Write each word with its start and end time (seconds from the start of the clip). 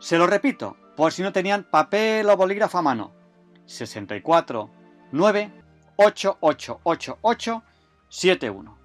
Se 0.01 0.19
lo 0.19 0.27
repito, 0.27 0.77
por 0.97 1.13
si 1.13 1.23
no 1.23 1.33
tenían 1.33 1.63
papel 1.63 2.29
o 2.29 2.37
bolígrafo 2.37 2.79
a 2.79 2.83
mano. 2.83 3.13
64 3.67 4.82
9 5.13 5.53
71. 8.09 8.79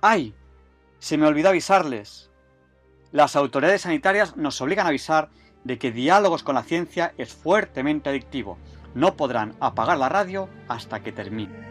¡Ay! 0.00 0.34
Se 0.98 1.16
me 1.18 1.26
olvidó 1.26 1.50
avisarles. 1.50 2.30
Las 3.12 3.36
autoridades 3.36 3.82
sanitarias 3.82 4.36
nos 4.36 4.60
obligan 4.60 4.86
a 4.86 4.88
avisar 4.88 5.28
de 5.62 5.78
que 5.78 5.92
Diálogos 5.92 6.42
con 6.42 6.54
la 6.54 6.62
Ciencia 6.62 7.14
es 7.18 7.32
fuertemente 7.32 8.10
adictivo. 8.10 8.58
No 8.94 9.16
podrán 9.16 9.54
apagar 9.60 9.98
la 9.98 10.08
radio 10.08 10.48
hasta 10.68 11.00
que 11.00 11.12
termine. 11.12 11.64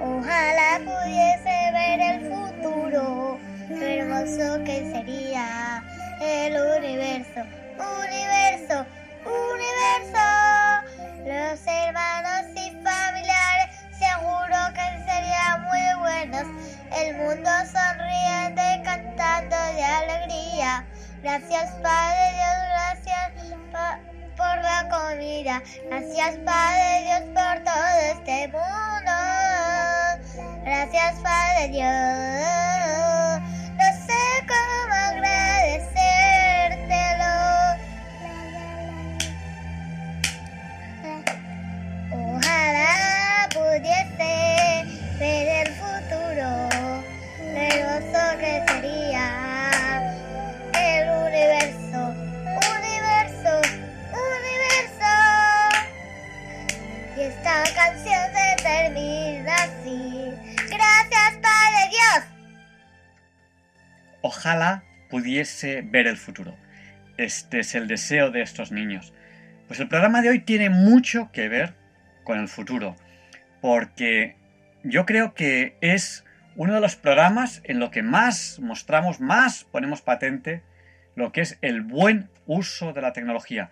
Ojalá 0.00 0.78
pudiese 0.78 1.72
ver 1.72 2.00
el 2.00 2.20
futuro, 2.30 3.38
qué 3.78 3.98
hermoso 4.00 4.64
que 4.64 4.90
sería 4.92 5.82
el 6.20 6.54
universo, 6.54 7.40
universo, 7.78 8.86
universo. 9.24 10.26
Los 11.24 11.60
hermanos 11.66 12.46
y 12.56 12.70
familiares 12.82 13.68
seguro 13.98 14.56
que 14.74 14.86
serían 15.10 15.62
muy 15.64 15.86
buenos. 16.00 16.46
El 16.96 17.16
mundo 17.16 17.50
sonriente 17.72 18.82
cantando 18.84 19.56
de 19.74 19.84
alegría. 19.84 20.84
Gracias 21.22 21.70
Padre 21.82 22.32
Dios, 22.34 22.56
gracias 22.70 23.32
por 24.36 24.56
la 24.62 24.88
comida. 24.88 25.62
Gracias 25.88 26.36
Padre 26.44 27.02
Dios 27.04 27.22
por 27.34 27.62
todo 27.64 27.88
este 28.12 28.48
mundo. 28.48 29.12
Gracias 30.64 31.14
Padre 31.22 31.68
Dios. 31.68 33.57
Cómo 34.48 34.94
agradecértelo. 35.08 37.34
Ojalá 42.10 42.94
pudiese 43.52 44.32
ver 45.18 45.46
el 45.66 45.70
futuro, 45.74 46.48
que 48.40 48.54
sería 48.68 49.26
el 50.72 51.04
universo, 51.10 52.00
universo, 52.74 53.52
universo. 54.30 55.12
Y 57.16 57.18
esta 57.20 57.54
canción 57.74 58.24
se 58.32 58.46
termina 58.62 59.54
así. 59.56 60.27
Ojalá 64.28 64.84
pudiese 65.08 65.80
ver 65.80 66.06
el 66.06 66.18
futuro. 66.18 66.54
Este 67.16 67.60
es 67.60 67.74
el 67.74 67.88
deseo 67.88 68.30
de 68.30 68.42
estos 68.42 68.72
niños. 68.72 69.14
Pues 69.66 69.80
el 69.80 69.88
programa 69.88 70.20
de 70.20 70.28
hoy 70.28 70.40
tiene 70.40 70.68
mucho 70.68 71.30
que 71.32 71.48
ver 71.48 71.72
con 72.24 72.38
el 72.38 72.48
futuro, 72.48 72.94
porque 73.62 74.36
yo 74.84 75.06
creo 75.06 75.32
que 75.32 75.78
es 75.80 76.26
uno 76.56 76.74
de 76.74 76.80
los 76.82 76.94
programas 76.94 77.62
en 77.64 77.78
lo 77.78 77.90
que 77.90 78.02
más 78.02 78.58
mostramos, 78.60 79.18
más 79.18 79.64
ponemos 79.64 80.02
patente 80.02 80.62
lo 81.16 81.32
que 81.32 81.40
es 81.40 81.56
el 81.62 81.80
buen 81.80 82.28
uso 82.44 82.92
de 82.92 83.00
la 83.00 83.14
tecnología. 83.14 83.70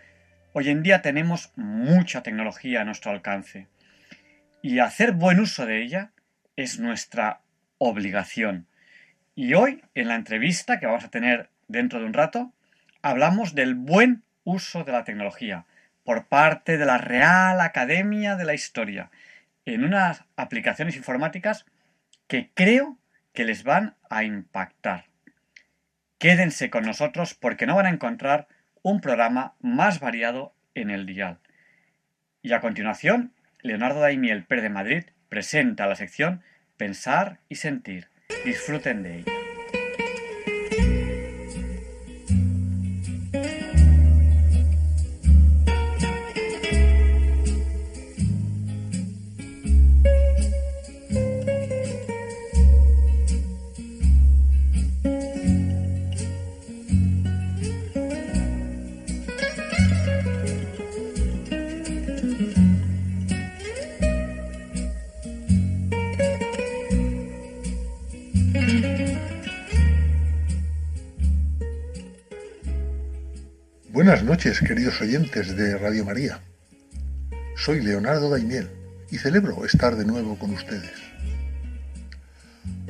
Hoy 0.54 0.70
en 0.70 0.82
día 0.82 1.02
tenemos 1.02 1.52
mucha 1.56 2.22
tecnología 2.22 2.80
a 2.80 2.84
nuestro 2.84 3.10
alcance 3.10 3.68
y 4.62 4.78
hacer 4.78 5.12
buen 5.12 5.38
uso 5.38 5.66
de 5.66 5.82
ella 5.82 6.12
es 6.56 6.80
nuestra 6.80 7.42
obligación. 7.76 8.68
Y 9.38 9.52
hoy, 9.52 9.82
en 9.94 10.08
la 10.08 10.14
entrevista 10.14 10.80
que 10.80 10.86
vamos 10.86 11.04
a 11.04 11.10
tener 11.10 11.50
dentro 11.68 12.00
de 12.00 12.06
un 12.06 12.14
rato, 12.14 12.54
hablamos 13.02 13.54
del 13.54 13.74
buen 13.74 14.22
uso 14.44 14.82
de 14.82 14.92
la 14.92 15.04
tecnología 15.04 15.66
por 16.04 16.24
parte 16.24 16.78
de 16.78 16.86
la 16.86 16.96
Real 16.96 17.60
Academia 17.60 18.36
de 18.36 18.46
la 18.46 18.54
Historia 18.54 19.10
en 19.66 19.84
unas 19.84 20.24
aplicaciones 20.36 20.96
informáticas 20.96 21.66
que 22.28 22.50
creo 22.54 22.96
que 23.34 23.44
les 23.44 23.62
van 23.62 23.94
a 24.08 24.24
impactar. 24.24 25.04
Quédense 26.16 26.70
con 26.70 26.84
nosotros 26.84 27.34
porque 27.34 27.66
no 27.66 27.76
van 27.76 27.86
a 27.86 27.90
encontrar 27.90 28.48
un 28.80 29.02
programa 29.02 29.54
más 29.60 30.00
variado 30.00 30.54
en 30.74 30.88
el 30.88 31.04
dial. 31.04 31.40
Y 32.40 32.54
a 32.54 32.60
continuación, 32.60 33.34
Leonardo 33.60 34.00
Daimiel 34.00 34.46
Pérez 34.46 34.62
de 34.62 34.70
Madrid 34.70 35.04
presenta 35.28 35.86
la 35.86 35.94
sección 35.94 36.42
Pensar 36.78 37.40
y 37.50 37.56
Sentir. 37.56 38.08
Disfruten 38.44 39.02
de 39.02 39.18
ella. 39.18 39.45
Queridos 74.60 75.00
oyentes 75.00 75.56
de 75.56 75.76
Radio 75.76 76.04
María. 76.04 76.40
Soy 77.56 77.80
Leonardo 77.80 78.30
Daimiel 78.30 78.70
y 79.10 79.18
celebro 79.18 79.64
estar 79.64 79.96
de 79.96 80.04
nuevo 80.04 80.38
con 80.38 80.52
ustedes. 80.52 80.92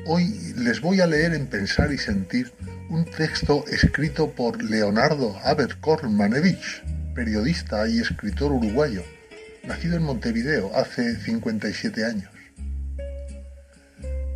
Hoy 0.06 0.52
les 0.56 0.80
voy 0.80 1.00
a 1.00 1.06
leer 1.06 1.34
en 1.34 1.46
Pensar 1.46 1.92
y 1.92 1.98
Sentir 1.98 2.52
un 2.88 3.04
texto 3.04 3.64
escrito 3.68 4.30
por 4.30 4.62
Leonardo 4.62 5.36
Abercorn-Manevich, 5.42 6.84
periodista 7.14 7.88
y 7.88 7.98
escritor 7.98 8.52
uruguayo, 8.52 9.02
nacido 9.64 9.96
en 9.96 10.04
Montevideo 10.04 10.70
hace 10.74 11.16
57 11.16 12.04
años. 12.04 12.30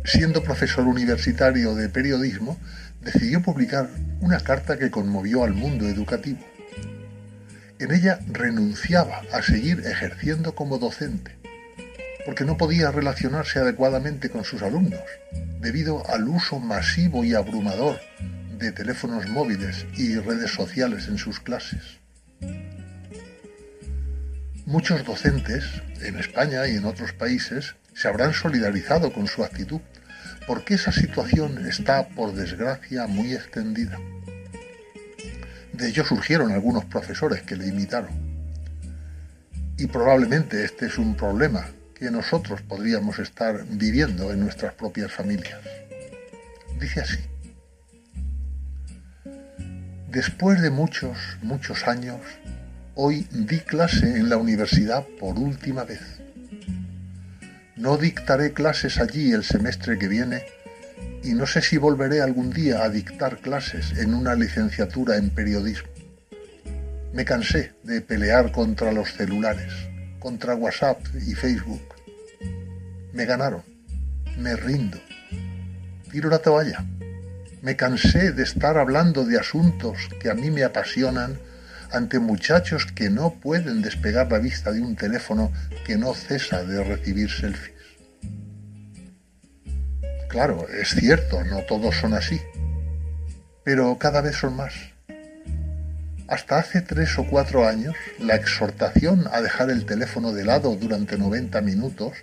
Siendo 0.03 0.43
profesor 0.43 0.85
universitario 0.85 1.75
de 1.75 1.87
periodismo, 1.87 2.59
decidió 3.01 3.41
publicar 3.41 3.89
una 4.19 4.39
carta 4.39 4.77
que 4.77 4.91
conmovió 4.91 5.43
al 5.43 5.53
mundo 5.53 5.87
educativo. 5.87 6.39
En 7.81 7.91
ella 7.91 8.19
renunciaba 8.27 9.23
a 9.33 9.41
seguir 9.41 9.81
ejerciendo 9.87 10.53
como 10.53 10.77
docente, 10.77 11.35
porque 12.27 12.45
no 12.45 12.55
podía 12.55 12.91
relacionarse 12.91 13.57
adecuadamente 13.57 14.29
con 14.29 14.43
sus 14.43 14.61
alumnos, 14.61 15.01
debido 15.59 16.07
al 16.07 16.27
uso 16.27 16.59
masivo 16.59 17.25
y 17.25 17.33
abrumador 17.33 17.99
de 18.59 18.71
teléfonos 18.71 19.27
móviles 19.29 19.87
y 19.97 20.15
redes 20.17 20.51
sociales 20.51 21.07
en 21.07 21.17
sus 21.17 21.39
clases. 21.39 21.97
Muchos 24.67 25.03
docentes, 25.03 25.65
en 26.01 26.19
España 26.19 26.67
y 26.67 26.75
en 26.75 26.85
otros 26.85 27.13
países, 27.13 27.73
se 27.95 28.07
habrán 28.07 28.35
solidarizado 28.35 29.11
con 29.11 29.25
su 29.25 29.43
actitud, 29.43 29.81
porque 30.45 30.75
esa 30.75 30.91
situación 30.91 31.65
está, 31.65 32.09
por 32.09 32.35
desgracia, 32.35 33.07
muy 33.07 33.33
extendida. 33.33 33.97
De 35.73 35.87
ello 35.87 36.05
surgieron 36.05 36.51
algunos 36.51 36.85
profesores 36.85 37.41
que 37.41 37.55
le 37.55 37.67
imitaron. 37.67 38.11
Y 39.77 39.87
probablemente 39.87 40.63
este 40.63 40.87
es 40.87 40.97
un 40.97 41.15
problema 41.15 41.67
que 41.95 42.11
nosotros 42.11 42.61
podríamos 42.61 43.19
estar 43.19 43.65
viviendo 43.67 44.31
en 44.31 44.39
nuestras 44.39 44.73
propias 44.73 45.11
familias. 45.11 45.59
Dice 46.79 47.01
así. 47.01 47.19
Después 50.09 50.61
de 50.61 50.71
muchos, 50.71 51.17
muchos 51.41 51.87
años, 51.87 52.19
hoy 52.95 53.27
di 53.31 53.59
clase 53.59 54.17
en 54.17 54.29
la 54.29 54.37
universidad 54.37 55.05
por 55.19 55.37
última 55.39 55.83
vez. 55.83 56.01
No 57.77 57.97
dictaré 57.97 58.51
clases 58.51 58.99
allí 58.99 59.31
el 59.31 59.43
semestre 59.43 59.97
que 59.97 60.07
viene 60.07 60.43
y 61.23 61.33
no 61.33 61.45
sé 61.45 61.61
si 61.61 61.77
volveré 61.77 62.21
algún 62.21 62.51
día 62.51 62.83
a 62.83 62.89
dictar 62.89 63.37
clases 63.37 63.97
en 63.97 64.13
una 64.13 64.35
licenciatura 64.35 65.17
en 65.17 65.29
periodismo. 65.29 65.89
Me 67.13 67.25
cansé 67.25 67.73
de 67.83 68.01
pelear 68.01 68.51
contra 68.51 68.91
los 68.91 69.13
celulares, 69.13 69.73
contra 70.19 70.55
WhatsApp 70.55 70.99
y 71.27 71.33
Facebook. 71.35 71.83
Me 73.13 73.25
ganaron. 73.25 73.63
Me 74.37 74.55
rindo. 74.55 74.97
Tiro 76.11 76.29
la 76.29 76.39
toalla. 76.39 76.85
Me 77.61 77.75
cansé 77.75 78.31
de 78.31 78.43
estar 78.43 78.77
hablando 78.77 79.25
de 79.25 79.37
asuntos 79.37 79.97
que 80.19 80.29
a 80.29 80.33
mí 80.33 80.49
me 80.49 80.63
apasionan 80.63 81.37
ante 81.91 82.19
muchachos 82.19 82.85
que 82.85 83.09
no 83.09 83.33
pueden 83.35 83.81
despegar 83.81 84.31
la 84.31 84.39
vista 84.39 84.71
de 84.71 84.81
un 84.81 84.95
teléfono 84.95 85.51
que 85.85 85.97
no 85.97 86.13
cesa 86.13 86.63
de 86.63 86.83
recibir 86.83 87.29
selfies. 87.29 87.70
Claro, 90.31 90.65
es 90.69 90.95
cierto, 90.95 91.43
no 91.43 91.59
todos 91.63 91.97
son 91.97 92.13
así, 92.13 92.39
pero 93.65 93.97
cada 93.97 94.21
vez 94.21 94.37
son 94.37 94.55
más. 94.55 94.73
Hasta 96.29 96.57
hace 96.57 96.81
tres 96.81 97.19
o 97.19 97.25
cuatro 97.25 97.67
años, 97.67 97.95
la 98.17 98.35
exhortación 98.35 99.25
a 99.29 99.41
dejar 99.41 99.69
el 99.69 99.85
teléfono 99.85 100.31
de 100.31 100.45
lado 100.45 100.73
durante 100.77 101.17
90 101.17 101.59
minutos, 101.59 102.13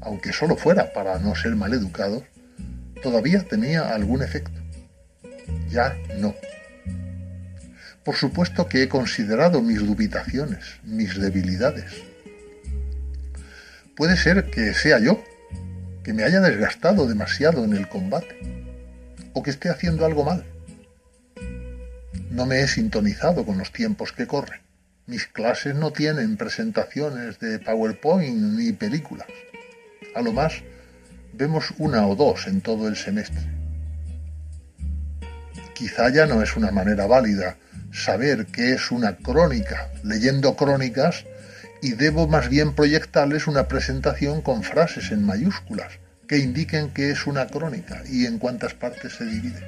aunque 0.00 0.32
solo 0.32 0.54
fuera 0.56 0.92
para 0.92 1.18
no 1.18 1.34
ser 1.34 1.56
maleducados, 1.56 2.22
todavía 3.02 3.42
tenía 3.42 3.92
algún 3.92 4.22
efecto. 4.22 4.60
Ya 5.68 5.96
no. 6.18 6.36
Por 8.04 8.14
supuesto 8.14 8.68
que 8.68 8.84
he 8.84 8.88
considerado 8.88 9.62
mis 9.62 9.80
dubitaciones, 9.84 10.78
mis 10.84 11.20
debilidades. 11.20 11.92
Puede 13.96 14.16
ser 14.16 14.48
que 14.48 14.72
sea 14.74 15.00
yo 15.00 15.24
que 16.02 16.12
me 16.12 16.24
haya 16.24 16.40
desgastado 16.40 17.06
demasiado 17.06 17.64
en 17.64 17.74
el 17.74 17.88
combate 17.88 18.36
o 19.32 19.42
que 19.42 19.50
esté 19.50 19.70
haciendo 19.70 20.04
algo 20.04 20.24
mal. 20.24 20.44
No 22.30 22.46
me 22.46 22.60
he 22.60 22.68
sintonizado 22.68 23.44
con 23.44 23.58
los 23.58 23.72
tiempos 23.72 24.12
que 24.12 24.26
corren. 24.26 24.60
Mis 25.06 25.26
clases 25.26 25.74
no 25.74 25.92
tienen 25.92 26.36
presentaciones 26.36 27.38
de 27.38 27.58
PowerPoint 27.58 28.36
ni 28.36 28.72
películas. 28.72 29.26
A 30.14 30.22
lo 30.22 30.32
más 30.32 30.62
vemos 31.32 31.74
una 31.78 32.06
o 32.06 32.14
dos 32.14 32.46
en 32.46 32.60
todo 32.60 32.88
el 32.88 32.96
semestre. 32.96 33.42
Quizá 35.74 36.10
ya 36.10 36.26
no 36.26 36.42
es 36.42 36.56
una 36.56 36.70
manera 36.70 37.06
válida 37.06 37.56
saber 37.92 38.46
qué 38.46 38.72
es 38.72 38.90
una 38.90 39.16
crónica 39.16 39.90
leyendo 40.02 40.56
crónicas 40.56 41.26
y 41.82 41.92
debo 41.92 42.28
más 42.28 42.48
bien 42.48 42.74
proyectarles 42.74 43.48
una 43.48 43.66
presentación 43.66 44.40
con 44.40 44.62
frases 44.62 45.10
en 45.10 45.26
mayúsculas 45.26 45.98
que 46.28 46.38
indiquen 46.38 46.90
que 46.90 47.10
es 47.10 47.26
una 47.26 47.48
crónica 47.48 48.02
y 48.08 48.24
en 48.24 48.38
cuántas 48.38 48.72
partes 48.72 49.14
se 49.14 49.26
divide. 49.26 49.60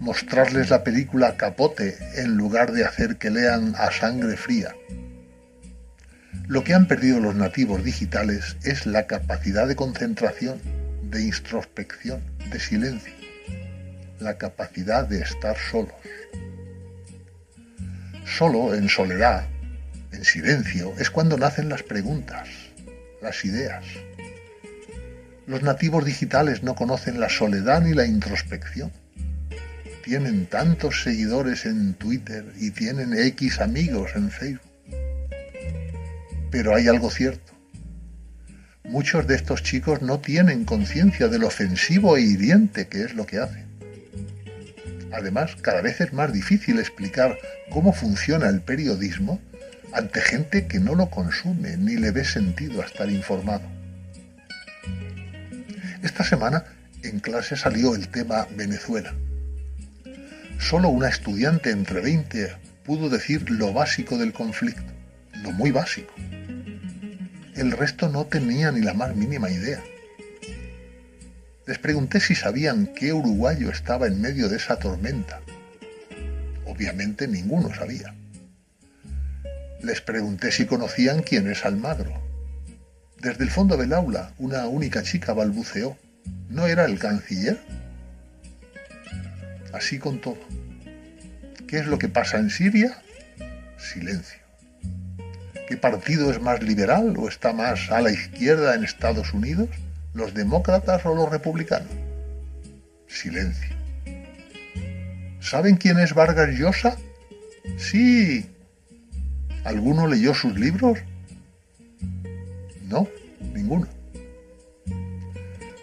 Mostrarles 0.00 0.68
la 0.68 0.82
película 0.82 1.36
Capote 1.36 1.96
en 2.16 2.36
lugar 2.36 2.72
de 2.72 2.84
hacer 2.84 3.16
que 3.16 3.30
lean 3.30 3.74
a 3.78 3.90
sangre 3.92 4.36
fría. 4.36 4.74
Lo 6.48 6.64
que 6.64 6.74
han 6.74 6.88
perdido 6.88 7.20
los 7.20 7.36
nativos 7.36 7.82
digitales 7.84 8.56
es 8.64 8.84
la 8.84 9.06
capacidad 9.06 9.66
de 9.66 9.76
concentración, 9.76 10.60
de 11.04 11.22
introspección, 11.22 12.20
de 12.50 12.58
silencio, 12.58 13.14
la 14.18 14.36
capacidad 14.36 15.06
de 15.06 15.20
estar 15.20 15.56
solos. 15.56 15.94
Solo 18.24 18.74
en 18.74 18.88
soledad 18.88 19.46
en 20.16 20.24
silencio, 20.24 20.94
es 20.98 21.10
cuando 21.10 21.36
nacen 21.36 21.68
las 21.68 21.82
preguntas, 21.82 22.48
las 23.22 23.44
ideas. 23.44 23.84
Los 25.46 25.62
nativos 25.62 26.04
digitales 26.04 26.62
no 26.62 26.74
conocen 26.74 27.20
la 27.20 27.28
soledad 27.28 27.82
ni 27.82 27.94
la 27.94 28.06
introspección. 28.06 28.90
Tienen 30.02 30.46
tantos 30.46 31.02
seguidores 31.02 31.66
en 31.66 31.94
Twitter 31.94 32.44
y 32.58 32.70
tienen 32.70 33.12
X 33.16 33.60
amigos 33.60 34.12
en 34.16 34.30
Facebook. 34.30 34.60
Pero 36.50 36.74
hay 36.74 36.88
algo 36.88 37.10
cierto. 37.10 37.52
Muchos 38.84 39.26
de 39.26 39.34
estos 39.34 39.62
chicos 39.62 40.02
no 40.02 40.20
tienen 40.20 40.64
conciencia 40.64 41.28
del 41.28 41.44
ofensivo 41.44 42.16
e 42.16 42.22
hiriente 42.22 42.88
que 42.88 43.02
es 43.02 43.14
lo 43.14 43.26
que 43.26 43.38
hacen. 43.38 43.66
Además, 45.12 45.56
cada 45.60 45.82
vez 45.82 46.00
es 46.00 46.12
más 46.12 46.32
difícil 46.32 46.78
explicar 46.78 47.38
cómo 47.70 47.92
funciona 47.92 48.48
el 48.48 48.60
periodismo 48.60 49.40
ante 49.96 50.20
gente 50.20 50.66
que 50.66 50.78
no 50.78 50.94
lo 50.94 51.08
consume 51.08 51.78
ni 51.78 51.96
le 51.96 52.10
ve 52.10 52.22
sentido 52.22 52.82
a 52.82 52.84
estar 52.84 53.10
informado. 53.10 53.62
Esta 56.02 56.22
semana 56.22 56.64
en 57.02 57.18
clase 57.20 57.56
salió 57.56 57.94
el 57.94 58.08
tema 58.08 58.46
Venezuela. 58.54 59.14
Solo 60.58 60.90
una 60.90 61.08
estudiante 61.08 61.70
entre 61.70 62.02
20 62.02 62.56
pudo 62.84 63.08
decir 63.08 63.50
lo 63.50 63.72
básico 63.72 64.18
del 64.18 64.34
conflicto, 64.34 64.92
lo 65.42 65.52
muy 65.52 65.70
básico. 65.70 66.12
El 67.54 67.72
resto 67.72 68.10
no 68.10 68.26
tenía 68.26 68.70
ni 68.72 68.82
la 68.82 68.92
más 68.92 69.16
mínima 69.16 69.50
idea. 69.50 69.82
Les 71.66 71.78
pregunté 71.78 72.20
si 72.20 72.34
sabían 72.34 72.88
qué 72.88 73.14
uruguayo 73.14 73.70
estaba 73.70 74.06
en 74.06 74.20
medio 74.20 74.50
de 74.50 74.56
esa 74.56 74.78
tormenta. 74.78 75.40
Obviamente 76.66 77.26
ninguno 77.26 77.74
sabía. 77.74 78.14
Les 79.82 80.00
pregunté 80.00 80.50
si 80.52 80.66
conocían 80.66 81.22
quién 81.22 81.50
es 81.50 81.64
Almagro. 81.64 82.12
Desde 83.18 83.44
el 83.44 83.50
fondo 83.50 83.76
del 83.76 83.92
aula, 83.92 84.32
una 84.38 84.66
única 84.66 85.02
chica 85.02 85.32
balbuceó. 85.32 85.96
¿No 86.48 86.66
era 86.66 86.84
el 86.84 86.98
canciller? 86.98 87.58
Así 89.72 89.98
con 89.98 90.20
todo. 90.20 90.38
¿Qué 91.66 91.78
es 91.78 91.86
lo 91.86 91.98
que 91.98 92.08
pasa 92.08 92.38
en 92.38 92.50
Siria? 92.50 92.98
Silencio. 93.78 94.38
¿Qué 95.68 95.76
partido 95.76 96.30
es 96.30 96.40
más 96.40 96.62
liberal 96.62 97.14
o 97.18 97.28
está 97.28 97.52
más 97.52 97.90
a 97.90 98.00
la 98.00 98.12
izquierda 98.12 98.74
en 98.74 98.84
Estados 98.84 99.34
Unidos? 99.34 99.68
¿Los 100.14 100.32
demócratas 100.32 101.04
o 101.04 101.14
los 101.14 101.28
republicanos? 101.28 101.90
Silencio. 103.08 103.74
¿Saben 105.40 105.76
quién 105.76 105.98
es 105.98 106.14
Vargas 106.14 106.50
Llosa? 106.50 106.96
Sí, 107.76 108.48
¿Alguno 109.66 110.06
leyó 110.06 110.32
sus 110.32 110.56
libros? 110.56 111.00
No, 112.84 113.08
ninguno. 113.52 113.88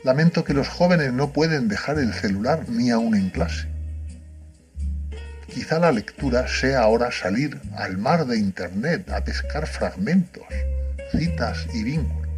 Lamento 0.06 0.46
que 0.46 0.54
los 0.54 0.70
jóvenes 0.70 1.12
no 1.12 1.34
pueden 1.34 1.68
dejar 1.68 2.00
el 2.00 2.14
celular 2.14 2.70
ni 2.70 2.92
aún 2.92 3.14
en 3.14 3.30
clase. 3.30 3.68
Quizá 5.54 5.80
la 5.80 5.92
lectura 5.92 6.48
sea 6.48 6.80
ahora 6.80 7.12
salir 7.12 7.60
al 7.76 7.98
mar 7.98 8.26
de 8.26 8.38
Internet 8.38 9.10
a 9.12 9.26
pescar 9.26 9.68
fragmentos, 9.68 10.46
citas 11.12 11.68
y 11.74 11.84
vínculos. 11.84 12.32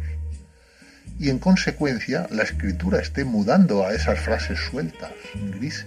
Y 1.20 1.30
en 1.30 1.38
consecuencia 1.38 2.26
la 2.32 2.42
escritura 2.42 2.98
esté 2.98 3.24
mudando 3.24 3.86
a 3.86 3.94
esas 3.94 4.18
frases 4.18 4.58
sueltas, 4.58 5.12
grises, 5.56 5.86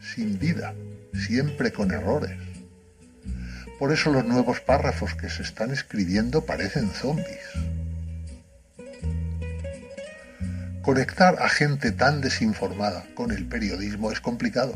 sin 0.00 0.38
vida, 0.38 0.74
siempre 1.14 1.72
con 1.72 1.92
errores. 1.92 2.47
Por 3.78 3.92
eso 3.92 4.10
los 4.10 4.24
nuevos 4.24 4.60
párrafos 4.60 5.14
que 5.14 5.30
se 5.30 5.42
están 5.42 5.70
escribiendo 5.70 6.44
parecen 6.44 6.90
zombies. 6.90 7.38
Conectar 10.82 11.36
a 11.40 11.48
gente 11.48 11.92
tan 11.92 12.20
desinformada 12.20 13.04
con 13.14 13.30
el 13.30 13.46
periodismo 13.46 14.10
es 14.10 14.20
complicado. 14.20 14.74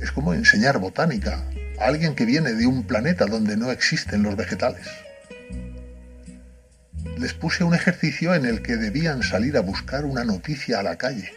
Es 0.00 0.12
como 0.12 0.34
enseñar 0.34 0.78
botánica 0.78 1.42
a 1.78 1.86
alguien 1.86 2.14
que 2.14 2.26
viene 2.26 2.52
de 2.52 2.66
un 2.66 2.84
planeta 2.84 3.24
donde 3.26 3.56
no 3.56 3.70
existen 3.70 4.22
los 4.24 4.36
vegetales. 4.36 4.86
Les 7.18 7.32
puse 7.32 7.64
un 7.64 7.74
ejercicio 7.74 8.34
en 8.34 8.44
el 8.44 8.62
que 8.62 8.76
debían 8.76 9.22
salir 9.22 9.56
a 9.56 9.60
buscar 9.60 10.04
una 10.04 10.24
noticia 10.24 10.80
a 10.80 10.82
la 10.82 10.96
calle. 10.96 11.32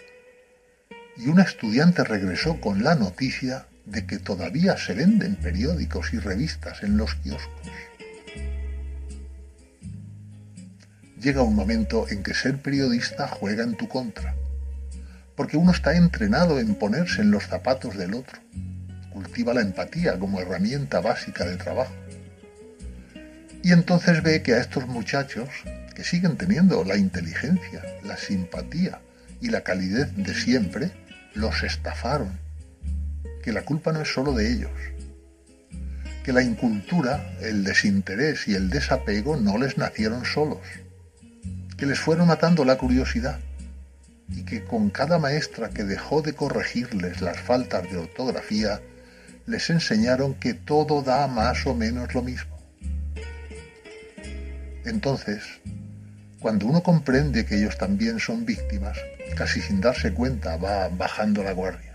Y 1.15 1.27
una 1.27 1.43
estudiante 1.43 2.03
regresó 2.03 2.59
con 2.59 2.83
la 2.83 2.95
noticia 2.95 3.67
de 3.85 4.05
que 4.05 4.19
todavía 4.19 4.77
se 4.77 4.93
venden 4.93 5.35
periódicos 5.35 6.13
y 6.13 6.19
revistas 6.19 6.83
en 6.83 6.97
los 6.97 7.15
kioscos. 7.15 7.69
Llega 11.19 11.41
un 11.41 11.55
momento 11.55 12.07
en 12.09 12.23
que 12.23 12.33
ser 12.33 12.61
periodista 12.61 13.27
juega 13.27 13.63
en 13.63 13.75
tu 13.75 13.87
contra 13.87 14.35
porque 15.35 15.57
uno 15.57 15.71
está 15.71 15.95
entrenado 15.95 16.59
en 16.59 16.75
ponerse 16.75 17.21
en 17.21 17.31
los 17.31 17.43
zapatos 17.43 17.97
del 17.97 18.13
otro. 18.13 18.39
Cultiva 19.09 19.53
la 19.53 19.61
empatía 19.61 20.17
como 20.17 20.39
herramienta 20.39 21.01
básica 21.01 21.45
de 21.45 21.57
trabajo. 21.57 21.93
Y 23.61 23.71
entonces 23.71 24.23
ve 24.23 24.41
que 24.41 24.53
a 24.53 24.59
estos 24.59 24.87
muchachos, 24.87 25.49
que 25.95 26.03
siguen 26.03 26.37
teniendo 26.37 26.83
la 26.83 26.97
inteligencia, 26.97 27.83
la 28.03 28.17
simpatía 28.17 28.99
y 29.41 29.49
la 29.49 29.61
calidez 29.61 30.15
de 30.15 30.33
siempre, 30.33 30.91
los 31.33 31.63
estafaron. 31.63 32.44
Que 33.45 33.53
la 33.53 33.63
culpa 33.63 33.93
no 33.93 34.01
es 34.01 34.11
solo 34.11 34.33
de 34.33 34.51
ellos. 34.51 34.71
Que 36.23 36.33
la 36.33 36.41
incultura, 36.41 37.37
el 37.39 37.63
desinterés 37.63 38.47
y 38.47 38.55
el 38.55 38.69
desapego 38.69 39.37
no 39.37 39.57
les 39.57 39.77
nacieron 39.77 40.25
solos. 40.25 40.57
Que 41.77 41.85
les 41.85 41.99
fueron 41.99 42.27
matando 42.27 42.65
la 42.65 42.77
curiosidad 42.77 43.39
y 44.29 44.43
que 44.43 44.63
con 44.63 44.89
cada 44.89 45.19
maestra 45.19 45.69
que 45.69 45.83
dejó 45.83 46.21
de 46.21 46.33
corregirles 46.33 47.21
las 47.21 47.39
faltas 47.39 47.83
de 47.91 47.97
ortografía, 47.97 48.81
les 49.45 49.69
enseñaron 49.69 50.33
que 50.33 50.53
todo 50.53 51.03
da 51.03 51.27
más 51.27 51.65
o 51.67 51.75
menos 51.75 52.13
lo 52.15 52.23
mismo. 52.23 52.57
Entonces, 54.85 55.43
cuando 56.39 56.65
uno 56.65 56.81
comprende 56.81 57.45
que 57.45 57.57
ellos 57.57 57.77
también 57.77 58.19
son 58.19 58.45
víctimas, 58.45 58.97
casi 59.35 59.61
sin 59.61 59.81
darse 59.81 60.13
cuenta 60.13 60.57
va 60.57 60.89
bajando 60.89 61.43
la 61.43 61.51
guardia. 61.51 61.94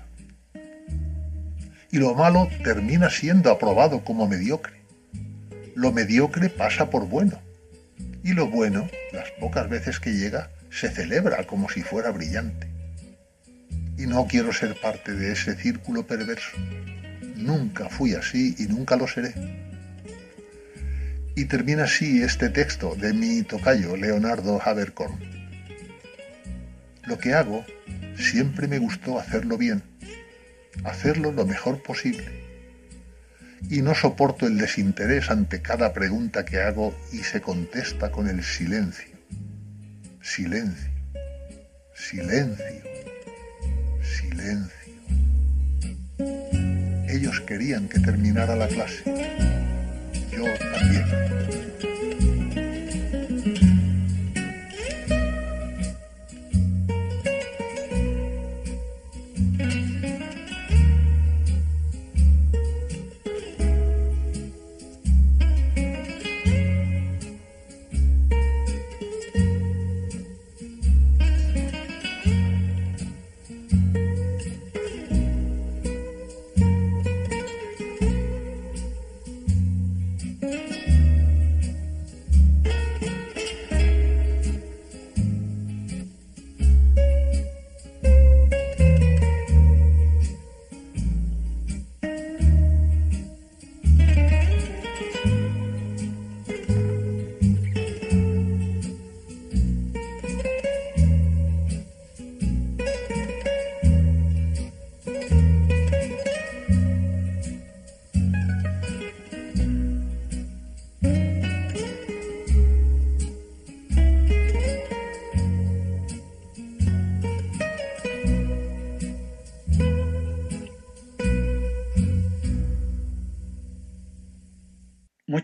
Y 1.93 1.99
lo 1.99 2.15
malo 2.15 2.49
termina 2.63 3.11
siendo 3.11 3.51
aprobado 3.51 4.05
como 4.05 4.29
mediocre. 4.29 4.81
Lo 5.75 5.93
mediocre 5.93 6.49
pasa 6.49 6.91
por 6.91 7.09
bueno. 7.09 7.41
Y 8.23 8.33
lo 8.33 8.49
bueno, 8.49 8.89
las 9.13 9.31
pocas 9.41 9.69
veces 9.69 9.99
que 9.99 10.13
llega, 10.13 10.51
se 10.71 10.89
celebra 10.89 11.47
como 11.47 11.69
si 11.69 11.83
fuera 11.83 12.11
brillante. 12.11 12.69
Y 13.97 14.07
no 14.07 14.27
quiero 14.27 14.53
ser 14.53 14.81
parte 14.81 15.15
de 15.15 15.33
ese 15.33 15.57
círculo 15.57 16.07
perverso. 16.07 16.57
Nunca 17.37 17.89
fui 17.89 18.15
así 18.15 18.55
y 18.59 18.65
nunca 18.65 18.97
lo 18.97 19.09
seré. 19.09 19.35
Y 21.35 21.47
termina 21.47 21.85
así 21.85 22.23
este 22.23 22.51
texto 22.51 22.95
de 22.95 23.13
mi 23.13 23.43
tocayo 23.43 23.97
Leonardo 23.97 24.61
Habercorn. 24.63 25.19
Lo 27.05 27.19
que 27.19 27.33
hago 27.33 27.65
siempre 28.17 28.69
me 28.69 28.79
gustó 28.79 29.19
hacerlo 29.19 29.57
bien, 29.57 29.83
hacerlo 30.85 31.33
lo 31.33 31.47
mejor 31.47 31.83
posible. 31.83 32.25
Y 33.69 33.83
no 33.83 33.95
soporto 33.95 34.47
el 34.47 34.59
desinterés 34.59 35.31
ante 35.31 35.61
cada 35.61 35.93
pregunta 35.93 36.45
que 36.45 36.61
hago 36.61 36.95
y 37.13 37.19
se 37.19 37.41
contesta 37.41 38.11
con 38.11 38.29
el 38.29 38.43
silencio 38.43 39.11
silencio, 40.23 40.91
silencio, 41.95 42.65
silencio. 44.01 44.71
Ellos 47.09 47.41
querían 47.41 47.89
que 47.89 47.99
terminara 47.99 48.55
la 48.55 48.69
clase. 48.69 49.03
Yo 50.31 50.45
también. 50.73 51.05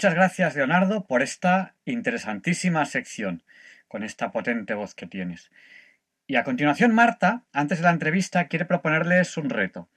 Muchas 0.07 0.19
gracias, 0.19 0.55
Leonardo, 0.55 1.05
por 1.05 1.21
esta 1.21 1.75
interesantísima 1.85 2.85
sección, 2.85 3.43
con 3.89 4.05
esta 4.05 4.31
potente 4.31 4.75
voz 4.75 4.95
que 4.95 5.09
tienes. 5.09 5.51
Y 6.29 6.37
a 6.37 6.45
continuación, 6.45 6.95
Marta, 6.95 7.43
antes 7.53 7.79
de 7.79 7.85
la 7.87 7.91
entrevista, 7.91 8.47
quiere 8.47 8.67
proponerles 8.67 9.37
un 9.37 9.51
reto. 9.51 9.89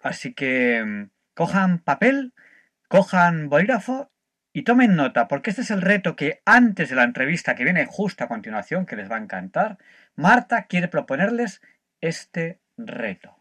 Así 0.00 0.34
que 0.34 0.84
mm, 0.84 1.10
cojan 1.34 1.80
papel, 1.80 2.32
cojan 2.86 3.48
bolígrafo 3.48 4.12
y 4.52 4.62
tomen 4.62 4.94
nota, 4.94 5.26
porque 5.26 5.50
este 5.50 5.62
es 5.62 5.72
el 5.72 5.82
reto 5.82 6.14
que 6.14 6.42
antes 6.44 6.88
de 6.88 6.94
la 6.94 7.02
entrevista 7.02 7.56
que 7.56 7.64
viene 7.64 7.86
justo 7.86 8.22
a 8.22 8.28
continuación, 8.28 8.86
que 8.86 8.94
les 8.94 9.10
va 9.10 9.16
a 9.16 9.20
encantar, 9.20 9.78
Marta 10.14 10.66
quiere 10.66 10.86
proponerles 10.86 11.60
este 12.00 12.60
reto. 12.76 13.36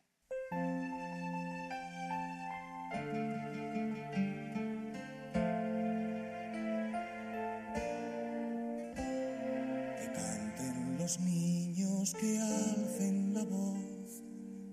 Que 12.13 12.39
alcen 12.39 13.33
la 13.33 13.43
voz, 13.43 14.23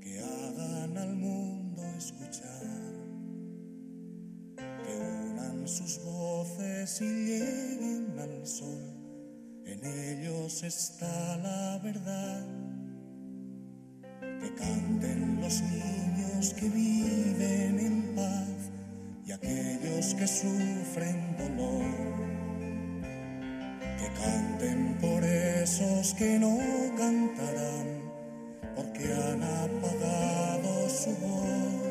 que 0.00 0.18
hagan 0.18 0.98
al 0.98 1.16
mundo 1.16 1.82
escuchar, 1.96 2.66
que 4.56 4.96
unan 5.30 5.66
sus 5.66 6.04
voces 6.04 7.00
y 7.00 7.06
lleguen 7.06 8.18
al 8.18 8.46
sol, 8.46 9.64
en 9.64 9.84
ellos 9.84 10.62
está 10.62 11.36
la 11.38 11.80
verdad. 11.82 12.46
Que 14.20 14.54
canten 14.54 15.40
los 15.40 15.62
niños 15.62 16.52
que 16.54 16.68
viven 16.68 17.78
en 17.78 18.14
paz 18.14 18.70
y 19.24 19.32
aquellos 19.32 20.14
que 20.14 20.26
sufren 20.26 21.36
dolor 21.38 22.31
por 25.00 25.24
esos 25.24 26.14
que 26.14 26.38
no 26.38 26.56
cantarán, 26.96 28.02
porque 28.76 29.12
han 29.12 29.42
apagado 29.42 30.88
su 30.88 31.10
voz. 31.16 31.82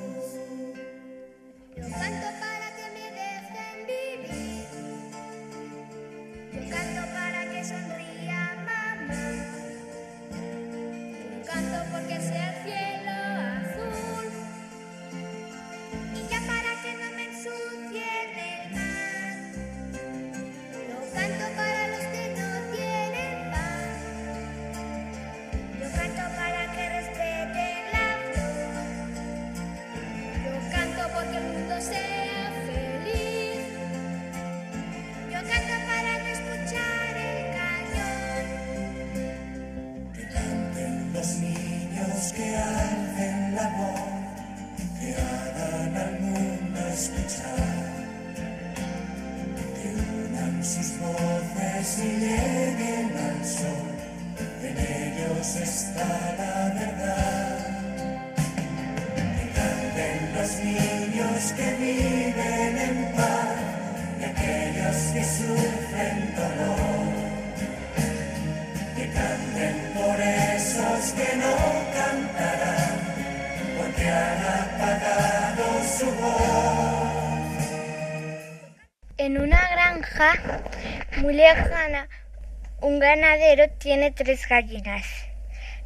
Ganadero 83.51 83.73
tiene 83.79 84.11
tres 84.11 84.47
gallinas, 84.47 85.05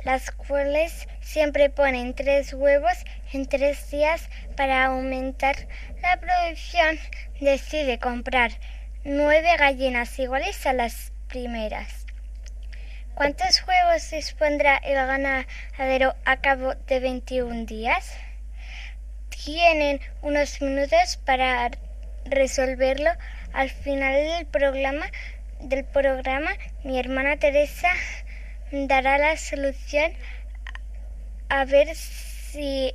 las 0.03 0.29
cuales 0.29 1.07
siempre 1.21 1.71
ponen 1.71 2.13
tres 2.13 2.53
huevos 2.53 2.93
en 3.33 3.47
tres 3.47 3.89
días 3.89 4.29
para 4.55 4.85
aumentar 4.85 5.55
la 6.01 6.19
producción. 6.19 6.99
Decide 7.39 7.97
comprar 7.97 8.51
nueve 9.03 9.49
gallinas 9.57 10.19
iguales 10.19 10.63
a 10.67 10.73
las 10.73 11.11
primeras. 11.27 12.05
¿Cuántos 13.15 13.63
huevos 13.67 14.11
dispondrá 14.11 14.77
el 14.77 14.93
ganadero 14.93 16.13
a 16.23 16.37
cabo 16.37 16.75
de 16.85 16.99
21 16.99 17.65
días? 17.65 18.15
Tienen 19.43 20.01
unos 20.21 20.61
minutos 20.61 21.17
para 21.25 21.71
resolverlo. 22.25 23.09
Al 23.53 23.69
final 23.69 24.13
del 24.13 24.45
programa, 24.45 25.05
del 25.59 25.85
programa, 25.85 26.51
mi 26.83 26.99
hermana 26.99 27.37
Teresa 27.37 27.89
dará 28.71 29.17
la 29.17 29.37
solución 29.37 30.11
a 31.49 31.65
ver 31.65 31.95
si, 31.95 32.93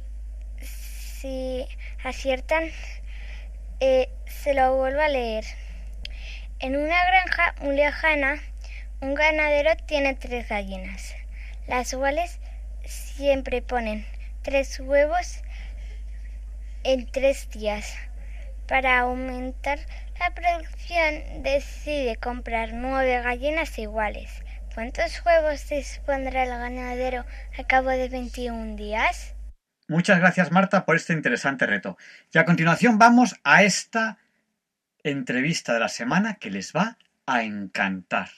si 0.60 1.66
aciertan. 2.04 2.70
Eh, 3.80 4.08
se 4.26 4.54
lo 4.54 4.76
vuelvo 4.76 5.00
a 5.00 5.08
leer. 5.08 5.44
En 6.58 6.76
una 6.76 7.04
granja 7.04 7.54
muy 7.62 7.76
lejana, 7.76 8.40
un 9.00 9.14
ganadero 9.14 9.70
tiene 9.86 10.14
tres 10.14 10.48
gallinas, 10.48 11.14
las 11.66 11.94
cuales 11.94 12.38
siempre 12.84 13.62
ponen 13.62 14.04
tres 14.42 14.78
huevos 14.80 15.42
en 16.84 17.10
tres 17.10 17.48
días. 17.50 17.96
Para 18.66 19.00
aumentar 19.00 19.78
la 20.20 20.34
producción 20.34 21.42
decide 21.42 22.16
comprar 22.16 22.74
nueve 22.74 23.22
gallinas 23.22 23.78
iguales. 23.78 24.30
¿Cuántos 24.74 25.24
huevos 25.24 25.66
dispondrá 25.68 26.44
el 26.44 26.50
ganadero 26.50 27.24
a 27.58 27.64
cabo 27.64 27.88
de 27.88 28.08
21 28.08 28.76
días? 28.76 29.34
Muchas 29.88 30.18
gracias 30.18 30.52
Marta 30.52 30.84
por 30.84 30.96
este 30.96 31.14
interesante 31.14 31.66
reto. 31.66 31.96
Y 32.32 32.38
a 32.38 32.44
continuación 32.44 32.98
vamos 32.98 33.40
a 33.44 33.62
esta 33.62 34.18
entrevista 35.02 35.72
de 35.72 35.80
la 35.80 35.88
semana 35.88 36.34
que 36.34 36.50
les 36.50 36.72
va 36.74 36.98
a 37.26 37.42
encantar. 37.42 38.28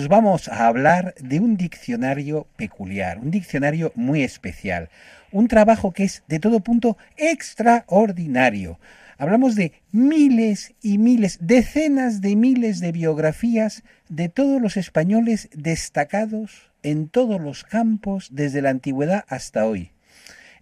Os 0.00 0.08
vamos 0.08 0.48
a 0.48 0.66
hablar 0.66 1.14
de 1.20 1.40
un 1.40 1.58
diccionario 1.58 2.46
peculiar, 2.56 3.18
un 3.18 3.30
diccionario 3.30 3.92
muy 3.94 4.22
especial, 4.22 4.88
un 5.30 5.46
trabajo 5.46 5.92
que 5.92 6.04
es 6.04 6.22
de 6.26 6.40
todo 6.40 6.60
punto 6.60 6.96
extraordinario. 7.18 8.80
Hablamos 9.18 9.56
de 9.56 9.74
miles 9.92 10.72
y 10.80 10.96
miles, 10.96 11.36
decenas 11.42 12.22
de 12.22 12.34
miles 12.34 12.80
de 12.80 12.92
biografías 12.92 13.82
de 14.08 14.30
todos 14.30 14.62
los 14.62 14.78
españoles 14.78 15.50
destacados 15.52 16.70
en 16.82 17.08
todos 17.10 17.38
los 17.38 17.64
campos 17.64 18.30
desde 18.32 18.62
la 18.62 18.70
antigüedad 18.70 19.26
hasta 19.28 19.66
hoy. 19.66 19.90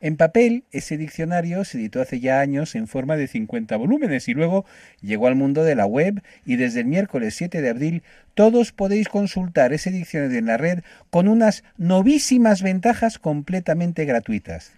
En 0.01 0.17
papel, 0.17 0.65
ese 0.71 0.97
diccionario 0.97 1.65
se 1.65 1.79
editó 1.79 2.01
hace 2.01 2.21
ya 2.21 2.41
años 2.41 2.77
en 2.77 2.87
forma 2.87 3.17
de 3.17 3.27
50 3.27 3.77
volúmenes 3.77 4.29
y 4.29 4.35
luego 4.35 4.65
llegó 5.01 5.27
al 5.27 5.35
mundo 5.35 5.65
de 5.65 5.75
la 5.75 5.87
web 5.87 6.23
y 6.47 6.57
desde 6.57 6.81
el 6.81 6.87
miércoles 6.87 7.35
7 7.35 7.61
de 7.61 7.69
abril 7.69 8.03
todos 8.35 8.71
podéis 8.71 9.09
consultar 9.09 9.73
ese 9.73 9.91
diccionario 9.91 10.39
en 10.39 10.47
la 10.47 10.57
red 10.57 10.81
con 11.11 11.27
unas 11.27 11.65
novísimas 11.77 12.63
ventajas 12.63 13.19
completamente 13.19 14.05
gratuitas. 14.05 14.73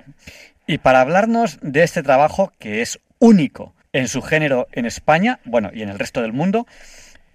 Y 0.66 0.78
para 0.78 1.02
hablarnos 1.02 1.58
de 1.60 1.82
este 1.82 2.02
trabajo 2.02 2.52
que 2.58 2.80
es 2.80 2.98
único 3.18 3.74
en 3.92 4.08
su 4.08 4.22
género 4.22 4.68
en 4.72 4.86
España, 4.86 5.40
bueno, 5.44 5.70
y 5.74 5.82
en 5.82 5.90
el 5.90 5.98
resto 5.98 6.22
del 6.22 6.32
mundo, 6.32 6.66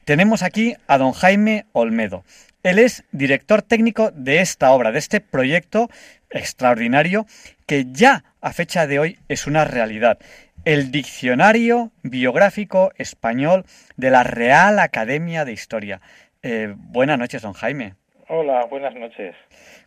tenemos 0.05 0.41
aquí 0.41 0.75
a 0.87 0.97
don 0.97 1.11
Jaime 1.11 1.65
Olmedo. 1.73 2.23
Él 2.63 2.79
es 2.79 3.03
director 3.11 3.61
técnico 3.61 4.09
de 4.09 4.39
esta 4.39 4.71
obra, 4.71 4.91
de 4.91 4.97
este 4.97 5.21
proyecto 5.21 5.89
extraordinario 6.31 7.27
que 7.65 7.85
ya 7.91 8.23
a 8.41 8.53
fecha 8.53 8.87
de 8.87 8.99
hoy 8.99 9.17
es 9.27 9.47
una 9.47 9.65
realidad. 9.65 10.19
El 10.65 10.91
Diccionario 10.91 11.91
Biográfico 12.03 12.91
Español 12.97 13.65
de 13.97 14.11
la 14.11 14.23
Real 14.23 14.79
Academia 14.79 15.45
de 15.45 15.53
Historia. 15.53 16.01
Eh, 16.43 16.73
buenas 16.75 17.19
noches, 17.19 17.41
don 17.41 17.53
Jaime. 17.53 17.93
Hola, 18.27 18.65
buenas 18.65 18.93
noches. 18.95 19.35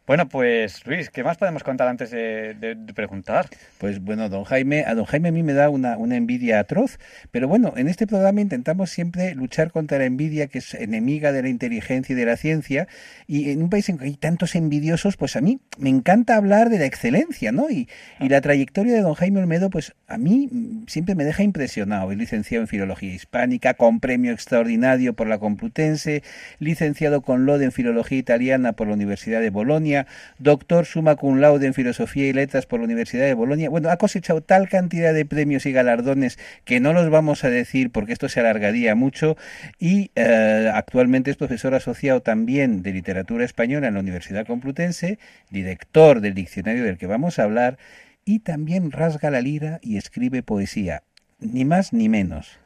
Bueno, 0.09 0.27
pues 0.27 0.87
Luis, 0.87 1.11
¿qué 1.11 1.23
más 1.23 1.37
podemos 1.37 1.63
contar 1.63 1.87
antes 1.87 2.11
de, 2.11 2.79
preguntar? 2.95 3.47
Pues 3.77 4.01
bueno, 4.01 4.31
don 4.31 4.45
Jaime, 4.45 4.87
a 4.87 4.95
don 4.95 5.05
Jaime 5.05 5.29
a 5.29 5.33
mí 5.33 5.43
me 5.43 5.53
da 5.53 5.69
una, 5.69 5.99
una 5.99 6.17
envidia 6.17 6.61
atroz, 6.61 6.99
pero 7.31 7.47
bueno, 7.47 7.75
en 7.77 7.89
este 7.89 8.07
programa 8.07 8.41
intentamos 8.41 8.89
siempre 8.89 9.35
luchar 9.35 9.71
contra 9.71 9.99
la 9.99 10.07
envidia 10.07 10.47
que 10.47 10.61
es 10.61 10.73
enemiga 10.73 11.31
de 11.31 11.43
la 11.43 11.51
inteligencia 11.51 12.15
y 12.15 12.17
de 12.17 12.25
la 12.25 12.39
ciencia, 12.39 12.89
y 13.27 13.51
en 13.51 13.63
un 13.63 13.69
país 13.69 13.87
en 13.91 13.99
que 13.99 14.07
hay 14.07 14.17
tantos 14.17 14.55
envidiosos, 14.55 15.19
pues 15.19 15.37
a 15.37 15.43
mí 15.43 15.61
me 15.77 15.91
encanta 15.91 16.37
hablar 16.37 16.71
de 16.71 16.79
la 16.79 16.87
excelencia, 16.87 17.53
¿no? 17.53 17.69
Y, 17.69 17.87
y 18.19 18.31
la 18.31 18.41
trayectoria 18.41 18.95
de 18.95 19.03
don 19.03 19.13
Jaime 19.13 19.41
Olmedo, 19.41 19.69
pues 19.69 19.95
a 20.07 20.17
mí 20.17 20.49
siempre 20.87 21.15
me 21.17 21.25
deja 21.25 21.43
impresionado. 21.43 22.11
Es 22.11 22.17
licenciado 22.17 22.63
en 22.63 22.69
Filología 22.69 23.13
Hispánica, 23.13 23.75
con 23.75 24.01
premio 24.01 24.33
extraordinario 24.33 25.13
por 25.13 25.27
la 25.27 25.39
Complutense, 25.39 26.23
licenciado 26.61 27.21
con 27.21 27.45
LOD 27.45 27.61
en 27.61 27.73
Filología 27.73 28.17
Italiana 28.17 28.73
por 28.73 28.87
la 28.87 28.95
Universidad 28.95 29.43
de 29.43 29.51
Bolonia, 29.51 29.98
Doctor 30.39 30.87
summa 30.87 31.17
cum 31.17 31.41
laude 31.41 31.67
en 31.67 31.75
Filosofía 31.75 32.29
y 32.29 32.33
Letras 32.33 32.67
por 32.67 32.81
la 32.81 32.85
Universidad 32.85 33.25
de 33.25 33.35
Bolonia. 33.35 33.71
Bueno, 33.71 33.91
ha 33.91 33.97
cosechado 33.97 34.43
tal 34.43 34.69
cantidad 34.69 35.15
de 35.15 35.25
premios 35.25 35.67
y 35.67 35.73
galardones 35.73 36.39
que 36.65 36.81
no 36.81 36.93
los 36.93 37.11
vamos 37.11 37.45
a 37.45 37.51
decir 37.51 37.91
porque 37.91 38.13
esto 38.13 38.29
se 38.29 38.41
alargaría 38.41 38.95
mucho 38.95 39.37
y 39.79 40.11
eh, 40.15 40.71
actualmente 40.73 41.31
es 41.31 41.37
profesor 41.37 41.75
asociado 41.75 42.23
también 42.23 42.83
de 42.83 42.93
literatura 42.93 43.45
española 43.45 43.89
en 43.89 43.95
la 43.95 44.01
Universidad 44.01 44.47
Complutense, 44.47 45.19
director 45.51 46.21
del 46.21 46.35
diccionario 46.35 46.85
del 46.85 46.99
que 46.99 47.07
vamos 47.07 47.39
a 47.39 47.45
hablar 47.45 47.79
y 48.25 48.41
también 48.41 48.93
rasga 48.93 49.31
la 49.31 49.41
lira 49.41 49.79
y 49.83 49.97
escribe 49.97 50.43
poesía, 50.43 51.03
ni 51.41 51.65
más 51.65 51.93
ni 51.93 52.09
menos. 52.09 52.59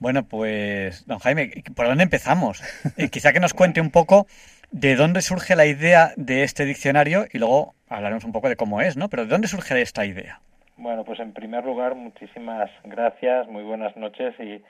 Bueno, 0.00 0.26
pues, 0.26 1.06
don 1.06 1.20
Jaime, 1.20 1.62
¿por 1.74 1.86
dónde 1.86 2.02
empezamos? 2.02 2.62
Eh, 2.96 3.08
quizá 3.08 3.32
que 3.32 3.40
nos 3.40 3.54
cuente 3.54 3.80
un 3.80 3.90
poco 3.90 4.26
de 4.70 4.96
dónde 4.96 5.22
surge 5.22 5.56
la 5.56 5.66
idea 5.66 6.12
de 6.16 6.42
este 6.42 6.64
diccionario 6.64 7.24
y 7.32 7.38
luego 7.38 7.74
hablaremos 7.88 8.24
un 8.24 8.32
poco 8.32 8.48
de 8.48 8.56
cómo 8.56 8.80
es, 8.80 8.96
¿no? 8.96 9.08
Pero 9.08 9.24
¿de 9.24 9.30
dónde 9.30 9.48
surge 9.48 9.80
esta 9.80 10.04
idea? 10.04 10.40
Bueno, 10.76 11.04
pues 11.04 11.20
en 11.20 11.32
primer 11.32 11.64
lugar, 11.64 11.94
muchísimas 11.94 12.70
gracias, 12.82 13.46
muy 13.48 13.62
buenas 13.62 13.96
noches 13.96 14.34
y, 14.40 14.62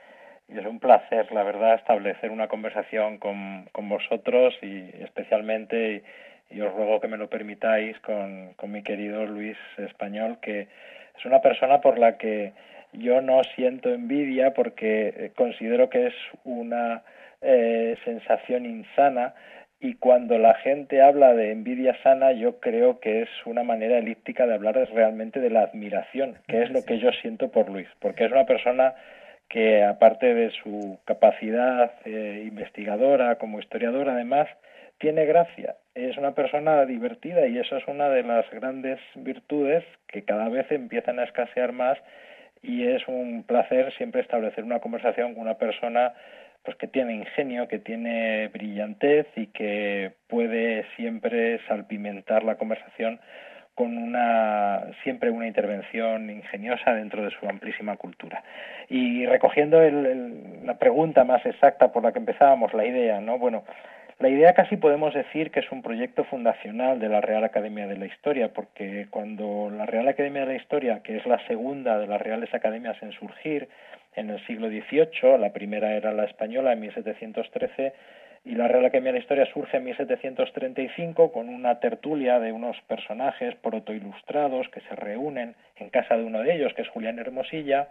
es 0.47 0.67
un 0.67 0.79
placer, 0.79 1.33
la 1.33 1.43
verdad, 1.43 1.77
establecer 1.77 2.31
una 2.31 2.49
conversación 2.49 3.17
con, 3.17 3.67
con 3.73 3.89
vosotros 3.89 4.55
y 4.61 4.91
especialmente, 5.03 6.03
y, 6.51 6.61
os 6.61 6.73
ruego 6.75 7.01
que 7.01 7.09
me 7.09 7.17
lo 7.17 7.31
permitáis, 7.31 7.99
con, 8.01 8.53
con 8.55 8.71
mi 8.71 8.83
querido 8.83 9.25
Luis 9.25 9.57
Español, 9.79 10.39
que 10.43 10.69
es 11.19 11.25
una 11.25 11.41
persona 11.41 11.81
por 11.81 11.99
la 11.99 12.19
que 12.19 12.53
yo 12.93 13.21
no 13.23 13.43
siento 13.55 13.89
envidia 13.89 14.53
porque 14.53 15.09
eh, 15.09 15.33
considero 15.35 15.89
que 15.89 16.09
es 16.09 16.15
una 16.45 17.03
eh, 17.41 17.97
sensación 18.05 18.67
insana 18.67 19.35
y 19.85 19.97
cuando 19.97 20.39
la 20.39 20.55
gente 20.55 21.03
habla 21.03 21.35
de 21.35 21.53
envidia 21.53 21.95
sana 22.03 22.33
yo 22.33 22.59
creo 22.59 23.01
que 23.01 23.21
es 23.21 23.29
una 23.45 23.65
manera 23.65 23.99
elíptica 23.99 24.47
de 24.47 24.55
hablar 24.55 24.77
realmente 24.95 25.41
de 25.41 25.51
la 25.51 25.61
admiración, 25.61 26.39
que 26.49 26.63
es 26.63 26.71
lo 26.71 26.87
que 26.87 26.99
yo 26.99 27.11
siento 27.21 27.51
por 27.51 27.69
Luis, 27.69 27.87
porque 28.01 28.25
es 28.25 28.33
una 28.33 28.47
persona 28.47 28.95
que 29.47 29.85
aparte 29.85 30.33
de 30.33 30.51
su 30.63 30.99
capacidad 31.05 31.93
eh, 32.07 32.45
investigadora 32.49 33.37
como 33.37 33.61
historiador 33.61 34.09
además 34.09 34.49
tiene 34.97 35.27
gracia, 35.27 35.77
es 35.95 36.17
una 36.17 36.35
persona 36.35 36.87
divertida 36.87 37.47
y 37.47 37.59
eso 37.59 37.77
es 37.77 37.87
una 37.87 38.09
de 38.09 38.23
las 38.23 38.51
grandes 38.51 38.99
virtudes 39.17 39.85
que 40.09 40.23
cada 40.23 40.49
vez 40.49 40.65
empiezan 40.73 41.19
a 41.19 41.25
escasear 41.25 41.73
más 41.73 41.99
y 42.63 42.87
es 42.87 43.07
un 43.07 43.45
placer 43.47 43.93
siempre 43.99 44.23
establecer 44.23 44.65
una 44.65 44.81
conversación 44.81 45.35
con 45.35 45.43
una 45.43 45.59
persona 45.59 46.15
pues 46.65 46.77
que 46.79 46.89
tiene 46.89 47.15
ingenio, 47.15 47.69
que 47.69 47.79
tiene 47.79 48.49
brillantez 48.49 49.27
y 49.37 49.49
que 49.49 50.13
puede 50.29 50.87
siempre 50.97 51.61
salpimentar 51.69 52.43
la 52.43 52.57
conversación 52.57 53.21
con 53.75 53.99
una 53.99 54.85
siempre 55.03 55.31
una 55.31 55.47
intervención 55.47 56.31
ingeniosa 56.31 56.95
dentro 56.95 57.25
de 57.25 57.31
su 57.31 57.47
amplísima 57.49 57.97
cultura. 57.97 58.43
Y 58.89 59.27
recogiendo 59.27 59.81
la 59.81 60.79
pregunta 60.79 61.25
más 61.25 61.45
exacta 61.45 61.93
por 61.93 62.03
la 62.03 62.13
que 62.13 62.21
empezábamos, 62.21 62.73
la 62.73 62.87
idea, 62.87 63.21
¿no? 63.21 63.39
Bueno, 63.39 63.65
la 64.21 64.29
idea 64.29 64.55
casi 64.55 64.77
podemos 64.77 65.13
decir 65.13 65.51
que 65.51 65.61
es 65.61 65.73
un 65.73 65.83
proyecto 65.83 66.23
fundacional 66.25 67.01
de 67.01 67.09
la 67.09 67.21
Real 67.21 67.43
Academia 67.43 67.89
de 67.89 67.97
la 67.97 68.07
Historia, 68.07 68.53
porque 68.53 69.09
cuando 69.11 69.71
la 69.71 69.87
Real 69.87 70.07
Academia 70.07 70.43
de 70.43 70.53
la 70.53 70.55
Historia, 70.55 71.01
que 71.03 71.17
es 71.17 71.27
la 71.27 71.45
segunda 71.49 71.99
de 71.99 72.07
las 72.07 72.23
Reales 72.23 72.55
Academias 72.55 72.97
en 73.03 73.11
surgir 73.13 73.69
en 74.17 74.31
el 74.31 74.45
siglo 74.47 74.69
XVIII, 74.69 75.39
la 75.39 75.53
primera 75.53 75.95
era 75.95 76.13
la 76.13 76.25
española 76.25 76.73
en 76.73 76.81
1713, 76.81 77.93
y 78.45 78.55
la 78.57 78.69
Real 78.69 78.85
Academia 78.85 79.13
de 79.13 79.19
la 79.19 79.23
Historia 79.23 79.47
surge 79.47 79.79
en 79.79 79.85
1735 79.85 81.33
con 81.33 81.49
una 81.49 81.81
tertulia 81.81 82.39
de 82.41 82.53
unos 82.53 82.77
personajes 82.83 83.55
protoilustrados 83.57 84.69
que 84.69 84.81
se 84.81 84.95
reúnen 84.95 85.55
en 85.77 85.89
casa 85.89 86.17
de 86.17 86.25
uno 86.25 86.43
de 86.43 86.55
ellos, 86.55 86.75
que 86.75 86.83
es 86.83 86.89
Julián 86.89 87.19
Hermosilla, 87.19 87.89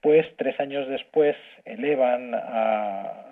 pues 0.00 0.24
tres 0.36 0.58
años 0.60 0.88
después 0.88 1.36
elevan 1.64 2.32
a, 2.34 3.24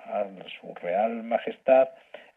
su 0.60 0.74
Real 0.74 1.22
Majestad 1.22 1.88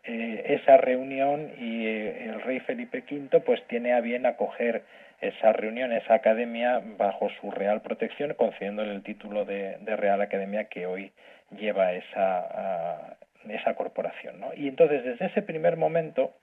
eh, 0.03 0.59
esa 0.61 0.77
reunión 0.77 1.51
y 1.57 1.85
eh, 1.85 2.25
el 2.25 2.41
rey 2.41 2.59
Felipe 2.59 3.03
V 3.09 3.39
pues 3.41 3.61
tiene 3.67 3.93
a 3.93 4.01
bien 4.01 4.25
acoger 4.25 4.83
esa 5.21 5.53
reunión, 5.53 5.91
esa 5.91 6.15
academia 6.15 6.81
bajo 6.97 7.29
su 7.41 7.51
real 7.51 7.81
protección, 7.81 8.33
concediéndole 8.35 8.93
el 8.93 9.03
título 9.03 9.45
de, 9.45 9.77
Real 9.97 10.21
Academia 10.21 10.65
que 10.65 10.85
hoy 10.85 11.11
lleva 11.51 11.93
esa, 11.93 13.17
esa 13.47 13.73
corporación. 13.75 14.41
Y 14.55 14.67
entonces 14.67 15.03
desde 15.03 15.25
ese 15.25 15.41
primer 15.41 15.77
momento 15.77 16.33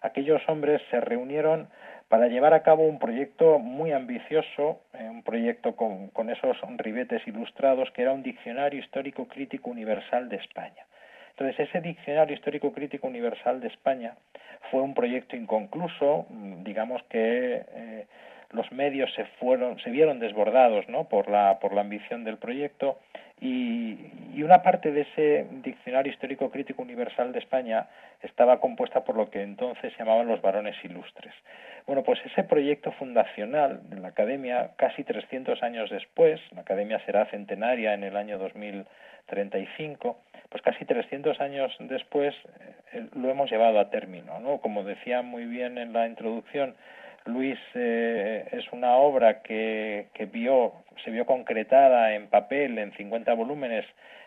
aquellos 0.00 0.40
hombres 0.48 0.80
se 0.90 1.00
reunieron 1.00 1.68
para 2.08 2.28
llevar 2.28 2.52
a 2.52 2.62
cabo 2.62 2.86
un 2.86 2.98
proyecto 2.98 3.58
muy 3.58 3.92
ambicioso, 3.92 4.82
eh, 4.92 5.08
un 5.08 5.22
proyecto 5.22 5.76
con, 5.76 6.08
con 6.08 6.28
esos 6.28 6.56
ribetes 6.76 7.26
ilustrados, 7.26 7.90
que 7.92 8.02
era 8.02 8.12
un 8.12 8.22
diccionario 8.22 8.80
histórico 8.80 9.26
crítico 9.28 9.70
universal 9.70 10.28
de 10.28 10.36
España. 10.36 10.84
Entonces, 11.42 11.68
ese 11.68 11.80
Diccionario 11.80 12.36
Histórico 12.36 12.72
Crítico 12.72 13.08
Universal 13.08 13.60
de 13.60 13.66
España 13.66 14.14
fue 14.70 14.80
un 14.80 14.94
proyecto 14.94 15.34
inconcluso, 15.34 16.26
mm, 16.30 16.62
digamos 16.62 17.02
que 17.10 17.64
eh, 17.68 18.06
los 18.52 18.70
medios 18.70 19.12
se 19.14 19.24
fueron, 19.40 19.76
se 19.80 19.90
vieron 19.90 20.20
desbordados 20.20 20.86
por, 21.10 21.28
la, 21.28 21.58
ambición 21.80 22.22
del 22.22 22.36
proyecto 22.36 23.00
y, 23.40 23.98
y, 24.36 24.42
una 24.44 24.62
parte 24.62 24.92
de 24.92 25.00
ese 25.00 25.46
Diccionario 25.64 26.12
Histórico 26.12 26.48
Crítico 26.48 26.80
Universal 26.80 27.32
de 27.32 27.40
España 27.40 27.88
estaba 28.22 28.60
compuesta 28.60 29.02
por 29.02 29.16
lo 29.16 29.28
que 29.28 29.42
entonces 29.42 29.92
se 29.92 29.98
llamaban 29.98 30.28
los 30.28 30.40
varones 30.42 30.76
ilustres. 30.84 31.34
Bueno, 31.88 32.04
pues 32.04 32.20
ese 32.24 32.44
proyecto 32.44 32.92
fundacional 32.92 33.80
de 33.90 33.98
la 33.98 34.08
Academia, 34.08 34.70
casi 34.76 35.02
300 35.02 35.60
años 35.64 35.90
después, 35.90 36.40
la 36.52 36.60
Academia 36.60 37.00
será 37.04 37.26
centenaria 37.26 37.94
en 37.94 38.04
el 38.04 38.16
año 38.16 38.38
2035, 39.28 40.16
pues 40.50 40.62
casi 40.62 40.84
300 40.84 41.40
años 41.40 41.74
después 41.80 42.34
eh, 42.92 43.06
lo 43.14 43.30
hemos 43.30 43.50
llevado 43.50 43.80
a 43.80 43.90
término, 43.90 44.38
¿no? 44.40 44.58
Como 44.58 44.84
decía 44.84 45.22
muy 45.22 45.46
bien 45.46 45.78
en 45.78 45.92
la 45.92 46.06
introducción, 46.06 46.74
Luis 47.24 47.58
eh, 47.74 48.48
es 48.52 48.70
una 48.72 48.96
obra 48.96 49.42
que, 49.42 50.08
se 51.04 51.10
vio 51.10 51.26
concretada 51.26 52.14
en 52.14 52.28
papel 52.28 52.78
en 52.78 52.92
50 52.92 53.32
volúmenes 53.34 53.86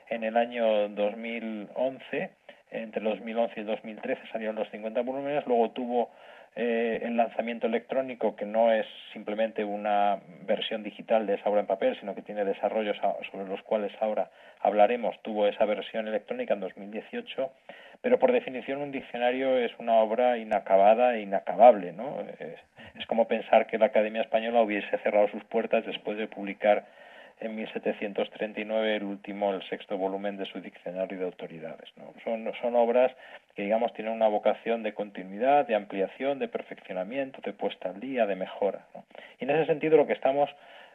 en 0.10 0.24
el 0.24 0.38
año 0.38 0.90
2011, 0.90 2.30
entre 2.72 3.04
2011 3.04 3.60
y 3.60 3.64
2013 3.64 4.22
salieron 4.32 4.56
los 4.56 4.70
50 4.70 5.02
volúmenes, 5.02 5.46
luego 5.46 5.72
tuvo 5.72 6.10
eh, 6.56 7.02
el 7.04 7.18
lanzamiento 7.18 7.68
electrónico, 7.68 8.36
que 8.36 8.46
no 8.46 8.72
es 8.72 8.86
simplemente 9.12 9.66
una 9.66 10.20
versión 10.48 10.84
digital 10.84 11.28
de 11.28 11.36
esa 11.36 11.50
obra 11.50 11.62
en 11.62 11.68
papel, 11.68 11.98
sino 12.00 12.16
que 12.16 12.22
tiene 12.22 12.46
desarrollos 12.46 12.96
sobre 13.30 13.46
los 13.48 13.62
cuales 13.64 13.92
ahora 14.00 14.30
hablaremos, 14.62 15.22
tuvo 15.22 15.48
esa 15.48 15.66
versión 15.66 16.08
electrónica 16.08 16.54
en 16.54 16.62
2018, 16.62 17.52
pero 18.02 18.20
por 18.20 18.32
definición 18.32 18.82
un 18.82 18.92
diccionario 18.92 19.58
es 19.58 19.72
una 19.80 19.96
obra 19.96 20.38
inacabada 20.38 21.16
e 21.16 21.22
inacabable, 21.22 21.92
¿no? 21.92 22.20
es 22.98 23.06
como 23.08 23.28
pensar 23.28 23.68
que 23.68 23.78
la 23.78 23.88
Academia 23.88 24.22
Española 24.22 24.62
hubiese 24.62 24.98
cerrado 25.00 25.28
sus 25.28 25.44
puertas 25.44 25.86
después 25.86 26.18
de 26.18 26.28
publicar 26.28 26.86
en 27.40 27.56
1739 27.56 28.96
el 28.96 29.04
último, 29.04 29.54
el 29.54 29.62
sexto 29.70 29.98
volumen 29.98 30.38
de 30.38 30.46
su 30.46 30.62
diccionario 30.62 31.20
de 31.20 31.26
autoridades. 31.26 31.90
Son, 32.24 32.76
obras 32.76 33.12
que, 33.56 33.64
digamos, 33.64 33.94
tienen 33.94 34.14
una 34.14 34.28
vocación 34.28 34.84
de 34.84 34.94
continuidad, 34.94 35.68
de 35.68 35.76
ampliación, 35.76 36.40
de 36.40 36.48
perfeccionamiento, 36.48 37.42
de 37.42 37.54
puesta 37.54 37.90
al 37.90 38.00
día, 38.00 38.26
de 38.26 38.36
mejora. 38.36 38.86
Y 39.40 39.44
en 39.44 39.52
ese 39.52 39.66
sentido 39.66 39.98
lo 39.98 40.08
que 40.08 40.14
estamos, 40.14 40.50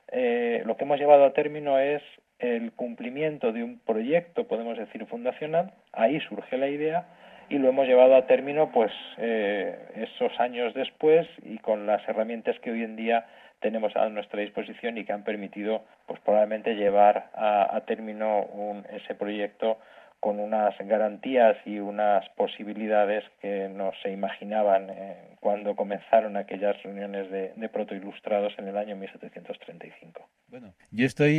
eh, 0.09 0.63
lo 0.65 0.77
que 0.77 0.85
hemos 0.85 0.99
llevado 0.99 1.25
a 1.25 1.33
término 1.33 1.79
es 1.79 2.03
el 2.39 2.73
cumplimiento 2.73 3.53
de 3.53 3.63
un 3.63 3.79
proyecto, 3.79 4.49
podemos 4.49 4.79
decir, 4.79 5.05
fundacional. 5.07 5.73
Ahí 5.93 6.21
surge 6.21 6.57
la 6.57 6.69
idea 6.69 7.07
y 7.51 7.59
lo 7.59 7.69
hemos 7.69 7.87
llevado 7.87 8.17
a 8.17 8.27
término, 8.27 8.71
pues, 8.73 8.93
eh, 9.19 9.77
esos 9.97 10.39
años 10.41 10.73
después 10.73 11.27
y 11.43 11.59
con 11.59 11.87
las 11.87 12.07
herramientas 12.09 12.59
que 12.61 12.71
hoy 12.71 12.83
en 12.83 12.97
día 12.97 13.27
tenemos 13.61 13.95
a 13.97 14.09
nuestra 14.09 14.41
disposición 14.41 14.99
y 14.99 15.05
que 15.05 15.13
han 15.13 15.25
permitido 15.25 15.85
pues 16.07 16.21
probablemente 16.21 16.75
llevar 16.75 17.31
a, 17.35 17.81
término 17.87 18.47
ese 18.93 19.15
proyecto 19.15 19.79
con 20.21 20.39
unas 20.39 20.77
garantías 20.79 21.57
y 21.65 21.79
unas 21.79 22.29
posibilidades 22.37 23.25
que 23.41 23.71
no 23.71 23.93
se 24.03 24.13
imaginaban 24.13 24.91
eh, 24.91 25.37
cuando 25.41 25.75
comenzaron 25.75 26.37
aquellas 26.37 26.81
reuniones 26.83 27.31
de, 27.31 27.55
de 27.57 27.69
protoilustrados 27.71 28.53
en 28.59 28.69
el 28.69 28.77
año 28.77 28.97
1735. 28.97 30.29
Bueno, 30.49 30.75
yo 30.91 31.07
estoy 31.07 31.39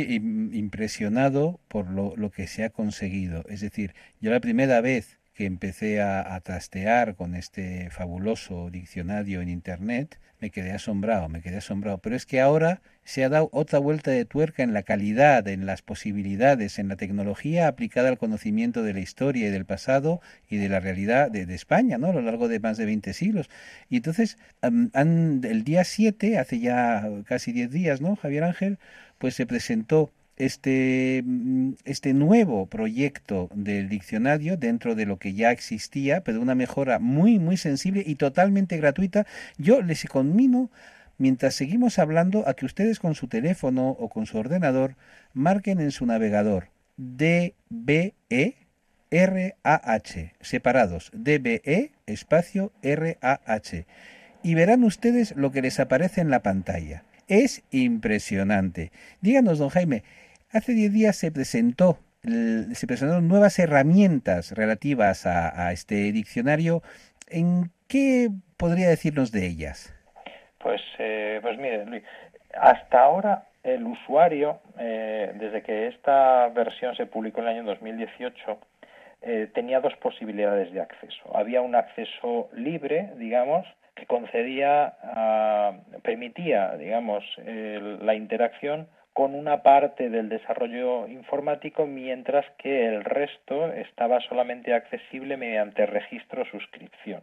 impresionado 0.52 1.60
por 1.68 1.88
lo, 1.88 2.16
lo, 2.16 2.30
que 2.30 2.48
se 2.48 2.64
ha 2.64 2.70
conseguido. 2.70 3.44
Es 3.48 3.60
decir, 3.60 3.92
yo 4.20 4.32
la 4.32 4.40
primera 4.40 4.80
vez 4.80 5.21
que 5.34 5.46
empecé 5.46 6.00
a, 6.02 6.38
trastear 6.40 7.14
con 7.14 7.34
este 7.34 7.88
fabuloso 7.90 8.70
diccionario 8.70 9.40
en 9.40 9.48
Internet, 9.48 10.18
me 10.40 10.50
quedé 10.50 10.72
asombrado, 10.72 11.28
me 11.28 11.40
quedé 11.40 11.58
asombrado. 11.58 11.98
Pero 11.98 12.16
es 12.16 12.26
que 12.26 12.40
ahora 12.40 12.82
se 13.04 13.24
ha 13.24 13.28
dado 13.28 13.48
otra 13.52 13.78
vuelta 13.78 14.10
de 14.10 14.24
tuerca 14.24 14.62
en 14.62 14.74
la 14.74 14.82
calidad, 14.82 15.46
en 15.48 15.64
las 15.66 15.82
posibilidades, 15.82 16.78
en 16.78 16.88
la 16.88 16.96
tecnología 16.96 17.68
aplicada 17.68 18.08
al 18.08 18.18
conocimiento 18.18 18.82
de 18.82 18.92
la 18.92 19.00
historia 19.00 19.46
y 19.48 19.50
del 19.50 19.64
pasado 19.64 20.20
y 20.50 20.56
de 20.56 20.68
la 20.68 20.80
realidad 20.80 21.30
de, 21.30 21.42
España, 21.54 21.96
¿no? 21.96 22.08
A 22.08 22.12
lo 22.12 22.22
largo 22.22 22.48
de 22.48 22.60
más 22.60 22.76
de 22.76 22.86
20 22.86 23.12
siglos. 23.12 23.48
Y 23.88 23.96
entonces, 23.96 24.36
um, 24.62 24.90
el 25.44 25.64
día 25.64 25.84
7, 25.84 26.38
hace 26.38 26.58
ya 26.60 27.08
casi 27.24 27.52
10 27.52 27.70
días, 27.70 28.00
¿no, 28.00 28.16
Javier 28.16 28.44
Ángel? 28.44 28.78
Pues 29.18 29.34
se 29.34 29.46
presentó 29.46 30.10
este, 30.44 31.22
mm, 31.24 31.74
este 31.84 32.14
nuevo 32.14 32.66
proyecto 32.66 33.48
del 33.54 33.88
diccionario 33.88 34.56
dentro 34.56 34.96
de 34.96 35.06
lo 35.06 35.18
que 35.18 35.34
ya 35.34 35.52
existía, 35.52 36.24
pero 36.24 36.40
una 36.40 36.56
mejora 36.56 36.98
muy, 36.98 37.38
muy 37.38 37.56
sensible 37.56 38.02
y 38.04 38.16
totalmente 38.16 38.76
gratuita. 38.76 39.24
Yo 39.56 39.82
les 39.82 40.04
conmino, 40.06 40.70
mientras 41.16 41.54
seguimos 41.54 42.00
hablando, 42.00 42.48
a 42.48 42.54
que 42.54 42.66
ustedes 42.66 42.98
con 42.98 43.14
su 43.14 43.28
teléfono 43.28 43.90
o 43.90 44.08
con 44.08 44.26
su 44.26 44.36
ordenador 44.36 44.96
marquen 45.32 45.80
en 45.80 45.92
su 45.92 46.06
navegador 46.06 46.70
DBE 46.96 48.56
RAH, 49.12 50.32
separados, 50.40 51.10
DBE 51.14 51.92
espacio 52.06 52.72
RAH, 52.82 53.86
y 54.42 54.54
verán 54.54 54.82
ustedes 54.82 55.36
lo 55.36 55.52
que 55.52 55.62
les 55.62 55.78
aparece 55.78 56.20
en 56.20 56.30
la 56.30 56.42
pantalla. 56.42 57.04
Es 57.28 57.62
impresionante. 57.70 58.90
Díganos, 59.20 59.58
don 59.58 59.68
Jaime, 59.68 60.02
hace 60.52 60.72
10 60.72 60.92
días 60.92 61.16
se 61.16 61.32
presentó 61.32 61.98
se 62.22 62.86
presentaron 62.86 63.26
nuevas 63.26 63.58
herramientas 63.58 64.52
relativas 64.52 65.26
a, 65.26 65.72
este 65.72 66.12
diccionario. 66.12 66.82
¿En 67.28 67.70
qué 67.88 68.28
podría 68.56 68.88
decirnos 68.88 69.32
de 69.32 69.46
ellas? 69.46 69.92
Pues, 70.58 70.80
eh, 70.98 71.40
pues 71.42 71.58
mire, 71.58 71.84
Luis, 71.86 72.04
hasta 72.54 73.02
ahora 73.02 73.46
el 73.64 73.84
usuario, 73.84 74.60
eh, 74.78 75.32
desde 75.34 75.62
que 75.62 75.88
esta 75.88 76.48
versión 76.48 76.94
se 76.94 77.06
publicó 77.06 77.40
en 77.40 77.48
el 77.48 77.58
año 77.58 77.64
2018, 77.64 78.58
eh, 79.22 79.48
tenía 79.54 79.80
dos 79.80 79.94
posibilidades 79.96 80.72
de 80.72 80.80
acceso. 80.80 81.36
Había 81.36 81.60
un 81.60 81.74
acceso 81.74 82.50
libre, 82.54 83.10
digamos, 83.16 83.66
que 83.94 84.06
concedía, 84.06 84.94
uh, 85.04 86.00
permitía, 86.00 86.76
digamos, 86.76 87.22
la 87.36 88.14
interacción 88.14 88.88
con 89.12 89.34
una 89.34 89.62
parte 89.62 90.08
del 90.08 90.28
desarrollo 90.28 91.06
informático, 91.08 91.86
mientras 91.86 92.46
que 92.58 92.86
el 92.86 93.04
resto 93.04 93.72
estaba 93.72 94.20
solamente 94.20 94.72
accesible 94.72 95.36
mediante 95.36 95.86
registro 95.86 96.44
suscripción. 96.46 97.22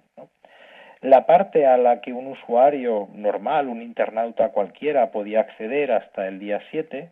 La 1.01 1.25
parte 1.25 1.65
a 1.65 1.77
la 1.77 2.01
que 2.01 2.11
un 2.11 2.27
usuario 2.27 3.07
normal, 3.13 3.69
un 3.69 3.81
internauta 3.81 4.49
cualquiera, 4.49 5.11
podía 5.11 5.39
acceder 5.39 5.91
hasta 5.91 6.27
el 6.27 6.39
día 6.39 6.61
7 6.71 7.09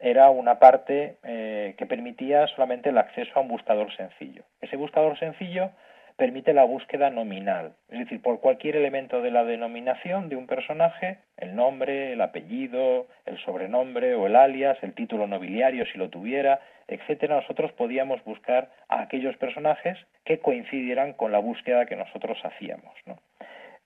era 0.00 0.30
una 0.30 0.58
parte 0.58 1.16
eh, 1.24 1.74
que 1.76 1.86
permitía 1.86 2.46
solamente 2.48 2.88
el 2.88 2.98
acceso 2.98 3.32
a 3.34 3.40
un 3.40 3.48
buscador 3.48 3.94
sencillo. 3.96 4.44
Ese 4.60 4.76
buscador 4.76 5.18
sencillo 5.18 5.70
permite 6.18 6.52
la 6.52 6.64
búsqueda 6.64 7.10
nominal, 7.10 7.74
es 7.88 8.00
decir, 8.00 8.20
por 8.20 8.40
cualquier 8.40 8.74
elemento 8.74 9.22
de 9.22 9.30
la 9.30 9.44
denominación 9.44 10.28
de 10.28 10.34
un 10.34 10.48
personaje, 10.48 11.18
el 11.36 11.54
nombre, 11.54 12.12
el 12.12 12.20
apellido, 12.20 13.06
el 13.24 13.38
sobrenombre 13.38 14.16
o 14.16 14.26
el 14.26 14.34
alias, 14.34 14.76
el 14.82 14.94
título 14.94 15.28
nobiliario 15.28 15.86
si 15.86 15.96
lo 15.96 16.10
tuviera, 16.10 16.58
etcétera, 16.88 17.36
nosotros 17.36 17.70
podíamos 17.72 18.22
buscar 18.24 18.68
a 18.88 19.02
aquellos 19.02 19.36
personajes 19.36 19.96
que 20.24 20.40
coincidieran 20.40 21.12
con 21.12 21.30
la 21.30 21.38
búsqueda 21.38 21.86
que 21.86 21.94
nosotros 21.94 22.36
hacíamos. 22.42 22.94
¿no? 23.06 23.20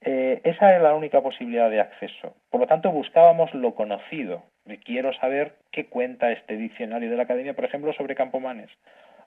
Eh, 0.00 0.40
esa 0.44 0.70
era 0.70 0.82
la 0.82 0.94
única 0.94 1.20
posibilidad 1.20 1.68
de 1.68 1.80
acceso. 1.80 2.34
Por 2.48 2.62
lo 2.62 2.66
tanto, 2.66 2.90
buscábamos 2.92 3.52
lo 3.52 3.74
conocido. 3.74 4.42
Quiero 4.84 5.12
saber 5.14 5.52
qué 5.70 5.84
cuenta 5.84 6.32
este 6.32 6.56
diccionario 6.56 7.10
de 7.10 7.16
la 7.16 7.24
Academia, 7.24 7.52
por 7.52 7.66
ejemplo, 7.66 7.92
sobre 7.92 8.14
Campomanes 8.14 8.70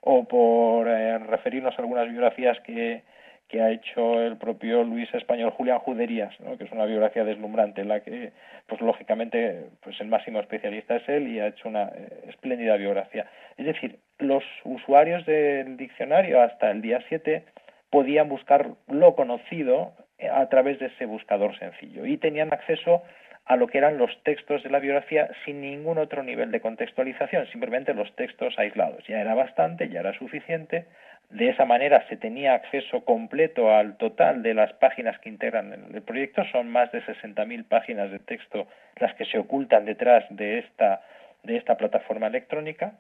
o 0.06 0.24
por 0.24 0.88
eh, 0.88 1.18
referirnos 1.18 1.78
a 1.78 1.82
algunas 1.82 2.08
biografías 2.08 2.60
que, 2.62 3.02
que 3.50 3.62
ha 3.62 3.72
hecho 3.72 4.22
el 4.22 4.38
propio 4.38 4.84
Luis 4.84 5.12
Español 5.14 5.50
Julián 5.50 5.80
Juderías, 5.80 6.40
¿no? 6.40 6.58
que 6.58 6.64
es 6.64 6.72
una 6.72 6.86
biografía 6.86 7.24
deslumbrante 7.24 7.82
en 7.82 7.90
la 7.90 8.02
que, 8.02 8.32
pues 8.68 8.82
lógicamente, 8.82 9.66
pues 9.82 10.00
el 10.00 10.08
máximo 10.08 10.40
especialista 10.40 10.96
es 10.96 11.10
él 11.10 11.28
y 11.28 11.40
ha 11.40 11.48
hecho 11.48 11.68
una 11.68 11.90
eh, 11.90 12.26
espléndida 12.28 12.78
biografía. 12.78 13.26
Es 13.58 13.66
decir, 13.66 13.98
los 14.20 14.44
usuarios 14.64 15.26
del 15.26 15.76
diccionario 15.76 16.40
hasta 16.40 16.70
el 16.70 16.82
día 16.82 17.00
7 17.10 17.44
podían 17.90 18.30
buscar 18.30 18.70
lo 18.88 19.16
conocido 19.16 19.94
a 20.32 20.48
través 20.50 20.80
de 20.80 20.88
ese 20.88 21.06
buscador 21.06 21.58
sencillo 21.58 22.06
y 22.06 22.18
tenían 22.18 22.54
acceso 22.54 23.04
a 23.46 23.56
lo 23.56 23.68
que 23.68 23.78
eran 23.78 23.98
los 23.98 24.12
textos 24.24 24.64
de 24.64 24.70
la 24.70 24.80
biografía 24.80 25.30
sin 25.46 25.62
ningún 25.62 26.00
otro 26.00 26.24
nivel 26.24 26.52
de 26.52 26.62
contextualización, 26.62 27.46
simplemente 27.48 27.94
los 27.94 28.14
textos 28.16 28.58
aislados. 28.58 29.06
Ya 29.08 29.22
era 29.22 29.36
bastante, 29.36 29.90
ya 29.90 30.00
era 30.00 30.18
suficiente. 30.18 30.86
De 31.30 31.50
esa 31.50 31.66
manera 31.66 32.08
se 32.08 32.18
tenía 32.18 32.54
acceso 32.54 33.04
completo 33.06 33.72
al 33.72 33.98
total 33.98 34.42
de 34.42 34.54
las 34.54 34.74
páginas 34.74 35.20
que 35.20 35.30
integran 35.30 35.74
el 35.94 36.02
proyecto. 36.02 36.44
Son 36.52 36.70
más 36.70 36.92
de 36.92 37.04
60.000 37.04 37.66
páginas 37.68 38.12
de 38.12 38.20
texto 38.20 38.68
las 38.98 39.14
que 39.16 39.26
se 39.26 39.38
ocultan 39.38 39.86
detrás 39.86 40.24
de 40.30 40.60
esta, 40.60 41.02
de 41.44 41.58
esta 41.58 41.78
plataforma 41.78 42.28
electrónica, 42.28 42.94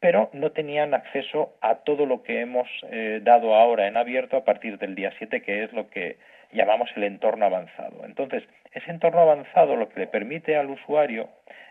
pero 0.00 0.30
no 0.32 0.50
tenían 0.50 0.94
acceso 0.94 1.54
a 1.60 1.76
todo 1.76 2.06
lo 2.06 2.22
que 2.22 2.40
hemos 2.40 2.68
eh, 2.90 3.20
dado 3.22 3.54
ahora 3.54 3.86
en 3.86 3.96
abierto 3.96 4.36
a 4.36 4.44
partir 4.44 4.78
del 4.78 4.94
día 4.94 5.12
7, 5.18 5.42
que 5.42 5.64
es 5.64 5.72
lo 5.72 5.88
que 5.90 6.16
llamamos 6.52 6.90
el 6.96 7.04
entorno 7.04 7.46
avanzado. 7.46 8.04
Entonces, 8.04 8.44
ese 8.72 8.90
entorno 8.90 9.20
avanzado 9.20 9.76
lo 9.76 9.88
que 9.88 10.00
le 10.00 10.06
permite 10.06 10.56
al 10.56 10.70
usuario 10.70 11.28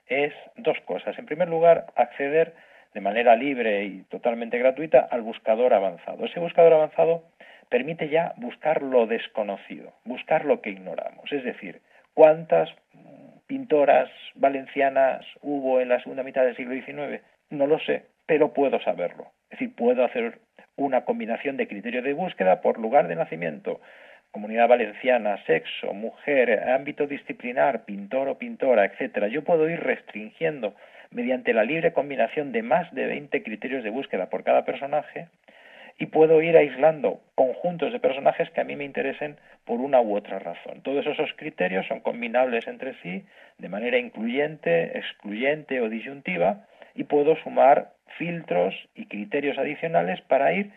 es 0.07 0.33
dos 0.55 0.79
cosas. 0.85 1.17
En 1.17 1.25
primer 1.25 1.49
lugar, 1.49 1.87
acceder 1.95 2.53
de 2.93 3.01
manera 3.01 3.35
libre 3.35 3.85
y 3.85 4.03
totalmente 4.03 4.57
gratuita 4.57 5.07
al 5.09 5.21
buscador 5.21 5.73
avanzado. 5.73 6.25
Ese 6.25 6.39
buscador 6.39 6.73
avanzado 6.73 7.23
permite 7.69 8.09
ya 8.09 8.33
buscar 8.37 8.81
lo 8.81 9.07
desconocido, 9.07 9.93
buscar 10.03 10.45
lo 10.45 10.61
que 10.61 10.71
ignoramos. 10.71 11.31
Es 11.31 11.43
decir, 11.43 11.81
cuántas 12.13 12.69
pintoras 13.47 14.09
valencianas 14.35 15.25
hubo 15.41 15.81
en 15.81 15.89
la 15.89 15.99
segunda 16.01 16.23
mitad 16.23 16.43
del 16.43 16.55
siglo 16.55 16.73
XIX. 16.73 17.21
No 17.49 17.67
lo 17.67 17.79
sé, 17.79 18.05
pero 18.25 18.53
puedo 18.53 18.79
saberlo. 18.81 19.27
Es 19.49 19.59
decir, 19.59 19.75
puedo 19.75 20.05
hacer 20.05 20.39
una 20.77 21.05
combinación 21.05 21.57
de 21.57 21.67
criterios 21.67 22.03
de 22.03 22.13
búsqueda 22.13 22.61
por 22.61 22.79
lugar 22.79 23.07
de 23.07 23.15
nacimiento, 23.15 23.81
comunidad 24.31 24.67
valenciana, 24.67 25.37
sexo, 25.45 25.93
mujer, 25.93 26.69
ámbito 26.69 27.07
disciplinar, 27.07 27.85
pintor 27.85 28.29
o 28.29 28.37
pintora, 28.37 28.85
etcétera, 28.85 29.27
yo 29.27 29.43
puedo 29.43 29.69
ir 29.69 29.79
restringiendo 29.79 30.73
mediante 31.11 31.53
la 31.53 31.63
libre 31.63 31.93
combinación 31.93 32.51
de 32.51 32.63
más 32.63 32.91
de 32.93 33.05
20 33.05 33.43
criterios 33.43 33.83
de 33.83 33.89
búsqueda 33.89 34.29
por 34.29 34.43
cada 34.43 34.63
personaje 34.63 35.27
y 35.99 36.07
puedo 36.07 36.41
ir 36.41 36.57
aislando 36.57 37.21
conjuntos 37.35 37.91
de 37.91 37.99
personajes 37.99 38.49
que 38.51 38.61
a 38.61 38.63
mí 38.63 38.75
me 38.75 38.85
interesen 38.85 39.37
por 39.65 39.79
una 39.79 40.01
u 40.01 40.15
otra 40.15 40.39
razón. 40.39 40.81
Todos 40.81 41.05
esos 41.05 41.31
criterios 41.35 41.85
son 41.87 41.99
combinables 41.99 42.65
entre 42.67 42.95
sí 43.03 43.23
de 43.57 43.69
manera 43.69 43.97
incluyente, 43.97 44.97
excluyente 44.97 45.81
o 45.81 45.89
disyuntiva 45.89 46.65
y 46.95 47.03
puedo 47.03 47.35
sumar 47.43 47.91
filtros 48.17 48.73
y 48.95 49.05
criterios 49.05 49.57
adicionales 49.57 50.21
para 50.21 50.53
ir 50.53 50.71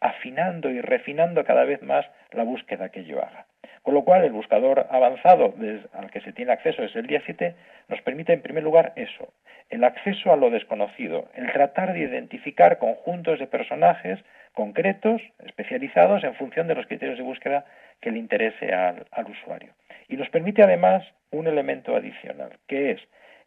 afinando 0.00 0.70
y 0.70 0.80
refinando 0.80 1.44
cada 1.44 1.64
vez 1.64 1.82
más 1.82 2.06
la 2.32 2.44
búsqueda 2.44 2.90
que 2.90 3.04
yo 3.04 3.18
haga. 3.22 3.46
Con 3.82 3.94
lo 3.94 4.04
cual, 4.04 4.24
el 4.24 4.32
buscador 4.32 4.86
avanzado 4.90 5.54
al 5.92 6.10
que 6.10 6.20
se 6.20 6.32
tiene 6.32 6.52
acceso 6.52 6.82
desde 6.82 7.00
el 7.00 7.06
día 7.06 7.22
7 7.24 7.54
nos 7.88 8.00
permite, 8.02 8.32
en 8.32 8.42
primer 8.42 8.62
lugar, 8.62 8.92
eso, 8.96 9.32
el 9.70 9.84
acceso 9.84 10.32
a 10.32 10.36
lo 10.36 10.50
desconocido, 10.50 11.28
el 11.34 11.50
tratar 11.52 11.92
de 11.92 12.00
identificar 12.00 12.78
conjuntos 12.78 13.38
de 13.38 13.46
personajes 13.46 14.18
concretos, 14.52 15.22
especializados, 15.44 16.24
en 16.24 16.34
función 16.34 16.66
de 16.66 16.74
los 16.74 16.86
criterios 16.86 17.16
de 17.16 17.24
búsqueda 17.24 17.64
que 18.00 18.10
le 18.10 18.18
interese 18.18 18.72
al, 18.74 19.06
al 19.12 19.26
usuario. 19.26 19.72
Y 20.08 20.16
nos 20.16 20.28
permite, 20.30 20.62
además, 20.62 21.04
un 21.30 21.46
elemento 21.46 21.94
adicional, 21.94 22.58
que 22.66 22.90
es 22.92 23.00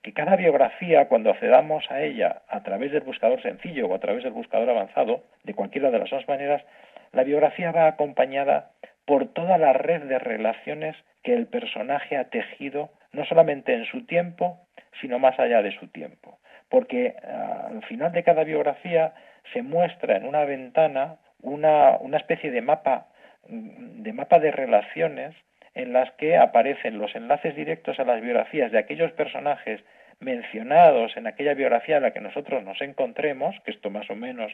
que 0.03 0.13
cada 0.13 0.35
biografía, 0.35 1.07
cuando 1.07 1.29
accedamos 1.29 1.89
a 1.91 2.01
ella 2.01 2.41
a 2.47 2.63
través 2.63 2.91
del 2.91 3.01
buscador 3.01 3.41
sencillo 3.41 3.87
o 3.87 3.95
a 3.95 3.99
través 3.99 4.23
del 4.23 4.33
buscador 4.33 4.69
avanzado, 4.69 5.23
de 5.43 5.53
cualquiera 5.53 5.91
de 5.91 5.99
las 5.99 6.09
dos 6.09 6.27
maneras, 6.27 6.63
la 7.11 7.23
biografía 7.23 7.71
va 7.71 7.87
acompañada 7.87 8.71
por 9.05 9.27
toda 9.33 9.57
la 9.57 9.73
red 9.73 10.03
de 10.03 10.19
relaciones 10.19 10.95
que 11.23 11.33
el 11.33 11.47
personaje 11.47 12.17
ha 12.17 12.29
tejido, 12.29 12.89
no 13.11 13.25
solamente 13.25 13.73
en 13.73 13.85
su 13.85 14.05
tiempo, 14.05 14.59
sino 15.01 15.19
más 15.19 15.39
allá 15.39 15.61
de 15.61 15.77
su 15.77 15.87
tiempo. 15.87 16.39
Porque 16.69 17.15
ah, 17.23 17.67
al 17.69 17.83
final 17.83 18.11
de 18.11 18.23
cada 18.23 18.43
biografía 18.43 19.13
se 19.53 19.61
muestra 19.61 20.17
en 20.17 20.25
una 20.25 20.45
ventana 20.45 21.17
una, 21.41 21.97
una 21.97 22.17
especie 22.17 22.51
de 22.51 22.61
mapa, 22.61 23.07
de 23.47 24.13
mapa 24.13 24.39
de 24.39 24.51
relaciones 24.51 25.35
en 25.73 25.93
las 25.93 26.11
que 26.13 26.37
aparecen 26.37 26.99
los 26.99 27.15
enlaces 27.15 27.55
directos 27.55 27.99
a 27.99 28.03
las 28.03 28.21
biografías 28.21 28.71
de 28.71 28.79
aquellos 28.79 29.11
personajes 29.13 29.81
mencionados 30.19 31.17
en 31.17 31.27
aquella 31.27 31.53
biografía 31.53 31.97
en 31.97 32.03
la 32.03 32.11
que 32.11 32.19
nosotros 32.21 32.63
nos 32.63 32.79
encontremos, 32.81 33.55
que 33.65 33.71
esto 33.71 33.89
más 33.89 34.09
o 34.09 34.15
menos 34.15 34.51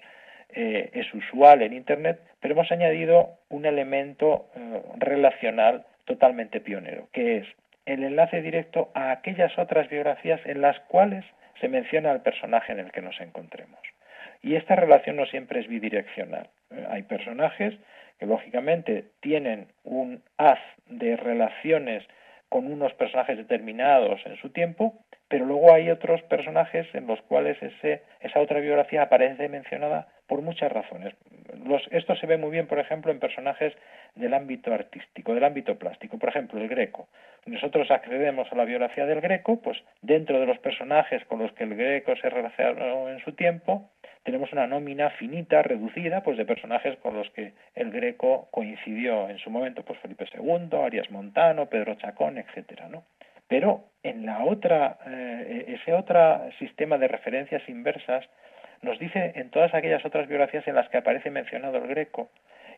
eh, 0.50 0.90
es 0.94 1.14
usual 1.14 1.62
en 1.62 1.74
Internet, 1.74 2.22
pero 2.40 2.54
hemos 2.54 2.72
añadido 2.72 3.38
un 3.50 3.66
elemento 3.66 4.50
eh, 4.56 4.82
relacional 4.98 5.86
totalmente 6.06 6.62
pionero, 6.62 7.10
que 7.12 7.38
es 7.38 7.48
el 7.86 8.04
enlace 8.04 8.42
directo 8.42 8.90
a 8.94 9.12
aquellas 9.12 9.58
otras 9.58 9.90
biografías 9.90 10.40
en 10.46 10.62
las 10.62 10.80
cuales 10.82 11.26
se 11.60 11.68
menciona 11.68 12.12
al 12.12 12.22
personaje 12.22 12.72
en 12.72 12.80
el 12.80 12.92
que 12.92 13.02
nos 13.02 13.20
encontremos. 13.20 13.80
Y 14.42 14.56
esta 14.56 14.76
relación 14.76 15.16
no 15.16 15.26
siempre 15.26 15.60
es 15.60 15.68
bidireccional. 15.68 16.50
Eh, 16.72 16.86
hay 16.90 17.04
personajes 17.04 17.74
que 18.20 18.26
lógicamente 18.26 19.06
tienen 19.20 19.68
un 19.84 20.22
haz 20.38 20.60
de 20.88 21.16
relaciones 21.18 22.04
con 22.50 22.72
unos 22.72 22.94
personajes 22.94 23.38
determinados 23.38 24.26
en 24.26 24.38
su 24.38 24.50
tiempo, 24.50 24.96
pero 25.28 25.46
luego 25.46 25.74
hay 25.74 25.90
otros 25.90 26.22
personajes 26.24 26.88
en 26.94 27.08
los 27.08 27.22
cuales 27.24 27.62
ese, 27.62 28.04
esa 28.22 28.40
otra 28.40 28.60
biografía 28.60 29.04
aparece 29.04 29.50
mencionada 29.50 30.08
por 30.28 30.42
muchas 30.42 30.72
razones. 30.72 31.14
esto 31.92 32.16
se 32.16 32.28
ve 32.28 32.38
muy 32.38 32.52
bien, 32.52 32.68
por 32.68 32.80
ejemplo, 32.80 33.12
en 33.12 33.20
personajes 33.20 33.74
del 34.16 34.34
ámbito 34.34 34.74
artístico, 34.74 35.34
del 35.34 35.44
ámbito 35.44 35.78
plástico. 35.78 36.18
Por 36.20 36.30
ejemplo, 36.30 36.60
el 36.60 36.68
Greco. 36.68 37.08
Nosotros 37.46 37.90
accedemos 37.90 38.52
a 38.52 38.56
la 38.56 38.66
biografía 38.66 39.06
del 39.06 39.22
Greco, 39.22 39.62
pues 39.62 39.78
dentro 40.02 40.40
de 40.40 40.46
los 40.46 40.60
personajes 40.60 41.24
con 41.26 41.40
los 41.40 41.52
que 41.54 41.64
el 41.64 41.76
Greco 41.76 42.16
se 42.18 42.30
relacionó 42.30 43.10
en 43.10 43.20
su 43.20 43.34
tiempo, 43.34 43.90
tenemos 44.24 44.52
una 44.52 44.68
nómina 44.68 45.12
finita, 45.12 45.62
reducida, 45.62 46.22
pues 46.22 46.38
de 46.38 46.44
personajes 46.44 46.98
con 46.98 47.16
los 47.16 47.30
que 47.30 47.54
el 47.76 47.92
Greco 47.92 48.50
coincidió 48.52 49.30
en 49.30 49.38
su 49.40 49.50
momento, 49.50 49.84
pues 49.84 50.00
Felipe 50.00 50.26
II, 50.34 50.78
Arias 50.84 51.10
Montano, 51.10 51.68
Pedro 51.68 51.96
Chacón, 51.96 52.38
etcétera, 52.38 52.90
¿no? 52.90 53.06
Pero 53.48 53.86
en 54.04 54.26
la 54.26 54.44
otra, 54.44 54.98
eh, 55.08 55.78
ese 55.80 55.94
otro 55.94 56.42
sistema 56.60 56.98
de 56.98 57.08
referencias 57.08 57.62
inversas 57.70 58.26
nos 58.82 59.00
dice 59.00 59.34
en 59.36 59.50
todas 59.50 59.74
aquellas 59.74 60.06
otras 60.06 60.28
biografías 60.28 60.68
en 60.68 60.76
las 60.76 60.90
que 60.90 60.98
aparece 60.98 61.30
mencionado 61.30 61.78
el 61.78 61.88
Greco, 61.88 62.30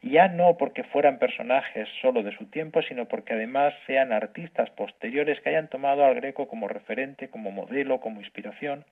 ya 0.02 0.30
no 0.30 0.58
porque 0.58 0.84
fueran 0.84 1.20
personajes 1.20 1.88
solo 2.02 2.24
de 2.24 2.36
su 2.36 2.46
tiempo, 2.46 2.82
sino 2.82 3.06
porque 3.06 3.34
además 3.34 3.74
sean 3.86 4.14
artistas 4.14 4.70
posteriores 4.72 5.42
que 5.42 5.50
hayan 5.50 5.68
tomado 5.68 6.06
al 6.06 6.16
Greco 6.16 6.48
como 6.48 6.68
referente, 6.68 7.30
como 7.30 7.52
modelo, 7.52 8.00
como 8.00 8.22
inspiración, 8.22 8.86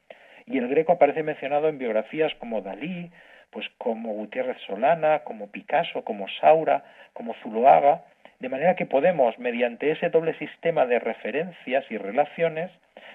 y 0.46 0.58
el 0.58 0.67
Greco 0.67 0.93
aparece 0.93 1.24
mencionado 1.24 1.70
en 1.70 1.78
biografías 1.78 2.34
como 2.36 2.62
Dalí, 2.62 3.12
pues 3.52 3.65
como 3.78 4.13
Gutiérrez 4.13 4.58
Solana, 4.65 5.20
como 5.20 5.52
Picasso, 5.52 6.04
como 6.04 6.28
Saura, 6.41 6.84
como 7.13 7.34
Zuloaga, 7.36 8.04
de 8.39 8.50
manera 8.50 8.76
que 8.76 8.86
podemos, 8.86 9.38
mediante 9.39 9.91
ese 9.91 10.10
doble 10.10 10.38
sistema 10.38 10.86
de 10.86 11.00
referencias 11.00 11.86
y 11.89 11.98
relaciones, 11.98 12.72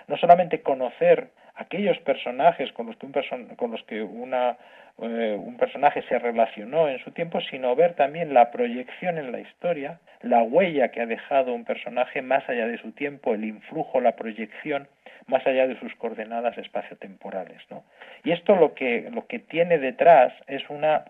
no 0.08 0.16
solamente 0.16 0.62
conocer 0.62 1.28
aquellos 1.62 1.98
personajes 2.00 2.72
con 2.72 2.86
los 2.86 2.96
que 2.96 3.06
un, 3.06 3.56
con 3.56 3.70
los 3.70 3.82
que 3.84 4.02
una, 4.02 4.56
eh, 5.00 5.36
un 5.38 5.56
personaje 5.56 6.02
se 6.08 6.18
relacionó 6.18 6.88
en 6.88 6.98
su 7.00 7.10
tiempo, 7.12 7.40
sino 7.40 7.74
ver 7.74 7.94
también 7.94 8.34
la 8.34 8.50
proyección 8.50 9.18
en 9.18 9.32
la 9.32 9.40
historia, 9.40 9.98
la 10.20 10.42
huella 10.42 10.90
que 10.90 11.00
ha 11.00 11.06
dejado 11.06 11.52
un 11.52 11.64
personaje 11.64 12.22
más 12.22 12.48
allá 12.48 12.66
de 12.66 12.78
su 12.78 12.92
tiempo, 12.92 13.34
el 13.34 13.44
influjo, 13.44 14.00
la 14.00 14.16
proyección 14.16 14.88
más 15.26 15.46
allá 15.46 15.66
de 15.66 15.78
sus 15.78 15.94
coordenadas 15.96 16.58
espaciotemporales. 16.58 17.62
¿no? 17.70 17.84
Y 18.24 18.32
esto 18.32 18.56
lo 18.56 18.74
que, 18.74 19.08
lo 19.12 19.26
que 19.26 19.38
tiene 19.38 19.78
detrás 19.78 20.32
es 20.46 20.68
una, 20.68 21.04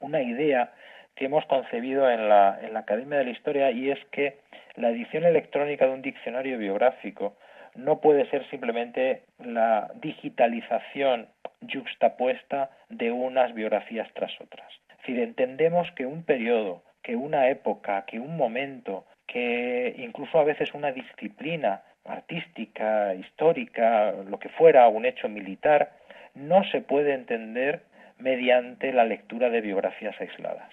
una 0.00 0.20
idea 0.20 0.72
que 1.14 1.26
hemos 1.26 1.44
concebido 1.46 2.10
en 2.10 2.28
la, 2.28 2.58
en 2.62 2.72
la 2.74 2.80
Academia 2.80 3.18
de 3.18 3.24
la 3.24 3.30
Historia 3.30 3.70
y 3.70 3.90
es 3.90 3.98
que 4.10 4.38
la 4.76 4.90
edición 4.90 5.24
electrónica 5.24 5.86
de 5.86 5.92
un 5.92 6.02
diccionario 6.02 6.58
biográfico 6.58 7.36
no 7.74 8.00
puede 8.00 8.28
ser 8.30 8.48
simplemente 8.50 9.22
la 9.38 9.90
digitalización 10.00 11.28
yuxtapuesta 11.60 12.70
de 12.88 13.10
unas 13.12 13.54
biografías 13.54 14.08
tras 14.14 14.32
otras. 14.40 14.68
Es 14.90 14.98
decir, 14.98 15.20
entendemos 15.20 15.90
que 15.92 16.06
un 16.06 16.24
periodo, 16.24 16.82
que 17.02 17.16
una 17.16 17.48
época, 17.48 18.04
que 18.06 18.18
un 18.18 18.36
momento, 18.36 19.04
que 19.26 19.94
incluso 19.98 20.38
a 20.38 20.44
veces 20.44 20.74
una 20.74 20.92
disciplina 20.92 21.82
artística, 22.04 23.14
histórica, 23.14 24.12
lo 24.12 24.38
que 24.38 24.48
fuera, 24.50 24.88
un 24.88 25.06
hecho 25.06 25.28
militar, 25.28 25.92
no 26.34 26.64
se 26.64 26.80
puede 26.80 27.14
entender 27.14 27.82
mediante 28.18 28.92
la 28.92 29.04
lectura 29.04 29.50
de 29.50 29.60
biografías 29.60 30.20
aisladas. 30.20 30.70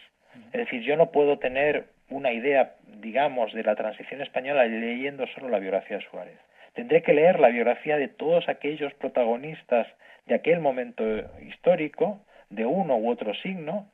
Es 0.53 0.59
decir, 0.65 0.81
yo 0.81 0.95
no 0.95 1.12
puedo 1.12 1.39
tener 1.39 1.85
una 2.09 2.31
idea, 2.31 2.75
digamos, 3.01 3.53
de 3.53 3.63
la 3.63 3.75
transición 3.75 4.21
española 4.21 4.65
leyendo 4.65 5.27
solo 5.27 5.49
la 5.49 5.59
biografía 5.59 5.97
de 5.97 6.05
Suárez. 6.05 6.38
Tendré 6.79 7.03
que 7.03 7.13
leer 7.13 7.41
la 7.41 7.49
biografía 7.49 7.97
de 7.97 8.07
todos 8.07 8.47
aquellos 8.47 8.93
protagonistas 8.93 9.85
de 10.27 10.35
aquel 10.35 10.61
momento 10.61 11.03
histórico, 11.41 12.21
de 12.49 12.65
uno 12.65 12.95
u 12.95 13.09
otro 13.09 13.33
signo, 13.33 13.91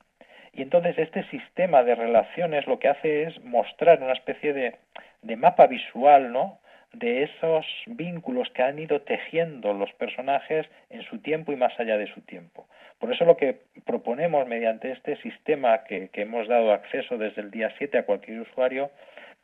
y 0.54 0.62
entonces 0.62 0.96
este 1.00 1.28
sistema 1.32 1.82
de 1.82 1.96
relaciones 1.96 2.68
lo 2.68 2.78
que 2.78 2.90
hace 2.90 3.24
es 3.24 3.44
mostrar 3.44 4.04
una 4.04 4.14
especie 4.14 4.54
de, 4.54 4.76
de 5.24 5.36
mapa 5.36 5.66
visual, 5.66 6.32
¿no? 6.32 6.60
de 6.94 7.24
esos 7.24 7.66
vínculos 7.88 8.52
que 8.52 8.62
han 8.62 8.78
ido 8.78 9.02
tejiendo 9.02 9.74
los 9.74 9.92
personajes 9.94 10.68
en 10.92 11.02
su 11.06 11.18
tiempo 11.18 11.54
y 11.54 11.56
más 11.56 11.74
allá 11.80 11.98
de 11.98 12.14
su 12.14 12.22
tiempo. 12.22 12.68
Por 13.00 13.12
eso 13.12 13.26
lo 13.26 13.36
que 13.36 13.62
proponemos 13.84 14.48
mediante 14.48 14.92
este 14.92 15.18
sistema 15.24 15.86
que, 15.86 16.12
hemos 16.14 16.48
dado 16.48 16.72
acceso 16.72 17.18
desde 17.18 17.42
el 17.42 17.50
día 17.50 17.74
7 17.80 17.98
a 17.98 18.06
cualquier 18.06 18.42
usuario 18.42 18.92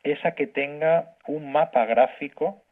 es 0.04 0.24
a 0.24 0.36
que 0.36 0.46
tenga 0.46 1.16
un 1.26 1.50
mapa 1.50 1.84
gráfico 1.86 2.62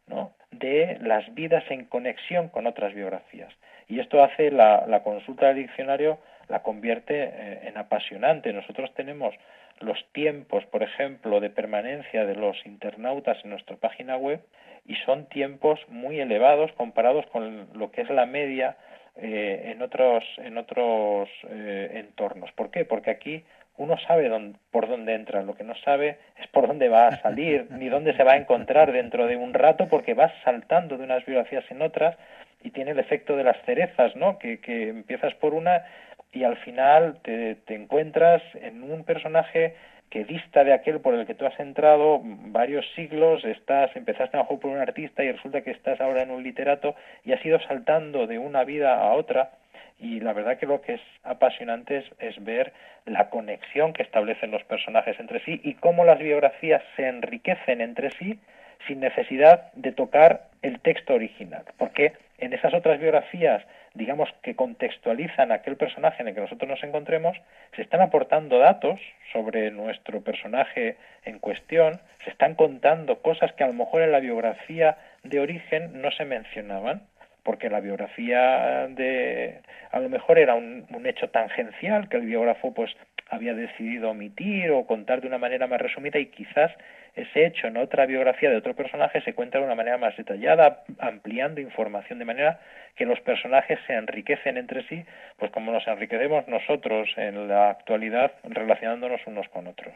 de 0.61 0.99
las 1.01 1.35
vidas 1.35 1.65
en 1.71 1.87
conexión 1.87 2.49
con 2.49 2.67
otras 2.67 2.95
biografías. 2.95 3.53
Y 3.89 3.99
esto 3.99 4.23
hace 4.23 4.53
la, 4.53 5.01
consulta 5.03 5.49
del 5.49 5.57
diccionario, 5.57 6.19
la 6.49 6.63
convierte 6.63 7.25
eh, 7.25 7.61
en 7.65 7.77
apasionante. 7.77 8.53
Nosotros 8.53 8.93
tenemos 8.95 9.35
los 9.81 9.99
tiempos, 10.13 10.65
por 10.67 10.83
ejemplo, 10.83 11.41
de 11.41 11.51
permanencia 11.51 12.25
de 12.25 12.37
los 12.37 12.57
internautas 12.67 13.39
en 13.43 13.51
nuestra 13.51 13.77
página 13.77 14.17
web 14.17 14.41
y 14.87 14.95
son 15.07 15.27
tiempos 15.27 15.81
muy 15.89 16.21
elevados 16.21 16.71
comparados 16.73 17.27
con 17.27 17.69
lo 17.75 17.91
que 17.91 18.03
es 18.03 18.11
la 18.11 18.27
media 18.27 18.77
eh, 19.17 19.73
en 19.73 19.83
otros, 19.83 20.25
en 20.39 20.57
otros 20.57 21.29
eh, 21.49 21.91
entornos. 21.95 22.53
¿Por 22.53 22.71
qué? 22.71 22.85
Porque 22.85 23.11
aquí 23.11 23.45
uno 23.77 23.97
sabe 24.07 24.31
por 24.71 24.89
dónde 24.89 25.15
entra, 25.15 25.43
lo 25.43 25.55
que 25.55 25.65
no 25.65 25.75
sabe 25.77 26.19
es 26.39 26.47
por 26.49 26.67
dónde 26.67 26.89
va 26.89 27.09
a 27.09 27.23
salir, 27.23 27.67
ni 27.71 27.89
dónde 27.89 28.15
se 28.15 28.25
va 28.25 28.33
a 28.33 28.37
encontrar 28.37 28.93
dentro 28.93 29.27
de 29.27 29.37
un 29.37 29.55
rato, 29.55 29.89
porque 29.89 30.15
vas 30.15 30.33
saltando 30.45 30.99
de 30.99 31.05
unas 31.05 31.25
biografías 31.25 31.65
en 31.71 31.83
otras 31.83 32.17
y 32.63 32.71
tiene 32.71 32.91
el 32.91 32.99
efecto 32.99 33.37
de 33.37 33.45
las 33.45 33.57
cerezas, 33.65 34.15
¿no? 34.17 34.39
Que, 34.39 34.61
que 34.61 34.89
empiezas 34.89 35.35
por 35.35 35.55
una 35.55 35.85
y 36.33 36.45
al 36.45 36.57
final 36.59 37.19
te, 37.23 37.57
te 37.57 37.75
encuentras 37.75 38.43
en 38.55 38.83
un 38.83 39.05
personaje 39.05 39.75
que 40.11 40.25
dista 40.25 40.65
de 40.65 40.73
aquel 40.73 41.01
por 41.01 41.15
el 41.15 41.27
que 41.27 41.35
tú 41.35 41.47
has 41.47 41.59
entrado 41.61 42.21
varios 42.23 42.85
siglos, 42.95 43.45
estás, 43.45 43.95
empezaste 43.95 44.37
a 44.37 44.45
jugar 44.45 44.61
por 44.61 44.71
un 44.73 44.79
artista 44.79 45.23
y 45.23 45.31
resulta 45.31 45.63
que 45.63 45.71
estás 45.71 46.01
ahora 46.01 46.23
en 46.23 46.33
un 46.33 46.43
literato 46.43 46.97
y 47.25 47.33
has 47.33 47.45
ido 47.47 47.61
saltando 47.61 48.27
de 48.27 48.39
una 48.39 48.65
vida 48.65 48.97
a 48.97 49.13
otra 49.15 49.53
y 50.01 50.21
la 50.21 50.33
verdad 50.33 50.59
que 50.59 50.67
lo 50.67 50.81
que 50.81 50.95
es 50.95 51.01
apasionante 51.23 51.99
es, 51.99 52.05
es, 52.19 52.43
ver 52.45 52.73
la 53.07 53.31
conexión 53.31 53.93
que 53.93 54.03
establecen 54.03 54.51
los 54.51 54.65
personajes 54.65 55.19
entre 55.21 55.45
sí 55.45 55.61
y 55.63 55.75
cómo 55.75 56.05
las 56.05 56.19
biografías 56.19 56.83
se 56.97 57.07
enriquecen 57.07 57.81
entre 57.81 58.11
sí 58.13 58.39
sin 58.87 59.01
necesidad 59.01 59.73
de 59.75 59.93
tocar 59.93 60.49
el 60.63 60.81
texto 60.81 61.15
original, 61.15 61.65
porque 61.77 62.15
en 62.39 62.53
esas 62.55 62.73
otras 62.73 62.99
biografías 62.99 63.63
digamos, 63.95 64.29
que 64.43 64.55
contextualizan 64.55 65.51
aquel 65.51 65.77
personaje 65.77 66.23
en 66.23 66.29
el 66.29 66.35
que 66.35 66.41
nosotros 66.43 66.69
nos 66.69 66.83
encontremos, 66.85 67.37
se 67.75 67.83
están 67.83 68.01
aportando 68.01 68.59
datos 68.59 69.01
sobre 69.33 69.71
nuestro 69.71 70.21
personaje 70.23 70.97
en 71.25 71.39
cuestión, 71.39 72.01
se 72.25 72.31
están 72.31 72.55
contando 72.55 73.21
cosas 73.21 73.53
que 73.55 73.65
a 73.65 73.67
lo 73.67 73.73
mejor 73.73 74.03
en 74.03 74.13
la 74.13 74.21
biografía 74.21 74.97
de 75.25 75.41
origen 75.41 76.01
no 76.01 76.11
se 76.13 76.25
mencionaban, 76.25 77.03
porque 77.43 77.71
la 77.71 77.81
biografía 77.81 78.87
de 78.89 79.61
a 79.91 80.01
lo 80.01 80.09
mejor 80.09 80.39
era 80.39 80.55
un, 80.55 80.87
hecho 81.05 81.29
tangencial 81.31 82.09
que 82.09 82.19
el 82.19 82.27
biógrafo 82.27 82.73
pues 82.75 82.91
había 83.29 83.55
decidido 83.55 84.11
omitir 84.11 84.71
o 84.71 84.87
contar 84.87 85.21
de 85.21 85.29
una 85.29 85.39
manera 85.39 85.67
más 85.67 85.81
resumida 85.81 86.19
y 86.19 86.27
quizás 86.27 86.71
ese 87.15 87.47
hecho 87.47 87.67
en 87.67 87.77
otra 87.77 88.07
biografía 88.07 88.51
de 88.51 88.57
otro 88.57 88.75
personaje 88.75 89.21
se 89.23 89.35
cuenta 89.35 89.59
de 89.59 89.65
una 89.65 89.75
manera 89.75 89.99
más 89.99 90.17
detallada, 90.17 90.85
ampliando 90.99 91.61
información 91.61 92.19
de 92.19 92.25
manera 92.25 92.61
que 92.97 93.05
los 93.05 93.21
personajes 93.21 93.79
se 93.87 93.95
enriquecen 93.95 94.57
entre 94.57 94.87
sí, 94.89 95.05
pues 95.39 95.51
como 95.51 95.73
nos 95.73 95.87
enriquecemos 95.87 96.47
nosotros 96.47 97.09
en 97.17 97.49
la 97.49 97.71
actualidad 97.71 98.33
relacionándonos 98.45 99.21
unos 99.27 99.49
con 99.49 99.67
otros. 99.67 99.95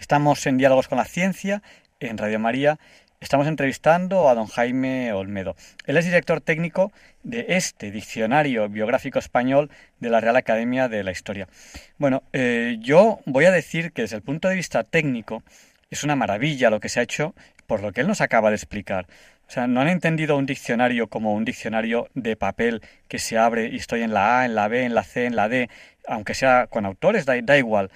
Estamos 0.00 0.46
en 0.46 0.56
Diálogos 0.56 0.88
con 0.88 0.98
la 0.98 1.04
Ciencia, 1.04 1.60
en 2.00 2.18
Radio 2.18 2.38
María. 2.38 2.78
Estamos 3.22 3.46
entrevistando 3.46 4.28
a 4.28 4.34
don 4.34 4.48
Jaime 4.48 5.12
Olmedo. 5.12 5.54
Él 5.86 5.96
es 5.96 6.04
director 6.04 6.40
técnico 6.40 6.90
de 7.22 7.46
este 7.50 7.92
diccionario 7.92 8.68
biográfico 8.68 9.20
español 9.20 9.70
de 10.00 10.10
la 10.10 10.20
Real 10.20 10.34
Academia 10.34 10.88
de 10.88 11.04
la 11.04 11.12
Historia. 11.12 11.46
Bueno, 11.98 12.24
eh, 12.32 12.78
yo 12.80 13.20
voy 13.24 13.44
a 13.44 13.52
decir 13.52 13.92
que 13.92 14.02
desde 14.02 14.16
el 14.16 14.22
punto 14.22 14.48
de 14.48 14.56
vista 14.56 14.82
técnico, 14.82 15.44
es 15.88 16.02
una 16.02 16.16
maravilla 16.16 16.68
lo 16.68 16.80
que 16.80 16.88
se 16.88 16.98
ha 16.98 17.04
hecho 17.04 17.32
por 17.68 17.80
lo 17.80 17.92
que 17.92 18.00
él 18.00 18.08
nos 18.08 18.20
acaba 18.20 18.50
de 18.50 18.56
explicar. 18.56 19.06
O 19.46 19.52
sea, 19.52 19.68
no 19.68 19.80
han 19.80 19.88
entendido 19.88 20.36
un 20.36 20.44
diccionario 20.44 21.06
como 21.06 21.32
un 21.32 21.44
diccionario 21.44 22.08
de 22.14 22.34
papel 22.34 22.82
que 23.06 23.20
se 23.20 23.38
abre 23.38 23.68
y 23.68 23.76
estoy 23.76 24.02
en 24.02 24.12
la 24.12 24.40
A, 24.40 24.46
en 24.46 24.56
la 24.56 24.66
B, 24.66 24.82
en 24.82 24.96
la 24.96 25.04
C, 25.04 25.26
en 25.26 25.36
la 25.36 25.48
D, 25.48 25.70
aunque 26.08 26.34
sea 26.34 26.66
con 26.66 26.86
autores, 26.86 27.24
da, 27.24 27.40
da 27.40 27.56
igual. 27.56 27.92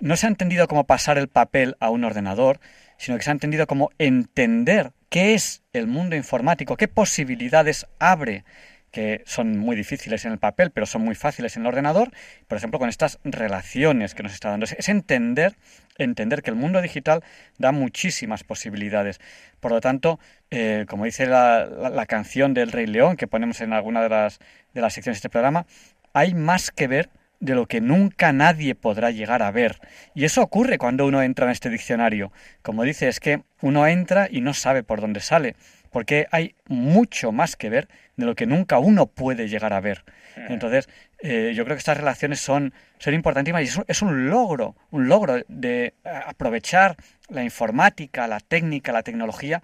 No 0.00 0.14
se 0.14 0.26
ha 0.26 0.28
entendido 0.28 0.68
cómo 0.68 0.84
pasar 0.84 1.18
el 1.18 1.26
papel 1.26 1.76
a 1.80 1.90
un 1.90 2.04
ordenador, 2.04 2.60
sino 2.98 3.16
que 3.16 3.24
se 3.24 3.30
ha 3.30 3.32
entendido 3.32 3.66
cómo 3.66 3.90
entender 3.98 4.92
qué 5.08 5.34
es 5.34 5.62
el 5.72 5.86
mundo 5.86 6.16
informático, 6.16 6.76
qué 6.76 6.88
posibilidades 6.88 7.86
abre 7.98 8.44
que 8.90 9.22
son 9.26 9.58
muy 9.58 9.76
difíciles 9.76 10.24
en 10.24 10.32
el 10.32 10.38
papel, 10.38 10.70
pero 10.70 10.86
son 10.86 11.02
muy 11.02 11.14
fáciles 11.14 11.56
en 11.56 11.62
el 11.62 11.68
ordenador, 11.68 12.10
por 12.46 12.56
ejemplo, 12.56 12.78
con 12.78 12.88
estas 12.88 13.18
relaciones 13.22 14.14
que 14.14 14.22
nos 14.22 14.32
está 14.32 14.50
dando. 14.50 14.64
Es 14.64 14.88
entender, 14.88 15.56
entender 15.98 16.42
que 16.42 16.50
el 16.50 16.56
mundo 16.56 16.80
digital 16.80 17.22
da 17.58 17.70
muchísimas 17.70 18.44
posibilidades. 18.44 19.20
Por 19.60 19.72
lo 19.72 19.80
tanto, 19.80 20.18
eh, 20.50 20.86
como 20.88 21.04
dice 21.04 21.26
la, 21.26 21.66
la, 21.66 22.06
canción 22.06 22.54
del 22.54 22.72
Rey 22.72 22.86
León 22.86 23.16
que 23.16 23.26
ponemos 23.26 23.60
en 23.60 23.72
alguna 23.74 24.02
de 24.02 24.08
las, 24.08 24.38
de 24.72 24.80
las 24.80 24.94
secciones 24.94 25.16
de 25.16 25.18
este 25.18 25.30
programa, 25.30 25.66
hay 26.14 26.34
más 26.34 26.70
que 26.70 26.88
ver 26.88 27.10
de 27.40 27.54
lo 27.54 27.66
que 27.66 27.80
nunca 27.80 28.32
nadie 28.32 28.74
podrá 28.74 29.10
llegar 29.10 29.42
a 29.42 29.50
ver. 29.50 29.78
Y 30.14 30.24
eso 30.24 30.42
ocurre 30.42 30.78
cuando 30.78 31.06
uno 31.06 31.22
entra 31.22 31.46
en 31.46 31.52
este 31.52 31.70
diccionario. 31.70 32.32
Como 32.62 32.82
dice, 32.82 33.08
es 33.08 33.20
que 33.20 33.42
uno 33.60 33.86
entra 33.86 34.28
y 34.30 34.40
no 34.40 34.54
sabe 34.54 34.82
por 34.82 35.00
dónde 35.00 35.20
sale, 35.20 35.54
porque 35.90 36.26
hay 36.30 36.54
mucho 36.66 37.32
más 37.32 37.56
que 37.56 37.70
ver 37.70 37.88
de 38.16 38.26
lo 38.26 38.34
que 38.34 38.46
nunca 38.46 38.78
uno 38.78 39.06
puede 39.06 39.48
llegar 39.48 39.72
a 39.72 39.80
ver. 39.80 40.04
Entonces, 40.48 40.88
eh, 41.20 41.52
yo 41.54 41.64
creo 41.64 41.76
que 41.76 41.80
estas 41.80 41.96
relaciones 41.96 42.40
son, 42.40 42.72
son 42.98 43.14
importantísimas 43.14 43.62
y 43.62 43.64
es 43.64 43.76
un, 43.76 43.84
es 43.88 44.02
un 44.02 44.30
logro, 44.30 44.76
un 44.90 45.08
logro 45.08 45.42
de 45.48 45.94
aprovechar 46.04 46.96
la 47.28 47.42
informática, 47.42 48.26
la 48.28 48.40
técnica, 48.40 48.92
la 48.92 49.02
tecnología 49.02 49.62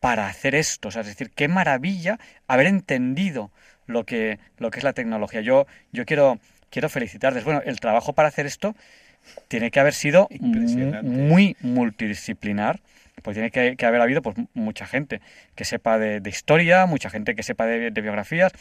para 0.00 0.26
hacer 0.26 0.54
esto. 0.54 0.88
O 0.88 0.90
sea, 0.90 1.02
es 1.02 1.08
decir, 1.08 1.30
qué 1.30 1.48
maravilla 1.48 2.18
haber 2.46 2.66
entendido 2.66 3.50
lo 3.86 4.04
que, 4.04 4.38
lo 4.58 4.70
que 4.70 4.78
es 4.78 4.84
la 4.84 4.92
tecnología. 4.92 5.40
Yo, 5.40 5.66
yo 5.92 6.04
quiero 6.04 6.38
quiero 6.74 6.88
felicitarles. 6.88 7.44
Bueno, 7.44 7.62
el 7.64 7.78
trabajo 7.78 8.14
para 8.14 8.28
hacer 8.28 8.46
esto 8.46 8.74
tiene 9.46 9.70
que 9.70 9.78
haber 9.78 9.92
sido 9.92 10.26
muy 11.02 11.56
multidisciplinar, 11.60 12.80
pues 13.22 13.36
tiene 13.36 13.52
que, 13.52 13.86
haber 13.86 14.00
habido 14.00 14.22
pues 14.22 14.34
mucha 14.54 14.84
gente 14.84 15.20
que 15.54 15.64
sepa 15.64 16.00
de, 16.00 16.20
historia, 16.28 16.84
mucha 16.86 17.10
gente 17.10 17.36
que 17.36 17.44
sepa 17.44 17.64
de, 17.66 17.90
biografías, 17.90 18.52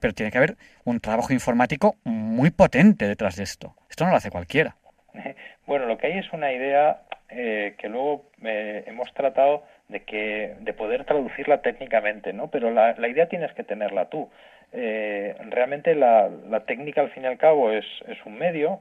pero 0.00 0.12
tiene 0.12 0.32
que 0.32 0.38
haber 0.38 0.56
un 0.84 0.98
trabajo 0.98 1.32
informático 1.32 1.94
muy 2.02 2.50
potente 2.50 3.06
detrás 3.06 3.36
de 3.36 3.44
esto. 3.44 3.76
Esto 3.88 4.04
no 4.04 4.10
lo 4.10 4.16
hace 4.16 4.30
cualquiera. 4.30 4.76
Bueno, 5.64 5.86
lo 5.86 5.96
que 5.96 6.08
hay 6.08 6.18
es 6.18 6.30
una 6.32 6.52
idea 6.52 7.02
eh, 7.28 7.76
que 7.78 7.88
luego 7.88 8.28
eh, 8.42 8.82
hemos 8.88 9.14
tratado 9.14 9.64
de 9.88 10.02
que 10.02 10.56
de 10.58 10.72
poder 10.72 11.04
traducirla 11.04 11.62
técnicamente, 11.62 12.32
¿no? 12.32 12.50
Pero 12.50 12.72
la, 12.72 12.94
la 12.98 13.08
idea 13.08 13.28
tienes 13.28 13.52
que 13.52 13.62
tenerla 13.62 14.06
tú. 14.06 14.28
Eh, 14.72 15.36
realmente 15.50 15.94
la, 15.94 16.30
técnica 16.66 17.02
al 17.02 17.10
fin 17.10 17.24
y 17.24 17.26
al 17.26 17.36
cabo 17.36 17.70
es, 17.70 17.84
es, 18.08 18.18
un 18.24 18.38
medio, 18.38 18.80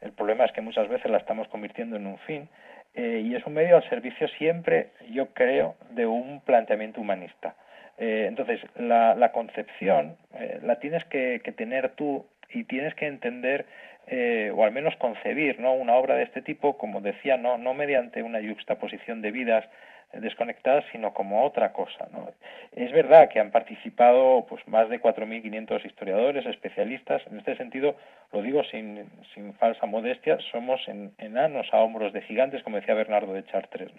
el 0.00 0.12
problema 0.12 0.44
es 0.44 0.52
que 0.52 0.60
muchas 0.60 0.88
veces 0.88 1.10
la 1.10 1.18
estamos 1.18 1.48
convirtiendo 1.48 1.96
en 1.96 2.06
un 2.06 2.18
fin, 2.18 2.48
eh, 2.94 3.22
y 3.24 3.34
es 3.34 3.44
un 3.44 3.54
medio 3.54 3.76
al 3.76 3.88
servicio 3.88 4.28
siempre, 4.28 4.90
yo 5.10 5.26
creo, 5.34 5.74
de 5.90 6.06
un 6.06 6.40
planteamiento 6.42 7.00
humanista. 7.00 7.56
Eh, 7.98 8.26
entonces, 8.28 8.60
la, 8.76 9.32
concepción 9.32 10.16
la 10.62 10.76
tienes 10.76 11.04
que, 11.06 11.40
que, 11.44 11.52
tener 11.52 11.90
tú 11.90 12.24
y 12.50 12.64
tienes 12.64 12.94
que 12.94 13.06
entender 13.06 13.66
o 14.54 14.64
al 14.64 14.72
menos 14.72 14.96
concebir 14.96 15.60
¿no? 15.60 15.72
una 15.74 15.94
obra 15.94 16.16
de 16.16 16.24
este 16.24 16.42
tipo, 16.42 16.76
como 16.76 17.00
decía, 17.00 17.36
no, 17.36 17.56
no 17.56 17.72
mediante 17.72 18.22
una 18.22 18.40
juxtaposición 18.40 19.22
de 19.22 19.30
vidas 19.30 19.64
desconectadas, 20.20 20.84
sino 20.92 21.12
como 21.14 21.44
otra 21.44 21.72
cosa. 21.72 22.08
¿no? 22.12 22.28
Es 22.72 22.92
verdad 22.92 23.28
que 23.28 23.40
han 23.40 23.50
participado 23.50 24.46
pues, 24.48 24.66
más 24.68 24.88
de 24.88 25.00
4.500 25.00 25.84
historiadores, 25.86 26.46
especialistas. 26.46 27.22
En 27.30 27.38
este 27.38 27.56
sentido, 27.56 27.96
lo 28.32 28.42
digo 28.42 28.62
sin, 28.64 29.04
sin 29.34 29.54
falsa 29.54 29.86
modestia, 29.86 30.38
somos 30.50 30.80
en, 30.88 31.12
enanos 31.18 31.66
a 31.72 31.78
hombros 31.78 32.12
de 32.12 32.22
gigantes, 32.22 32.62
como 32.62 32.76
decía 32.76 32.94
Bernardo 32.94 33.32
de 33.32 33.44
Chartres. 33.44 33.90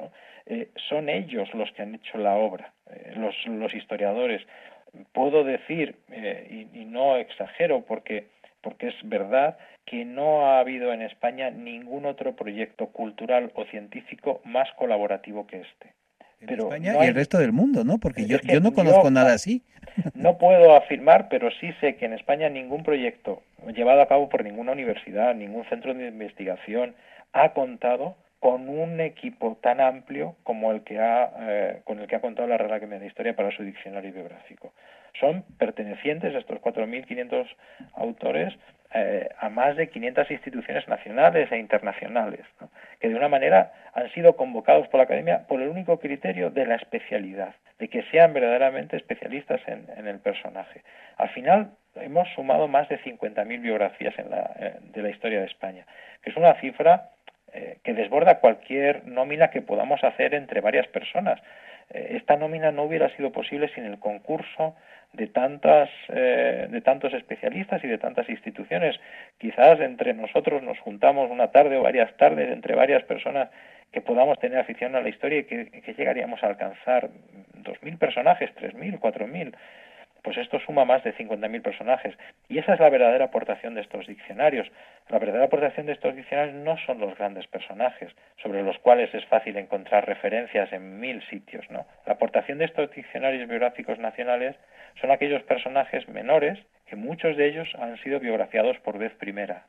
Eh, 0.45 0.70
son 0.89 1.09
ellos 1.09 1.53
los 1.53 1.72
que 1.72 1.82
han 1.82 1.95
hecho 1.95 2.18
la 2.18 2.36
obra, 2.36 2.74
eh, 2.91 3.14
los, 3.16 3.36
los 3.47 3.74
historiadores. 3.74 4.41
Puedo 5.11 5.43
decir, 5.43 5.95
eh, 6.11 6.68
y, 6.74 6.82
y 6.82 6.86
no 6.86 7.18
exagero, 7.18 7.82
porque 7.82 8.28
porque 8.61 8.88
es 8.88 8.95
verdad 9.03 9.57
que 9.86 10.05
no 10.05 10.45
ha 10.45 10.59
habido 10.59 10.93
en 10.93 11.01
España 11.01 11.49
ningún 11.51 12.05
otro 12.05 12.34
proyecto 12.34 12.88
cultural 12.88 13.51
o 13.55 13.66
científico 13.66 14.39
más 14.45 14.72
colaborativo 14.78 15.45
que 15.45 15.59
este 15.59 15.93
en 16.47 16.59
España 16.59 16.93
y 17.03 17.07
el 17.07 17.15
resto 17.15 17.37
del 17.37 17.51
mundo, 17.51 17.83
¿no? 17.83 17.97
Porque 17.97 18.25
yo, 18.25 18.37
yo 18.43 18.59
no 18.59 18.73
conozco 18.73 19.09
nada 19.11 19.33
así. 19.33 19.63
No 20.15 20.39
puedo 20.39 20.75
afirmar, 20.75 21.27
pero 21.29 21.51
sí 21.59 21.71
sé 21.79 21.97
que 21.97 22.05
en 22.05 22.13
España 22.13 22.49
ningún 22.49 22.81
proyecto 22.81 23.43
llevado 23.75 24.01
a 24.01 24.07
cabo 24.07 24.27
por 24.27 24.43
ninguna 24.43 24.71
universidad, 24.71 25.35
ningún 25.35 25.65
centro 25.65 25.93
de 25.93 26.07
investigación 26.07 26.95
ha 27.31 27.53
contado 27.53 28.15
con 28.39 28.67
un 28.67 28.99
equipo 28.99 29.57
tan 29.61 29.79
amplio 29.79 30.35
como 30.43 30.71
el 30.71 30.83
que 30.83 30.99
ha, 30.99 31.31
eh, 31.39 31.81
con 31.85 31.99
el 31.99 32.07
que 32.07 32.17
ha 32.17 32.21
contado 32.21 32.47
la 32.47 32.57
Real 32.57 32.73
Academia 32.73 32.99
de 32.99 33.07
Historia 33.07 33.35
para 33.35 33.55
su 33.55 33.63
diccionario 33.63 34.11
biográfico. 34.11 34.73
Son 35.19 35.45
pertenecientes 35.57 36.35
estos 36.35 36.59
4.500 36.59 37.47
autores 37.93 38.53
eh, 38.95 39.27
a 39.39 39.49
más 39.49 39.75
de 39.75 39.89
500 39.89 40.29
instituciones 40.29 40.87
nacionales 40.87 41.51
e 41.51 41.57
internacionales, 41.57 42.41
que 42.99 43.09
de 43.09 43.15
una 43.15 43.27
manera 43.27 43.71
han 43.95 44.11
sido 44.11 44.35
convocados 44.35 44.87
por 44.87 44.99
la 44.99 45.05
Academia 45.05 45.47
por 45.47 45.63
el 45.63 45.69
único 45.69 45.99
criterio 45.99 46.51
de 46.51 46.67
la 46.67 46.75
especialidad, 46.75 47.55
de 47.79 47.87
que 47.87 48.03
sean 48.11 48.33
verdaderamente 48.33 48.95
especialistas 48.95 49.61
en, 49.65 50.07
el 50.07 50.19
personaje. 50.19 50.83
Al 51.17 51.29
final 51.29 51.71
hemos 51.95 52.29
sumado 52.35 52.67
más 52.67 52.87
de 52.87 52.99
50.000 52.99 53.61
biografías 53.61 54.13
en 54.19 54.29
la, 54.29 54.51
eh, 54.59 54.75
de 54.93 55.01
la 55.01 55.09
historia 55.09 55.39
de 55.39 55.47
España, 55.47 55.87
que 56.21 56.29
es 56.29 56.37
una 56.37 56.53
cifra 56.61 57.09
eh, 57.51 57.79
que 57.83 57.95
desborda 57.95 58.39
cualquier 58.39 59.07
nómina 59.07 59.49
que 59.49 59.63
podamos 59.63 60.03
hacer 60.03 60.35
entre 60.35 60.61
varias 60.61 60.87
personas. 60.87 61.41
esta 61.89 62.37
nómina 62.37 62.71
no 62.71 62.83
hubiera 62.83 63.09
sido 63.15 63.31
posible 63.31 63.69
sin 63.69 63.85
el 63.85 63.97
concurso 63.97 64.75
de 65.14 65.28
tantas 65.28 65.89
eh, 66.09 66.68
de 66.70 66.82
tantos 66.82 67.14
especialistas 67.14 67.84
y 67.84 67.88
de 67.88 67.97
tantas 67.97 68.28
instituciones 68.30 68.99
quizás 69.38 69.80
entre 69.80 70.14
nosotros 70.14 70.64
nos 70.64 70.80
juntamos 70.80 71.30
una 71.30 71.51
tarde 71.51 71.78
o 71.78 71.84
varias 71.84 72.16
tardes 72.18 72.51
entre 72.51 72.76
varias 72.76 73.03
personas 73.03 73.49
que 73.91 74.01
podamos 74.01 74.39
tener 74.39 74.57
afición 74.57 74.95
a 74.95 75.01
la 75.01 75.09
historia 75.09 75.39
y 75.39 75.43
que, 75.43 75.70
que 75.70 75.93
llegaríamos 75.93 76.43
a 76.43 76.47
alcanzar 76.47 77.09
dos 77.55 77.82
mil 77.84 77.97
personajes 77.97 78.49
tres 78.55 78.74
mil 78.74 78.99
cuatro 78.99 79.28
mil 79.28 79.55
pues 80.24 80.38
esto 80.38 80.57
suma 80.61 80.86
más 80.86 81.03
de 81.03 81.14
50.000 81.14 81.61
personajes. 81.61 82.18
Y 82.47 82.57
esa 82.57 82.74
es 82.74 82.80
la 82.80 82.89
verdadera 82.89 83.26
aportación 83.26 83.76
de 83.76 83.82
estos 83.82 84.07
diccionarios. 84.07 84.72
La 85.09 85.20
verdadera 85.20 85.45
aportación 85.45 85.86
de 85.86 85.91
estos 85.91 86.16
diccionarios 86.16 86.55
no 86.55 86.78
son 86.86 86.99
los 86.99 87.16
grandes 87.18 87.45
personajes, 87.47 88.09
sobre 88.41 88.64
los 88.64 88.80
cuales 88.80 89.14
es 89.14 89.26
fácil 89.26 89.57
encontrar 89.57 90.07
referencias 90.07 90.72
en 90.72 90.99
mil 91.01 91.22
sitios. 91.28 91.70
¿no? 91.70 91.86
La 92.05 92.14
aportación 92.14 92.57
de 92.57 92.66
estos 92.66 92.89
diccionarios 92.91 93.47
biográficos 93.49 93.99
nacionales 93.99 94.55
son 95.01 95.11
aquellos 95.11 95.43
personajes 95.43 96.07
menores 96.07 96.59
que 96.87 96.95
muchos 96.95 97.37
de 97.37 97.47
ellos 97.47 97.69
han 97.79 97.97
sido 98.03 98.19
biografiados 98.19 98.77
por 98.79 98.97
vez 98.97 99.13
primera 99.13 99.65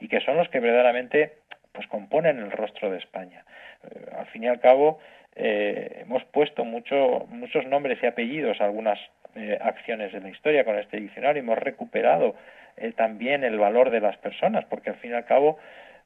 y 0.00 0.08
que 0.08 0.20
son 0.20 0.36
los 0.36 0.48
que 0.48 0.60
verdaderamente 0.60 1.34
pues 1.72 1.86
componen 1.88 2.38
el 2.38 2.50
rostro 2.50 2.90
de 2.90 2.98
España. 2.98 3.44
Eh, 3.84 4.06
al 4.16 4.26
fin 4.26 4.44
y 4.44 4.48
al 4.48 4.60
cabo, 4.60 4.98
eh, 5.38 5.98
hemos 6.00 6.24
puesto 6.24 6.64
mucho, 6.64 7.26
muchos 7.28 7.66
nombres 7.66 7.98
y 8.02 8.06
apellidos 8.06 8.58
a 8.58 8.64
algunas 8.64 8.98
eh, 9.34 9.58
acciones 9.60 10.10
de 10.12 10.20
la 10.20 10.30
historia 10.30 10.64
con 10.64 10.78
este 10.78 10.98
diccionario, 10.98 11.42
hemos 11.42 11.58
recuperado 11.58 12.34
eh, 12.78 12.92
también 12.92 13.44
el 13.44 13.58
valor 13.58 13.90
de 13.90 14.00
las 14.00 14.16
personas, 14.16 14.64
porque 14.64 14.90
al 14.90 14.96
fin 14.96 15.10
y 15.10 15.14
al 15.14 15.26
cabo 15.26 15.58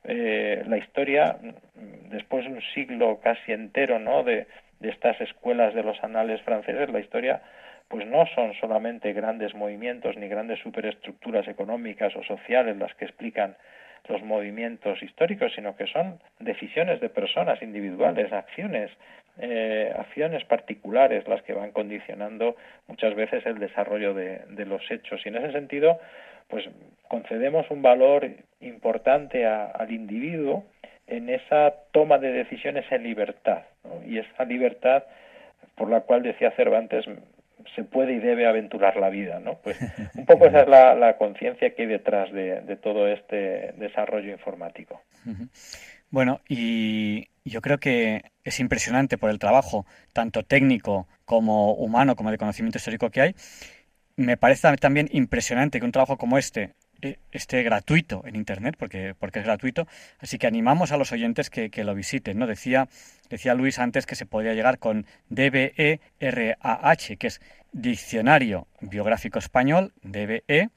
la 0.02 0.78
historia, 0.78 1.36
mm, 1.40 2.08
después 2.08 2.44
de 2.44 2.52
un 2.52 2.62
siglo 2.74 3.20
casi 3.22 3.52
entero 3.52 3.98
¿no? 3.98 4.24
de, 4.24 4.46
de 4.80 4.88
estas 4.88 5.20
escuelas 5.20 5.74
de 5.74 5.82
los 5.82 6.02
anales 6.02 6.40
franceses, 6.42 6.88
la 6.88 7.00
historia 7.00 7.42
pues 7.90 8.06
no 8.06 8.24
son 8.36 8.54
solamente 8.54 9.12
grandes 9.12 9.52
movimientos 9.52 10.16
ni 10.16 10.28
grandes 10.28 10.60
superestructuras 10.60 11.48
económicas 11.48 12.14
o 12.14 12.22
sociales 12.22 12.76
las 12.76 12.94
que 12.94 13.04
explican 13.04 13.56
los 14.08 14.22
movimientos 14.22 15.02
históricos, 15.02 15.52
sino 15.54 15.76
que 15.76 15.88
son 15.88 16.20
decisiones 16.38 17.00
de 17.00 17.10
personas 17.10 17.60
individuales, 17.60 18.32
acciones 18.32 18.90
eh, 19.42 19.92
acciones 19.98 20.44
particulares 20.44 21.26
las 21.26 21.42
que 21.42 21.52
van 21.52 21.72
condicionando 21.72 22.56
muchas 22.88 23.14
veces 23.14 23.44
el 23.46 23.58
desarrollo 23.58 24.14
de, 24.14 24.44
los 24.66 24.82
hechos. 24.90 25.20
Y 25.24 25.30
en 25.30 25.36
ese 25.36 25.52
sentido, 25.52 25.98
pues 26.48 26.68
concedemos 27.08 27.70
un 27.70 27.82
valor 27.82 28.28
importante 28.60 29.46
al 29.46 29.90
individuo 29.90 30.64
en 31.06 31.28
esa 31.28 31.74
toma 31.90 32.18
de 32.18 32.32
decisiones 32.32 32.84
en 32.92 33.02
libertad. 33.02 33.62
Y 34.06 34.18
esa 34.18 34.44
libertad 34.44 35.04
por 35.74 35.88
la 35.88 36.02
cual 36.02 36.22
decía 36.22 36.50
Cervantes 36.50 37.06
se 37.74 37.84
puede 37.84 38.14
y 38.14 38.18
debe 38.18 38.46
aventurar 38.46 38.96
la 38.96 39.10
vida, 39.10 39.40
¿no? 39.40 39.58
Pues 39.62 39.78
un 40.14 40.26
poco 40.26 40.46
esa 40.46 40.62
es 40.62 40.68
la, 40.68 41.16
conciencia 41.16 41.74
que 41.74 41.82
hay 41.82 41.88
detrás 41.88 42.32
de, 42.32 42.60
de, 42.62 42.76
todo 42.76 43.08
este 43.08 43.72
desarrollo 43.76 44.32
informático. 44.32 45.02
Bueno, 46.10 46.40
y, 46.48 47.28
yo 47.44 47.60
creo 47.60 47.78
que 47.78 48.22
es 48.44 48.60
impresionante 48.60 49.18
por 49.18 49.30
el 49.30 49.38
trabajo, 49.38 49.86
tanto 50.12 50.42
técnico 50.42 51.08
como 51.24 51.74
humano, 51.74 52.16
como 52.16 52.30
de 52.30 52.38
conocimiento 52.38 52.78
histórico 52.78 53.10
que 53.10 53.20
hay. 53.20 53.34
Me 54.16 54.36
parece 54.36 54.76
también 54.76 55.08
impresionante 55.12 55.78
que 55.78 55.86
un 55.86 55.92
trabajo 55.92 56.18
como 56.18 56.36
este 56.36 56.74
esté 57.32 57.62
gratuito 57.62 58.22
en 58.26 58.36
internet 58.36 58.76
porque, 58.78 59.14
porque 59.18 59.40
es 59.40 59.44
gratuito. 59.44 59.86
Así 60.18 60.38
que 60.38 60.46
animamos 60.46 60.92
a 60.92 60.96
los 60.96 61.12
oyentes 61.12 61.50
que, 61.50 61.70
que, 61.70 61.84
lo 61.84 61.94
visiten 61.94 62.38
no 62.38 62.46
decía 62.46 62.88
decía 63.28 63.54
Luis 63.54 63.78
antes 63.78 64.06
que 64.06 64.16
se 64.16 64.26
podía 64.26 64.54
llegar 64.54 64.78
con 64.78 65.06
DBERAH 65.28 67.16
que 67.18 67.26
es 67.26 67.40
diccionario 67.72 68.66
biográfico 68.80 69.38
español 69.38 69.92
DBE 70.02 70.70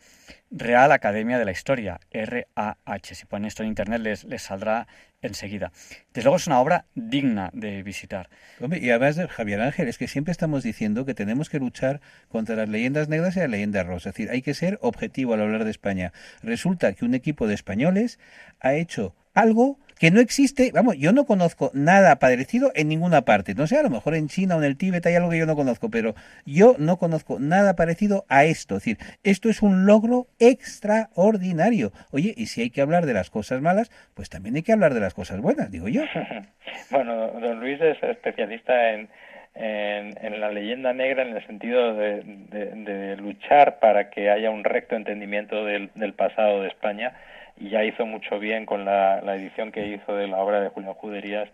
Real 0.52 0.92
Academia 0.92 1.40
de 1.40 1.46
la 1.46 1.52
Historia, 1.52 2.00
RAH. 2.12 3.16
Si 3.16 3.26
ponen 3.26 3.48
esto 3.48 3.64
en 3.64 3.70
internet 3.70 4.02
les, 4.02 4.42
saldrá 4.42 4.88
enseguida. 5.22 5.72
Desde 6.14 6.26
luego 6.26 6.38
es 6.38 6.46
una 6.46 6.60
obra 6.60 6.86
digna 6.94 7.50
de 7.54 7.82
visitar. 7.82 8.30
Y 8.60 8.90
además, 8.92 9.20
Javier 9.32 9.62
Ángel, 9.62 9.88
es 9.88 9.98
que 9.98 10.08
siempre 10.08 10.32
estamos 10.32 10.62
diciendo 10.62 11.06
que 11.06 11.16
tenemos 11.16 11.50
que 11.50 11.60
luchar 11.60 12.02
contra 12.30 12.56
las 12.56 12.70
leyendas 12.70 13.10
negras 13.10 13.36
y 13.36 13.40
las 13.40 13.50
leyendas 13.50 13.88
rosas. 13.88 14.08
Es 14.08 14.14
decir, 14.14 14.30
hay 14.30 14.42
que 14.44 14.54
ser 14.54 14.78
objetivo 14.82 15.34
al 15.34 15.42
hablar 15.42 15.64
de 15.64 15.72
España. 15.72 16.14
Resulta 16.44 16.94
que 16.94 17.06
un 17.06 17.16
equipo 17.16 17.48
de 17.48 17.56
españoles 17.56 18.20
ha 18.60 18.76
hecho 18.76 19.16
algo 19.34 19.80
que 20.00 20.12
no 20.12 20.20
existe, 20.20 20.72
vamos, 20.74 20.98
yo 20.98 21.12
no 21.12 21.26
conozco 21.26 21.72
nada 21.74 22.18
parecido 22.18 22.72
en 22.76 22.88
ninguna 22.88 23.24
parte. 23.24 23.56
No 23.56 23.68
sé, 23.68 23.78
a 23.78 23.84
lo 23.84 23.90
mejor 23.90 24.16
en 24.16 24.28
China 24.28 24.56
o 24.56 24.60
en 24.60 24.66
el 24.66 24.78
Tíbet 24.78 25.06
hay 25.06 25.16
algo 25.16 25.30
que 25.30 25.38
yo 25.38 25.46
no 25.46 25.56
conozco, 25.56 25.90
pero 25.90 26.16
yo 26.46 26.76
no 26.80 26.98
conozco 26.98 27.40
nada 27.40 27.76
parecido 27.76 28.26
a 28.30 28.46
esto. 28.46 28.78
Es 28.78 28.84
decir, 28.84 28.98
esto 29.24 29.50
es 29.50 29.62
un 29.62 29.86
logro 29.86 30.28
extraordinario. 30.40 31.92
Oye, 32.12 32.34
y 32.36 32.48
si 32.48 32.62
hay 32.62 32.70
que 32.70 32.82
hablar 32.82 33.06
de 33.06 33.14
las 33.14 33.30
cosas 33.30 33.62
malas, 33.62 33.92
pues 34.14 34.30
también 34.30 34.56
hay 34.56 34.64
que 34.64 34.74
hablar 34.74 34.94
de 34.94 35.00
las 35.00 35.14
cosas 35.14 35.40
buenas, 35.42 35.72
digo 35.72 35.88
yo. 35.88 36.04
bueno, 36.92 37.28
don 37.40 37.60
Luis 37.60 37.80
es 37.82 38.02
especialista 38.04 38.92
en, 38.92 39.10
en, 39.56 40.42
la 40.42 40.52
leyenda 40.52 40.94
negra 40.94 41.24
en 41.24 41.36
el 41.36 41.46
sentido 41.46 41.96
de, 41.96 43.16
luchar 43.18 43.80
para 43.80 44.10
que 44.10 44.30
haya 44.30 44.50
un 44.50 44.64
recto 44.64 44.96
entendimiento 44.96 45.64
del 45.66 46.14
pasado 46.16 46.62
de 46.62 46.70
España 46.70 47.14
y 47.58 47.70
ya 47.70 47.84
hizo 47.84 48.06
mucho 48.06 48.40
bien 48.40 48.66
con 48.66 48.86
la, 48.86 49.20
edición 49.36 49.72
que 49.72 49.88
hizo 49.88 50.16
de 50.16 50.28
la 50.28 50.38
obra 50.38 50.62
de 50.62 50.70
Julián 50.70 50.94
Juderías 50.94 51.50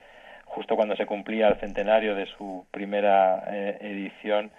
justo 0.45 0.75
cuando 0.75 0.95
se 0.95 1.05
cumplía 1.05 1.47
el 1.47 1.59
centenario 1.59 2.15
de 2.15 2.25
su 2.25 2.65
primera 2.71 3.43
eh, 3.47 3.77
edición 3.81 4.51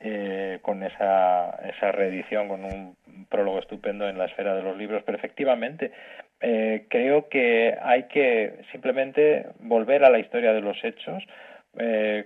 eh, 0.00 0.58
con 0.62 0.82
esa, 0.82 1.50
esa 1.68 1.92
reedición, 1.92 2.48
con 2.48 2.64
un 2.64 2.96
prólogo 3.28 3.58
estupendo 3.58 4.08
en 4.08 4.18
la 4.18 4.24
esfera 4.26 4.54
de 4.54 4.62
los 4.62 4.76
libros. 4.76 5.02
Pero 5.04 5.16
efectivamente, 5.18 5.92
eh, 6.40 6.86
creo 6.88 7.28
que 7.28 7.76
hay 7.80 8.04
que 8.04 8.58
simplemente 8.72 9.46
volver 9.60 10.04
a 10.04 10.10
la 10.10 10.18
historia 10.18 10.52
de 10.52 10.60
los 10.60 10.82
hechos. 10.84 11.22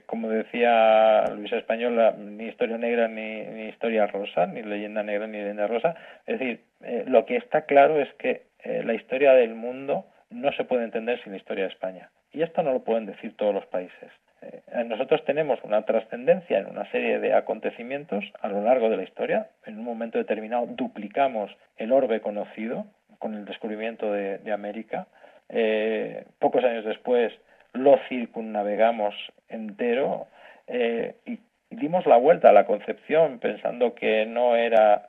Como 0.06 0.28
decía 0.28 1.24
Luis 1.34 1.52
Español, 1.52 2.14
ni 2.18 2.44
historia 2.44 2.78
negra 2.78 3.08
ni, 3.08 3.68
historia 3.68 4.06
rosa, 4.06 4.46
ni 4.46 4.62
leyenda 4.62 5.02
negra 5.02 5.26
ni 5.26 5.38
leyenda 5.38 5.66
rosa. 5.66 5.94
Es 6.26 6.38
decir, 6.38 6.60
lo 7.06 7.24
que 7.24 7.36
está 7.36 7.62
claro 7.62 8.00
es 8.00 8.12
que 8.14 8.48
eh, 8.64 8.82
la 8.84 8.94
historia 8.94 9.32
del 9.32 9.54
mundo 9.54 10.06
no 10.30 10.52
se 10.52 10.64
puede 10.64 10.84
entender 10.84 11.22
sin 11.22 11.32
la 11.32 11.38
historia 11.38 11.64
de 11.64 11.70
España. 11.70 12.10
Y 12.32 12.42
esto 12.42 12.62
no 12.62 12.72
lo 12.72 12.80
pueden 12.80 13.06
decir 13.06 13.36
todos 13.36 13.54
los 13.54 13.66
países. 13.66 14.10
Eh, 14.42 14.60
nosotros 14.84 15.24
tenemos 15.24 15.58
una 15.62 15.82
trascendencia 15.82 16.58
en 16.58 16.66
una 16.66 16.90
serie 16.90 17.18
de 17.18 17.34
acontecimientos 17.34 18.24
a 18.40 18.48
lo 18.48 18.62
largo 18.62 18.90
de 18.90 18.96
la 18.96 19.04
historia. 19.04 19.48
En 19.64 19.78
un 19.78 19.84
momento 19.84 20.18
determinado 20.18 20.66
duplicamos 20.66 21.50
el 21.76 21.92
orbe 21.92 22.20
conocido 22.20 22.86
con 23.18 23.34
el 23.34 23.44
descubrimiento 23.44 24.12
de, 24.12 24.52
América. 24.52 25.06
Eh, 25.48 26.24
pocos 26.38 26.62
años 26.64 26.84
después 26.84 27.32
lo 27.82 27.98
circunnavegamos 28.08 29.14
entero 29.48 30.26
y 30.68 31.38
dimos 31.70 32.06
la 32.06 32.16
vuelta 32.18 32.50
a 32.50 32.52
la 32.52 32.66
concepción 32.66 33.38
pensando 33.38 33.94
que 33.94 34.26
no 34.26 34.54
era 34.56 35.08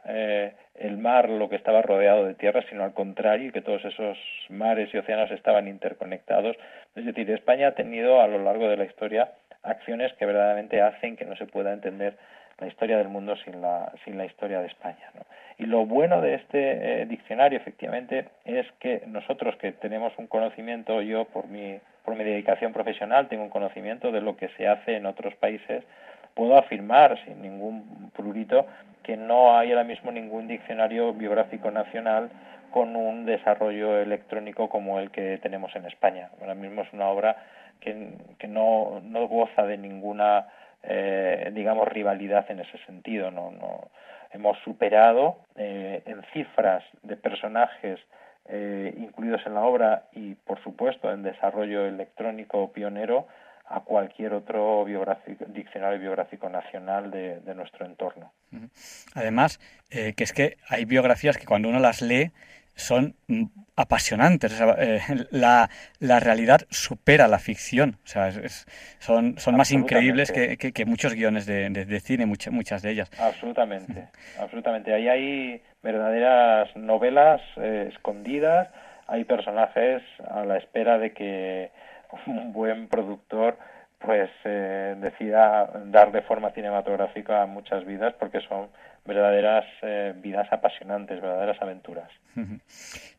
el 0.79 0.97
mar 0.97 1.29
lo 1.29 1.49
que 1.49 1.57
estaba 1.57 1.81
rodeado 1.81 2.25
de 2.25 2.35
tierra, 2.35 2.63
sino 2.69 2.83
al 2.83 2.93
contrario, 2.93 3.51
que 3.51 3.61
todos 3.61 3.83
esos 3.83 4.17
mares 4.47 4.89
y 4.93 4.97
océanos 4.97 5.29
estaban 5.31 5.67
interconectados. 5.67 6.55
Es 6.95 7.05
decir, 7.05 7.29
España 7.31 7.67
ha 7.67 7.75
tenido 7.75 8.21
a 8.21 8.27
lo 8.27 8.39
largo 8.39 8.69
de 8.69 8.77
la 8.77 8.85
historia 8.85 9.33
acciones 9.61 10.13
que 10.13 10.25
verdaderamente 10.25 10.81
hacen 10.81 11.17
que 11.17 11.25
no 11.25 11.35
se 11.35 11.45
pueda 11.45 11.73
entender 11.73 12.17
la 12.59 12.67
historia 12.67 12.97
del 12.97 13.09
mundo 13.09 13.35
sin 13.43 13.61
la, 13.61 13.91
sin 14.05 14.17
la 14.17 14.25
historia 14.25 14.59
de 14.59 14.67
España. 14.67 15.11
Y 15.57 15.65
lo 15.65 15.85
bueno 15.85 16.21
de 16.21 16.35
este 16.35 17.01
eh, 17.01 17.05
diccionario, 17.05 17.57
efectivamente, 17.57 18.29
es 18.45 18.65
que 18.79 19.03
nosotros 19.05 19.55
que 19.57 19.73
tenemos 19.73 20.13
un 20.17 20.27
conocimiento, 20.27 21.01
yo 21.01 21.25
por 21.25 21.47
mi, 21.47 21.79
por 22.09 22.17
mi 22.17 22.23
dedicación 22.23 22.73
profesional 22.73 23.27
tengo 23.27 23.43
un 23.43 23.51
conocimiento 23.51 24.11
de 24.11 24.19
lo 24.19 24.35
que 24.35 24.49
se 24.57 24.67
hace 24.67 24.95
en 24.95 25.05
otros 25.05 25.35
países, 25.35 25.83
puedo 26.33 26.57
afirmar 26.57 27.23
sin 27.23 27.39
ningún 27.39 28.09
prurito 28.15 28.65
que 29.03 29.15
no 29.15 29.55
hay 29.55 29.69
ahora 29.69 29.83
mismo 29.83 30.11
ningún 30.11 30.47
diccionario 30.47 31.13
biográfico 31.13 31.69
nacional 31.69 32.31
con 32.71 32.95
un 32.95 33.27
desarrollo 33.27 33.99
electrónico 33.99 34.69
como 34.69 34.99
el 34.99 35.11
que 35.11 35.37
tenemos 35.37 35.75
en 35.75 35.85
España. 35.85 36.31
Ahora 36.41 36.55
mismo 36.55 36.81
es 36.81 36.91
una 36.93 37.09
obra 37.09 37.35
que, 37.79 37.93
no 38.47 39.01
goza 39.27 39.67
de 39.67 39.77
ninguna, 39.77 40.47
eh, 40.81 41.51
digamos, 41.53 41.87
rivalidad 41.89 42.49
en 42.49 42.61
ese 42.61 42.79
sentido. 42.87 43.29
No, 43.29 43.51
no 43.51 43.89
hemos 44.33 44.57
superado 44.63 45.37
eh, 45.55 46.01
en 46.07 46.23
cifras 46.33 46.83
de 47.03 47.17
personajes 47.17 47.99
eh, 48.51 48.93
incluidos 48.97 49.41
en 49.45 49.53
la 49.53 49.61
obra 49.61 50.05
y, 50.11 50.33
por 50.33 50.61
supuesto, 50.63 51.11
en 51.11 51.23
desarrollo 51.23 51.85
electrónico 51.85 52.71
pionero 52.71 53.27
a 53.67 53.81
cualquier 53.81 54.33
otro 54.33 54.83
biográfico, 54.83 55.45
diccionario 55.47 55.99
biográfico 55.99 56.49
nacional 56.49 57.11
de, 57.11 57.39
nuestro 57.53 57.85
entorno. 57.85 58.33
Además, 59.13 59.59
eh, 59.91 60.13
que 60.13 60.23
es 60.23 60.33
que 60.33 60.57
hay 60.67 60.85
biografías 60.85 61.37
que 61.37 61.45
cuando 61.45 61.69
uno 61.69 61.79
las 61.79 62.01
lee 62.01 62.31
son 62.79 63.15
mm, 63.27 63.45
apasionantes. 63.75 64.59
Eh, 64.77 64.99
la, 65.31 65.69
la, 65.99 66.19
realidad 66.19 66.61
supera 66.69 67.27
la 67.27 67.39
ficción. 67.39 67.97
O 68.03 68.07
sea, 68.07 68.31
son, 68.99 69.37
son 69.37 69.55
más 69.55 69.71
increíbles 69.71 70.31
que, 70.31 70.57
que, 70.57 70.85
muchos 70.85 71.13
guiones 71.13 71.45
de, 71.45 71.69
de, 71.69 71.99
cine, 71.99 72.25
muchas, 72.25 72.53
muchas 72.53 72.81
de 72.81 72.91
ellas. 72.91 73.11
Absolutamente, 73.19 74.07
absolutamente. 74.39 74.93
Ahí 74.93 75.07
hay 75.07 75.61
verdaderas 75.83 76.75
novelas 76.75 77.41
eh, 77.57 77.89
escondidas, 77.93 78.69
hay 79.07 79.23
personajes 79.23 80.01
a 80.29 80.43
la 80.43 80.57
espera 80.57 80.97
de 80.97 81.13
que 81.13 81.71
un 82.25 82.51
buen 82.51 82.87
productor 82.87 83.57
pues 83.99 84.29
eh, 84.45 84.95
decida 84.99 85.69
darle 85.85 86.21
forma 86.21 86.51
cinematográfica 86.51 87.41
a 87.41 87.45
muchas 87.45 87.85
vidas 87.85 88.13
porque 88.17 88.39
son 88.41 88.69
verdaderas 89.05 89.65
eh, 89.81 90.13
vidas 90.15 90.47
apasionantes, 90.51 91.21
verdaderas 91.21 91.61
aventuras. 91.61 92.09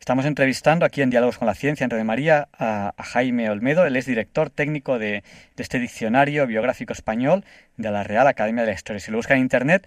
Estamos 0.00 0.24
entrevistando 0.24 0.84
aquí 0.84 1.02
en 1.02 1.10
Diálogos 1.10 1.38
con 1.38 1.46
la 1.46 1.54
Ciencia, 1.54 1.86
en 1.90 2.06
María, 2.06 2.48
a, 2.58 2.92
Jaime 2.98 3.50
Olmedo. 3.50 3.86
Él 3.86 3.96
es 3.96 4.06
director 4.06 4.50
técnico 4.50 4.98
de, 4.98 5.22
este 5.56 5.78
diccionario 5.78 6.46
biográfico 6.46 6.92
español 6.92 7.44
de 7.76 7.90
la 7.90 8.02
Real 8.02 8.26
Academia 8.26 8.62
de 8.62 8.68
la 8.68 8.74
Historia. 8.74 9.00
Si 9.00 9.10
lo 9.10 9.18
buscan 9.18 9.38
en 9.38 9.42
Internet, 9.42 9.86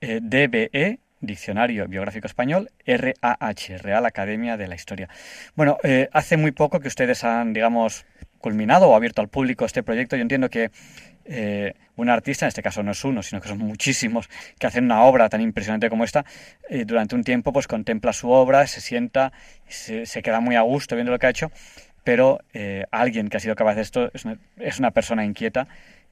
eh, 0.00 0.20
DBE, 0.22 0.98
Diccionario 1.20 1.88
Biográfico 1.88 2.26
Español, 2.26 2.70
RAH, 2.86 3.78
Real 3.78 4.04
Academia 4.04 4.56
de 4.56 4.68
la 4.68 4.74
Historia. 4.74 5.08
Bueno, 5.54 5.78
eh, 5.82 6.08
hace 6.12 6.36
muy 6.36 6.52
poco 6.52 6.80
que 6.80 6.88
ustedes 6.88 7.24
han, 7.24 7.54
digamos, 7.54 8.04
culminado 8.38 8.88
o 8.88 8.94
abierto 8.94 9.22
al 9.22 9.28
público 9.28 9.64
este 9.64 9.82
proyecto. 9.82 10.16
Yo 10.16 10.22
entiendo 10.22 10.50
que 10.50 10.70
eh, 11.24 11.74
un 11.96 12.08
artista, 12.08 12.44
en 12.46 12.48
este 12.48 12.62
caso 12.62 12.82
no 12.82 12.92
es 12.92 13.04
uno, 13.04 13.22
sino 13.22 13.40
que 13.40 13.48
son 13.48 13.58
muchísimos, 13.66 14.28
que 14.58 14.66
hacen 14.66 14.84
una 14.84 15.04
obra 15.04 15.28
tan 15.28 15.40
impresionante 15.40 15.88
como 15.90 16.04
esta, 16.04 16.24
eh, 16.68 16.84
durante 16.84 17.14
un 17.14 17.24
tiempo 17.24 17.52
pues 17.52 17.66
contempla 17.66 18.12
su 18.12 18.30
obra, 18.30 18.66
se 18.66 18.80
sienta, 18.80 19.32
se, 19.66 20.06
se, 20.06 20.22
queda 20.22 20.40
muy 20.40 20.56
a 20.56 20.62
gusto 20.62 20.94
viendo 20.94 21.12
lo 21.12 21.18
que 21.18 21.26
ha 21.26 21.30
hecho, 21.30 21.50
pero 22.04 22.40
alguien 22.90 23.28
que 23.28 23.38
ha 23.38 23.40
sido 23.40 23.54
capaz 23.54 23.76
de 23.76 23.82
esto 23.82 24.10
es 24.12 24.26
una, 24.26 24.36
es 24.58 24.78
una 24.78 24.90
persona 24.90 25.24
inquieta 25.24 25.66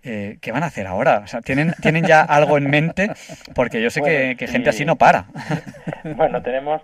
eh, 0.05 0.39
¿qué 0.41 0.51
van 0.51 0.65
a 0.65 0.67
hacer 0.67 0.87
ahora? 0.87 1.21
O 1.25 1.27
sea, 1.29 1.41
¿tienen, 1.41 1.73
¿tienen 1.81 2.05
ya 2.05 2.23
algo 2.29 2.59
en 2.59 2.69
mente? 2.69 3.11
Porque 3.55 3.81
yo 3.81 3.91
sé 3.91 4.03
que, 4.03 4.47
gente 4.47 4.71
así 4.71 4.85
no 4.85 4.97
para. 4.97 5.27
bueno, 6.17 6.43
tenemos, 6.43 6.83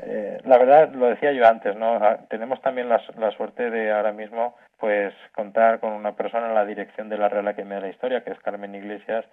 eh, 0.00 0.38
la 0.44 0.58
verdad, 0.58 0.92
lo 0.92 1.06
decía 1.06 1.32
yo 1.32 1.46
antes, 1.46 1.74
¿no? 1.76 1.98
Tenemos 2.28 2.60
también 2.62 2.88
la, 2.88 3.00
suerte 3.36 3.70
de 3.70 3.92
ahora 3.92 4.12
mismo, 4.12 4.54
pues, 4.80 5.14
contar 5.34 5.78
con 5.80 5.92
una 5.92 6.12
persona 6.12 6.48
en 6.48 6.54
la 6.54 6.64
dirección 6.64 7.08
de 7.08 7.18
la 7.18 7.28
Real 7.28 7.46
Academia 7.46 7.76
de 7.76 7.82
la 7.82 7.88
Historia, 7.88 8.24
que 8.24 8.32
es 8.32 8.40
Carmen 8.40 8.74
Iglesias, 8.74 9.24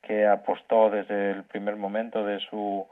que 0.00 0.26
apostó 0.26 0.90
desde 0.90 1.32
el 1.32 1.44
primer 1.44 1.76
momento 1.76 2.24
de 2.24 2.38
su 2.40 2.86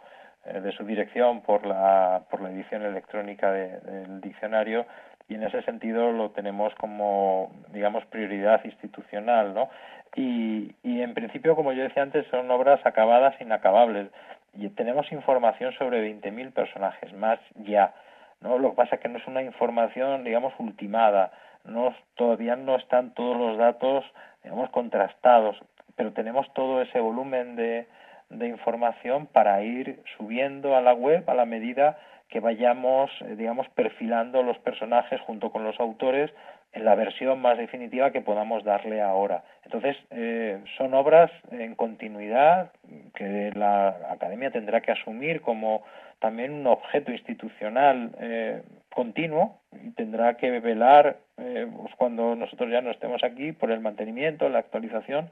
eh, 0.45 0.61
de 0.61 0.73
su 0.73 0.85
dirección 0.85 1.43
por 1.43 1.67
la 1.67 2.23
por 2.31 2.41
la 2.41 2.51
edición 2.51 2.83
electrónica 2.83 3.51
del 3.53 4.21
diccionario 4.21 4.87
y 5.31 5.37
en 5.37 5.45
ese 5.45 5.63
sentido 5.63 6.11
lo 6.11 6.31
tenemos 6.31 6.75
como, 6.75 7.53
digamos, 7.73 8.05
prioridad 8.07 8.65
institucional, 8.65 9.55
¿no? 9.55 9.71
Y, 10.17 10.75
y 10.83 11.03
en 11.03 11.15
principio, 11.15 11.55
como 11.55 11.73
yo 11.73 11.85
decía 11.85 12.03
antes, 12.03 12.27
son 12.33 12.51
obras 12.51 12.85
acabadas 12.85 13.41
inacabables. 13.41 14.09
Y 14.55 14.69
tenemos 14.71 15.11
información 15.13 15.73
sobre 15.75 16.03
20.000 16.03 16.53
personajes, 16.53 17.13
más 17.13 17.39
ya. 17.55 17.95
¿no? 18.41 18.59
Lo 18.59 18.71
que 18.71 18.77
pasa 18.77 18.97
es 18.97 19.03
que 19.03 19.09
no 19.09 19.19
es 19.19 19.27
una 19.29 19.43
información, 19.43 20.25
digamos, 20.25 20.53
ultimada. 20.59 21.31
No, 21.65 21.95
todavía 22.15 22.57
no 22.57 22.77
están 22.77 23.15
todos 23.15 23.37
los 23.37 23.59
datos, 23.59 24.05
digamos, 24.43 24.71
contrastados, 24.71 25.57
pero 25.97 26.13
tenemos 26.13 26.53
todo 26.55 26.83
ese 26.83 27.01
volumen 27.01 27.57
de, 27.57 27.87
de 28.31 28.49
información 28.49 29.27
para 29.27 29.63
ir 29.63 30.03
subiendo 30.17 30.77
a 30.77 30.81
la 30.81 30.95
web 30.95 31.29
a 31.29 31.35
la 31.35 31.45
medida 31.45 31.99
que 32.31 32.41
vayamos, 32.41 33.11
eh, 33.23 33.35
digamos, 33.37 33.69
perfilando 33.71 34.43
los 34.43 34.59
personajes 34.59 35.21
junto 35.23 35.51
con 35.51 35.65
los 35.65 35.79
autores 35.81 36.31
en 36.73 36.85
la 36.85 36.95
versión 36.95 37.41
más 37.41 37.59
definitiva 37.59 38.13
que 38.13 38.21
podamos 38.21 38.63
darle 38.63 39.03
ahora. 39.03 39.43
Entonces, 39.65 39.97
eh, 40.11 40.63
son 40.79 40.95
obras 40.95 41.31
en 41.51 41.75
continuidad 41.75 42.71
que 43.15 43.51
la 43.55 43.89
Academia 44.11 44.53
tendrá 44.53 44.81
que 44.81 44.93
asumir 44.93 45.41
como 45.41 45.83
también 46.21 46.53
un 46.53 46.67
objeto 46.69 47.11
institucional 47.11 48.13
eh, 48.21 48.63
continuo 48.95 49.60
tendrá 49.97 50.37
que 50.37 50.61
velar, 50.61 51.19
pues 51.37 51.95
cuando 51.97 52.35
nosotros 52.35 52.71
ya 52.71 52.81
no 52.81 52.91
estemos 52.91 53.23
aquí, 53.23 53.53
por 53.53 53.71
el 53.71 53.81
mantenimiento, 53.81 54.49
la 54.49 54.59
actualización 54.59 55.31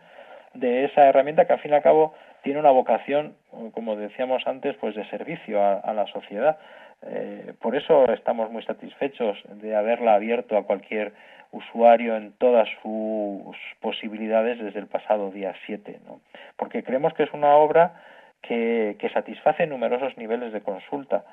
de 0.55 0.84
esa 0.84 1.07
herramienta 1.07 1.47
que 1.47 1.53
al 1.53 1.61
fin 1.61 1.72
y 1.72 1.74
al 1.74 1.82
cabo 1.82 2.14
tiene 2.43 2.61
una 2.61 2.70
vocación, 2.70 3.34
como 3.72 3.97
decíamos 3.97 4.47
antes, 4.47 4.76
pues 4.76 4.95
de 4.95 5.09
servicio 5.11 5.62
a 5.62 5.93
la 5.93 6.07
sociedad. 6.07 6.59
Eh, 7.03 7.55
por 7.61 7.76
eso 7.76 8.11
estamos 8.12 8.51
muy 8.51 8.62
satisfechos 8.64 9.39
de 9.62 9.76
haberla 9.76 10.14
abierto 10.14 10.57
a 10.57 10.64
cualquier 10.64 11.12
usuario 11.53 12.16
en 12.16 12.32
todas 12.32 12.68
sus 12.82 13.57
posibilidades 13.80 14.59
desde 14.59 14.80
el 14.80 14.89
pasado 14.89 15.30
día 15.30 15.55
7, 15.64 16.01
¿no? 16.07 16.20
porque 16.57 16.82
creemos 16.82 17.14
que 17.14 17.22
es 17.22 17.32
una 17.32 17.55
obra 17.57 18.03
que, 18.43 18.97
que 18.99 19.09
satisface 19.11 19.66
numerosos 19.66 20.16
niveles 20.18 20.53
de 20.53 20.61
consulta 20.61 21.24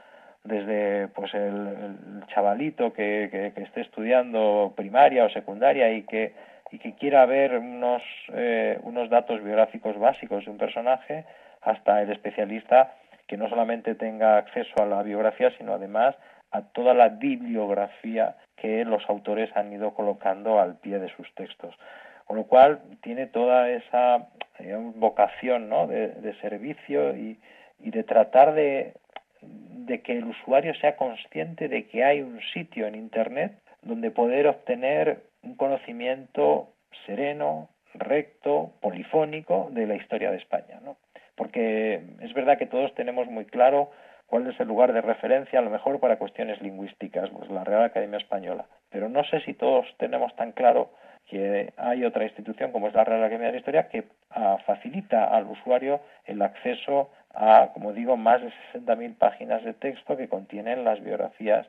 desde 0.46 1.08
pues 1.10 1.34
el, 1.34 2.24
chavalito 2.28 2.94
que, 2.94 3.52
que, 3.54 3.62
esté 3.62 3.82
estudiando 3.82 4.74
primaria 4.76 5.26
o 5.26 5.30
secundaria 5.30 5.92
y 5.92 6.04
que 6.04 6.34
y 6.72 6.80
que 6.80 6.94
quiera 6.94 7.26
ver 7.26 7.58
unos 7.58 8.02
eh, 8.34 8.80
unos 8.84 9.10
datos 9.10 9.44
biográficos 9.44 9.98
básicos 10.00 10.46
de 10.46 10.52
un 10.52 10.58
personaje 10.58 11.26
hasta 11.62 12.02
el 12.02 12.12
especialista 12.12 12.94
que 13.28 13.38
no 13.38 13.50
solamente 13.50 13.96
tenga 13.96 14.38
acceso 14.38 14.82
a 14.82 14.86
la 14.86 15.02
biografía, 15.04 15.52
sino 15.58 15.74
además 15.74 16.16
a 16.52 16.62
toda 16.62 16.94
la 16.94 17.10
bibliografía 17.10 18.36
que 18.56 18.86
los 18.86 19.08
autores 19.10 19.50
han 19.56 19.74
ido 19.74 19.94
colocando 19.94 20.60
al 20.60 20.76
pie 20.76 21.00
de 21.00 21.10
sus 21.10 21.34
textos. 21.36 21.76
Con 22.26 22.38
lo 22.38 22.46
cual 22.46 22.82
tiene 23.02 23.28
toda 23.28 23.70
esa 23.70 24.28
vocación 24.96 25.70
¿no? 25.70 25.88
de, 25.88 26.34
servicio 26.42 27.16
y, 27.16 27.38
y, 27.80 27.92
de 27.92 28.04
tratar 28.04 28.54
de, 28.54 28.94
de 29.86 30.02
que 30.02 30.18
el 30.18 30.26
usuario 30.26 30.74
sea 30.76 30.96
consciente 30.96 31.68
de 31.68 31.88
que 31.88 32.04
hay 32.04 32.22
un 32.22 32.42
sitio 32.54 32.88
en 32.88 32.96
Internet 32.96 33.60
donde 33.82 34.12
poder 34.12 34.48
obtener 34.48 35.24
un 35.44 35.56
conocimiento 35.56 36.70
sereno, 37.06 37.70
recto, 37.94 38.74
polifónico 38.82 39.70
de 39.72 39.86
la 39.86 39.96
historia 39.96 40.32
de 40.32 40.38
España. 40.38 40.80
¿no? 40.84 40.98
porque 41.36 42.02
es 42.22 42.34
verdad 42.34 42.58
que 42.58 42.66
todos 42.66 42.94
tenemos 42.96 43.28
muy 43.28 43.46
claro 43.46 43.92
cuál 44.26 44.48
es 44.48 44.60
el 44.60 44.68
lugar 44.68 44.94
de 44.94 45.02
referencia, 45.02 45.60
a 45.60 45.62
lo 45.62 45.70
mejor 45.70 46.00
para 46.00 46.18
cuestiones 46.18 46.62
lingüísticas, 46.62 47.30
pues 47.30 47.50
la 47.50 47.64
Real 47.64 47.84
Academia 47.84 48.18
Española. 48.18 48.66
Pero 48.90 49.10
no 49.10 49.24
sé 49.26 49.42
si 49.42 49.54
todos 49.54 49.86
tenemos 49.98 50.36
tan 50.36 50.52
claro 50.54 50.92
que 51.28 51.74
hay 51.78 52.06
otra 52.06 52.24
institución 52.24 52.72
como 52.72 52.88
es 52.88 52.94
la 52.94 53.04
Real 53.04 53.24
Academia 53.24 53.48
de 53.48 53.54
la 53.54 53.60
Historia 53.60 53.90
que 53.90 54.06
ah, 54.32 54.58
facilita 54.66 55.26
al 55.26 55.46
usuario 55.46 56.02
el 56.26 56.42
acceso 56.42 57.12
a, 57.36 57.72
como 57.74 57.94
digo, 57.94 58.18
más 58.18 58.42
de 58.42 58.52
60.000 58.74 59.16
páginas 59.18 59.64
de 59.64 59.74
texto 59.74 60.18
que 60.18 60.30
contienen 60.30 60.84
las 60.84 61.04
biografías 61.04 61.68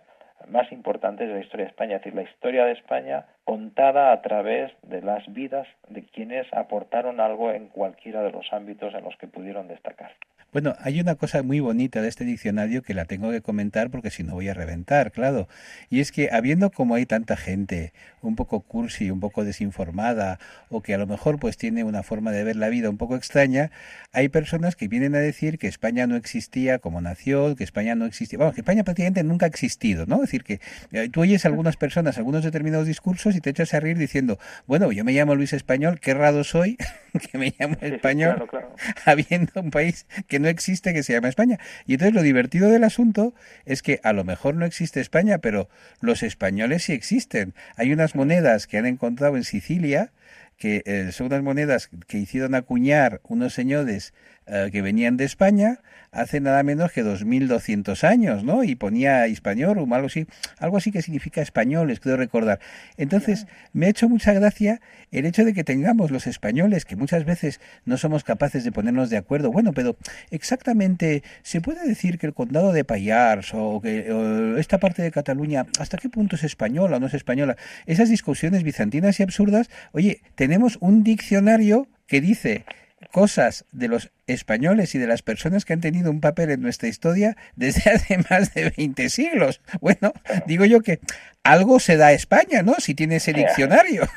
más 0.49 0.71
importantes 0.71 1.29
de 1.29 1.35
la 1.35 1.41
historia 1.41 1.65
de 1.65 1.71
España, 1.71 1.97
es 1.97 2.03
decir, 2.03 2.15
la 2.15 2.23
historia 2.23 2.65
de 2.67 2.73
España 2.73 3.27
contada 3.45 4.13
a 4.13 4.23
través 4.23 4.73
de 4.83 5.03
las 5.03 5.27
vidas 5.33 5.67
de 5.89 6.05
quienes 6.05 6.47
aportaron 6.53 7.21
algo 7.21 7.51
en 7.51 7.69
cualquiera 7.69 8.23
de 8.23 8.33
los 8.33 8.53
ámbitos 8.53 8.95
en 8.95 9.05
los 9.05 9.17
que 9.17 9.27
pudieron 9.27 9.69
destacar. 9.69 10.13
Bueno, 10.57 10.75
hay 10.81 11.01
una 11.01 11.17
cosa 11.17 11.43
muy 11.43 11.61
bonita 11.61 12.01
de 12.01 12.09
este 12.09 12.25
diccionario 12.25 12.81
que 12.81 12.95
la 12.95 13.05
tengo 13.05 13.31
que 13.31 13.43
comentar 13.43 13.91
porque 13.91 14.11
si 14.11 14.23
no 14.23 14.33
voy 14.33 14.49
a 14.49 14.55
reventar, 14.55 15.13
claro. 15.13 15.49
Y 15.91 16.01
es 16.01 16.13
que 16.13 16.31
habiendo 16.33 16.71
como 16.71 16.95
hay 16.95 17.05
tanta 17.05 17.37
gente 17.37 17.93
un 18.23 18.37
poco 18.37 18.61
cursi, 18.61 19.11
un 19.11 19.21
poco 19.21 19.45
desinformada 19.45 20.39
o 20.71 20.81
que 20.81 20.95
a 20.95 20.99
lo 20.99 21.07
mejor 21.07 21.39
pues 21.39 21.59
tiene 21.59 21.85
una 21.85 22.03
forma 22.03 22.33
de 22.33 22.43
ver 22.43 22.57
la 22.57 22.71
vida 22.71 22.89
un 22.89 22.97
poco 22.97 23.17
extraña, 23.17 23.71
hay 24.13 24.31
personas 24.31 24.77
que 24.77 24.89
vienen 24.89 25.15
a 25.15 25.19
decir 25.19 25.59
que 25.59 25.67
España 25.67 26.07
no 26.07 26.17
existía 26.17 26.79
como 26.79 27.03
nación, 27.03 27.55
que 27.55 27.63
España 27.63 27.95
no 27.95 28.07
existía, 28.07 28.39
vamos, 28.39 28.55
que 28.55 28.63
España 28.63 28.83
prácticamente 28.83 29.23
nunca 29.25 29.45
ha 29.45 29.51
existido, 29.51 30.07
¿no? 30.07 30.17
Es 30.17 30.23
decir, 30.23 30.43
que 30.43 30.61
eh, 30.93 31.11
tú 31.11 31.21
oyes 31.21 31.45
a 31.45 31.49
algunas 31.49 31.77
personas 31.77 32.17
algunos 32.17 32.43
determinados 32.43 32.87
discursos 32.87 33.37
y 33.37 33.43
te 33.43 33.51
echas 33.51 33.75
a 33.75 33.81
reír 33.81 33.99
diciendo, 33.99 34.39
bueno, 34.67 34.91
yo 34.91 35.05
me 35.05 35.13
llamo 35.13 35.35
Luis 35.35 35.53
Español, 35.53 36.01
qué 36.01 36.15
raro 36.15 36.45
soy 36.45 36.79
que 37.31 37.37
me 37.37 37.55
llamo 37.59 37.77
español, 37.83 38.49
habiendo 39.05 39.61
un 39.61 39.71
país 39.71 40.07
que 40.29 40.39
no 40.39 40.46
existe 40.49 40.93
que 40.93 41.03
se 41.03 41.13
llama 41.13 41.29
España. 41.29 41.59
Y 41.87 41.95
entonces 41.95 42.15
lo 42.15 42.23
divertido 42.23 42.69
del 42.71 42.85
asunto 42.85 43.35
es 43.65 43.83
que 43.83 44.01
a 44.03 44.13
lo 44.13 44.25
mejor 44.25 44.55
no 44.55 44.67
existe 44.67 45.01
España, 45.01 45.39
pero 45.39 45.69
los 46.01 46.23
españoles 46.23 46.85
sí 46.85 46.93
existen. 46.93 47.55
Hay 47.77 47.93
unas 47.93 48.15
monedas 48.15 48.67
que 48.67 48.79
han 48.79 48.87
encontrado 48.87 49.37
en 49.37 49.45
Sicilia, 49.45 50.13
que 50.57 50.83
eh, 50.87 51.13
son 51.13 51.27
unas 51.27 51.43
monedas 51.43 51.91
que 52.07 52.19
hicieron 52.19 52.55
acuñar 52.55 53.21
unos 53.25 53.53
señores 53.53 54.15
eh, 54.47 54.71
que 54.71 54.83
venían 54.83 55.17
de 55.17 55.25
España 55.25 55.81
hace 56.13 56.41
nada 56.41 56.63
menos 56.63 56.93
que 56.93 57.03
2200 57.03 58.05
años, 58.05 58.45
¿no? 58.45 58.65
Y 58.65 58.75
ponía 58.75 59.27
español 59.27 59.79
o 59.79 59.95
algo 59.95 60.07
así, 60.07 60.27
algo 60.59 60.77
así 60.77 60.93
que 60.93 61.03
significa 61.03 61.43
españoles, 61.43 62.01
creo 62.01 62.17
recordar. 62.17 62.61
Entonces, 62.97 63.47
me 63.73 63.87
ha 63.87 63.89
hecho 63.89 64.09
mucha 64.09 64.33
gracia 64.33 64.81
el 65.11 65.27
hecho 65.27 65.45
de 65.45 65.53
que 65.53 65.65
tengamos 65.65 66.11
los 66.11 66.27
españoles, 66.27 66.85
que 66.85 66.97
muchas 66.97 67.25
veces 67.25 67.61
no 67.85 67.99
somos 67.99 68.25
capaces 68.25 68.65
de 68.65 68.73
ponernos 68.73 69.11
de 69.11 69.17
acuerdo. 69.17 69.51
Bueno, 69.51 69.73
pero 69.73 69.97
exactamente, 70.31 71.23
¿se 71.43 71.61
puede 71.61 71.87
decir 71.87 72.19
que 72.19 72.27
el 72.27 72.35
condado 72.35 72.73
de 72.73 72.85
Payars 72.85 73.53
o 73.53 73.81
que 73.81 74.57
esta 74.59 74.79
parte 74.79 75.03
de 75.03 75.11
Cataluña, 75.11 75.67
hasta 75.79 75.99
qué 75.99 76.09
punto 76.09 76.37
es 76.37 76.45
española 76.45 76.97
o 76.97 77.01
no 77.01 77.07
es 77.07 77.15
española? 77.15 77.57
Esas 77.87 78.09
discusiones 78.09 78.63
bizantinas 78.63 79.21
y 79.21 79.23
absurdas, 79.23 79.71
oye, 79.93 80.21
tenemos 80.35 80.79
un 80.81 81.05
diccionario 81.05 81.89
que 82.07 82.21
dice 82.21 82.65
cosas 83.13 83.67
de 83.73 83.89
los 83.89 84.11
españoles 84.27 84.95
y 84.95 84.99
de 84.99 85.07
las 85.07 85.23
personas 85.23 85.65
que 85.65 85.73
han 85.73 85.81
tenido 85.81 86.11
un 86.11 86.21
papel 86.21 86.51
en 86.51 86.63
nuestra 86.63 86.89
historia 86.89 87.37
desde 87.55 87.91
hace 87.95 88.19
más 88.31 88.55
de 88.55 88.73
20 88.77 89.09
siglos. 89.09 89.61
Bueno, 89.81 90.13
digo 90.47 90.65
yo 90.65 90.81
que 90.81 90.99
algo 91.45 91.79
se 91.79 91.97
da 91.97 92.09
a 92.09 92.13
España, 92.13 92.63
¿no? 92.63 92.75
Si 92.75 92.95
tiene 92.95 93.17
ese 93.17 93.33
diccionario. 93.33 94.03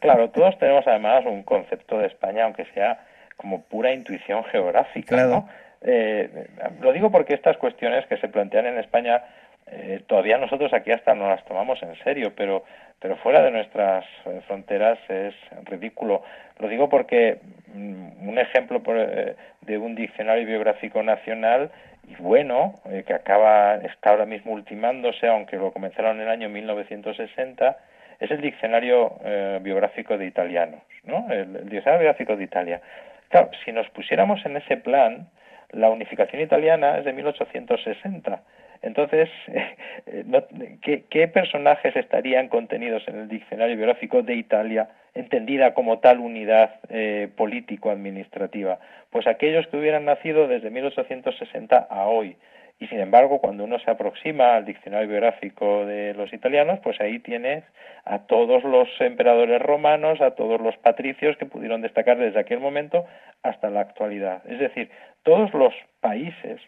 Claro, 0.00 0.28
todos 0.30 0.58
tenemos 0.58 0.86
además 0.86 1.24
un 1.24 1.42
concepto 1.42 1.98
de 1.98 2.06
España, 2.06 2.44
aunque 2.44 2.66
sea 2.74 3.00
como 3.36 3.62
pura 3.62 3.92
intuición 3.92 4.44
geográfica, 4.44 5.14
claro. 5.14 5.48
Eh, 5.80 6.48
lo 6.80 6.92
digo 6.92 7.10
porque 7.10 7.34
estas 7.34 7.56
cuestiones 7.56 8.06
que 8.06 8.18
se 8.18 8.28
plantean 8.28 8.66
en 8.66 8.78
España 8.78 9.22
eh, 9.66 10.02
todavía 10.06 10.36
nosotros 10.36 10.72
aquí 10.74 10.90
hasta 10.90 11.14
no 11.14 11.28
las 11.28 11.44
tomamos 11.46 11.82
en 11.82 11.96
serio, 12.04 12.32
pero, 12.36 12.64
pero 13.00 13.16
fuera 13.16 13.42
de 13.42 13.50
nuestras 13.50 14.04
eh, 14.26 14.40
fronteras 14.46 14.98
es 15.08 15.34
ridículo. 15.64 16.22
Lo 16.58 16.68
digo 16.68 16.88
porque 16.88 17.38
mm, 17.72 18.28
un 18.28 18.38
ejemplo 18.38 18.82
eh, 18.86 19.36
de 19.62 19.78
un 19.78 19.94
diccionario 19.94 20.46
biográfico 20.46 21.02
nacional 21.02 21.70
y 22.06 22.14
bueno, 22.16 22.74
que 23.06 23.14
acaba, 23.14 23.76
está 23.76 24.10
ahora 24.10 24.26
mismo 24.26 24.52
ultimándose, 24.52 25.26
aunque 25.26 25.56
lo 25.56 25.72
comenzaron 25.72 26.16
en 26.16 26.24
el 26.24 26.28
año 26.28 26.50
1960, 26.50 27.78
es 28.20 28.30
el 28.30 28.42
diccionario 28.42 29.18
biográfico 29.62 30.18
de 30.18 30.26
italianos, 30.26 30.82
¿no? 31.04 31.26
El, 31.30 31.56
el 31.56 31.68
diccionario 31.70 32.00
biográfico 32.00 32.36
de 32.36 32.44
Italia. 32.44 32.82
Claro, 33.30 33.48
si 33.64 33.72
nos 33.72 33.88
pusiéramos 33.88 34.44
en 34.44 34.58
ese 34.58 34.76
plan, 34.76 35.28
la 35.70 35.88
unificación 35.88 36.42
italiana 36.42 36.98
es 36.98 37.06
de 37.06 37.14
1860 37.14 38.42
entonces, 38.84 39.30
¿qué, 41.10 41.28
personajes 41.28 41.96
estarían 41.96 42.48
contenidos 42.48 43.02
en 43.08 43.18
el 43.18 43.28
diccionario 43.28 43.76
biográfico 43.76 44.22
de 44.22 44.34
Italia, 44.34 44.90
entendida 45.14 45.72
como 45.72 46.00
tal 46.00 46.20
unidad 46.20 46.74
eh, 46.90 47.28
político-administrativa? 47.34 48.78
Pues 49.10 49.26
aquellos 49.26 49.66
que 49.68 49.78
hubieran 49.78 50.04
nacido 50.04 50.48
desde 50.48 50.70
1860 50.70 51.78
a 51.78 52.06
hoy. 52.06 52.36
Y 52.78 52.86
sin 52.88 53.00
embargo, 53.00 53.38
cuando 53.38 53.64
uno 53.64 53.78
se 53.78 53.90
aproxima 53.90 54.56
al 54.56 54.66
diccionario 54.66 55.08
biográfico 55.08 55.86
de 55.86 56.12
los 56.12 56.32
italianos, 56.34 56.80
pues 56.82 57.00
ahí 57.00 57.20
tienes 57.20 57.64
a 58.04 58.26
todos 58.26 58.64
los 58.64 58.88
emperadores 59.00 59.62
romanos, 59.62 60.20
a 60.20 60.32
todos 60.32 60.60
los 60.60 60.76
patricios 60.78 61.36
que 61.38 61.46
pudieron 61.46 61.80
destacar 61.80 62.18
desde 62.18 62.40
aquel 62.40 62.60
momento 62.60 63.06
hasta 63.42 63.70
la 63.70 63.80
actualidad. 63.80 64.42
Es 64.46 64.58
decir, 64.58 64.90
todos 65.22 65.54
los 65.54 65.72
países 66.00 66.60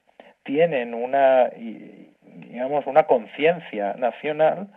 tienen 0.47 0.95
una, 0.95 1.51
digamos, 1.51 2.87
una 2.87 3.03
conciencia 3.05 3.95
nacional 3.95 4.69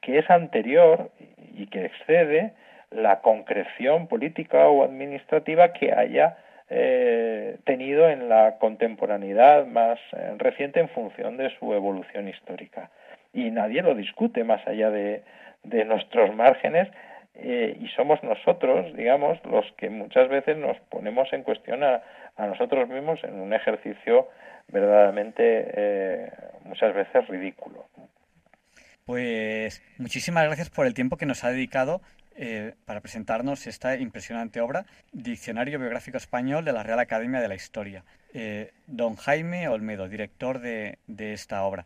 que 0.00 0.18
es 0.18 0.28
anterior 0.30 1.10
y 1.54 1.66
que 1.66 1.84
excede 1.84 2.52
la 2.90 3.20
concreción 3.20 4.08
política 4.08 4.68
o 4.68 4.82
administrativa 4.82 5.72
que 5.72 5.92
haya 5.92 6.38
eh, 6.70 7.58
tenido 7.64 8.08
en 8.08 8.28
la 8.28 8.58
contemporaneidad 8.58 9.66
más 9.66 9.98
eh, 10.12 10.34
reciente 10.38 10.80
en 10.80 10.88
función 10.88 11.36
de 11.36 11.50
su 11.58 11.72
evolución 11.72 12.28
histórica. 12.28 12.90
Y 13.32 13.50
nadie 13.50 13.82
lo 13.82 13.94
discute 13.94 14.44
más 14.44 14.66
allá 14.66 14.90
de, 14.90 15.22
de 15.62 15.84
nuestros 15.84 16.34
márgenes 16.34 16.88
eh, 17.40 17.76
y 17.80 17.86
somos 17.88 18.22
nosotros, 18.24 18.94
digamos, 18.96 19.38
los 19.44 19.64
que 19.76 19.90
muchas 19.90 20.28
veces 20.28 20.56
nos 20.56 20.76
ponemos 20.90 21.32
en 21.32 21.44
cuestión 21.44 21.84
a, 21.84 22.02
nosotros 22.46 22.88
mismos 22.88 23.22
en 23.24 23.34
un 23.40 23.52
ejercicio 23.52 24.28
verdaderamente 24.68 25.42
eh, 25.74 26.32
muchas 26.64 26.94
veces 26.94 27.26
ridículo. 27.28 27.86
Pues 29.04 29.82
muchísimas 29.98 30.44
gracias 30.44 30.70
por 30.70 30.86
el 30.86 30.94
tiempo 30.94 31.16
que 31.16 31.26
nos 31.26 31.42
ha 31.44 31.50
dedicado 31.50 32.02
eh, 32.36 32.74
para 32.84 33.00
presentarnos 33.00 33.66
esta 33.66 33.96
impresionante 33.96 34.60
obra, 34.60 34.84
Diccionario 35.12 35.78
Biográfico 35.78 36.18
Español 36.18 36.64
de 36.64 36.72
la 36.72 36.82
Real 36.82 37.00
Academia 37.00 37.40
de 37.40 37.48
la 37.48 37.54
Historia. 37.54 38.04
don 38.86 39.16
Jaime 39.16 39.68
Olmedo, 39.68 40.08
director 40.08 40.60
de 40.60 40.98
esta 41.32 41.64
obra. 41.64 41.84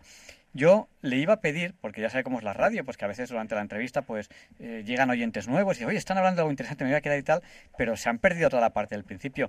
Yo 0.55 0.89
le 1.01 1.17
iba 1.17 1.35
a 1.35 1.41
pedir, 1.41 1.75
porque 1.81 2.03
ya 2.03 2.11
sabe 2.11 2.25
cómo 2.25 2.39
es 2.39 2.45
la 2.45 2.53
radio, 2.53 2.85
pues 2.85 2.99
que 2.99 3.07
a 3.07 3.09
veces 3.09 3.31
durante 3.31 3.55
la 3.55 3.63
entrevista 3.63 4.03
pues 4.03 4.29
eh, 4.61 4.83
llegan 4.85 5.09
oyentes 5.09 5.49
nuevos 5.49 5.81
y 5.81 5.85
oye, 5.85 5.97
están 5.97 6.19
hablando 6.19 6.37
de 6.37 6.43
algo 6.43 6.51
interesante, 6.51 6.85
me 6.85 6.91
voy 6.91 6.99
a 6.99 7.01
quedar 7.01 7.19
y 7.19 7.23
tal, 7.23 7.43
pero 7.79 7.97
se 7.97 8.11
han 8.11 8.19
perdido 8.19 8.51
toda 8.51 8.61
la 8.61 8.71
parte 8.71 8.95
del 8.95 9.05
principio. 9.05 9.49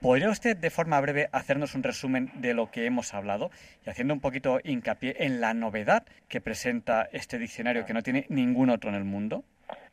¿Podría 0.00 0.30
usted 0.30 0.56
de 0.56 0.70
forma 0.70 0.98
breve 0.98 1.28
hacernos 1.30 1.74
un 1.74 1.82
resumen 1.82 2.30
de 2.36 2.54
lo 2.54 2.70
que 2.70 2.86
hemos 2.86 3.12
hablado 3.12 3.50
y 3.84 3.90
haciendo 3.90 4.14
un 4.14 4.20
poquito 4.20 4.58
hincapié 4.64 5.14
en 5.18 5.42
la 5.42 5.52
novedad 5.52 6.04
que 6.26 6.40
presenta 6.40 7.06
este 7.12 7.36
diccionario 7.36 7.84
que 7.84 7.92
no 7.92 8.00
tiene 8.00 8.24
ningún 8.30 8.70
otro 8.70 8.88
en 8.88 8.96
el 8.96 9.04
mundo? 9.04 9.44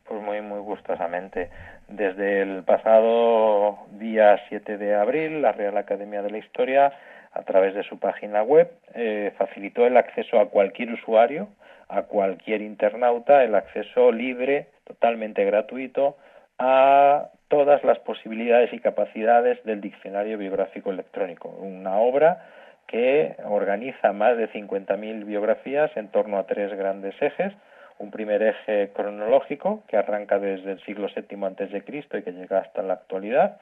Pues 0.04 0.22
muy, 0.22 0.40
muy 0.40 0.60
gustosamente. 0.60 1.50
Desde 1.88 2.40
el 2.40 2.62
pasado 2.62 3.86
día 3.98 4.40
7 4.48 4.78
de 4.78 4.94
abril, 4.94 5.42
la 5.42 5.52
Real 5.52 5.76
Academia 5.76 6.22
de 6.22 6.30
la 6.30 6.38
Historia 6.38 6.90
a 7.32 7.42
través 7.42 7.74
de 7.74 7.82
su 7.82 7.98
página 7.98 8.42
web, 8.42 8.72
eh, 8.94 9.34
facilitó 9.36 9.86
el 9.86 9.98
acceso 9.98 10.40
a 10.40 10.48
cualquier 10.48 10.90
usuario, 10.90 11.50
a 11.88 12.04
cualquier 12.04 12.62
internauta, 12.62 13.44
el 13.44 13.54
acceso 13.54 14.10
libre, 14.10 14.68
totalmente 14.84 15.44
gratuito, 15.44 16.16
a 16.58 17.28
todas 17.48 17.82
las 17.82 17.98
posibilidades 18.00 18.72
y 18.72 18.78
capacidades 18.78 19.62
del 19.64 19.80
diccionario 19.80 20.38
biográfico 20.38 20.90
electrónico, 20.90 21.48
una 21.48 21.98
obra 21.98 22.44
que 22.86 23.36
organiza 23.44 24.12
más 24.12 24.36
de 24.36 24.50
50.000 24.50 25.24
biografías 25.24 25.90
en 25.96 26.08
torno 26.08 26.38
a 26.38 26.46
tres 26.46 26.72
grandes 26.74 27.14
ejes, 27.20 27.52
un 27.98 28.10
primer 28.10 28.42
eje 28.42 28.90
cronológico 28.94 29.82
que 29.88 29.96
arranca 29.96 30.38
desde 30.38 30.72
el 30.72 30.80
siglo 30.84 31.08
VII 31.14 31.82
Cristo 31.82 32.16
y 32.16 32.22
que 32.22 32.32
llega 32.32 32.58
hasta 32.58 32.82
la 32.82 32.94
actualidad, 32.94 33.58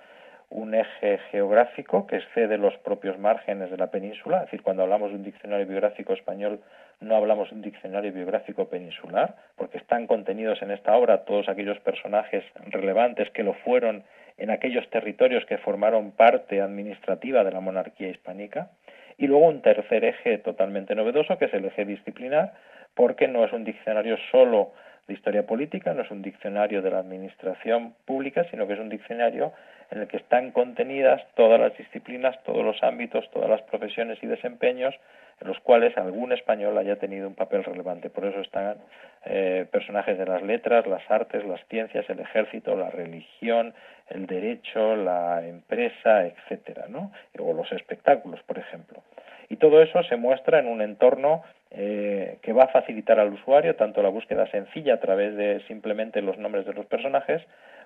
un 0.50 0.74
eje 0.74 1.18
geográfico 1.30 2.06
que 2.06 2.16
excede 2.16 2.58
los 2.58 2.76
propios 2.78 3.18
márgenes 3.18 3.70
de 3.70 3.76
la 3.76 3.88
península, 3.88 4.38
es 4.38 4.44
decir, 4.44 4.62
cuando 4.62 4.82
hablamos 4.82 5.10
de 5.10 5.16
un 5.16 5.24
diccionario 5.24 5.66
biográfico 5.66 6.12
español 6.12 6.60
no 7.00 7.16
hablamos 7.16 7.50
de 7.50 7.56
un 7.56 7.62
diccionario 7.62 8.12
biográfico 8.12 8.68
peninsular, 8.68 9.36
porque 9.56 9.78
están 9.78 10.06
contenidos 10.06 10.62
en 10.62 10.70
esta 10.70 10.96
obra 10.96 11.24
todos 11.24 11.48
aquellos 11.48 11.78
personajes 11.80 12.44
relevantes 12.70 13.30
que 13.30 13.42
lo 13.42 13.54
fueron 13.54 14.04
en 14.38 14.50
aquellos 14.50 14.88
territorios 14.90 15.44
que 15.46 15.58
formaron 15.58 16.12
parte 16.12 16.60
administrativa 16.60 17.44
de 17.44 17.52
la 17.52 17.60
monarquía 17.60 18.08
hispánica, 18.08 18.70
y 19.18 19.26
luego 19.26 19.46
un 19.46 19.62
tercer 19.62 20.04
eje 20.04 20.38
totalmente 20.38 20.94
novedoso, 20.94 21.38
que 21.38 21.46
es 21.46 21.54
el 21.54 21.64
eje 21.64 21.84
disciplinar, 21.84 22.52
porque 22.94 23.28
no 23.28 23.44
es 23.44 23.52
un 23.52 23.64
diccionario 23.64 24.16
solo 24.30 24.72
de 25.06 25.14
historia 25.14 25.46
política, 25.46 25.94
no 25.94 26.02
es 26.02 26.10
un 26.10 26.22
diccionario 26.22 26.82
de 26.82 26.90
la 26.90 26.98
administración 26.98 27.94
pública, 28.04 28.44
sino 28.50 28.66
que 28.66 28.74
es 28.74 28.80
un 28.80 28.88
diccionario 28.88 29.52
en 29.90 30.00
el 30.00 30.08
que 30.08 30.16
están 30.16 30.50
contenidas 30.50 31.22
todas 31.34 31.60
las 31.60 31.76
disciplinas, 31.76 32.42
todos 32.42 32.64
los 32.64 32.82
ámbitos, 32.82 33.30
todas 33.30 33.48
las 33.48 33.62
profesiones 33.62 34.18
y 34.22 34.26
desempeños 34.26 34.94
en 35.40 35.48
los 35.48 35.58
cuales 35.60 35.96
algún 35.98 36.32
español 36.32 36.78
haya 36.78 36.96
tenido 36.96 37.28
un 37.28 37.34
papel 37.34 37.64
relevante. 37.64 38.10
Por 38.10 38.24
eso 38.24 38.40
están 38.40 38.76
eh, 39.24 39.66
personajes 39.70 40.18
de 40.18 40.24
las 40.24 40.42
letras, 40.42 40.86
las 40.86 41.08
artes, 41.10 41.44
las 41.44 41.60
ciencias, 41.68 42.08
el 42.08 42.20
ejército, 42.20 42.74
la 42.74 42.90
religión, 42.90 43.74
el 44.08 44.26
derecho, 44.26 44.96
la 44.96 45.46
empresa, 45.46 46.26
etcétera, 46.26 46.86
¿no? 46.88 47.12
O 47.38 47.52
los 47.52 47.70
espectáculos, 47.72 48.40
por 48.44 48.58
ejemplo. 48.58 49.02
Y 49.48 49.56
todo 49.56 49.82
eso 49.82 50.02
se 50.04 50.16
muestra 50.16 50.58
en 50.58 50.68
un 50.68 50.80
entorno 50.80 51.42
eh, 51.70 52.38
que 52.42 52.52
va 52.52 52.64
a 52.64 52.68
facilitar 52.68 53.20
al 53.20 53.32
usuario 53.32 53.76
tanto 53.76 54.02
la 54.02 54.08
búsqueda 54.08 54.46
sencilla 54.50 54.94
a 54.94 55.00
través 55.00 55.36
de 55.36 55.60
simplemente 55.68 56.22
los 56.22 56.38
nombres 56.38 56.64
de 56.64 56.72
los 56.72 56.86
personajes, 56.86 57.42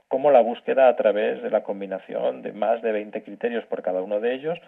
como 0.09 0.31
la 0.31 0.41
búsqueda 0.41 0.89
a 0.89 0.97
través 0.97 1.43
de 1.43 1.51
la 1.51 1.63
combinación 1.63 2.43
de 2.43 2.53
más 2.53 2.83
de 2.83 2.93
20 2.93 3.23
criterios 3.23 3.65
por 3.67 3.83
cada 3.83 4.03
uno 4.03 4.21
de 4.21 4.35
ellos, 4.35 4.59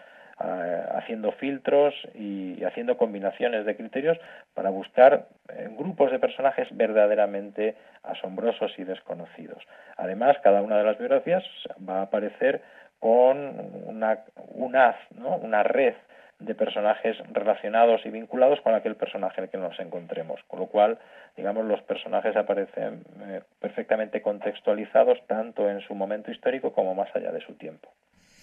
haciendo 0.43 1.33
filtros 1.33 1.95
y 2.15 2.63
haciendo 2.65 2.97
combinaciones 2.97 3.65
de 3.65 3.77
criterios 3.77 4.19
para 4.55 4.71
buscar 4.71 5.27
eh, 5.49 5.69
grupos 5.77 6.11
de 6.11 6.19
personajes 6.19 6.69
verdaderamente 6.73 7.77
asombrosos 8.03 8.73
y 8.79 8.85
desconocidos. 8.85 9.63
Además, 9.97 10.37
cada 10.43 10.63
una 10.63 10.79
de 10.79 10.85
las 10.85 10.99
biografías 10.99 11.45
va 11.89 12.01
a 12.01 12.03
aparecer 12.03 12.63
con 12.99 13.37
una, 13.85 14.21
una, 14.55 14.97
¿no? 15.17 15.37
una 15.37 15.63
red 15.63 15.95
de 16.39 16.55
personajes 16.55 17.17
relacionados 17.33 18.05
y 18.05 18.11
vinculados 18.11 18.61
con 18.63 18.75
aquel 18.75 18.97
personaje 18.97 19.41
en 19.41 19.45
el 19.45 19.51
que 19.51 19.59
nos 19.59 19.79
encontremos, 19.79 20.41
con 20.49 20.61
lo 20.61 20.67
cual, 20.67 20.99
digamos, 21.37 21.65
los 21.67 21.81
personajes 21.83 22.37
aparecen 22.37 23.05
eh, 23.27 23.43
perfectamente 23.61 24.23
contextualizados 24.23 25.19
tanto 25.27 25.71
en 25.71 25.81
su 25.81 25.95
momento 25.95 26.31
histórico 26.31 26.73
como 26.73 26.95
más 26.95 27.15
allá 27.15 27.31
de 27.31 27.41
su 27.41 27.55
tiempo. 27.55 27.89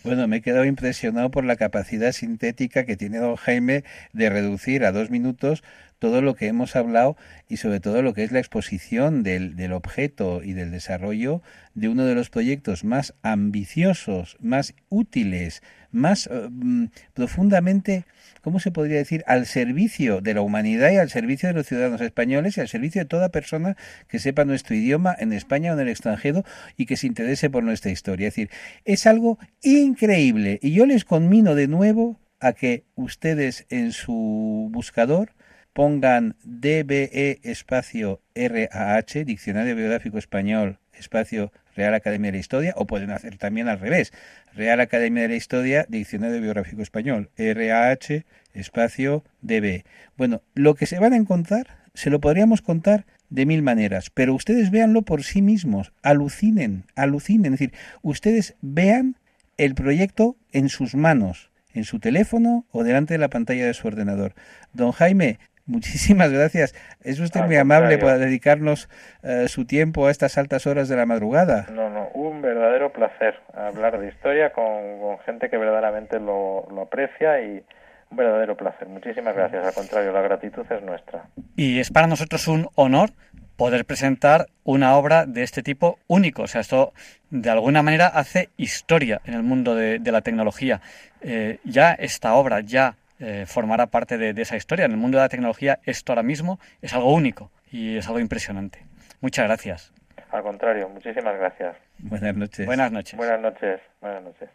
Bueno, 0.03 0.29
me 0.29 0.37
he 0.37 0.41
quedado 0.41 0.63
impresionado 0.63 1.29
por 1.29 1.43
la 1.43 1.57
capacidad 1.57 2.13
sintética 2.13 2.85
que 2.85 2.95
tiene 2.95 3.17
don 3.17 3.35
Jaime 3.35 3.83
de 4.13 4.29
reducir 4.29 4.85
a 4.85 4.93
dos 4.93 5.09
minutos 5.09 5.61
todo 5.99 6.21
lo 6.21 6.35
que 6.35 6.47
hemos 6.47 6.77
hablado 6.77 7.17
y 7.49 7.57
sobre 7.57 7.81
todo 7.81 8.01
lo 8.01 8.13
que 8.13 8.23
es 8.23 8.31
la 8.31 8.39
exposición 8.39 9.23
del, 9.23 9.57
del, 9.57 9.73
objeto 9.73 10.41
y 10.41 10.53
del 10.53 10.71
desarrollo 10.71 11.41
de 11.73 11.89
uno 11.89 12.05
de 12.05 12.15
los 12.15 12.29
proyectos 12.29 12.85
más 12.85 13.13
ambiciosos, 13.23 14.37
más 14.39 14.73
útiles, 14.87 15.61
más 15.91 16.27
eh, 16.27 16.47
mm, 16.49 16.85
profundamente, 17.13 18.05
¿cómo 18.41 18.59
se 18.59 18.71
podría 18.71 18.97
decir?, 18.97 19.23
al 19.27 19.45
servicio 19.45 20.21
de 20.21 20.33
la 20.33 20.41
humanidad 20.41 20.91
y 20.91 20.97
al 20.97 21.09
servicio 21.09 21.49
de 21.49 21.53
los 21.53 21.67
ciudadanos 21.67 22.01
españoles 22.01 22.57
y 22.57 22.61
al 22.61 22.67
servicio 22.67 23.01
de 23.01 23.05
toda 23.05 23.29
persona 23.29 23.77
que 24.07 24.19
sepa 24.19 24.45
nuestro 24.45 24.75
idioma 24.75 25.15
en 25.17 25.33
España 25.33 25.71
o 25.71 25.73
en 25.75 25.81
el 25.81 25.89
extranjero 25.89 26.43
y 26.77 26.85
que 26.85 26.97
se 26.97 27.07
interese 27.07 27.49
por 27.49 27.63
nuestra 27.63 27.91
historia. 27.91 28.27
Es 28.27 28.35
decir, 28.35 28.49
es 28.85 29.07
algo 29.07 29.39
increíble 29.61 30.59
y 30.61 30.73
yo 30.73 30.85
les 30.85 31.05
conmino 31.05 31.55
de 31.55 31.67
nuevo 31.67 32.19
a 32.39 32.53
que 32.53 32.85
ustedes 32.95 33.65
en 33.69 33.91
su 33.91 34.69
buscador 34.71 35.33
pongan 35.73 36.35
DBE 36.43 37.39
espacio 37.43 38.21
RAH, 38.35 39.23
Diccionario 39.25 39.75
Biográfico 39.75 40.17
Español, 40.17 40.79
espacio 40.93 41.51
Real 41.75 41.93
Academia 41.93 42.29
de 42.29 42.37
la 42.37 42.41
Historia, 42.41 42.73
o 42.75 42.85
pueden 42.87 43.11
hacer 43.11 43.37
también 43.37 43.67
al 43.67 43.79
revés. 43.79 44.13
Real 44.53 44.79
Academia 44.79 45.23
de 45.23 45.29
la 45.29 45.35
Historia, 45.35 45.85
Diccionario 45.89 46.41
Biográfico 46.41 46.81
Español, 46.81 47.29
RAH, 47.37 48.23
espacio 48.53 49.23
DB. 49.41 49.83
Bueno, 50.17 50.41
lo 50.53 50.75
que 50.75 50.85
se 50.85 50.99
van 50.99 51.13
a 51.13 51.17
encontrar, 51.17 51.77
se 51.93 52.09
lo 52.09 52.19
podríamos 52.19 52.61
contar 52.61 53.05
de 53.29 53.45
mil 53.45 53.61
maneras, 53.61 54.09
pero 54.09 54.33
ustedes 54.33 54.71
véanlo 54.71 55.03
por 55.03 55.23
sí 55.23 55.41
mismos, 55.41 55.93
alucinen, 56.01 56.85
alucinen, 56.95 57.53
es 57.53 57.59
decir, 57.59 57.73
ustedes 58.01 58.55
vean 58.61 59.17
el 59.57 59.75
proyecto 59.75 60.35
en 60.51 60.69
sus 60.69 60.95
manos, 60.95 61.51
en 61.73 61.83
su 61.83 61.99
teléfono 61.99 62.65
o 62.71 62.83
delante 62.83 63.13
de 63.13 63.19
la 63.19 63.29
pantalla 63.29 63.65
de 63.67 63.73
su 63.73 63.87
ordenador. 63.87 64.33
Don 64.73 64.91
Jaime, 64.91 65.39
Muchísimas 65.69 66.31
gracias. 66.31 66.73
Es 67.03 67.19
usted 67.19 67.41
muy 67.41 67.55
amable 67.55 67.99
por 67.99 68.17
dedicarnos 68.17 68.89
eh, 69.21 69.47
su 69.47 69.65
tiempo 69.65 70.07
a 70.07 70.11
estas 70.11 70.37
altas 70.39 70.65
horas 70.65 70.89
de 70.89 70.95
la 70.95 71.05
madrugada. 71.05 71.67
No, 71.71 71.91
no, 71.91 72.07
un 72.15 72.41
verdadero 72.41 72.91
placer 72.91 73.35
hablar 73.53 73.99
de 73.99 74.07
historia 74.07 74.51
con, 74.51 75.19
gente 75.25 75.47
que 75.49 75.57
verdaderamente 75.57 76.19
lo, 76.19 76.67
lo, 76.71 76.81
aprecia 76.81 77.39
y 77.41 77.63
un 78.09 78.17
verdadero 78.17 78.57
placer. 78.57 78.87
Muchísimas 78.87 79.35
gracias. 79.35 79.63
Al 79.63 79.73
contrario, 79.73 80.11
la 80.11 80.21
gratitud 80.21 80.65
es 80.71 80.81
nuestra. 80.81 81.25
Y 81.55 81.79
es 81.79 81.91
para 81.91 82.07
nosotros 82.07 82.47
un 82.47 82.67
honor 82.73 83.11
poder 83.55 83.85
presentar 83.85 84.47
una 84.63 84.95
obra 84.95 85.27
de 85.27 85.43
este 85.43 85.61
tipo 85.61 85.99
único. 86.07 86.43
O 86.43 86.47
sea, 86.47 86.61
esto 86.61 86.93
de 87.29 87.49
alguna 87.51 87.83
manera 87.83 88.07
hace 88.07 88.49
historia 88.57 89.21
en 89.25 89.35
el 89.35 89.43
mundo 89.43 89.75
de, 89.75 89.99
la 89.99 90.21
tecnología. 90.21 90.81
Eh, 91.21 91.59
ya 91.63 91.91
esta 91.91 92.33
obra, 92.33 92.61
ya 92.61 92.95
eh, 93.19 93.45
formará 93.47 93.87
parte 93.87 94.17
de, 94.17 94.41
esa 94.41 94.55
historia. 94.55 94.85
En 94.85 94.91
el 94.91 94.97
mundo 94.97 95.17
de 95.17 95.23
la 95.23 95.29
tecnología 95.29 95.79
esto 95.83 96.11
ahora 96.11 96.23
mismo 96.23 96.59
es 96.81 96.93
algo 96.93 97.13
único 97.13 97.51
y 97.71 97.97
es 97.97 98.07
algo 98.07 98.19
impresionante. 98.19 98.85
Muchas 99.21 99.45
gracias. 99.45 99.93
Al 100.31 100.43
contrario, 100.43 100.89
muchísimas 100.89 101.37
gracias. 101.37 101.75
Buenas 101.99 102.35
noches. 102.35 102.65
Buenas 102.65 102.91
noches. 102.91 103.17
Buenas 103.17 103.41
noches. 103.41 103.81
Buenas 104.01 104.23
noches. 104.23 104.49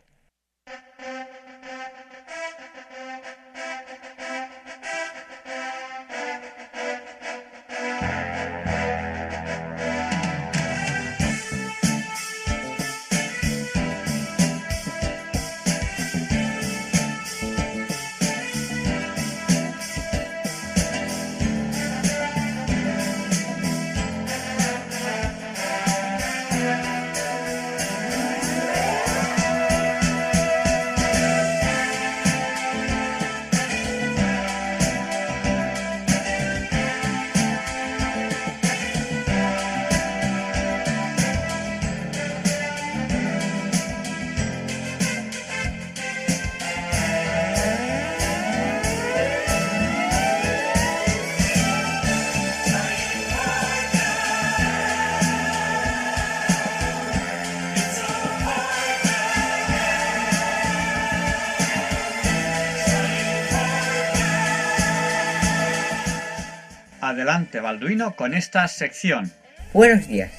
Adelante, 67.24 67.60
Balduino, 67.60 68.16
con 68.16 68.34
esta 68.34 68.68
sección. 68.68 69.32
Buenos 69.72 70.06
días, 70.08 70.30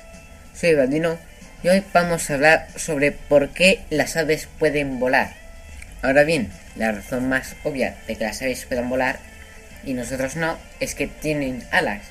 soy 0.53 0.75
Balduino 0.75 1.17
y 1.63 1.69
hoy 1.69 1.83
vamos 1.91 2.29
a 2.29 2.35
hablar 2.35 2.67
sobre 2.75 3.11
por 3.11 3.49
qué 3.49 3.79
las 3.89 4.15
aves 4.17 4.47
pueden 4.59 4.99
volar. 4.99 5.33
Ahora 6.03 6.23
bien, 6.23 6.51
la 6.75 6.91
razón 6.91 7.27
más 7.27 7.55
obvia 7.63 7.95
de 8.05 8.15
que 8.15 8.23
las 8.23 8.39
aves 8.43 8.65
puedan 8.65 8.87
volar 8.87 9.17
y 9.83 9.93
nosotros 9.93 10.35
no 10.35 10.59
es 10.79 10.93
que 10.93 11.07
tienen 11.07 11.63
alas. 11.71 12.03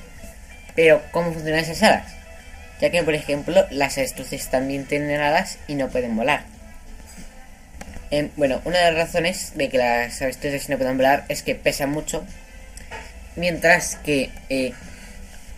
Pero, 0.75 1.01
¿cómo 1.11 1.31
funcionan 1.31 1.61
esas 1.61 1.81
alas? 1.81 2.13
Ya 2.81 2.89
que, 2.89 3.01
por 3.01 3.13
ejemplo, 3.13 3.65
las 3.71 3.97
avestruces 3.97 4.49
también 4.49 4.83
tienen 4.83 5.21
alas 5.21 5.57
y 5.69 5.75
no 5.75 5.87
pueden 5.87 6.17
volar. 6.17 6.43
Em, 8.11 8.29
bueno, 8.35 8.61
una 8.65 8.79
de 8.79 8.91
las 8.91 9.05
razones 9.05 9.53
de 9.55 9.69
que 9.69 9.77
las 9.77 10.21
avestruces 10.21 10.67
no 10.67 10.75
puedan 10.75 10.97
volar 10.97 11.23
es 11.29 11.43
que 11.43 11.55
pesan 11.55 11.91
mucho, 11.91 12.25
mientras 13.35 13.95
que 13.97 14.29
eh, 14.49 14.73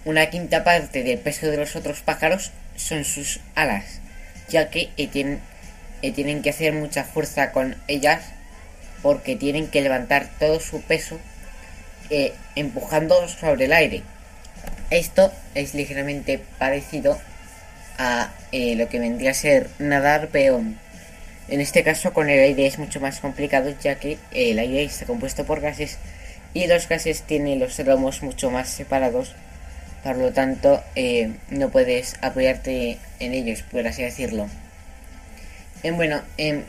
una 0.06 0.30
quinta 0.30 0.64
parte 0.64 1.04
del 1.04 1.20
peso 1.20 1.48
de 1.48 1.58
los 1.58 1.76
otros 1.76 2.02
pájaros 2.02 2.52
son 2.76 3.04
sus 3.04 3.40
alas, 3.56 4.00
ya 4.50 4.70
que 4.70 4.90
eh, 4.98 5.08
tienen, 5.08 5.40
eh, 6.02 6.12
tienen 6.12 6.42
que 6.42 6.50
hacer 6.50 6.74
mucha 6.74 7.04
fuerza 7.04 7.52
con 7.52 7.76
ellas 7.88 8.22
porque 9.02 9.36
tienen 9.36 9.68
que 9.68 9.82
levantar 9.82 10.30
todo 10.40 10.60
su 10.60 10.82
peso 10.82 11.20
empujando 12.56 13.28
sobre 13.28 13.66
el 13.66 13.74
aire. 13.74 14.02
Esto 14.90 15.34
es 15.56 15.74
ligeramente 15.74 16.42
parecido 16.58 17.20
a 17.98 18.32
lo 18.54 18.88
que 18.88 19.00
vendría 19.00 19.32
a 19.32 19.34
ser 19.34 19.70
nadar 19.78 20.30
peón 20.30 20.80
en 21.48 21.62
este 21.62 21.84
caso 21.84 22.12
con 22.12 22.30
el 22.30 22.40
aire 22.40 22.66
es 22.66 22.78
mucho 22.78 23.00
más 23.00 23.20
complicado 23.20 23.74
ya 23.82 23.96
que 23.96 24.18
el 24.32 24.60
aire 24.60 24.84
está 24.84 25.06
compuesto 25.06 25.46
por 25.46 25.62
gases 25.62 25.98
y 26.54 26.68
los 26.68 26.88
gases 26.88 27.24
tienen 27.24 27.60
los 27.60 27.78
lomos 27.80 28.24
mucho 28.24 28.50
más 28.52 28.70
separados. 28.70 29.36
Por 30.04 30.18
lo 30.18 30.32
tanto, 30.32 30.84
eh, 30.96 31.32
no 31.50 31.70
puedes 31.70 32.16
apoyarte 32.22 32.98
en 33.20 33.34
ellos, 33.34 33.64
por 33.64 33.86
así 33.88 34.04
decirlo. 34.04 34.48
Eh, 35.84 35.92
bueno, 35.92 36.22
em, 36.38 36.64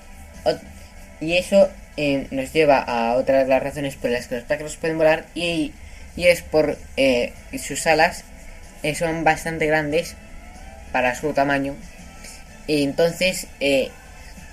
y 1.21 1.37
eso 1.37 1.69
em, 1.97 2.27
nos 2.31 2.53
lleva 2.53 2.79
a 2.79 3.15
otra 3.15 3.45
de 3.45 3.49
las 3.49 3.63
razones 3.63 3.97
por 3.97 4.11
las 4.11 4.29
que 4.29 4.37
los 4.37 4.45
pájaros 4.45 4.77
pueden 4.77 4.99
volar 4.99 5.27
y, 5.35 5.73
y 6.17 6.27
es 6.27 6.43
por 6.43 6.79
eh, 6.97 7.33
sus 7.59 7.87
alas 7.87 8.25
son 8.95 9.25
bastante 9.25 9.67
grandes 9.67 10.15
para 10.93 11.15
su 11.15 11.33
tamaño. 11.33 11.75
Y 12.67 12.85
entonces 12.85 13.49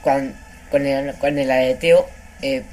con, 0.05 0.85
el, 0.85 1.15
con 1.15 1.39
el 1.39 1.51
aleteo, 1.51 2.07
eh, 2.41 2.63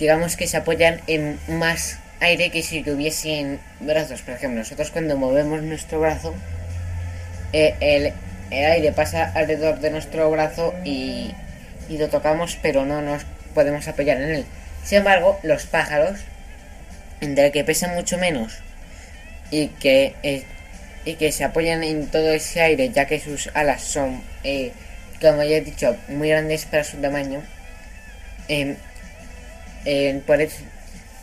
digamos 0.00 0.36
que 0.36 0.48
se 0.48 0.56
apoyan 0.56 1.02
en 1.06 1.38
más 1.46 1.98
aire 2.20 2.50
que 2.50 2.62
si 2.62 2.82
tuviesen 2.82 3.60
brazos. 3.80 4.22
Por 4.22 4.34
ejemplo, 4.34 4.58
nosotros 4.58 4.90
cuando 4.90 5.16
movemos 5.16 5.62
nuestro 5.62 6.00
brazo, 6.00 6.34
eh, 7.52 7.74
el, 7.80 8.12
aire 8.50 8.92
pasa 8.92 9.30
alrededor 9.34 9.78
de 9.78 9.90
nuestro 9.90 10.28
brazo 10.30 10.74
y, 10.84 11.32
lo 11.90 12.08
tocamos, 12.08 12.56
pero 12.62 12.86
no 12.86 13.02
nos 13.02 13.24
podemos 13.54 13.86
apoyar 13.88 14.20
en 14.20 14.30
él. 14.30 14.44
Sin 14.84 14.98
embargo, 14.98 15.38
los 15.42 15.66
pájaros, 15.66 16.20
entre 17.20 17.52
que 17.52 17.64
pesan 17.64 17.94
mucho 17.94 18.16
menos 18.16 18.58
y 19.50 19.68
que, 19.68 20.14
eh, 20.22 20.44
y 21.04 21.14
que 21.14 21.32
se 21.32 21.44
apoyan 21.44 21.82
en 21.82 22.06
todo 22.06 22.32
ese 22.32 22.60
aire, 22.62 22.90
ya 22.90 23.06
que 23.06 23.20
sus 23.20 23.50
alas 23.54 23.82
son 23.82 24.22
como 25.20 25.42
ya 25.42 25.56
he 25.56 25.60
dicho, 25.60 25.96
muy 26.08 26.30
grandes 26.30 26.64
para 26.64 26.84
su 26.84 26.96
tamaño. 26.96 27.42
Eh, 28.48 28.76
por 30.26 30.40
eso 30.40 30.56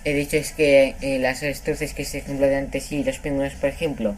he 0.03 0.13
dicho 0.13 0.37
es 0.37 0.51
que 0.51 0.95
eh, 1.01 1.19
las 1.19 1.43
avestruces 1.43 1.93
que 1.93 2.05
se 2.05 2.19
ejemplo 2.19 2.47
de 2.47 2.55
antes 2.55 2.91
y 2.91 3.03
los 3.03 3.19
pingüinos, 3.19 3.53
por 3.53 3.69
ejemplo, 3.69 4.15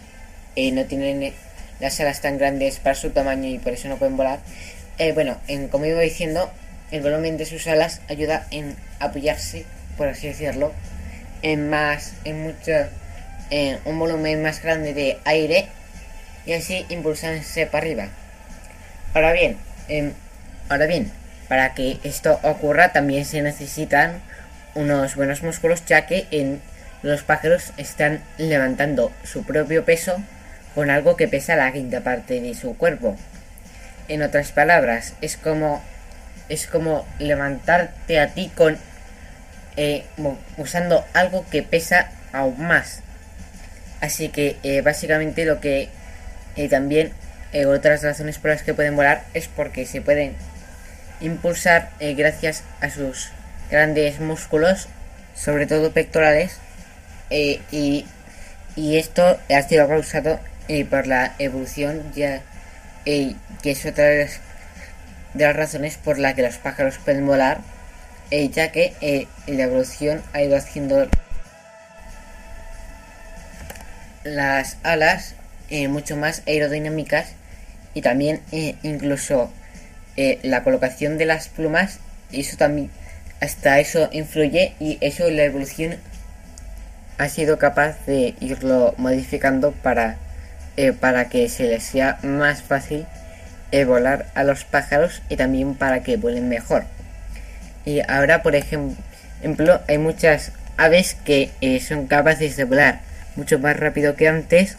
eh, 0.55 0.71
no 0.71 0.85
tienen 0.85 1.33
las 1.79 1.99
alas 1.99 2.21
tan 2.21 2.37
grandes 2.37 2.79
para 2.79 2.95
su 2.95 3.11
tamaño 3.11 3.47
y 3.49 3.59
por 3.59 3.73
eso 3.73 3.87
no 3.87 3.97
pueden 3.97 4.17
volar. 4.17 4.39
bueno, 5.13 5.37
en, 5.47 5.67
como 5.69 5.85
iba 5.85 6.01
diciendo, 6.01 6.51
el 6.91 7.01
volumen 7.01 7.37
de 7.37 7.45
sus 7.45 7.67
alas 7.67 8.01
ayuda 8.09 8.47
en 8.51 8.75
apoyarse, 8.99 9.65
por 9.97 10.09
así 10.09 10.27
decirlo, 10.27 10.73
en 11.41 11.69
más, 11.69 12.13
en 12.25 12.43
mucho, 12.43 12.71
en 13.49 13.79
un 13.85 13.97
volumen 13.97 14.41
más 14.41 14.61
grande 14.61 14.93
de 14.93 15.17
aire 15.25 15.67
y 16.45 16.53
así 16.53 16.85
impulsarse 16.89 17.65
para 17.65 17.85
arriba. 17.85 18.07
Ahora 19.13 19.31
bien, 19.33 19.57
Em, 19.89 20.13
ahora 20.69 20.85
bien, 20.85 21.11
para 21.47 21.73
que 21.73 21.97
esto 22.03 22.39
ocurra 22.43 22.93
también 22.93 23.25
se 23.25 23.41
necesitan 23.41 24.21
unos 24.75 25.15
buenos 25.15 25.43
músculos 25.43 25.85
ya 25.85 26.05
que 26.05 26.27
en 26.31 26.61
los 27.01 27.23
pájaros 27.23 27.71
están 27.77 28.21
levantando 28.37 29.11
su 29.23 29.43
propio 29.43 29.85
peso 29.85 30.17
con 30.75 30.89
algo 30.89 31.15
que 31.15 31.27
pesa 31.27 31.55
la 31.55 31.71
quinta 31.71 32.01
parte 32.01 32.41
de 32.41 32.53
su 32.53 32.77
cuerpo. 32.77 33.17
En 34.07 34.21
otras 34.21 34.51
palabras, 34.51 35.13
es 35.21 35.37
como 35.37 35.81
es 36.49 36.65
como 36.65 37.05
levantarte 37.19 38.19
a 38.19 38.33
ti 38.33 38.51
con 38.55 38.77
eh, 39.77 40.03
usando 40.57 41.05
algo 41.13 41.45
que 41.49 41.63
pesa 41.63 42.09
aún 42.33 42.59
más. 42.65 43.01
Así 44.01 44.29
que 44.29 44.57
eh, 44.63 44.81
básicamente 44.81 45.45
lo 45.45 45.59
que 45.59 45.89
eh, 46.55 46.69
también 46.69 47.11
eh, 47.51 47.65
otras 47.65 48.03
razones 48.03 48.37
por 48.37 48.51
las 48.51 48.63
que 48.63 48.73
pueden 48.73 48.95
volar 48.95 49.23
es 49.33 49.47
porque 49.47 49.85
se 49.85 50.01
pueden 50.01 50.35
impulsar 51.21 51.89
gracias 51.99 52.63
a 52.79 52.89
sus 52.89 53.31
grandes 53.69 54.19
músculos, 54.19 54.87
sobre 55.35 55.67
todo 55.67 55.91
pectorales, 55.91 56.57
eh, 57.29 57.61
y, 57.71 58.05
esto 58.77 59.37
ha 59.49 59.61
sido 59.63 59.89
causado 59.89 60.39
por 60.89 61.05
la 61.05 61.33
evolución, 61.37 62.13
ya 62.15 62.41
que 63.03 63.35
es 63.63 63.85
otra 63.85 64.05
de 64.05 64.29
las, 65.33 65.55
razones 65.55 65.97
por 65.97 66.17
las 66.17 66.35
que 66.35 66.43
los 66.43 66.55
pájaros 66.59 66.97
pueden 67.03 67.25
volar, 67.25 67.59
ya 68.31 68.71
que 68.71 69.27
la 69.47 69.63
evolución 69.63 70.21
ha 70.31 70.41
ido 70.43 70.55
haciendo 70.55 71.09
las 74.23 74.77
alas 74.83 75.35
mucho 75.89 76.15
más 76.15 76.41
aerodinámicas 76.47 77.33
y 77.93 78.01
también 78.01 78.41
eh, 78.51 78.75
incluso 78.83 79.51
eh, 80.15 80.39
la 80.43 80.63
colocación 80.63 81.17
de 81.17 81.25
las 81.25 81.47
plumas, 81.49 81.99
eso 82.31 82.57
también, 82.57 82.89
hasta 83.41 83.79
eso 83.79 84.09
influye 84.11 84.73
y 84.79 84.97
eso 85.01 85.29
la 85.29 85.43
evolución 85.43 85.95
ha 87.17 87.29
sido 87.29 87.57
capaz 87.57 88.05
de 88.05 88.35
irlo 88.39 88.93
modificando 88.97 89.71
para, 89.71 90.17
eh, 90.77 90.93
para 90.93 91.29
que 91.29 91.49
se 91.49 91.63
les 91.63 91.83
sea 91.83 92.19
más 92.23 92.61
fácil 92.61 93.05
volar 93.85 94.25
a 94.33 94.43
los 94.43 94.63
pájaros 94.63 95.21
y 95.29 95.35
también 95.35 95.75
para 95.75 96.01
que 96.01 96.17
vuelen 96.17 96.49
mejor. 96.49 96.85
Y 97.85 98.01
ahora, 98.07 98.41
por 98.41 98.55
ejemplo, 98.55 99.81
hay 99.87 99.97
muchas 99.99 100.53
aves 100.75 101.15
que 101.23 101.51
son 101.87 102.07
capaces 102.07 102.55
de 102.55 102.63
volar 102.63 103.01
mucho 103.35 103.59
más 103.59 103.77
rápido 103.77 104.15
que 104.15 104.27
antes 104.27 104.77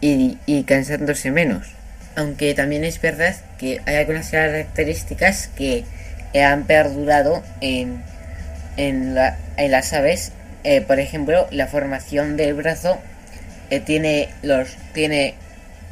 y 0.00 0.64
cansándose 0.64 1.30
menos 1.30 1.78
aunque 2.18 2.52
también 2.54 2.82
es 2.82 3.00
verdad 3.00 3.36
que 3.58 3.80
hay 3.86 3.94
algunas 3.94 4.30
características 4.30 5.48
que 5.56 5.84
han 6.34 6.64
perdurado 6.64 7.42
en, 7.60 8.02
en, 8.76 9.14
las 9.14 9.92
aves. 9.92 10.32
Eh, 10.64 10.80
por 10.80 10.98
ejemplo, 10.98 11.46
la 11.50 11.66
formación 11.66 12.36
del 12.36 12.54
brazo 12.54 12.98
eh, 13.70 13.80
tiene, 13.80 14.28
los, 14.42 14.76
tiene 14.92 15.34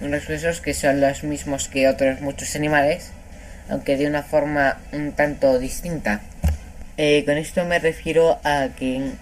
unos 0.00 0.28
huesos 0.28 0.60
que 0.60 0.74
son 0.74 1.00
los 1.00 1.24
mismos 1.24 1.68
que 1.68 1.88
otros 1.88 2.20
muchos 2.20 2.54
animales, 2.56 3.10
aunque 3.68 3.96
de 3.96 4.06
una 4.06 4.22
forma 4.22 4.78
un 4.92 5.12
tanto 5.12 5.58
distinta. 5.58 6.20
Eh, 6.98 7.24
con 7.24 7.36
esto 7.36 7.64
me 7.64 7.78
refiero 7.78 8.38
a 8.44 8.68
que 8.76 9.12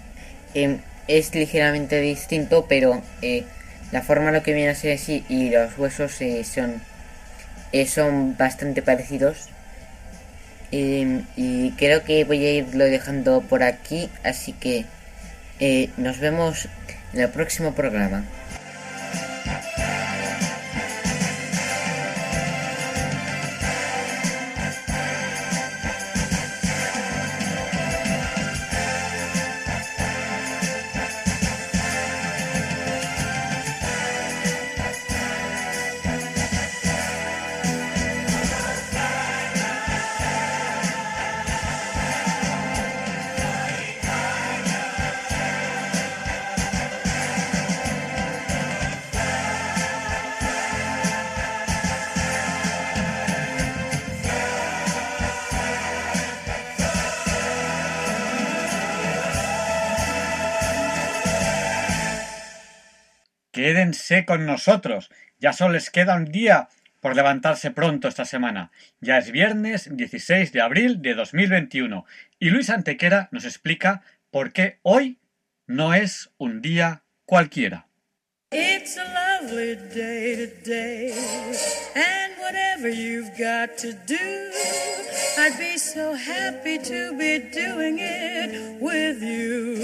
es 1.09 1.35
ligeramente 1.35 2.01
distinto, 2.01 2.67
pero 2.69 3.03
la 3.91 4.03
forma 4.03 4.31
lo 4.31 4.43
que 4.43 4.55
viene 4.55 4.71
a 4.71 4.75
ser 4.75 4.95
así 4.95 5.25
y 5.29 5.51
los 5.51 5.77
huesos 5.77 6.12
son 6.45 6.81
eh, 7.75 7.89
son 7.89 8.37
bastante 8.37 8.83
parecidos. 8.83 9.49
Em, 10.77 11.22
y 11.37 11.70
creo 11.79 12.03
que 12.03 12.25
voy 12.25 12.45
a 12.45 12.51
irlo 12.51 12.85
dejando 12.85 13.43
por 13.43 13.62
aquí, 13.62 14.11
así 14.25 14.53
que 14.53 14.85
eh, 15.61 15.91
nos 15.97 16.18
vemos 16.18 16.68
en 17.12 17.20
el 17.20 17.29
próximo 17.29 17.77
programa. 17.77 18.25
Quédense 63.85 64.24
con 64.24 64.47
nosotros. 64.47 65.11
Ya 65.39 65.53
solo 65.53 65.74
les 65.74 65.91
queda 65.91 66.16
un 66.16 66.24
día 66.32 66.68
por 67.01 67.14
levantarse 67.14 67.70
pronto 67.70 68.09
esta 68.09 68.24
semana. 68.24 68.70
Ya 69.01 69.18
es 69.18 69.30
viernes 69.30 69.89
16 69.93 70.53
de 70.53 70.62
abril 70.62 71.03
de 71.03 71.14
2021 71.14 72.07
y 72.39 72.51
Luis 72.51 72.70
Antequera 72.70 73.28
nos 73.30 73.45
explica 73.45 74.03
por 74.30 74.53
qué 74.53 74.78
hoy 74.82 75.18
no 75.66 75.93
es 75.93 76.30
un 76.39 76.62
día 76.62 77.03
cualquiera. 77.26 77.87
It's 78.53 78.97
a 78.97 79.05
lovely 79.05 79.74
day 79.93 80.47
today, 80.47 81.12
and 81.97 82.35
whatever 82.39 82.89
you've 82.89 83.37
got 83.37 83.76
to 83.78 83.93
do, 84.07 84.53
I'd 85.39 85.59
be 85.59 85.76
so 85.76 86.14
happy 86.14 86.78
to 86.78 87.18
be 87.18 87.41
doing 87.51 87.99
it 87.99 88.80
with 88.80 89.20
you. 89.20 89.74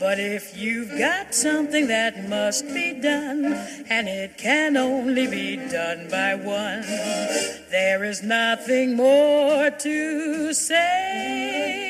But 0.00 0.20
if 0.20 0.56
you've 0.56 0.96
got 0.96 1.34
something 1.34 1.88
that 1.88 2.28
must 2.28 2.66
be 2.68 2.92
done, 2.92 3.44
and 3.90 4.08
it 4.08 4.38
can 4.38 4.76
only 4.76 5.26
be 5.26 5.56
done 5.56 6.08
by 6.08 6.36
one, 6.36 6.82
there 7.70 8.04
is 8.04 8.22
nothing 8.22 8.94
more 8.94 9.70
to 9.70 10.52
say. 10.54 11.88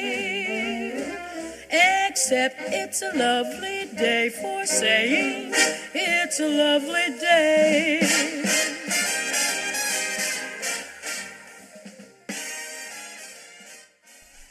Except 1.70 2.56
it's 2.58 3.02
a 3.02 3.14
lovely 3.14 3.84
day 3.94 4.30
for 4.30 4.64
saying 4.64 5.52
it's 5.94 6.40
a 6.40 6.48
lovely 6.48 7.10
day. 7.20 8.00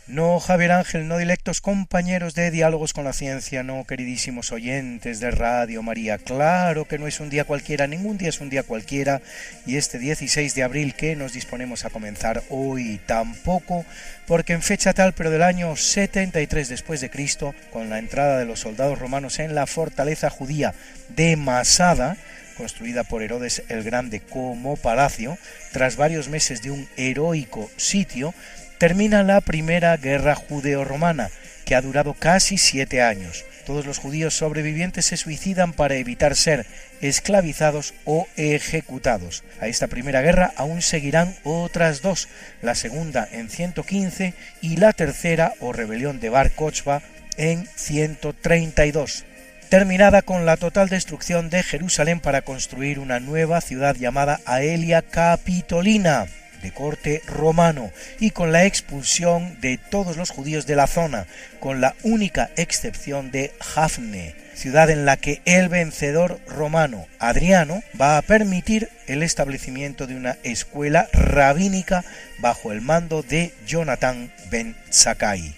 No, 0.07 0.39
Javier 0.39 0.71
Ángel, 0.71 1.09
no 1.09 1.17
directos 1.17 1.59
compañeros 1.59 2.33
de 2.33 2.49
Diálogos 2.49 2.93
con 2.93 3.03
la 3.03 3.11
Ciencia, 3.11 3.61
no, 3.61 3.83
queridísimos 3.83 4.53
oyentes 4.53 5.19
de 5.19 5.31
Radio 5.31 5.83
María. 5.83 6.17
Claro 6.17 6.85
que 6.85 6.97
no 6.97 7.07
es 7.07 7.19
un 7.19 7.29
día 7.29 7.43
cualquiera, 7.43 7.87
ningún 7.87 8.17
día 8.17 8.29
es 8.29 8.39
un 8.39 8.49
día 8.49 8.63
cualquiera, 8.63 9.21
y 9.65 9.75
este 9.75 9.99
16 9.99 10.55
de 10.55 10.63
abril 10.63 10.93
que 10.93 11.17
nos 11.17 11.33
disponemos 11.33 11.83
a 11.83 11.89
comenzar 11.89 12.41
hoy 12.47 13.01
tampoco, 13.05 13.85
porque 14.27 14.53
en 14.53 14.61
fecha 14.61 14.93
tal, 14.93 15.11
pero 15.11 15.29
del 15.29 15.43
año 15.43 15.75
73 15.75 16.69
después 16.69 17.01
de 17.01 17.09
Cristo, 17.09 17.53
con 17.73 17.89
la 17.89 17.99
entrada 17.99 18.39
de 18.39 18.45
los 18.45 18.61
soldados 18.61 18.97
romanos 18.97 19.39
en 19.39 19.55
la 19.55 19.67
fortaleza 19.67 20.29
judía 20.29 20.73
de 21.09 21.35
Masada, 21.35 22.15
construida 22.55 23.03
por 23.03 23.23
Herodes 23.23 23.63
el 23.67 23.83
Grande 23.83 24.21
como 24.21 24.77
palacio, 24.77 25.37
tras 25.73 25.97
varios 25.97 26.29
meses 26.29 26.61
de 26.61 26.71
un 26.71 26.87
heroico 26.95 27.69
sitio, 27.75 28.33
termina 28.77 29.23
la 29.23 29.41
primera 29.41 29.95
guerra 29.97 30.35
judeo-romana, 30.35 31.29
que 31.65 31.75
ha 31.75 31.81
durado 31.81 32.13
casi 32.13 32.57
siete 32.57 33.01
años. 33.01 33.45
Todos 33.65 33.85
los 33.85 33.97
judíos 33.97 34.33
sobrevivientes 34.33 35.07
se 35.07 35.17
suicidan 35.17 35.73
para 35.73 35.95
evitar 35.95 36.35
ser 36.35 36.65
esclavizados 37.01 37.93
o 38.05 38.27
ejecutados. 38.37 39.43
A 39.59 39.67
esta 39.67 39.87
primera 39.87 40.21
guerra 40.21 40.53
aún 40.55 40.81
seguirán 40.81 41.35
otras 41.43 42.01
dos, 42.01 42.29
la 42.61 42.75
segunda 42.75 43.27
en 43.29 43.49
115 43.49 44.33
y 44.61 44.77
la 44.77 44.93
tercera 44.93 45.53
o 45.59 45.73
rebelión 45.73 46.21
de 46.21 46.29
Bar 46.29 46.51
Kochba 46.51 47.01
en 47.35 47.67
132 47.75 49.25
terminada 49.69 50.21
con 50.21 50.45
la 50.45 50.55
total 50.55 50.87
destrucción 50.87 51.49
de 51.49 51.61
Jerusalén 51.61 52.21
para 52.21 52.41
construir 52.41 52.99
una 52.99 53.19
nueva 53.19 53.59
ciudad 53.59 53.97
llamada 53.97 54.39
Aelia 54.45 55.01
Capitolina 55.01 56.27
de 56.61 56.71
corte 56.71 57.21
romano 57.27 57.91
y 58.19 58.31
con 58.31 58.51
la 58.51 58.65
expulsión 58.65 59.59
de 59.61 59.77
todos 59.77 60.17
los 60.17 60.29
judíos 60.29 60.65
de 60.65 60.75
la 60.75 60.87
zona, 60.87 61.27
con 61.59 61.81
la 61.81 61.95
única 62.03 62.49
excepción 62.55 63.31
de 63.31 63.51
Jafne, 63.59 64.35
ciudad 64.53 64.89
en 64.89 65.05
la 65.05 65.17
que 65.17 65.41
el 65.45 65.69
vencedor 65.69 66.39
romano 66.47 67.07
Adriano 67.19 67.83
va 67.99 68.17
a 68.17 68.21
permitir 68.21 68.89
el 69.07 69.23
establecimiento 69.23 70.07
de 70.07 70.15
una 70.15 70.37
escuela 70.43 71.07
rabínica 71.13 72.03
bajo 72.39 72.71
el 72.71 72.81
mando 72.81 73.23
de 73.23 73.53
Jonathan 73.65 74.31
ben 74.49 74.75
Sakai. 74.89 75.53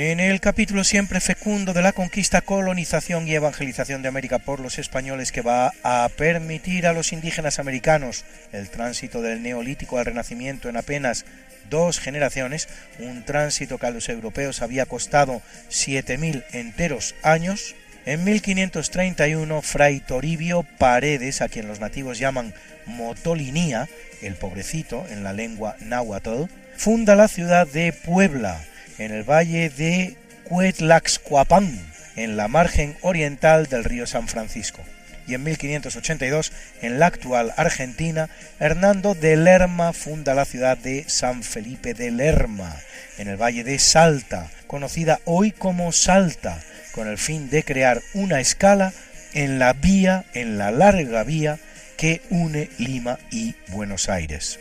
En 0.00 0.20
el 0.20 0.38
capítulo 0.38 0.84
siempre 0.84 1.18
fecundo 1.20 1.72
de 1.72 1.82
la 1.82 1.92
conquista, 1.92 2.40
colonización 2.40 3.26
y 3.26 3.34
evangelización 3.34 4.00
de 4.00 4.06
América 4.06 4.38
por 4.38 4.60
los 4.60 4.78
españoles 4.78 5.32
que 5.32 5.40
va 5.42 5.72
a 5.82 6.08
permitir 6.16 6.86
a 6.86 6.92
los 6.92 7.12
indígenas 7.12 7.58
americanos 7.58 8.24
el 8.52 8.70
tránsito 8.70 9.22
del 9.22 9.42
neolítico 9.42 9.98
al 9.98 10.04
renacimiento 10.04 10.68
en 10.68 10.76
apenas 10.76 11.24
dos 11.68 11.98
generaciones, 11.98 12.68
un 13.00 13.24
tránsito 13.24 13.78
que 13.78 13.86
a 13.86 13.90
los 13.90 14.08
europeos 14.08 14.62
había 14.62 14.86
costado 14.86 15.42
7.000 15.68 16.44
enteros 16.52 17.16
años, 17.24 17.74
en 18.06 18.22
1531 18.22 19.62
Fray 19.62 19.98
Toribio 19.98 20.64
Paredes, 20.78 21.42
a 21.42 21.48
quien 21.48 21.66
los 21.66 21.80
nativos 21.80 22.20
llaman 22.20 22.54
Motolinía, 22.86 23.88
el 24.22 24.36
pobrecito 24.36 25.04
en 25.10 25.24
la 25.24 25.32
lengua 25.32 25.74
náhuatl, 25.80 26.44
funda 26.76 27.16
la 27.16 27.26
ciudad 27.26 27.66
de 27.66 27.92
Puebla, 27.92 28.60
en 28.98 29.12
el 29.12 29.22
valle 29.22 29.70
de 29.70 30.16
Cuetlaxcuapán, 30.44 31.80
en 32.16 32.36
la 32.36 32.48
margen 32.48 32.96
oriental 33.02 33.66
del 33.66 33.84
río 33.84 34.06
San 34.06 34.28
Francisco. 34.28 34.82
Y 35.26 35.34
en 35.34 35.44
1582, 35.44 36.52
en 36.80 36.98
la 36.98 37.06
actual 37.06 37.52
Argentina, 37.56 38.30
Hernando 38.58 39.14
de 39.14 39.36
Lerma 39.36 39.92
funda 39.92 40.34
la 40.34 40.46
ciudad 40.46 40.78
de 40.78 41.04
San 41.06 41.42
Felipe 41.42 41.92
de 41.92 42.10
Lerma, 42.10 42.74
en 43.18 43.28
el 43.28 43.36
valle 43.36 43.62
de 43.62 43.78
Salta, 43.78 44.50
conocida 44.66 45.20
hoy 45.26 45.52
como 45.52 45.92
Salta, 45.92 46.58
con 46.92 47.08
el 47.08 47.18
fin 47.18 47.50
de 47.50 47.62
crear 47.62 48.00
una 48.14 48.40
escala 48.40 48.92
en 49.34 49.58
la 49.58 49.74
vía, 49.74 50.24
en 50.32 50.56
la 50.56 50.70
larga 50.70 51.24
vía 51.24 51.58
que 51.98 52.22
une 52.30 52.70
Lima 52.78 53.18
y 53.30 53.54
Buenos 53.68 54.08
Aires. 54.08 54.58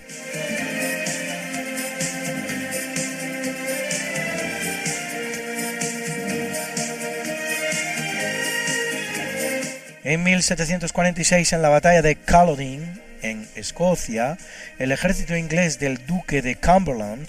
En 10.07 10.23
1746, 10.23 11.51
en 11.51 11.61
la 11.61 11.67
batalla 11.67 12.01
de 12.01 12.15
Culloden, 12.15 13.01
en 13.23 13.45
Escocia, 13.55 14.37
el 14.79 14.93
ejército 14.93 15.35
inglés 15.35 15.79
del 15.79 16.05
duque 16.07 16.41
de 16.41 16.55
Cumberland, 16.55 17.27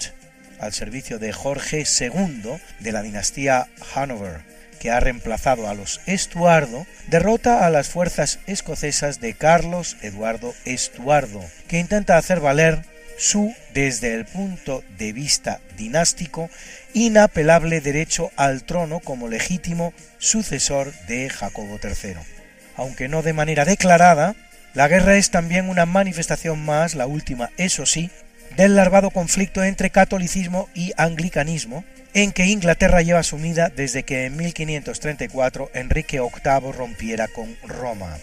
al 0.61 0.71
servicio 0.71 1.19
de 1.19 1.33
Jorge 1.33 1.83
II 1.83 2.53
de 2.79 2.91
la 2.93 3.01
dinastía 3.01 3.67
Hanover, 3.93 4.45
que 4.79 4.91
ha 4.91 5.01
reemplazado 5.01 5.67
a 5.67 5.73
los 5.73 5.99
Estuardo, 6.05 6.87
derrota 7.07 7.65
a 7.65 7.69
las 7.69 7.89
fuerzas 7.89 8.39
escocesas 8.47 9.19
de 9.19 9.33
Carlos 9.33 9.97
Eduardo 10.01 10.55
Estuardo, 10.63 11.43
que 11.67 11.79
intenta 11.79 12.15
hacer 12.15 12.39
valer 12.39 12.85
su, 13.17 13.53
desde 13.73 14.13
el 14.13 14.23
punto 14.23 14.85
de 14.97 15.11
vista 15.11 15.59
dinástico, 15.75 16.49
inapelable 16.93 17.81
derecho 17.81 18.31
al 18.37 18.63
trono 18.63 19.01
como 19.01 19.27
legítimo 19.27 19.93
sucesor 20.17 20.93
de 21.07 21.29
Jacobo 21.29 21.77
III 21.83 22.38
aunque 22.79 23.09
no 23.09 23.21
de 23.21 23.33
manera 23.33 23.65
declarada, 23.65 24.35
la 24.73 24.87
guerra 24.87 25.17
es 25.17 25.31
también 25.31 25.67
una 25.69 25.85
manifestación 25.85 26.63
más, 26.63 26.95
la 26.95 27.07
última 27.07 27.49
eso 27.57 27.85
sí, 27.85 28.09
del 28.55 28.77
larvado 28.77 29.09
conflicto 29.09 29.65
entre 29.65 29.89
catolicismo 29.89 30.69
y 30.73 30.93
anglicanismo, 30.95 31.83
en 32.13 32.31
que 32.31 32.45
Inglaterra 32.45 33.01
lleva 33.01 33.21
sumida 33.23 33.67
desde 33.69 34.03
que 34.03 34.25
en 34.25 34.37
1534 34.37 35.71
Enrique 35.73 36.21
VIII 36.21 36.71
rompiera 36.71 37.27
con 37.27 37.57
Roma. 37.67 38.17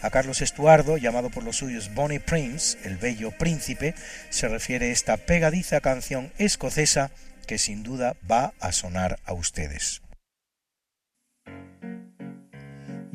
A 0.00 0.08
Carlos 0.08 0.40
Estuardo, 0.40 0.96
llamado 0.96 1.28
por 1.28 1.44
los 1.44 1.56
suyos 1.56 1.92
Bonnie 1.94 2.20
Prince, 2.20 2.78
el 2.84 2.96
bello 2.96 3.32
príncipe, 3.32 3.94
se 4.30 4.48
refiere 4.48 4.92
esta 4.92 5.18
pegadiza 5.18 5.80
canción 5.80 6.32
escocesa 6.38 7.10
que 7.46 7.58
sin 7.58 7.82
duda 7.82 8.16
va 8.30 8.54
a 8.60 8.72
sonar 8.72 9.18
a 9.26 9.34
ustedes. 9.34 10.00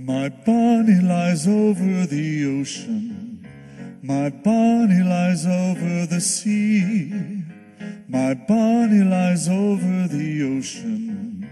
My 0.10 0.28
Bonnie 0.28 1.01
lies 1.01 1.47
over 1.47 2.07
the 2.07 2.60
ocean. 2.60 3.47
My 4.01 4.32
Bonnie 4.32 5.03
lies 5.03 5.45
over 5.45 6.07
the 6.07 6.20
sea. 6.20 7.43
My 8.07 8.34
Bonnie 8.34 9.03
lies 9.03 9.47
over 9.47 10.07
the 10.07 10.57
ocean. 10.57 11.47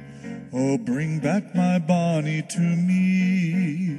Oh, 0.51 0.75
bring 0.79 1.19
back 1.19 1.53
my 1.53 1.77
Bonnie 1.77 2.41
to 2.49 2.59
me. 2.59 3.95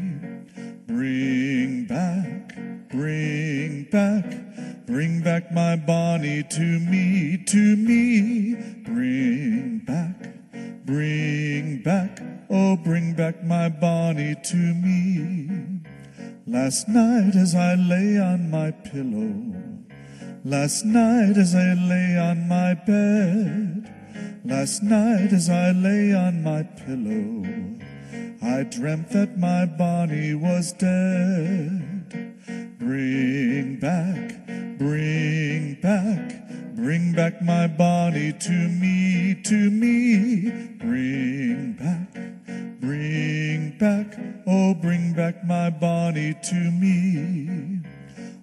Bring 0.88 1.84
back, 1.84 2.56
bring 2.90 3.84
back, 3.84 4.24
bring 4.86 5.22
back 5.22 5.52
my 5.52 5.76
Bonnie 5.76 6.42
to 6.42 6.80
me, 6.80 7.44
to 7.46 7.76
me. 7.76 8.56
Bring 8.82 9.78
back, 9.86 10.16
bring 10.84 11.80
back 11.84 12.17
Oh, 12.60 12.76
bring 12.76 13.12
back 13.12 13.44
my 13.44 13.68
Bonnie 13.68 14.34
to 14.34 14.56
me. 14.56 15.80
Last 16.44 16.88
night 16.88 17.36
as 17.36 17.54
I 17.54 17.76
lay 17.76 18.18
on 18.18 18.50
my 18.50 18.72
pillow, 18.72 19.54
Last 20.44 20.84
night 20.84 21.36
as 21.36 21.54
I 21.54 21.74
lay 21.74 22.16
on 22.18 22.48
my 22.48 22.74
bed, 22.74 23.92
last 24.44 24.82
night 24.82 25.32
as 25.32 25.48
I 25.48 25.70
lay 25.70 26.12
on 26.12 26.42
my 26.42 26.64
pillow, 26.64 27.44
I 28.42 28.64
dreamt 28.64 29.10
that 29.10 29.38
my 29.38 29.66
Bonnie 29.66 30.34
was 30.34 30.72
dead. 30.72 32.67
Bring 32.78 33.80
back, 33.80 34.46
bring 34.78 35.74
back, 35.80 36.48
bring 36.76 37.12
back 37.12 37.42
my 37.42 37.66
Bonnie 37.66 38.32
to 38.32 38.52
me, 38.52 39.34
to 39.42 39.70
me. 39.70 40.50
Bring 40.78 41.72
back, 41.72 42.80
bring 42.80 43.76
back, 43.78 44.16
oh, 44.46 44.74
bring 44.74 45.12
back 45.12 45.44
my 45.44 45.70
Bonnie 45.70 46.36
to 46.44 46.54
me. 46.54 47.80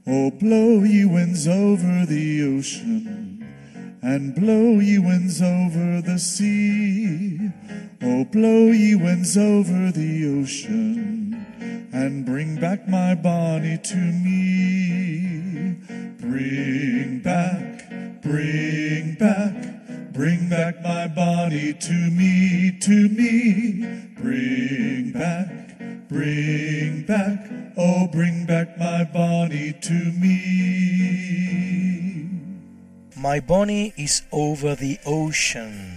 Oh, 0.06 0.32
blow 0.32 0.84
ye 0.84 1.06
winds 1.06 1.48
over 1.48 2.06
the 2.06 2.44
ocean 2.44 3.35
and 4.06 4.36
blow 4.36 4.78
ye 4.80 5.00
winds 5.00 5.42
over 5.42 6.00
the 6.00 6.20
sea. 6.20 7.50
Oh, 8.04 8.24
blow 8.24 8.68
ye 8.68 8.94
winds 8.94 9.36
over 9.36 9.92
the 9.92 10.28
ocean 10.40 11.44
and 11.92 12.24
bring 12.24 12.56
back 12.60 12.88
my 12.88 13.16
Bonnie 13.16 13.80
to 13.80 13.96
me. 13.96 15.80
Bring 16.20 17.18
back, 17.22 17.90
bring 18.22 19.16
back, 19.16 20.14
bring 20.14 20.50
back 20.50 20.84
my 20.84 21.08
Bonnie 21.08 21.74
to 21.74 21.94
me, 22.12 22.78
to 22.82 23.10
me. 23.10 24.06
Bring 24.22 25.14
back, 25.14 25.80
bring 26.10 27.02
back, 27.08 27.50
oh, 27.76 28.08
bring 28.12 28.46
back 28.46 28.78
my 28.78 29.04
Bonnie 29.04 29.74
to 29.82 29.94
me. 29.94 31.56
My 33.26 33.40
Bonnie 33.40 33.92
is 33.98 34.22
over 34.30 34.76
the 34.76 35.00
ocean. 35.04 35.96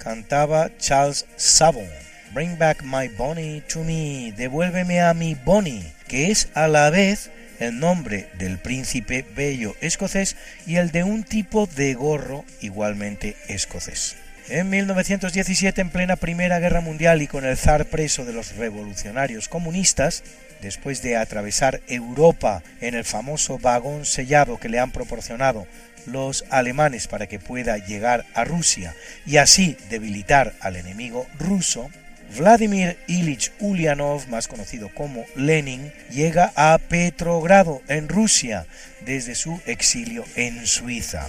Cantaba 0.00 0.76
Charles 0.76 1.24
Sabon. 1.36 1.88
Bring 2.34 2.58
back 2.58 2.82
my 2.82 3.06
Bonnie 3.16 3.62
to 3.68 3.84
me. 3.84 4.32
Devuélveme 4.36 5.00
a 5.02 5.14
mi 5.14 5.36
Bonnie, 5.36 5.84
que 6.08 6.32
es 6.32 6.48
a 6.54 6.66
la 6.66 6.90
vez 6.90 7.30
el 7.60 7.78
nombre 7.78 8.28
del 8.40 8.58
príncipe 8.58 9.24
bello 9.36 9.76
escocés 9.80 10.34
y 10.66 10.78
el 10.78 10.90
de 10.90 11.04
un 11.04 11.22
tipo 11.22 11.68
de 11.68 11.94
gorro 11.94 12.44
igualmente 12.60 13.36
escocés. 13.46 14.16
En 14.48 14.68
1917, 14.68 15.80
en 15.80 15.90
plena 15.90 16.16
Primera 16.16 16.58
Guerra 16.58 16.80
Mundial 16.80 17.22
y 17.22 17.28
con 17.28 17.44
el 17.44 17.56
zar 17.56 17.84
preso 17.84 18.24
de 18.24 18.32
los 18.32 18.56
revolucionarios 18.56 19.46
comunistas, 19.46 20.24
después 20.60 21.02
de 21.02 21.16
atravesar 21.16 21.80
Europa 21.86 22.64
en 22.80 22.94
el 22.94 23.04
famoso 23.04 23.58
vagón 23.58 24.04
sellado 24.04 24.58
que 24.58 24.68
le 24.68 24.80
han 24.80 24.90
proporcionado 24.90 25.68
los 26.06 26.44
alemanes 26.50 27.06
para 27.06 27.26
que 27.26 27.38
pueda 27.38 27.78
llegar 27.78 28.24
a 28.34 28.44
Rusia 28.44 28.94
y 29.26 29.36
así 29.36 29.76
debilitar 29.90 30.54
al 30.60 30.76
enemigo 30.76 31.26
ruso, 31.38 31.90
Vladimir 32.36 32.96
Ilich 33.08 33.52
Ulyanov, 33.60 34.26
más 34.28 34.48
conocido 34.48 34.88
como 34.94 35.24
Lenin, 35.36 35.92
llega 36.10 36.52
a 36.56 36.78
Petrogrado, 36.78 37.82
en 37.88 38.08
Rusia, 38.08 38.66
desde 39.04 39.34
su 39.34 39.60
exilio 39.66 40.24
en 40.34 40.66
Suiza. 40.66 41.28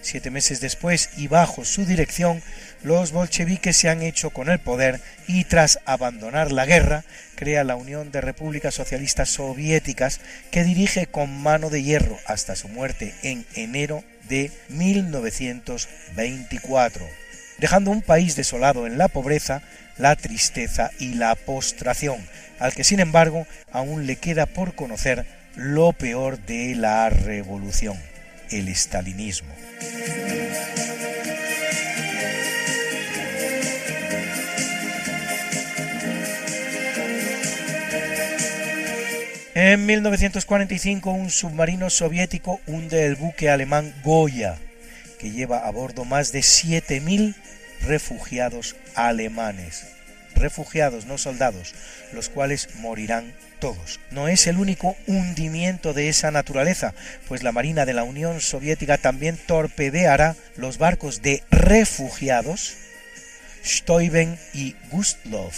Siete 0.00 0.30
meses 0.30 0.60
después 0.60 1.10
y 1.16 1.28
bajo 1.28 1.64
su 1.64 1.84
dirección, 1.84 2.42
los 2.82 3.12
bolcheviques 3.12 3.76
se 3.76 3.88
han 3.88 4.02
hecho 4.02 4.30
con 4.30 4.48
el 4.48 4.58
poder 4.58 5.00
y 5.26 5.44
tras 5.44 5.78
abandonar 5.84 6.50
la 6.52 6.64
guerra, 6.66 7.04
crea 7.36 7.64
la 7.64 7.76
Unión 7.76 8.10
de 8.10 8.20
Repúblicas 8.20 8.74
Socialistas 8.74 9.30
Soviéticas 9.30 10.20
que 10.50 10.64
dirige 10.64 11.06
con 11.06 11.42
mano 11.42 11.70
de 11.70 11.82
hierro 11.82 12.18
hasta 12.26 12.56
su 12.56 12.68
muerte 12.68 13.14
en 13.22 13.46
enero 13.54 14.04
de 14.28 14.50
1924, 14.68 17.06
dejando 17.58 17.90
un 17.90 18.02
país 18.02 18.36
desolado 18.36 18.86
en 18.86 18.98
la 18.98 19.08
pobreza, 19.08 19.62
la 19.98 20.14
tristeza 20.16 20.90
y 20.98 21.14
la 21.14 21.34
postración, 21.34 22.18
al 22.58 22.74
que 22.74 22.84
sin 22.84 23.00
embargo 23.00 23.46
aún 23.72 24.06
le 24.06 24.16
queda 24.16 24.44
por 24.46 24.74
conocer 24.74 25.26
lo 25.54 25.92
peor 25.92 26.38
de 26.38 26.74
la 26.74 27.10
revolución, 27.10 27.98
el 28.50 28.68
estalinismo. 28.68 29.54
En 39.54 39.84
1945 39.84 41.10
un 41.10 41.28
submarino 41.28 41.90
soviético 41.90 42.62
hunde 42.66 43.04
el 43.04 43.16
buque 43.16 43.50
alemán 43.50 43.94
Goya, 44.02 44.56
que 45.18 45.30
lleva 45.30 45.66
a 45.66 45.70
bordo 45.70 46.06
más 46.06 46.32
de 46.32 46.40
7.000 46.40 47.34
refugiados 47.82 48.76
alemanes. 48.94 49.84
Refugiados, 50.34 51.04
no 51.04 51.18
soldados, 51.18 51.74
los 52.14 52.30
cuales 52.30 52.70
morirán 52.76 53.34
todos. 53.60 54.00
No 54.10 54.26
es 54.26 54.46
el 54.46 54.56
único 54.56 54.96
hundimiento 55.06 55.92
de 55.92 56.08
esa 56.08 56.30
naturaleza, 56.30 56.94
pues 57.28 57.42
la 57.42 57.52
Marina 57.52 57.84
de 57.84 57.92
la 57.92 58.04
Unión 58.04 58.40
Soviética 58.40 58.96
también 58.96 59.36
torpedeará 59.36 60.34
los 60.56 60.78
barcos 60.78 61.20
de 61.20 61.42
refugiados 61.50 62.78
Steuben 63.62 64.38
y 64.54 64.76
Gustlov, 64.90 65.52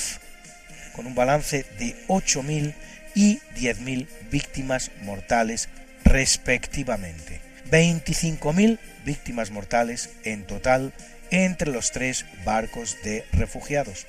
con 0.96 1.06
un 1.06 1.14
balance 1.14 1.64
de 1.78 1.94
8.000 2.08 2.74
y 3.14 3.38
10.000 3.56 4.06
víctimas 4.30 4.90
mortales 5.02 5.68
respectivamente. 6.04 7.40
25.000 7.70 8.78
víctimas 9.04 9.50
mortales 9.50 10.10
en 10.24 10.44
total 10.44 10.92
entre 11.30 11.70
los 11.70 11.90
tres 11.90 12.26
barcos 12.44 12.98
de 13.02 13.24
refugiados. 13.32 14.06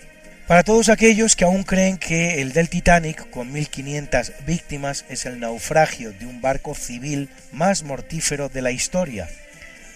Para 0.48 0.64
todos 0.64 0.90
aquellos 0.90 1.36
que 1.36 1.44
aún 1.44 1.64
creen 1.64 1.98
que 1.98 2.40
el 2.42 2.54
del 2.54 2.70
Titanic, 2.70 3.30
con 3.32 3.52
1.500 3.52 4.46
víctimas, 4.46 5.06
es 5.10 5.26
el 5.26 5.40
naufragio 5.40 6.12
de 6.12 6.28
un 6.28 6.40
barco 6.40 6.76
civil 6.76 7.30
más 7.52 7.82
mortífero 7.82 8.48
de 8.48 8.62
la 8.62 8.70
historia. 8.70 9.28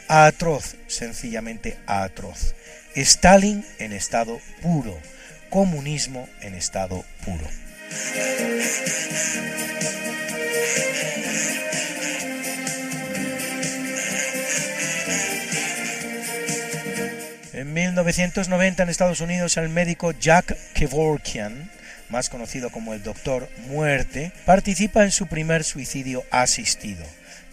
Atroz, 0.08 0.76
sencillamente 0.88 1.78
atroz. 1.86 2.56
Stalin 2.96 3.64
en 3.78 3.94
estado 3.94 4.42
puro, 4.64 4.98
comunismo 5.52 6.28
en 6.42 6.56
estado 6.56 7.06
puro. 7.24 7.48
En 17.60 17.74
1990 17.74 18.84
en 18.84 18.90
Estados 18.90 19.20
Unidos 19.22 19.58
el 19.58 19.68
médico 19.68 20.12
Jack 20.12 20.56
Kevorkian, 20.74 21.70
más 22.10 22.30
conocido 22.30 22.70
como 22.70 22.94
el 22.94 23.04
Doctor 23.04 23.50
Muerte, 23.68 24.32
participa 24.46 25.04
en 25.04 25.12
su 25.12 25.28
primer 25.28 25.64
suicidio 25.64 26.24
asistido. 26.32 27.06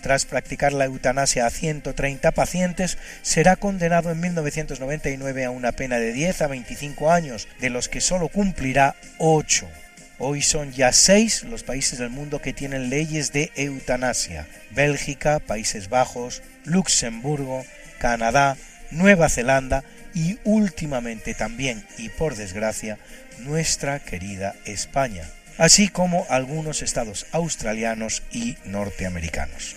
Tras 0.03 0.25
practicar 0.25 0.73
la 0.73 0.85
eutanasia 0.85 1.47
a 1.47 1.51
130 1.51 2.31
pacientes, 2.31 2.99
será 3.23 3.57
condenado 3.57 4.13
en 4.13 4.21
1999 4.21 5.45
a 5.45 5.51
una 5.51 5.73
pena 5.73 5.99
de 5.99 6.13
10 6.13 6.43
a 6.43 6.47
25 6.47 7.11
años, 7.11 7.49
de 7.59 7.71
los 7.71 7.89
que 7.89 8.01
solo 8.01 8.29
cumplirá 8.29 8.95
8. 9.19 9.67
Hoy 10.19 10.41
son 10.41 10.73
ya 10.73 10.93
seis 10.93 11.43
los 11.45 11.63
países 11.63 11.99
del 11.99 12.09
mundo 12.09 12.41
que 12.41 12.55
tienen 12.55 12.89
leyes 12.89 13.33
de 13.33 13.53
eutanasia. 13.55 14.47
Bélgica, 14.71 15.41
Países 15.41 15.91
Bajos, 15.91 16.43
Luxemburgo, 16.65 17.65
Canadá, 17.99 18.57
Nueva 18.91 19.29
Zelanda 19.29 19.85
y 20.15 20.39
últimamente 20.45 21.35
también, 21.35 21.85
y 21.99 22.09
por 22.09 22.35
desgracia, 22.35 22.99
nuestra 23.41 23.99
querida 23.99 24.55
España, 24.65 25.29
así 25.59 25.89
como 25.89 26.27
algunos 26.31 26.81
estados 26.81 27.27
australianos 27.33 28.23
y 28.33 28.57
norteamericanos. 28.65 29.77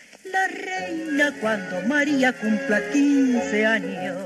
la 0.31 0.47
reina 0.47 1.33
cuando 1.39 1.81
María 1.81 2.33
cumpla 2.33 2.81
15 2.91 3.65
años. 3.65 4.17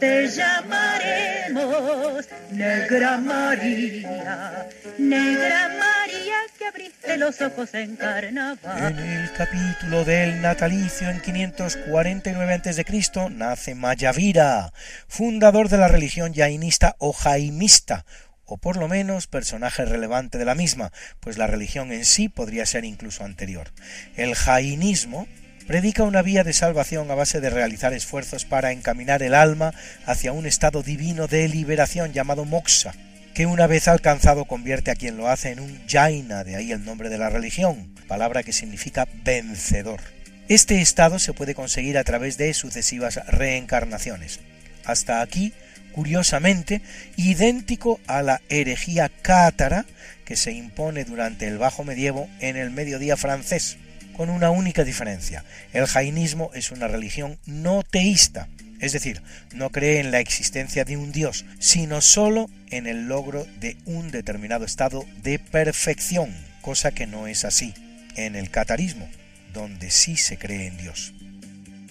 Te 0.00 0.28
llamaremos 0.28 2.26
Negra 2.50 3.16
María, 3.16 4.68
Negra 4.98 5.68
María 5.68 6.36
que 6.58 6.66
abriste 6.66 7.16
los 7.16 7.40
ojos 7.40 7.72
en 7.72 7.96
carnaval. 7.96 8.92
En 8.92 8.98
el 8.98 9.32
capítulo 9.32 10.04
del 10.04 10.42
natalicio 10.42 11.08
en 11.08 11.20
549 11.22 12.54
a.C. 12.54 12.84
nace 13.30 13.74
Mayavira, 13.74 14.72
fundador 15.08 15.70
de 15.70 15.78
la 15.78 15.88
religión 15.88 16.34
jainista 16.34 16.96
o 16.98 17.12
jaimista, 17.12 18.04
o 18.46 18.56
por 18.56 18.76
lo 18.76 18.88
menos 18.88 19.26
personaje 19.26 19.84
relevante 19.84 20.38
de 20.38 20.44
la 20.44 20.54
misma, 20.54 20.92
pues 21.20 21.36
la 21.36 21.46
religión 21.46 21.92
en 21.92 22.04
sí 22.04 22.28
podría 22.28 22.64
ser 22.64 22.84
incluso 22.84 23.24
anterior. 23.24 23.72
El 24.16 24.34
jainismo 24.34 25.26
predica 25.66 26.04
una 26.04 26.22
vía 26.22 26.44
de 26.44 26.52
salvación 26.52 27.10
a 27.10 27.14
base 27.14 27.40
de 27.40 27.50
realizar 27.50 27.92
esfuerzos 27.92 28.44
para 28.44 28.72
encaminar 28.72 29.22
el 29.22 29.34
alma 29.34 29.74
hacia 30.06 30.32
un 30.32 30.46
estado 30.46 30.82
divino 30.82 31.26
de 31.26 31.48
liberación 31.48 32.12
llamado 32.12 32.44
moksha, 32.44 32.94
que 33.34 33.46
una 33.46 33.66
vez 33.66 33.88
alcanzado 33.88 34.44
convierte 34.44 34.90
a 34.90 34.94
quien 34.94 35.16
lo 35.16 35.28
hace 35.28 35.50
en 35.50 35.60
un 35.60 35.86
jaina, 35.86 36.44
de 36.44 36.56
ahí 36.56 36.72
el 36.72 36.84
nombre 36.84 37.08
de 37.08 37.18
la 37.18 37.28
religión, 37.28 37.94
palabra 38.06 38.44
que 38.44 38.52
significa 38.52 39.08
vencedor. 39.24 40.00
Este 40.48 40.80
estado 40.80 41.18
se 41.18 41.32
puede 41.32 41.56
conseguir 41.56 41.98
a 41.98 42.04
través 42.04 42.38
de 42.38 42.54
sucesivas 42.54 43.16
reencarnaciones. 43.26 44.38
Hasta 44.84 45.20
aquí 45.20 45.52
curiosamente 45.96 46.82
idéntico 47.16 47.98
a 48.06 48.20
la 48.20 48.42
herejía 48.50 49.08
cátara 49.08 49.86
que 50.26 50.36
se 50.36 50.52
impone 50.52 51.04
durante 51.04 51.48
el 51.48 51.56
Bajo 51.56 51.84
Medievo 51.84 52.28
en 52.38 52.56
el 52.56 52.70
mediodía 52.70 53.16
francés, 53.16 53.78
con 54.14 54.28
una 54.28 54.50
única 54.50 54.84
diferencia. 54.84 55.42
El 55.72 55.86
jainismo 55.86 56.50
es 56.52 56.70
una 56.70 56.86
religión 56.86 57.38
no 57.46 57.82
teísta, 57.82 58.46
es 58.78 58.92
decir, 58.92 59.22
no 59.54 59.70
cree 59.70 60.00
en 60.00 60.10
la 60.10 60.20
existencia 60.20 60.84
de 60.84 60.98
un 60.98 61.12
dios, 61.12 61.46
sino 61.60 62.02
sólo 62.02 62.50
en 62.70 62.86
el 62.86 63.08
logro 63.08 63.46
de 63.58 63.78
un 63.86 64.10
determinado 64.10 64.66
estado 64.66 65.02
de 65.22 65.38
perfección, 65.38 66.30
cosa 66.60 66.90
que 66.90 67.06
no 67.06 67.26
es 67.26 67.46
así 67.46 67.72
en 68.16 68.36
el 68.36 68.50
catarismo, 68.50 69.08
donde 69.54 69.90
sí 69.90 70.18
se 70.18 70.36
cree 70.36 70.66
en 70.66 70.76
Dios. 70.76 71.14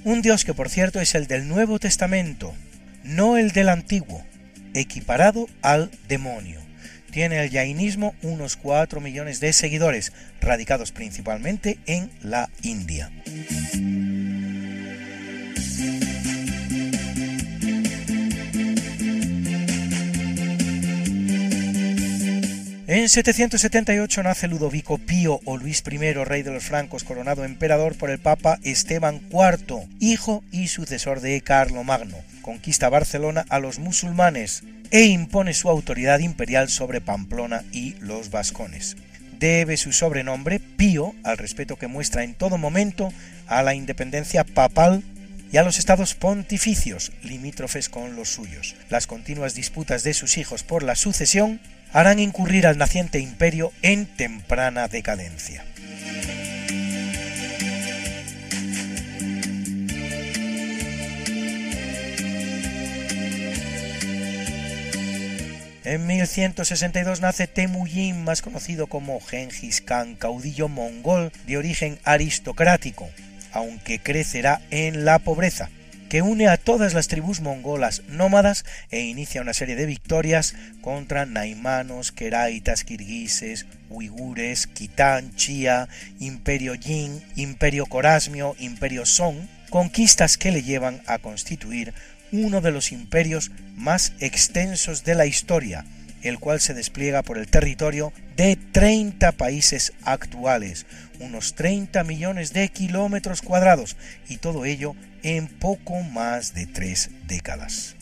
Un 0.04 0.22
Dios 0.22 0.46
que 0.46 0.54
por 0.54 0.70
cierto 0.70 1.02
es 1.02 1.16
el 1.16 1.26
del 1.26 1.48
Nuevo 1.48 1.80
Testamento, 1.80 2.54
no 3.06 3.38
el 3.38 3.52
del 3.52 3.70
antiguo, 3.70 4.24
equiparado 4.74 5.48
al 5.62 5.92
demonio. 6.08 6.60
Tiene 7.12 7.42
el 7.42 7.50
jainismo 7.50 8.14
unos 8.24 8.58
4 8.58 9.00
millones 9.00 9.40
de 9.40 9.54
seguidores, 9.54 10.12
radicados 10.42 10.92
principalmente 10.92 11.80
en 11.86 12.12
la 12.22 12.50
India. 12.62 13.10
En 22.88 23.10
778 23.10 24.22
nace 24.22 24.48
Ludovico 24.48 25.00
Pío 25.00 25.40
o 25.46 25.58
Luis 25.58 25.84
I, 25.90 26.14
rey 26.14 26.44
de 26.44 26.52
los 26.52 26.66
francos, 26.66 27.04
coronado 27.04 27.44
emperador 27.44 27.98
por 27.98 28.12
el 28.12 28.20
Papa 28.20 28.60
Esteban 28.62 29.22
IV, 29.32 29.88
hijo 30.00 30.44
y 30.52 30.68
sucesor 30.68 31.20
de 31.20 31.42
Carlomagno. 31.42 32.18
Conquista 32.44 32.88
Barcelona 32.90 33.44
a 33.50 33.58
los 33.58 33.80
musulmanes 33.80 34.62
e 34.92 35.06
impone 35.06 35.56
su 35.56 35.68
autoridad 35.68 36.20
imperial 36.20 36.70
sobre 36.70 37.02
Pamplona 37.02 37.64
y 37.72 37.96
los 38.02 38.30
vascones. 38.30 38.98
Debe 39.40 39.78
su 39.78 39.92
sobrenombre, 39.92 40.60
Pío, 40.60 41.16
al 41.24 41.40
respeto 41.40 41.78
que 41.78 41.88
muestra 41.88 42.24
en 42.24 42.36
todo 42.36 42.60
momento 42.60 43.12
a 43.48 43.64
la 43.64 43.74
independencia 43.74 44.44
papal 44.44 45.04
y 45.52 45.58
a 45.58 45.64
los 45.64 45.80
estados 45.80 46.14
pontificios 46.14 47.12
limítrofes 47.24 47.90
con 47.90 48.16
los 48.16 48.30
suyos. 48.30 48.76
Las 48.90 49.08
continuas 49.08 49.56
disputas 49.56 50.04
de 50.04 50.14
sus 50.14 50.38
hijos 50.38 50.62
por 50.62 50.84
la 50.84 50.96
sucesión 50.96 51.60
harán 51.94 52.20
incurrir 52.20 52.68
al 52.68 52.78
naciente 52.78 53.20
imperio 53.20 53.72
en 53.82 54.06
temprana 54.06 54.88
decadencia. 54.88 55.64
En 65.84 66.08
1162 66.08 67.22
nace 67.22 67.46
Temujin, 67.46 68.24
más 68.24 68.42
conocido 68.42 68.88
como 68.88 69.20
Genghis 69.22 69.82
Khan, 69.82 70.16
caudillo 70.16 70.68
mongol 70.68 71.32
de 71.46 71.58
origen 71.58 72.00
aristocrático, 72.04 73.08
aunque 73.52 74.00
crecerá 74.00 74.62
en 74.72 75.06
la 75.06 75.20
pobreza 75.20 75.70
que 76.10 76.22
une 76.22 76.48
a 76.48 76.58
todas 76.58 76.94
las 76.94 77.08
tribus 77.08 77.42
mongolas 77.42 78.04
nómadas 78.08 78.66
e 78.92 79.02
inicia 79.02 79.42
una 79.42 79.54
serie 79.54 79.76
de 79.76 79.86
victorias 79.86 80.56
contra 80.82 81.26
naimanos, 81.26 82.12
keraitas, 82.12 82.84
kirguises, 82.84 83.66
uigures, 83.90 84.68
kitán, 84.68 85.36
chía, 85.36 85.88
imperio 86.20 86.76
Jin, 86.76 87.24
imperio 87.36 87.86
corasmio, 87.86 88.56
imperio 88.60 89.06
Song, 89.06 89.38
conquistas 89.70 90.38
que 90.38 90.52
le 90.52 90.64
llevan 90.64 91.02
a 91.08 91.18
constituir 91.18 91.94
uno 92.32 92.62
de 92.62 92.72
los 92.72 92.92
imperios 92.92 93.52
más 93.76 94.14
extensos 94.20 95.04
de 95.04 95.16
la 95.16 95.26
historia, 95.26 95.86
el 96.22 96.40
cual 96.40 96.60
se 96.60 96.74
despliega 96.74 97.24
por 97.24 97.38
el 97.38 97.48
territorio 97.48 98.12
de 98.36 98.56
30 98.56 99.32
países 99.34 99.94
actuales, 100.04 100.86
unos 101.20 101.56
30 101.56 102.04
millones 102.04 102.54
de 102.54 102.70
kilómetros 102.70 103.42
cuadrados, 103.42 103.96
y 104.30 104.38
todo 104.38 104.66
ello 104.66 104.96
en 105.24 105.48
poco 105.48 106.02
más 106.02 106.54
de 106.54 106.68
tres 106.68 107.10
décadas. 107.28 107.96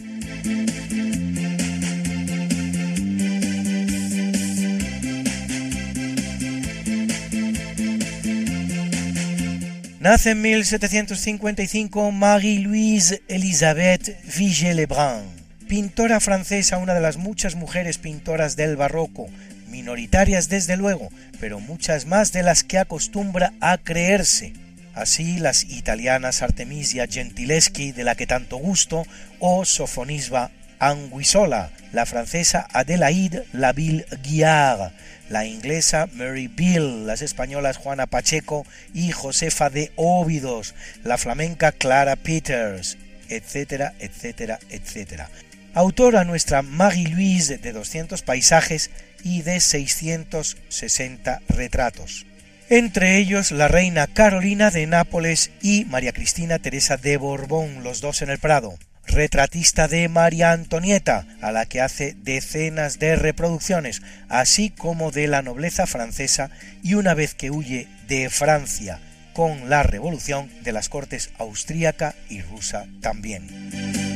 Nace 10.03 10.31
en 10.31 10.41
1755 10.41 12.11
Marie-Louise 12.11 13.23
Elisabeth 13.29 14.21
Vigée-Lebrun, 14.37 15.23
pintora 15.69 16.19
francesa, 16.19 16.77
una 16.77 16.93
de 16.93 16.99
las 16.99 17.15
muchas 17.15 17.55
mujeres 17.55 17.99
pintoras 17.99 18.57
del 18.57 18.75
barroco, 18.75 19.29
minoritarias 19.73 20.49
desde 20.49 20.77
luego, 20.77 21.09
pero 21.39 21.59
muchas 21.59 22.05
más 22.05 22.31
de 22.31 22.43
las 22.43 22.63
que 22.63 22.77
acostumbra 22.77 23.53
a 23.59 23.79
creerse. 23.79 24.53
Así 24.93 25.39
las 25.39 25.63
italianas 25.63 26.43
Artemisia 26.43 27.07
Gentileschi, 27.07 27.91
de 27.91 28.03
la 28.03 28.13
que 28.13 28.27
tanto 28.27 28.57
gusto, 28.57 29.03
o 29.39 29.65
Sofonisba 29.65 30.51
Anguissola, 30.77 31.71
la 31.91 32.05
francesa 32.05 32.67
Adelaide 32.71 33.45
Laville 33.51 34.05
Guiard, 34.21 34.91
la 35.29 35.47
inglesa 35.47 36.07
Mary 36.13 36.47
Bill, 36.47 37.07
las 37.07 37.23
españolas 37.23 37.77
Juana 37.77 38.05
Pacheco 38.05 38.67
y 38.93 39.11
Josefa 39.11 39.71
de 39.71 39.91
Óbidos, 39.95 40.75
la 41.03 41.17
flamenca 41.17 41.71
Clara 41.71 42.15
Peters, 42.15 42.97
etcétera, 43.27 43.93
etcétera, 43.97 44.59
etcétera. 44.69 45.29
Autora 45.73 46.23
nuestra 46.23 46.61
Marie-Louise 46.61 47.57
de 47.57 47.73
200 47.73 48.21
paisajes 48.21 48.91
y 49.23 49.41
de 49.41 49.59
660 49.59 51.41
retratos. 51.49 52.25
Entre 52.69 53.17
ellos 53.17 53.51
la 53.51 53.67
reina 53.67 54.07
Carolina 54.07 54.71
de 54.71 54.87
Nápoles 54.87 55.51
y 55.61 55.85
María 55.85 56.13
Cristina 56.13 56.59
Teresa 56.59 56.97
de 56.97 57.17
Borbón, 57.17 57.83
los 57.83 58.01
dos 58.01 58.21
en 58.21 58.29
el 58.29 58.39
Prado 58.39 58.77
retratista 59.05 59.87
de 59.87 60.07
María 60.09 60.51
Antonieta, 60.51 61.25
a 61.41 61.51
la 61.51 61.65
que 61.65 61.81
hace 61.81 62.15
decenas 62.23 62.99
de 62.99 63.15
reproducciones, 63.15 64.01
así 64.29 64.69
como 64.69 65.11
de 65.11 65.27
la 65.27 65.41
nobleza 65.41 65.85
francesa 65.85 66.49
y 66.81 66.95
una 66.95 67.13
vez 67.13 67.35
que 67.35 67.51
huye 67.51 67.87
de 68.07 68.29
Francia 68.29 68.99
con 69.33 69.69
la 69.69 69.83
revolución 69.83 70.49
de 70.63 70.71
las 70.71 70.89
cortes 70.89 71.31
austríaca 71.37 72.15
y 72.29 72.41
rusa 72.41 72.85
también. 73.01 74.12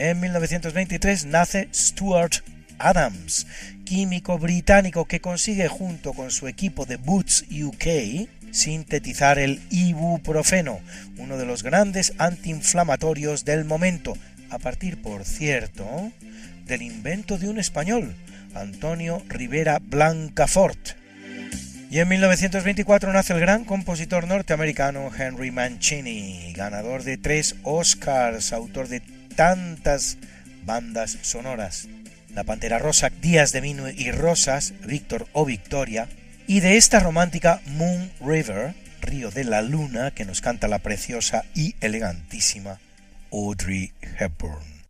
En 0.00 0.18
1923 0.18 1.26
nace 1.26 1.68
Stuart 1.74 2.36
Adams, 2.78 3.46
químico 3.84 4.38
británico 4.38 5.04
que 5.04 5.20
consigue 5.20 5.68
junto 5.68 6.14
con 6.14 6.30
su 6.30 6.48
equipo 6.48 6.86
de 6.86 6.96
Boots 6.96 7.44
UK 7.50 8.26
sintetizar 8.50 9.38
el 9.38 9.60
ibuprofeno, 9.68 10.80
uno 11.18 11.36
de 11.36 11.44
los 11.44 11.62
grandes 11.62 12.14
antiinflamatorios 12.16 13.44
del 13.44 13.66
momento, 13.66 14.14
a 14.48 14.58
partir, 14.58 15.02
por 15.02 15.26
cierto, 15.26 16.10
del 16.64 16.80
invento 16.80 17.36
de 17.36 17.50
un 17.50 17.58
español, 17.58 18.16
Antonio 18.54 19.22
Rivera 19.28 19.80
Blancafort. 19.82 20.92
Y 21.90 21.98
en 21.98 22.08
1924 22.08 23.12
nace 23.12 23.34
el 23.34 23.40
gran 23.40 23.66
compositor 23.66 24.26
norteamericano 24.26 25.10
Henry 25.14 25.50
Mancini, 25.50 26.54
ganador 26.54 27.02
de 27.02 27.18
tres 27.18 27.56
Oscars, 27.64 28.54
autor 28.54 28.88
de 28.88 29.02
tantas 29.36 30.18
bandas 30.64 31.18
sonoras. 31.22 31.88
La 32.34 32.44
Pantera 32.44 32.78
Rosa, 32.78 33.10
Días 33.10 33.52
de 33.52 33.60
Vino 33.60 33.88
y 33.88 34.10
Rosas, 34.10 34.74
Víctor 34.86 35.26
o 35.32 35.44
Victoria, 35.44 36.08
y 36.46 36.60
de 36.60 36.76
esta 36.76 37.00
romántica 37.00 37.60
Moon 37.66 38.10
River, 38.20 38.74
Río 39.00 39.30
de 39.30 39.44
la 39.44 39.62
Luna, 39.62 40.10
que 40.12 40.24
nos 40.24 40.40
canta 40.40 40.68
la 40.68 40.80
preciosa 40.80 41.44
y 41.54 41.74
elegantísima 41.80 42.80
Audrey 43.32 43.92
Hepburn. 44.18 44.80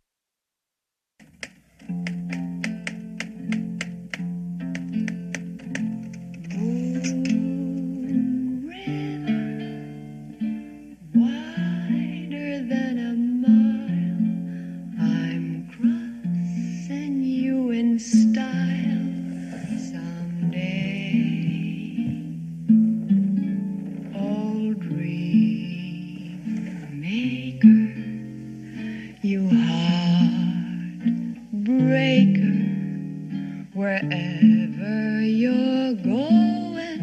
Wherever 33.81 35.21
you're 35.23 35.95
going, 35.95 37.01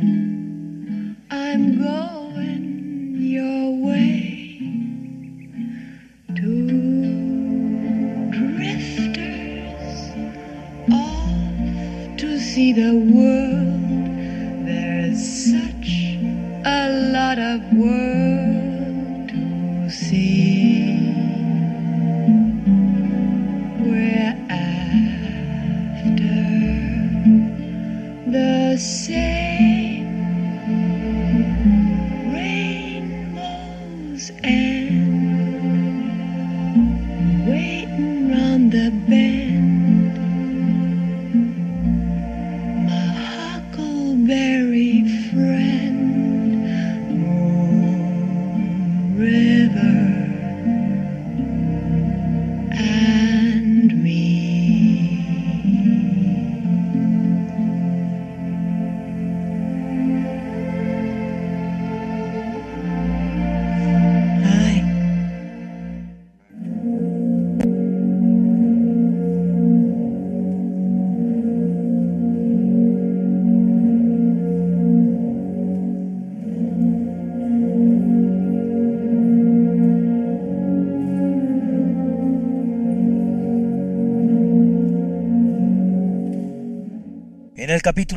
I'm 1.29 1.83
going 1.83 3.17
your 3.19 3.85
way. 3.85 4.61
Two 6.37 6.69
drifters 8.31 9.91
off 10.93 12.17
to 12.19 12.39
see 12.39 12.73
the 12.73 12.95
world. 13.13 14.69
There's 14.69 15.21
such 15.51 15.89
a 16.65 17.11
lot 17.13 17.41
of 17.41 17.61
world 17.77 17.88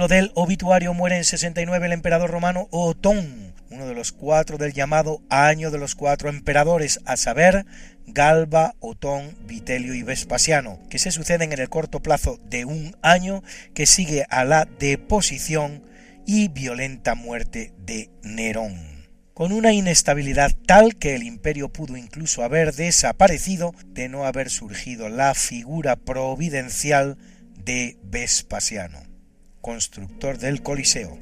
del 0.07 0.32
obituario 0.36 0.94
muere 0.94 1.18
en 1.18 1.23
69 1.23 1.86
el 1.86 1.91
emperador 1.91 2.32
romano 2.32 2.68
Otón, 2.72 3.53
uno 3.69 3.88
de 3.88 3.94
los 3.94 4.11
cuatro 4.11 4.57
del 4.57 4.73
llamado 4.73 5.22
Año 5.30 5.69
de 5.69 5.78
los 5.78 5.95
Cuatro 5.95 6.30
Emperadores, 6.30 6.99
a 7.06 7.18
saber, 7.18 7.65
Galba, 8.07 8.76
Otón, 8.80 9.36
Vitelio 9.45 9.94
y 9.94 10.03
Vespasiano, 10.03 10.80
que 10.90 10.98
se 10.98 11.11
suceden 11.11 11.53
en 11.53 11.60
el 11.60 11.69
corto 11.69 12.02
plazo 12.02 12.40
de 12.45 12.65
un 12.65 12.95
año 13.02 13.44
que 13.73 13.86
sigue 13.86 14.26
a 14.30 14.44
la 14.44 14.65
deposición 14.80 15.84
y 16.26 16.48
violenta 16.48 17.14
muerte 17.15 17.73
de 17.78 18.10
Nerón. 18.23 19.06
Con 19.34 19.52
una 19.52 19.73
inestabilidad 19.73 20.52
tal 20.65 20.95
que 20.95 21.15
el 21.15 21.23
imperio 21.23 21.69
pudo 21.69 21.98
incluso 21.98 22.44
haber 22.44 22.73
desaparecido 22.73 23.73
de 23.88 24.10
no 24.10 24.26
haber 24.26 24.49
surgido 24.49 25.10
la 25.10 25.34
figura 25.34 25.95
providencial 25.95 27.18
de 27.56 27.98
Vespasiano 28.03 29.10
constructor 29.61 30.38
del 30.38 30.61
Coliseo. 30.61 31.17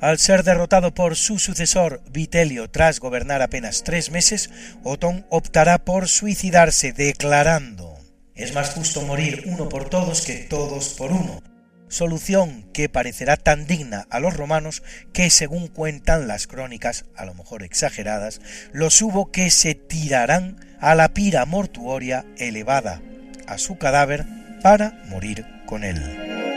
Al 0.00 0.18
ser 0.18 0.42
derrotado 0.42 0.94
por 0.94 1.14
su 1.14 1.38
sucesor 1.38 2.02
Vitelio 2.10 2.68
tras 2.68 2.98
gobernar 2.98 3.40
apenas 3.40 3.84
tres 3.84 4.10
meses, 4.10 4.50
Otón 4.82 5.26
optará 5.28 5.78
por 5.78 6.08
suicidarse, 6.08 6.92
declarando 6.92 7.98
Es 8.34 8.52
más 8.52 8.70
justo 8.70 9.02
morir 9.02 9.44
uno 9.46 9.68
por 9.68 9.88
todos 9.88 10.22
que 10.22 10.38
todos 10.38 10.88
por 10.94 11.12
uno, 11.12 11.40
solución 11.88 12.64
que 12.72 12.88
parecerá 12.88 13.36
tan 13.36 13.66
digna 13.66 14.06
a 14.10 14.18
los 14.18 14.36
romanos 14.36 14.82
que, 15.12 15.30
según 15.30 15.68
cuentan 15.68 16.26
las 16.26 16.48
crónicas, 16.48 17.04
a 17.14 17.24
lo 17.24 17.34
mejor 17.34 17.62
exageradas, 17.62 18.40
los 18.72 19.00
hubo 19.02 19.30
que 19.30 19.50
se 19.50 19.76
tirarán 19.76 20.56
a 20.80 20.96
la 20.96 21.14
pira 21.14 21.44
mortuoria 21.46 22.24
elevada 22.38 23.00
a 23.46 23.58
su 23.58 23.78
cadáver 23.78 24.26
para 24.62 25.00
morir 25.08 25.46
con 25.66 25.84
él. 25.84 26.51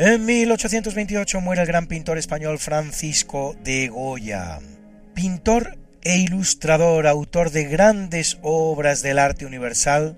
En 0.00 0.26
1828 0.26 1.40
muere 1.40 1.62
el 1.62 1.66
gran 1.66 1.88
pintor 1.88 2.18
español 2.18 2.60
Francisco 2.60 3.56
de 3.64 3.88
Goya, 3.88 4.60
pintor 5.12 5.76
e 6.02 6.18
ilustrador, 6.18 7.08
autor 7.08 7.50
de 7.50 7.64
grandes 7.64 8.38
obras 8.42 9.02
del 9.02 9.18
arte 9.18 9.44
universal, 9.44 10.16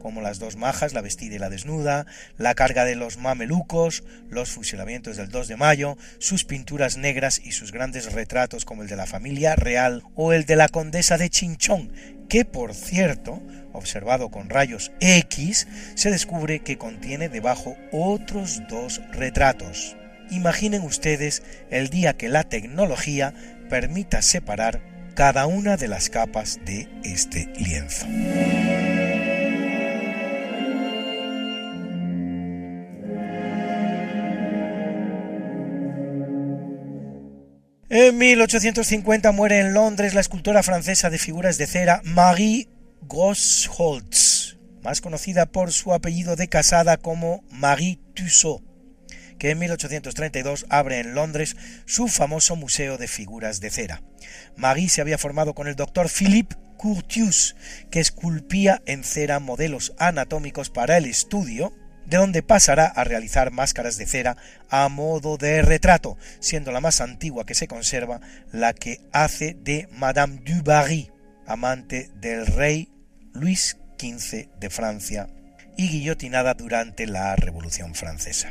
como 0.00 0.22
Las 0.22 0.40
dos 0.40 0.56
majas, 0.56 0.92
La 0.92 1.02
vestida 1.02 1.36
y 1.36 1.38
la 1.38 1.50
desnuda, 1.50 2.04
La 2.36 2.56
carga 2.56 2.84
de 2.84 2.96
los 2.96 3.16
mamelucos, 3.16 4.02
Los 4.28 4.50
fusilamientos 4.50 5.16
del 5.16 5.28
2 5.28 5.46
de 5.46 5.56
mayo, 5.56 5.96
sus 6.18 6.44
pinturas 6.44 6.96
negras 6.96 7.40
y 7.44 7.52
sus 7.52 7.70
grandes 7.70 8.12
retratos 8.12 8.64
como 8.64 8.82
el 8.82 8.88
de 8.88 8.96
la 8.96 9.06
familia 9.06 9.54
real 9.54 10.02
o 10.16 10.32
el 10.32 10.46
de 10.46 10.56
la 10.56 10.68
condesa 10.68 11.16
de 11.16 11.30
Chinchón, 11.30 11.92
que 12.28 12.44
por 12.44 12.74
cierto, 12.74 13.40
observado 13.72 14.30
con 14.30 14.48
rayos 14.48 14.92
X, 15.00 15.66
se 15.94 16.10
descubre 16.10 16.60
que 16.60 16.78
contiene 16.78 17.28
debajo 17.28 17.76
otros 17.92 18.62
dos 18.68 19.00
retratos. 19.12 19.96
Imaginen 20.30 20.82
ustedes 20.82 21.42
el 21.70 21.88
día 21.88 22.14
que 22.14 22.28
la 22.28 22.44
tecnología 22.44 23.34
permita 23.68 24.22
separar 24.22 24.80
cada 25.14 25.46
una 25.46 25.76
de 25.76 25.88
las 25.88 26.08
capas 26.08 26.60
de 26.64 26.88
este 27.04 27.52
lienzo. 27.58 28.06
En 37.94 38.16
1850 38.16 39.32
muere 39.32 39.60
en 39.60 39.74
Londres 39.74 40.14
la 40.14 40.22
escultora 40.22 40.62
francesa 40.62 41.10
de 41.10 41.18
figuras 41.18 41.58
de 41.58 41.66
cera 41.66 42.00
Marie 42.04 42.71
Grosholtz, 43.08 44.58
más 44.82 45.00
conocida 45.00 45.46
por 45.46 45.72
su 45.72 45.92
apellido 45.92 46.36
de 46.36 46.48
casada 46.48 46.96
como 46.96 47.44
Marie 47.50 47.98
Tussaud, 48.14 48.62
que 49.38 49.50
en 49.50 49.58
1832 49.58 50.66
abre 50.68 51.00
en 51.00 51.14
Londres 51.14 51.56
su 51.84 52.08
famoso 52.08 52.56
museo 52.56 52.98
de 52.98 53.08
figuras 53.08 53.60
de 53.60 53.70
cera. 53.70 54.02
Marie 54.56 54.88
se 54.88 55.00
había 55.00 55.18
formado 55.18 55.54
con 55.54 55.66
el 55.66 55.76
doctor 55.76 56.08
Philippe 56.08 56.56
Curtius, 56.76 57.56
que 57.90 58.00
esculpía 58.00 58.82
en 58.86 59.04
cera 59.04 59.40
modelos 59.40 59.94
anatómicos 59.98 60.70
para 60.70 60.96
el 60.96 61.06
estudio, 61.06 61.72
de 62.06 62.16
donde 62.16 62.42
pasará 62.42 62.86
a 62.86 63.04
realizar 63.04 63.52
máscaras 63.52 63.96
de 63.96 64.06
cera 64.06 64.36
a 64.68 64.88
modo 64.88 65.38
de 65.38 65.62
retrato, 65.62 66.16
siendo 66.40 66.72
la 66.72 66.80
más 66.80 67.00
antigua 67.00 67.46
que 67.46 67.54
se 67.54 67.68
conserva 67.68 68.20
la 68.52 68.72
que 68.74 69.00
hace 69.12 69.56
de 69.60 69.88
Madame 69.92 70.40
du 70.44 70.62
Barry, 70.62 71.10
amante 71.46 72.10
del 72.20 72.46
rey 72.46 72.91
Luis 73.34 73.78
XV 73.98 74.48
de 74.60 74.70
Francia 74.70 75.28
y 75.76 75.88
guillotinada 75.88 76.54
durante 76.54 77.06
la 77.06 77.34
Revolución 77.36 77.94
Francesa. 77.94 78.50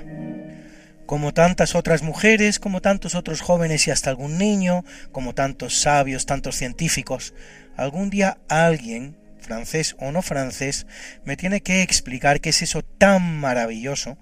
Como 1.06 1.34
tantas 1.34 1.76
otras 1.76 2.04
mujeres, 2.04 2.60
como 2.60 2.82
tantos 2.82 3.16
otros 3.16 3.42
jóvenes 3.42 3.88
y 3.88 3.92
hasta 3.92 4.10
algún 4.10 4.38
niño, 4.38 4.84
como 5.12 5.36
tantos 5.36 5.80
sabios, 5.80 6.26
tantos 6.26 6.56
científicos, 6.56 7.34
algún 7.76 8.10
día 8.10 8.38
alguien 8.48 9.18
francés 9.40 9.96
o 10.00 10.12
no 10.12 10.22
francés, 10.22 10.88
me 11.26 11.36
tiene 11.36 11.62
que 11.62 11.82
explicar 11.82 12.40
qué 12.40 12.50
es 12.50 12.62
eso 12.62 12.82
tan 12.82 13.40
maravilloso 13.40 14.18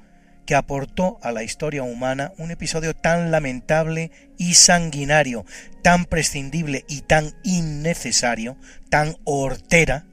que 0.45 0.55
aportó 0.55 1.19
a 1.21 1.31
la 1.31 1.43
historia 1.43 1.83
humana 1.83 2.33
un 2.37 2.49
episodio 2.49 2.95
tan 2.95 3.29
lamentable 3.29 4.09
y 4.37 4.55
sanguinario, 4.55 5.45
tan 5.83 6.05
prescindible 6.05 6.85
y 6.87 7.01
tan 7.01 7.35
innecesario, 7.43 8.57
tan 8.89 9.15
hortera 9.25 10.05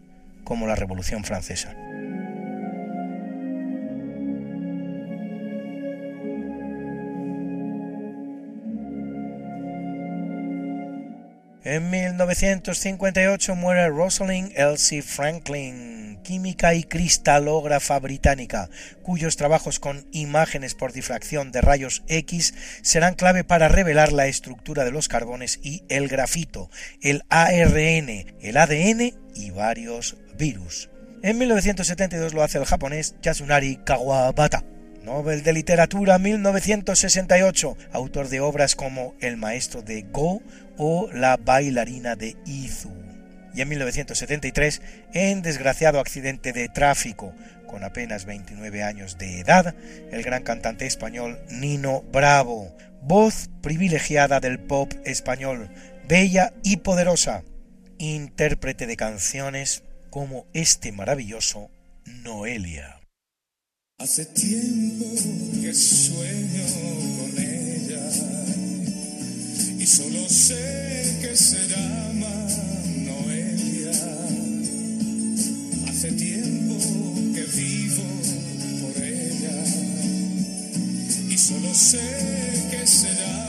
como 0.46 0.66
la 0.66 0.76
Revolución 0.76 1.24
Francesa. 1.24 1.74
En 11.68 11.90
1958 11.90 13.56
muere 13.56 13.88
Rosalind 13.88 14.52
Elsie 14.56 15.02
Franklin, 15.02 16.20
química 16.22 16.74
y 16.74 16.84
cristalógrafa 16.84 17.98
británica, 17.98 18.70
cuyos 19.02 19.36
trabajos 19.36 19.80
con 19.80 20.06
imágenes 20.12 20.76
por 20.76 20.92
difracción 20.92 21.50
de 21.50 21.62
rayos 21.62 22.04
X 22.06 22.54
serán 22.82 23.14
clave 23.14 23.42
para 23.42 23.66
revelar 23.66 24.12
la 24.12 24.28
estructura 24.28 24.84
de 24.84 24.92
los 24.92 25.08
carbones 25.08 25.58
y 25.60 25.82
el 25.88 26.06
grafito, 26.06 26.70
el 27.02 27.24
ARN, 27.30 28.36
el 28.40 28.56
ADN 28.56 29.12
y 29.34 29.50
varios 29.50 30.16
virus. 30.36 30.90
En 31.22 31.38
1972 31.38 32.34
lo 32.34 32.42
hace 32.42 32.58
el 32.58 32.64
japonés 32.66 33.14
Yasunari 33.22 33.76
Kawabata. 33.84 34.64
Nobel 35.02 35.44
de 35.44 35.52
Literatura 35.52 36.18
1968, 36.18 37.76
autor 37.92 38.28
de 38.28 38.40
obras 38.40 38.74
como 38.74 39.14
El 39.20 39.36
maestro 39.36 39.80
de 39.80 40.02
Go 40.02 40.42
o 40.76 41.08
La 41.12 41.36
bailarina 41.36 42.16
de 42.16 42.36
Izu. 42.44 42.90
Y 43.54 43.60
en 43.60 43.68
1973, 43.68 44.82
en 45.14 45.42
desgraciado 45.42 46.00
accidente 46.00 46.52
de 46.52 46.68
tráfico, 46.68 47.32
con 47.66 47.84
apenas 47.84 48.24
29 48.24 48.82
años 48.82 49.16
de 49.16 49.40
edad, 49.40 49.74
el 50.10 50.22
gran 50.22 50.42
cantante 50.42 50.86
español 50.86 51.38
Nino 51.50 52.02
Bravo, 52.12 52.76
voz 53.00 53.48
privilegiada 53.62 54.40
del 54.40 54.58
pop 54.58 54.92
español, 55.04 55.70
bella 56.08 56.52
y 56.64 56.78
poderosa, 56.78 57.44
intérprete 57.98 58.86
de 58.86 58.96
canciones 58.96 59.84
como 60.16 60.46
este 60.54 60.92
maravilloso 60.92 61.68
Noelia. 62.24 63.02
Hace 63.98 64.24
tiempo 64.24 65.04
que 65.60 65.74
sueño 65.74 66.66
con 67.18 67.38
ella 67.38 68.00
y 69.78 69.84
solo 69.84 70.26
sé 70.26 71.18
que 71.20 71.36
se 71.36 71.68
llama 71.68 72.32
Noelia. 73.04 73.92
Hace 75.86 76.12
tiempo 76.12 76.76
que 77.34 77.44
vivo 77.54 78.04
por 78.80 79.04
ella 79.04 79.64
y 81.28 81.36
solo 81.36 81.74
sé 81.74 82.68
que 82.70 82.86
se 82.86 83.12
llama 83.12 83.45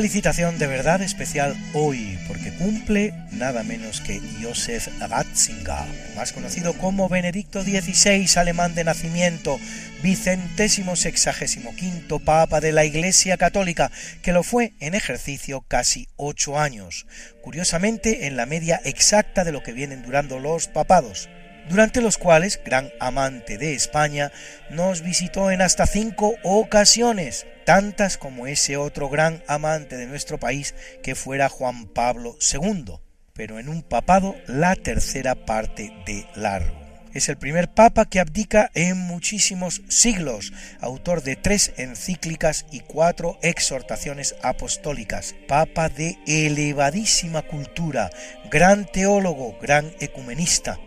felicitación 0.00 0.58
de 0.58 0.66
verdad 0.66 1.02
especial 1.02 1.54
hoy, 1.74 2.18
porque 2.26 2.54
cumple 2.54 3.12
nada 3.32 3.62
menos 3.62 4.00
que 4.00 4.18
Josef 4.40 4.88
Ratzinger, 4.98 5.84
más 6.16 6.32
conocido 6.32 6.72
como 6.72 7.10
Benedicto 7.10 7.62
XVI, 7.62 8.26
alemán 8.36 8.74
de 8.74 8.84
nacimiento, 8.84 9.60
vicentésimo 10.02 10.96
sexagésimo 10.96 11.76
quinto 11.76 12.18
papa 12.18 12.62
de 12.62 12.72
la 12.72 12.86
Iglesia 12.86 13.36
Católica, 13.36 13.92
que 14.22 14.32
lo 14.32 14.42
fue 14.42 14.72
en 14.80 14.94
ejercicio 14.94 15.60
casi 15.68 16.08
ocho 16.16 16.58
años, 16.58 17.06
curiosamente 17.42 18.26
en 18.26 18.38
la 18.38 18.46
media 18.46 18.80
exacta 18.86 19.44
de 19.44 19.52
lo 19.52 19.62
que 19.62 19.74
vienen 19.74 20.02
durando 20.02 20.38
los 20.38 20.66
papados. 20.66 21.28
Durante 21.70 22.00
los 22.00 22.18
cuales, 22.18 22.60
gran 22.64 22.90
amante 22.98 23.56
de 23.56 23.74
España, 23.74 24.32
nos 24.70 25.02
visitó 25.02 25.50
en 25.52 25.62
hasta 25.62 25.86
cinco 25.86 26.34
ocasiones, 26.42 27.46
tantas 27.64 28.18
como 28.18 28.48
ese 28.48 28.76
otro 28.76 29.08
gran 29.08 29.42
amante 29.46 29.96
de 29.96 30.06
nuestro 30.06 30.38
país 30.38 30.74
que 31.02 31.14
fuera 31.14 31.48
Juan 31.48 31.86
Pablo 31.86 32.36
II, 32.52 32.96
pero 33.32 33.60
en 33.60 33.68
un 33.68 33.82
papado 33.82 34.34
la 34.48 34.74
tercera 34.74 35.46
parte 35.46 35.92
de 36.04 36.26
largo. 36.34 36.80
Es 37.14 37.28
el 37.28 37.36
primer 37.36 37.68
papa 37.68 38.04
que 38.04 38.20
abdica 38.20 38.70
en 38.74 38.96
muchísimos 38.96 39.82
siglos, 39.88 40.52
autor 40.80 41.22
de 41.22 41.34
tres 41.36 41.72
encíclicas 41.76 42.66
y 42.70 42.80
cuatro 42.80 43.38
exhortaciones 43.42 44.36
apostólicas, 44.42 45.34
papa 45.48 45.88
de 45.88 46.18
elevadísima 46.26 47.42
cultura, 47.42 48.10
gran 48.48 48.86
teólogo, 48.86 49.56
gran 49.60 49.92
ecumenista, 49.98 50.78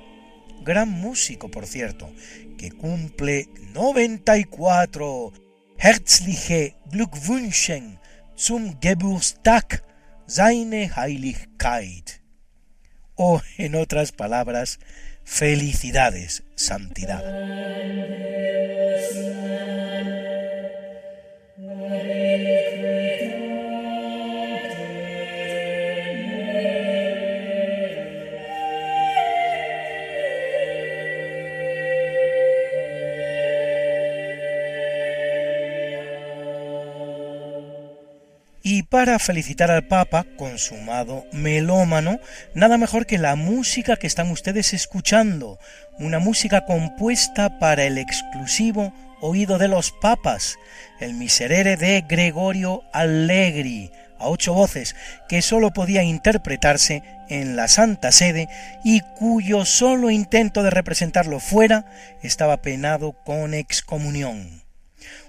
gran 0.64 0.90
músico, 0.90 1.50
por 1.50 1.66
cierto, 1.66 2.12
que 2.58 2.72
cumple 2.72 3.48
94 3.74 5.34
herzliche 5.78 6.76
Glückwünschen 6.92 8.00
zum 8.36 8.80
Geburtstag 8.80 9.84
seine 10.26 10.96
Heiligkeit. 10.96 12.22
O, 13.16 13.42
en 13.58 13.76
otras 13.76 14.12
palabras, 14.12 14.80
felicidades, 15.24 16.44
santidad. 16.56 17.24
Para 38.94 39.18
felicitar 39.18 39.72
al 39.72 39.88
Papa, 39.88 40.24
consumado 40.38 41.26
melómano, 41.32 42.20
nada 42.54 42.78
mejor 42.78 43.08
que 43.08 43.18
la 43.18 43.36
música 43.36 43.96
que 43.96 44.06
están 44.06 44.30
ustedes 44.30 44.72
escuchando, 44.72 45.58
una 45.98 46.20
música 46.20 46.66
compuesta 46.66 47.58
para 47.58 47.86
el 47.86 47.98
exclusivo 47.98 48.94
oído 49.20 49.58
de 49.58 49.68
los 49.68 49.92
papas, 49.94 50.60
el 51.00 51.16
miserere 51.16 51.76
de 51.76 52.06
Gregorio 52.08 52.84
Allegri, 52.94 53.92
a 54.20 54.28
ocho 54.28 54.54
voces, 54.54 54.96
que 55.28 55.42
sólo 55.42 55.74
podía 55.74 56.04
interpretarse 56.04 57.02
en 57.30 57.56
la 57.56 57.70
Santa 57.70 58.12
Sede 58.12 58.48
y 58.84 59.00
cuyo 59.18 59.66
solo 59.66 60.12
intento 60.12 60.62
de 60.62 60.70
representarlo 60.70 61.40
fuera 61.40 61.86
estaba 62.22 62.58
penado 62.58 63.14
con 63.24 63.56
excomunión. 63.56 64.63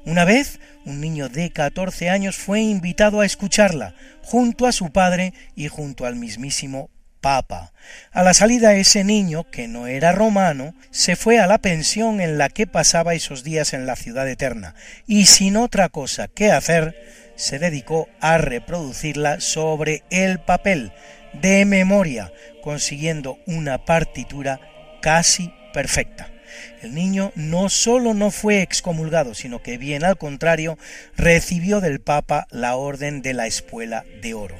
Una 0.07 0.25
vez, 0.25 0.61
un 0.85 1.01
niño 1.01 1.31
de 1.31 1.51
14 1.51 2.11
años 2.11 2.37
fue 2.37 2.61
invitado 2.61 3.21
a 3.21 3.27
escucharla, 3.27 3.95
junto 4.23 4.67
a 4.67 4.73
su 4.73 4.93
padre 4.93 5.33
y 5.57 5.69
junto 5.69 6.05
al 6.05 6.17
mismísimo 6.17 6.91
Papa. 7.23 7.73
A 8.13 8.23
la 8.23 8.35
salida 8.35 8.75
ese 8.75 9.03
niño, 9.03 9.45
que 9.51 9.67
no 9.67 9.87
era 9.87 10.13
romano, 10.13 10.75
se 10.91 11.17
fue 11.17 11.39
a 11.39 11.47
la 11.47 11.57
pensión 11.57 12.21
en 12.21 12.37
la 12.37 12.51
que 12.51 12.67
pasaba 12.67 13.15
esos 13.15 13.43
días 13.45 13.73
en 13.73 13.87
la 13.87 13.97
ciudad 13.97 14.29
eterna, 14.29 14.75
y 15.07 15.25
sin 15.25 15.57
otra 15.57 15.89
cosa 15.89 16.29
que 16.29 16.53
hacer, 16.53 16.95
se 17.35 17.59
dedicó 17.59 18.11
a 18.21 18.37
reproducirla 18.37 19.41
sobre 19.41 20.03
el 20.11 20.39
papel, 20.39 20.93
de 21.33 21.65
memoria, 21.65 22.31
consiguiendo 22.63 23.39
una 23.47 23.87
partitura 23.87 24.61
casi 25.01 25.51
perfecta. 25.73 26.34
El 26.83 26.95
niño 26.95 27.33
no 27.35 27.69
sólo 27.69 28.15
no 28.15 28.31
fue 28.31 28.63
excomulgado, 28.63 29.35
sino 29.35 29.63
que 29.63 29.79
bien 29.79 30.05
al 30.05 30.19
contrario, 30.19 30.79
recibió 31.17 31.81
del 31.81 32.01
Papa 32.01 32.47
la 32.51 32.77
orden 32.77 33.23
de 33.23 33.35
la 33.35 33.47
espuela 33.47 34.05
de 34.23 34.35
oro. 34.35 34.57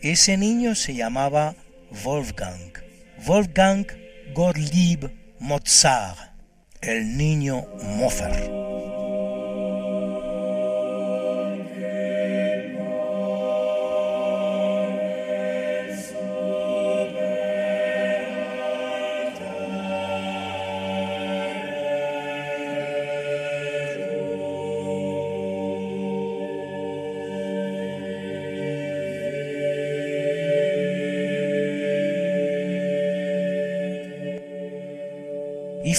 Ese 0.00 0.36
niño 0.36 0.74
se 0.74 0.94
llamaba 0.94 1.54
Wolfgang, 2.04 2.72
Wolfgang 3.24 3.86
Gottlieb 4.34 5.10
Mozart, 5.38 6.18
el 6.80 7.16
niño 7.16 7.66
Mozart. 7.82 8.71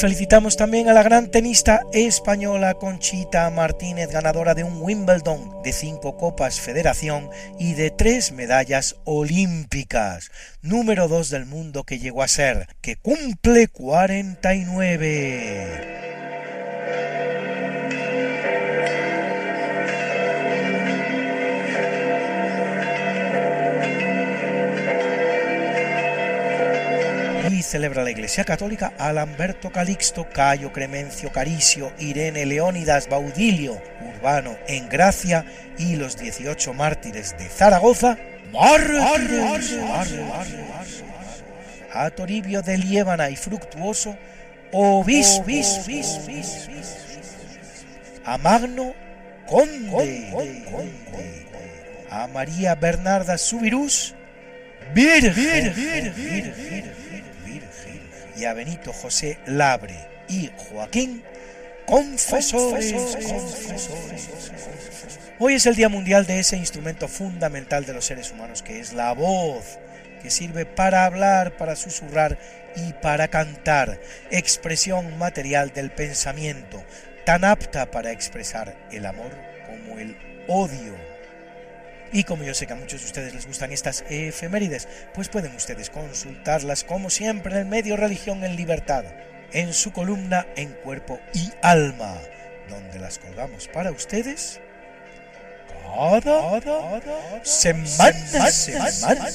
Felicitamos 0.04 0.58
también 0.58 0.90
a 0.90 0.94
la 0.94 1.02
gran 1.02 1.32
tenista 1.32 1.84
española 1.94 2.74
Conchita 2.74 3.50
Martínez, 3.50 4.10
ganadora 4.10 4.54
de 4.54 4.66
un 4.66 4.82
Wimbledon, 4.82 5.64
de 5.64 5.72
cinco 5.72 6.18
copas 6.18 6.60
federación 6.60 7.30
y 7.58 7.76
de 7.76 7.90
tres 7.90 8.34
medallas 8.34 8.98
olímpicas, 9.06 10.30
número 10.62 11.08
dos 11.08 11.30
del 11.30 11.46
mundo 11.46 11.86
que 11.86 12.00
llegó 12.00 12.22
a 12.22 12.28
ser, 12.28 12.68
que 12.82 12.98
cumple 12.98 13.70
49. 13.70 16.13
Celebra 27.74 28.04
la 28.04 28.12
Iglesia 28.12 28.44
Católica 28.44 28.94
a 29.00 29.12
Lamberto 29.12 29.72
Calixto, 29.72 30.30
Cayo 30.30 30.72
Cremencio 30.72 31.32
Caricio, 31.32 31.92
Irene 31.98 32.46
Leónidas 32.46 33.10
Baudilio, 33.10 33.82
Urbano 34.00 34.56
en 34.68 34.88
Gracia 34.90 35.44
y 35.80 35.96
los 35.96 36.16
18 36.16 36.72
mártires 36.76 37.36
de 37.36 37.50
Zaragoza, 37.50 38.16
a 41.92 42.10
Toribio 42.12 42.62
de 42.62 42.78
Liébana 42.78 43.32
y 43.32 43.36
Fructuoso, 43.36 44.16
obispo, 44.72 45.48
a 48.24 48.38
Magno 48.38 48.94
Conde, 49.48 50.32
a 52.12 52.28
María 52.28 52.76
Bernarda 52.76 53.40
Subirús, 53.40 54.14
Virgen, 54.94 55.74
y 58.36 58.46
a 58.46 58.54
Benito 58.54 58.94
José 58.94 59.40
Labre 59.46 60.08
y 60.28 60.50
Joaquín 60.58 61.24
confesores, 61.86 62.94
Hoy 65.40 65.56
es 65.56 65.66
el 65.66 65.76
Día 65.76 65.90
Mundial 65.90 66.26
de 66.26 66.40
ese 66.40 66.58
instrumento 66.58 67.08
fundamental 67.08 67.86
de 67.86 67.94
los 67.94 68.06
seres 68.06 68.32
humanos 68.32 68.62
que 68.62 68.80
es 68.80 68.94
la 68.94 69.14
voz, 69.14 69.80
que 70.22 70.30
sirve 70.30 70.66
para 70.66 71.06
hablar, 71.06 71.58
para 71.58 71.76
susurrar 71.76 72.38
y 72.76 72.94
para 72.94 73.28
cantar, 73.28 74.00
expresión 74.32 75.18
material 75.18 75.72
del 75.74 75.92
pensamiento, 75.92 76.84
tan 77.26 77.44
apta 77.44 77.92
para 77.92 78.12
expresar 78.12 78.76
el 78.92 79.06
amor 79.06 79.32
como 79.68 80.00
el 80.00 80.16
odio. 80.48 81.13
Y 82.14 82.24
como 82.26 82.44
yo 82.44 82.54
sé 82.54 82.68
que 82.68 82.74
a 82.74 82.76
muchos 82.76 83.02
de 83.02 83.08
ustedes 83.08 83.34
les 83.34 83.48
gustan 83.48 83.72
estas 83.72 84.06
efemérides, 84.08 84.88
pues 85.16 85.30
pueden 85.30 85.56
ustedes 85.56 85.90
consultarlas 85.90 86.84
como 86.84 87.10
siempre 87.10 87.54
en 87.54 87.60
el 87.62 87.66
medio 87.66 87.98
Religión 87.98 88.44
en 88.44 88.56
Libertad, 88.56 89.04
en 89.52 89.74
su 89.74 89.92
columna 89.92 90.46
En 90.56 90.70
Cuerpo 90.74 91.20
y 91.34 91.52
Alma, 91.64 92.20
donde 92.70 93.00
las 93.00 93.18
colgamos 93.18 93.68
para 93.68 93.92
ustedes 93.92 94.62
cada, 95.84 96.22
cada 96.22 97.44
semana, 97.44 98.52
semana, 98.52 99.30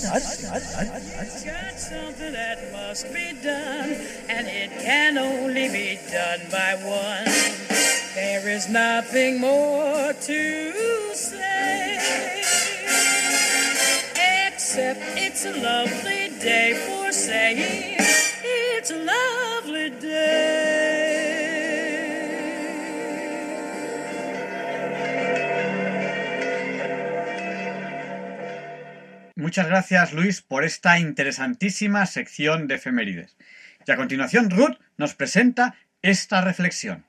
There 8.20 8.48
is 8.48 8.68
nothing 8.68 9.40
more 9.40 10.12
to 10.12 10.72
say. 11.14 11.98
it's 15.24 15.44
a 15.46 15.54
lovely 15.70 16.30
day 16.40 16.74
for 16.86 17.12
saying 17.12 17.96
it's 18.42 18.90
a 18.90 18.98
lovely 19.14 19.90
day. 20.00 21.28
Muchas 29.36 29.68
gracias 29.68 30.12
Luis 30.12 30.42
por 30.42 30.64
esta 30.64 30.98
interesantísima 30.98 32.04
sección 32.06 32.66
de 32.66 32.74
efemérides. 32.74 33.36
Y 33.86 33.92
a 33.92 33.96
continuación 33.96 34.50
Ruth 34.50 34.76
nos 34.96 35.14
presenta 35.14 35.76
esta 36.02 36.40
reflexión. 36.40 37.07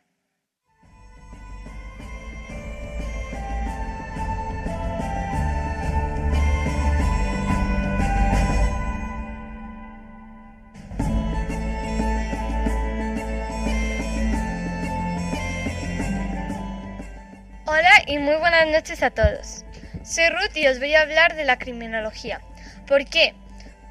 Hola 17.72 18.02
y 18.08 18.18
muy 18.18 18.34
buenas 18.38 18.66
noches 18.66 19.04
a 19.04 19.12
todos. 19.12 19.64
Soy 20.04 20.28
Ruth 20.30 20.58
y 20.58 20.66
os 20.66 20.80
voy 20.80 20.96
a 20.96 21.02
hablar 21.02 21.36
de 21.36 21.46
la 21.46 21.60
criminología. 21.60 22.42
¿Por 22.88 23.06
qué? 23.06 23.36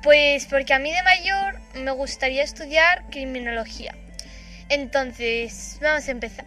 Pues 0.02 0.46
porque 0.46 0.74
a 0.74 0.80
mí 0.80 0.92
de 0.92 1.00
mayor 1.04 1.60
me 1.74 1.92
gustaría 1.92 2.42
estudiar 2.42 3.04
criminología. 3.08 3.94
Entonces, 4.68 5.78
vamos 5.80 6.08
a 6.08 6.10
empezar. 6.10 6.46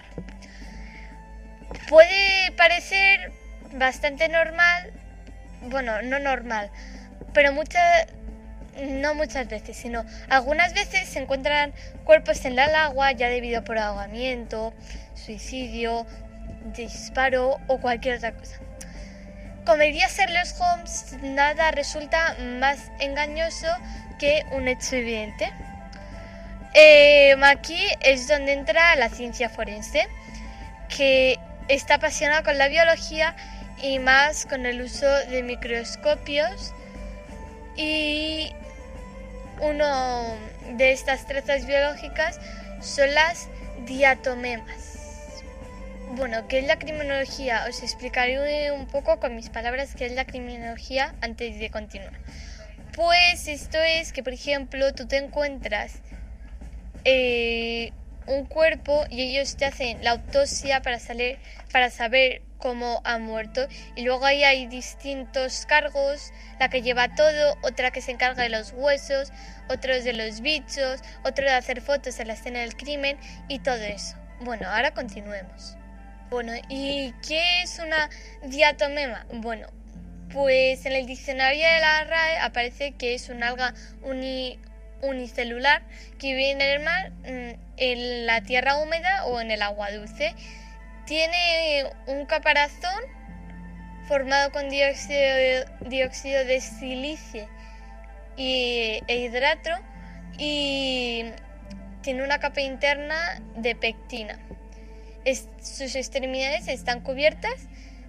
Puede 1.87 2.51
parecer 2.57 3.31
bastante 3.75 4.27
normal, 4.27 4.91
bueno, 5.61 6.01
no 6.01 6.19
normal, 6.19 6.69
pero 7.33 7.53
muchas, 7.53 8.07
no 8.81 9.15
muchas 9.15 9.47
veces, 9.47 9.77
sino 9.77 10.03
algunas 10.27 10.73
veces 10.73 11.07
se 11.07 11.19
encuentran 11.19 11.71
cuerpos 12.03 12.43
en 12.43 12.59
el 12.59 12.75
agua 12.75 13.13
ya 13.13 13.29
debido 13.29 13.63
por 13.63 13.77
ahogamiento, 13.77 14.73
suicidio, 15.15 16.05
disparo 16.75 17.59
o 17.67 17.79
cualquier 17.79 18.17
otra 18.17 18.31
cosa. 18.33 18.57
Como 19.65 19.83
diría 19.83 20.07
Sherlock 20.07 20.59
Holmes, 20.59 21.17
nada 21.21 21.71
resulta 21.71 22.35
más 22.59 22.91
engañoso 22.99 23.67
que 24.17 24.43
un 24.51 24.67
hecho 24.67 24.95
evidente. 24.95 25.51
Eh, 26.73 27.35
aquí 27.43 27.79
es 28.01 28.27
donde 28.27 28.53
entra 28.53 28.95
la 28.95 29.09
ciencia 29.09 29.49
forense, 29.49 30.07
que 30.95 31.37
está 31.67 31.95
apasionada 31.95 32.43
con 32.43 32.57
la 32.57 32.69
biología 32.69 33.35
y 33.81 33.99
más 33.99 34.45
con 34.45 34.65
el 34.65 34.81
uso 34.81 35.07
de 35.27 35.43
microscopios 35.43 36.73
y 37.75 38.53
uno 39.59 40.37
de 40.75 40.91
estas 40.91 41.25
trazas 41.25 41.65
biológicas 41.65 42.39
son 42.81 43.13
las 43.13 43.47
diatomemas. 43.85 44.80
Bueno, 46.13 46.45
¿qué 46.49 46.59
es 46.59 46.67
la 46.67 46.77
criminología? 46.77 47.63
Os 47.69 47.81
explicaré 47.83 48.73
un 48.73 48.85
poco 48.85 49.21
con 49.21 49.33
mis 49.33 49.49
palabras 49.49 49.95
qué 49.95 50.07
es 50.07 50.11
la 50.11 50.25
criminología 50.25 51.15
antes 51.21 51.57
de 51.57 51.69
continuar. 51.69 52.11
Pues 52.93 53.47
esto 53.47 53.77
es 53.77 54.11
que, 54.11 54.21
por 54.21 54.33
ejemplo, 54.33 54.93
tú 54.93 55.07
te 55.07 55.15
encuentras 55.15 56.01
eh, 57.05 57.93
un 58.27 58.45
cuerpo 58.45 59.05
y 59.09 59.21
ellos 59.21 59.55
te 59.55 59.63
hacen 59.63 60.03
la 60.03 60.11
autopsia 60.11 60.81
para, 60.81 60.99
saber, 60.99 61.39
para 61.71 61.89
saber 61.89 62.41
cómo 62.57 62.99
ha 63.05 63.17
muerto. 63.17 63.65
Y 63.95 64.03
luego 64.03 64.25
ahí 64.25 64.43
hay 64.43 64.67
distintos 64.67 65.65
cargos, 65.65 66.33
la 66.59 66.69
que 66.69 66.81
lleva 66.81 67.15
todo, 67.15 67.55
otra 67.63 67.91
que 67.91 68.01
se 68.01 68.11
encarga 68.11 68.43
de 68.43 68.49
los 68.49 68.73
huesos, 68.75 69.31
otros 69.69 70.03
de 70.03 70.11
los 70.11 70.41
bichos, 70.41 70.99
otro 71.23 71.45
de 71.45 71.53
hacer 71.53 71.79
fotos 71.79 72.19
en 72.19 72.27
la 72.27 72.33
escena 72.33 72.59
del 72.59 72.75
crimen 72.75 73.17
y 73.47 73.59
todo 73.59 73.81
eso. 73.81 74.17
Bueno, 74.41 74.67
ahora 74.67 74.91
continuemos. 74.93 75.77
Bueno, 76.31 76.53
¿y 76.69 77.11
qué 77.27 77.61
es 77.61 77.77
una 77.79 78.09
diatomema? 78.41 79.25
Bueno, 79.33 79.67
pues 80.31 80.85
en 80.85 80.93
el 80.93 81.05
diccionario 81.05 81.61
de 81.61 81.79
la 81.81 82.05
RAE 82.05 82.37
aparece 82.37 82.93
que 82.93 83.15
es 83.15 83.27
un 83.27 83.43
alga 83.43 83.73
unicelular 85.01 85.83
que 86.19 86.27
vive 86.27 86.51
en 86.51 86.61
el 86.61 86.79
mar, 86.85 87.11
mm, 87.25 87.59
en 87.75 88.25
la 88.27 88.39
tierra 88.43 88.77
húmeda 88.77 89.25
o 89.25 89.41
en 89.41 89.51
el 89.51 89.61
agua 89.61 89.91
dulce. 89.91 90.33
Tiene 91.05 91.83
un 92.07 92.25
caparazón 92.25 93.03
formado 94.07 94.53
con 94.53 94.69
dióxido, 94.69 96.45
de 96.45 96.61
silicio 96.61 97.49
y, 98.37 99.01
e 99.05 99.17
hidrato 99.17 99.71
y 100.37 101.25
tiene 102.01 102.23
una 102.23 102.39
capa 102.39 102.61
interna 102.61 103.41
de 103.57 103.75
pectina 103.75 104.39
sus 105.61 105.95
extremidades 105.95 106.67
están 106.67 107.01
cubiertas. 107.01 107.53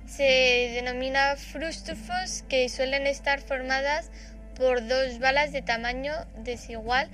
Se 0.06 0.72
denomina 0.74 1.36
frustufos 1.36 2.44
que 2.48 2.68
suelen 2.68 3.06
estar 3.06 3.40
formadas 3.40 4.10
por 4.56 4.86
dos 4.86 5.18
balas 5.18 5.52
de 5.52 5.62
tamaño 5.62 6.12
desigual 6.38 7.08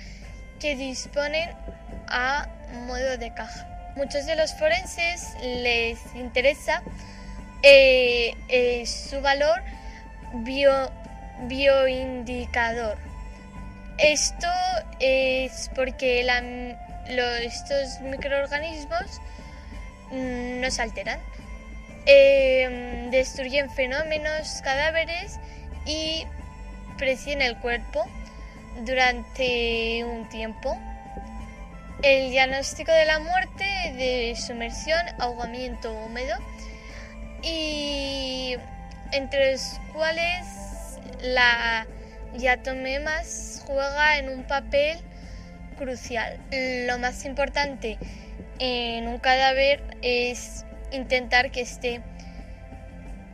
que 0.61 0.75
disponen 0.75 1.51
a 2.09 2.49
modo 2.87 3.17
de 3.17 3.33
caja. 3.35 3.93
Muchos 3.97 4.27
de 4.27 4.37
los 4.37 4.55
forenses 4.55 5.35
les 5.43 5.99
interesa 6.15 6.83
eh, 7.63 8.35
eh, 8.49 8.87
su 8.87 9.21
valor 9.21 9.63
bio, 10.45 10.91
bioindicador. 11.49 12.97
Esto 13.99 14.49
es 15.01 15.71
porque 15.75 16.25
estos 17.45 18.01
microorganismos 18.01 19.21
nos 20.11 20.79
alteran. 20.79 21.21
Em, 22.07 23.11
destruyen 23.11 23.71
fenómenos, 23.71 24.63
cadáveres 24.63 25.39
y 25.85 26.27
presionan 26.97 27.43
el 27.43 27.57
cuerpo 27.59 28.07
durante 28.85 30.05
un 30.05 30.29
tiempo. 30.29 30.79
El 32.03 32.31
diagnóstico 32.31 32.93
de 32.93 33.05
la 33.05 33.19
muerte 33.19 33.65
de 33.97 34.37
sumersión, 34.37 35.01
ahogamiento 35.19 35.93
húmedo 35.93 36.37
y 37.43 38.57
entre 39.13 39.53
los 39.53 39.81
cuales 39.93 40.47
la 41.21 41.87
diatomemas 42.35 43.63
juega 43.67 44.19
en 44.19 44.29
un 44.29 44.45
papel 44.45 44.99
crucial. 45.77 46.39
Lo 46.87 46.99
más 46.99 47.25
importante 47.25 47.99
en 48.59 49.09
un 49.09 49.19
cadáver 49.19 49.83
es 50.03 50.65
intentar 50.93 51.51
que 51.51 51.61
esté 51.61 52.03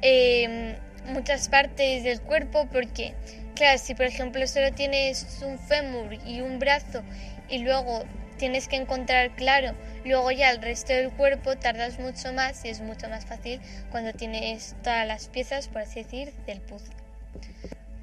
en 0.02 0.76
muchas 1.06 1.48
partes 1.48 2.04
del 2.04 2.20
cuerpo 2.20 2.68
porque, 2.72 3.14
claro, 3.54 3.78
si 3.78 3.94
por 3.94 4.06
ejemplo 4.06 4.46
solo 4.46 4.72
tienes 4.72 5.42
un 5.44 5.58
fémur 5.58 6.14
y 6.26 6.40
un 6.40 6.58
brazo 6.58 7.02
y 7.48 7.58
luego 7.58 8.04
tienes 8.38 8.68
que 8.68 8.76
encontrar 8.76 9.34
claro, 9.36 9.74
luego 10.04 10.30
ya 10.30 10.50
el 10.50 10.60
resto 10.60 10.92
del 10.92 11.10
cuerpo 11.10 11.56
tardas 11.56 11.98
mucho 11.98 12.32
más 12.32 12.64
y 12.64 12.68
es 12.68 12.80
mucho 12.80 13.08
más 13.08 13.26
fácil 13.26 13.60
cuando 13.90 14.12
tienes 14.12 14.74
todas 14.82 15.06
las 15.06 15.28
piezas, 15.28 15.68
por 15.68 15.82
así 15.82 16.02
decir, 16.02 16.32
del 16.46 16.60
puzzle. 16.60 16.94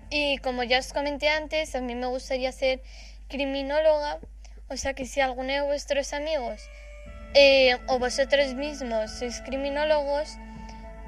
Y 0.09 0.37
como 0.39 0.63
ya 0.63 0.79
os 0.79 0.93
comenté 0.93 1.29
antes, 1.29 1.75
a 1.75 1.81
mí 1.81 1.95
me 1.95 2.07
gustaría 2.07 2.51
ser 2.51 2.81
criminóloga, 3.27 4.19
o 4.67 4.77
sea 4.77 4.93
que 4.93 5.05
si 5.05 5.21
alguno 5.21 5.53
de 5.53 5.61
vuestros 5.61 6.13
amigos 6.13 6.61
eh, 7.33 7.79
o 7.87 7.97
vosotros 7.99 8.53
mismos 8.53 9.11
sois 9.11 9.39
criminólogos, 9.41 10.37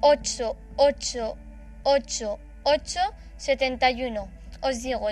888 0.00 3.00
71. 3.36 4.28
Os 4.62 4.82
digo, 4.82 5.08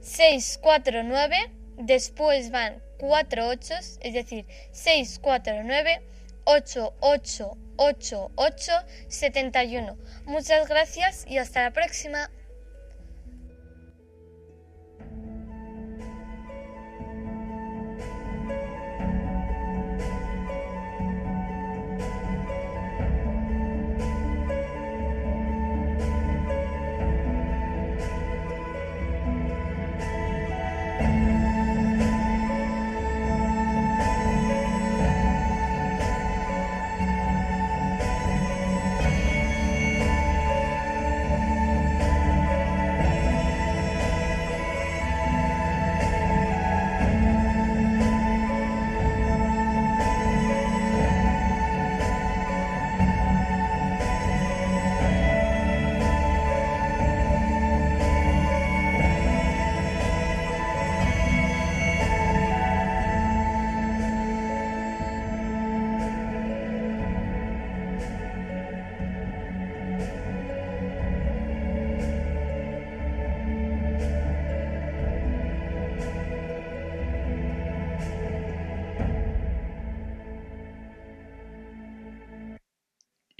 649, 0.00 1.63
después 1.76 2.50
van 2.50 2.82
cuatro 2.98 3.48
ochos, 3.48 3.98
es 4.00 4.14
decir, 4.14 4.46
649 4.72 6.02
8888 6.44 8.72
71. 9.08 9.96
Muchas 10.26 10.68
gracias 10.68 11.24
y 11.26 11.38
hasta 11.38 11.62
la 11.62 11.72
próxima. 11.72 12.30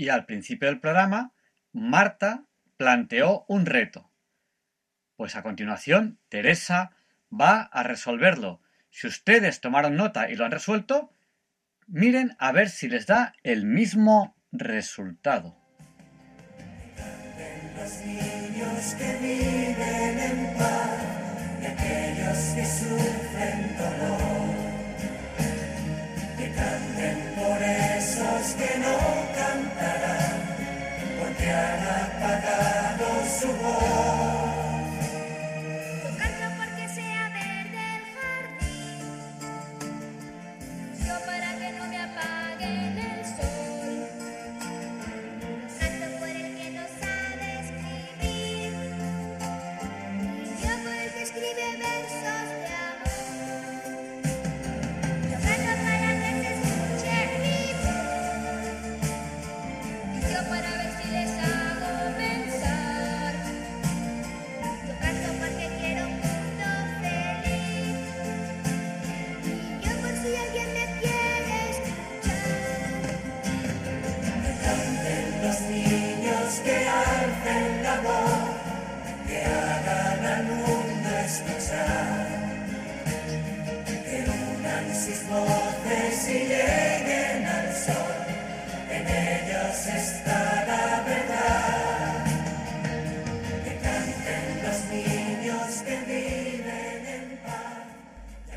Y 0.05 0.10
al 0.10 0.26
principio 0.26 0.68
del 0.68 0.81
programa, 0.81 1.32
Marta 1.72 2.44
planteó 2.76 3.47
un 3.48 3.64
reto. 3.64 4.12
Pues 5.16 5.35
a 5.35 5.43
continuación, 5.43 6.18
Teresa 6.28 6.90
va 7.32 7.62
a 7.62 7.82
resolverlo. 7.85 8.60
Si 8.90 9.06
ustedes 9.06 9.62
tomaron 9.62 9.97
nota 9.97 10.28
y 10.28 10.35
lo 10.35 10.44
han 10.44 10.51
resuelto, 10.51 11.10
miren 11.86 12.36
a 12.39 12.52
ver 12.52 12.68
si 12.68 12.86
les 12.86 13.06
da 13.06 13.32
el 13.44 13.64
mismo 13.64 14.36
resultado. 14.52 15.56
Esos 28.15 28.55
que 28.55 28.78
no 28.78 28.97
cantarán, 29.35 30.43
porque 31.19 31.51
han 31.51 31.82
apagado 31.82 33.07
su 33.41 33.49
voz. 33.49 34.23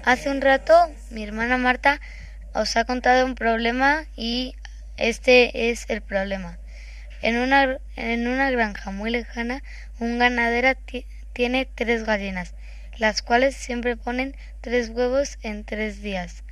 Hace 0.08 0.30
un 0.30 0.40
rato 0.40 0.74
mi 1.10 1.22
hermana 1.26 1.58
Marta 1.58 2.00
os 2.54 2.78
ha 2.78 2.86
contado 2.86 3.26
un 3.26 3.36
problema 3.36 4.06
y 4.16 4.56
este 4.96 5.70
es 5.70 5.84
el 5.90 6.02
problema. 6.02 6.58
En 7.22 7.36
una, 7.38 7.78
en 7.98 8.26
una 8.26 8.50
granja 8.50 8.92
muy 8.92 9.10
lejana, 9.12 9.64
un 10.00 10.18
ganadero 10.18 10.76
ti- 10.76 11.06
tiene 11.34 11.66
tres 11.76 12.06
gallinas, 12.06 12.54
las 12.98 13.22
cuales 13.22 13.54
siempre 13.58 13.98
ponen 13.98 14.34
tres 14.62 14.92
huevos 14.92 15.40
en 15.44 15.66
tres 15.66 16.02
días. 16.02 16.46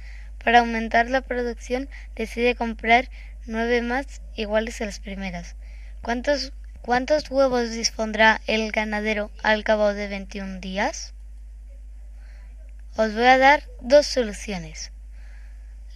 Para 0.44 0.60
aumentar 0.60 1.10
la 1.10 1.22
producción 1.22 1.88
decide 2.14 2.56
comprar 2.56 3.10
nueve 3.46 3.82
más 3.82 4.22
iguales 4.36 4.82
a 4.82 4.86
las 4.86 5.00
primeras. 5.00 5.56
¿Cuántos, 6.02 6.52
cuántos 6.82 7.32
huevos 7.32 7.72
dispondrá 7.72 8.42
el 8.48 8.74
ganadero 8.74 9.32
al 9.44 9.64
cabo 9.64 9.94
de 9.94 10.10
21 10.10 10.60
días? 10.60 11.15
Os 12.98 13.14
voy 13.14 13.26
a 13.26 13.38
dar 13.38 13.64
dos 13.82 14.06
soluciones. 14.06 14.92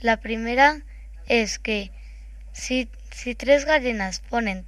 La 0.01 0.17
primera 0.17 0.81
es 1.27 1.59
que 1.59 1.91
si, 2.51 2.89
si 3.11 3.35
tres 3.35 3.65
gallinas 3.65 4.19
ponen, 4.19 4.65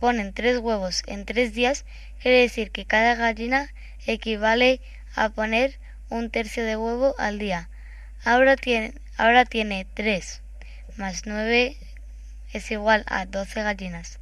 ponen 0.00 0.32
tres 0.32 0.58
huevos 0.58 1.02
en 1.06 1.26
tres 1.26 1.52
días, 1.52 1.84
quiere 2.20 2.40
decir 2.40 2.70
que 2.70 2.86
cada 2.86 3.14
gallina 3.14 3.68
equivale 4.06 4.80
a 5.14 5.28
poner 5.28 5.78
un 6.08 6.30
tercio 6.30 6.64
de 6.64 6.76
huevo 6.76 7.14
al 7.18 7.38
día. 7.38 7.68
Ahora 8.24 8.56
tiene, 8.56 8.94
ahora 9.18 9.44
tiene 9.44 9.86
tres 9.92 10.40
más 10.96 11.26
nueve 11.26 11.76
es 12.52 12.70
igual 12.70 13.04
a 13.08 13.26
12 13.26 13.62
gallinas. 13.62 14.20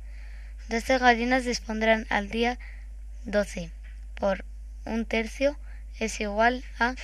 12 0.69 0.99
gallinas 0.99 1.45
dispondrán 1.45 2.07
al 2.09 2.31
día 2.31 2.59
12 3.25 3.71
por 4.15 4.45
un 4.87 5.05
tercio 5.05 5.59
es 5.99 6.21
igual 6.21 6.65
a 6.79 6.95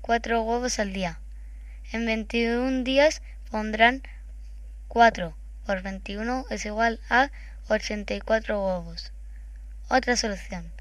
4 0.00 0.42
huevos 0.42 0.78
al 0.78 0.92
día. 0.92 1.20
En 1.92 2.06
21 2.06 2.84
días 2.84 3.22
pondrán 3.50 4.02
4 4.88 5.36
por 5.68 5.82
21 5.82 6.46
es 6.48 6.64
igual 6.64 6.98
a 7.10 7.30
84 7.68 8.64
huevos. 8.64 9.12
Otra 9.90 10.16
solución. 10.16 10.72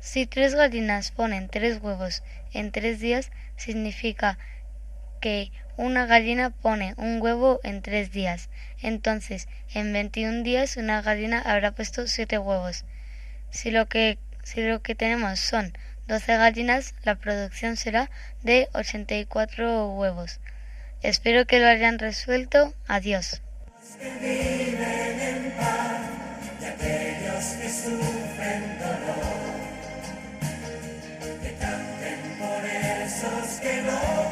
Si 0.00 0.24
tres 0.24 0.54
gallinas 0.54 1.10
ponen 1.10 1.50
tres 1.50 1.82
huevos 1.82 2.22
en 2.54 2.72
tres 2.72 2.98
días, 2.98 3.30
significa 3.56 4.38
que 5.20 5.52
una 5.76 6.06
gallina 6.06 6.48
pone 6.48 6.94
un 6.96 7.20
huevo 7.20 7.60
en 7.62 7.82
tres 7.82 8.10
días. 8.10 8.48
Entonces, 8.80 9.48
en 9.74 9.92
21 9.92 10.42
días 10.44 10.78
una 10.78 11.02
gallina 11.02 11.40
habrá 11.40 11.72
puesto 11.72 12.06
siete 12.06 12.38
huevos. 12.38 12.86
Si 13.50 13.70
lo 13.70 13.86
que, 13.86 14.18
si 14.44 14.62
lo 14.62 14.80
que 14.80 14.94
tenemos 14.94 15.40
son 15.40 15.76
12 16.06 16.36
gallinas, 16.36 16.94
la 17.04 17.16
producción 17.16 17.76
será 17.76 18.10
de 18.42 18.68
84 18.72 19.90
huevos. 19.90 20.40
Espero 21.02 21.46
que 21.46 21.58
lo 21.60 21.66
hayan 21.66 21.98
resuelto. 21.98 22.74
Adiós. 22.86 23.42
que 27.60 27.68
sufren 27.68 28.78
dolor. 28.78 29.26
Que 31.42 31.52
canten 31.60 32.20
por 32.38 32.64
esos 32.64 33.60
que 33.60 33.82
no 33.82 34.25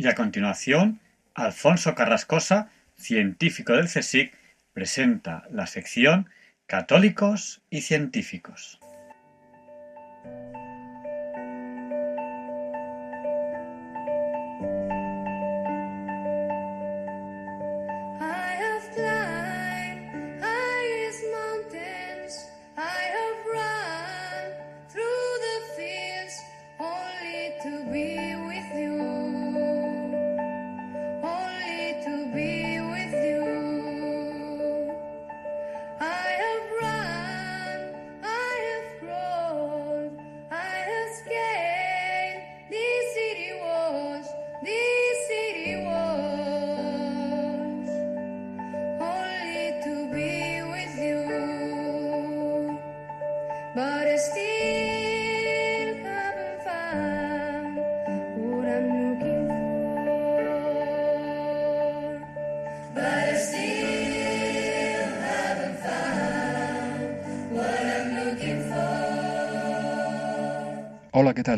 Y 0.00 0.06
a 0.06 0.14
continuación, 0.14 0.98
Alfonso 1.34 1.94
Carrascosa, 1.94 2.70
científico 2.96 3.74
del 3.74 3.84
CSIC, 3.84 4.32
presenta 4.72 5.46
la 5.50 5.66
sección 5.66 6.30
Católicos 6.64 7.60
y 7.68 7.82
Científicos. 7.82 8.79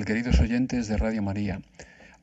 Queridos 0.01 0.40
oyentes 0.40 0.89
de 0.89 0.97
Radio 0.97 1.23
María? 1.23 1.60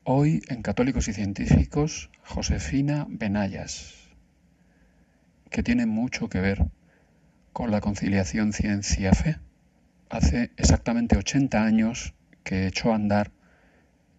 Hoy 0.02 0.42
en 0.48 0.60
Católicos 0.60 1.06
y 1.06 1.12
Científicos, 1.12 2.10
Josefina 2.24 3.06
Benayas, 3.08 3.94
que 5.50 5.62
tiene 5.62 5.86
mucho 5.86 6.28
que 6.28 6.40
ver 6.40 6.66
con 7.52 7.70
la 7.70 7.80
conciliación 7.80 8.52
ciencia-fe. 8.52 9.38
Hace 10.08 10.50
exactamente 10.56 11.16
80 11.16 11.62
años 11.62 12.12
que 12.42 12.66
echó 12.66 12.90
a 12.90 12.96
andar 12.96 13.30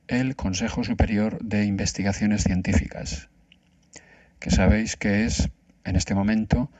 el 0.07 0.37
Consejo 0.37 0.85
Superior 0.85 1.37
de 1.43 1.65
Investigaciones 1.65 2.43
Científicas, 2.43 3.27
que 4.39 4.49
sabéis 4.49 4.95
que 4.95 5.25
es 5.25 5.49
en 5.83 5.97
este 5.97 6.15
momento 6.15 6.71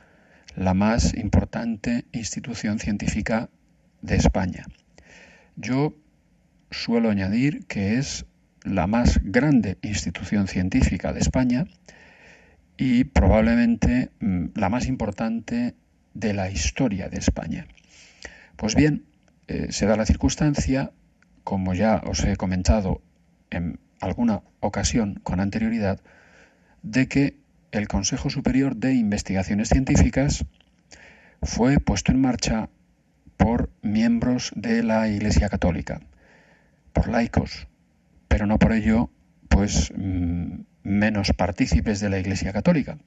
la 0.56 0.72
más 0.72 1.12
importante 1.12 2.06
institución 2.12 2.78
científica 2.78 3.50
de 4.00 4.16
España. 4.16 4.64
Yo 5.54 5.94
suelo 6.72 7.10
añadir 7.10 7.66
que 7.66 7.98
es 7.98 8.26
la 8.64 8.86
más 8.86 9.20
grande 9.22 9.78
institución 9.82 10.48
científica 10.48 11.12
de 11.12 11.20
España 11.20 11.66
y 12.76 13.04
probablemente 13.04 14.10
mm, 14.20 14.46
la 14.54 14.68
más 14.68 14.86
importante 14.86 15.74
de 16.14 16.32
la 16.32 16.50
historia 16.50 17.08
de 17.08 17.18
España. 17.18 17.66
Pues 18.56 18.74
bien, 18.74 19.04
eh, 19.48 19.68
se 19.70 19.86
da 19.86 19.96
la 19.96 20.06
circunstancia, 20.06 20.92
como 21.44 21.74
ya 21.74 22.02
os 22.06 22.24
he 22.24 22.36
comentado 22.36 23.02
en 23.50 23.78
alguna 24.00 24.42
ocasión 24.60 25.20
con 25.22 25.40
anterioridad, 25.40 26.00
de 26.82 27.06
que 27.08 27.36
el 27.70 27.88
Consejo 27.88 28.30
Superior 28.30 28.76
de 28.76 28.94
Investigaciones 28.94 29.68
Científicas 29.68 30.44
fue 31.42 31.78
puesto 31.78 32.12
en 32.12 32.20
marcha 32.20 32.68
por 33.36 33.70
miembros 33.82 34.52
de 34.54 34.82
la 34.82 35.08
Iglesia 35.08 35.48
Católica, 35.48 36.00
por 36.92 37.08
laicos, 37.08 37.68
pero 38.28 38.46
no 38.46 38.58
por 38.58 38.72
ello 38.72 39.10
pues 39.48 39.92
mm, 39.96 40.60
menos 40.82 41.32
partícipes 41.32 42.00
de 42.00 42.10
la 42.10 42.18
Iglesia 42.18 42.52
Católica. 42.52 42.98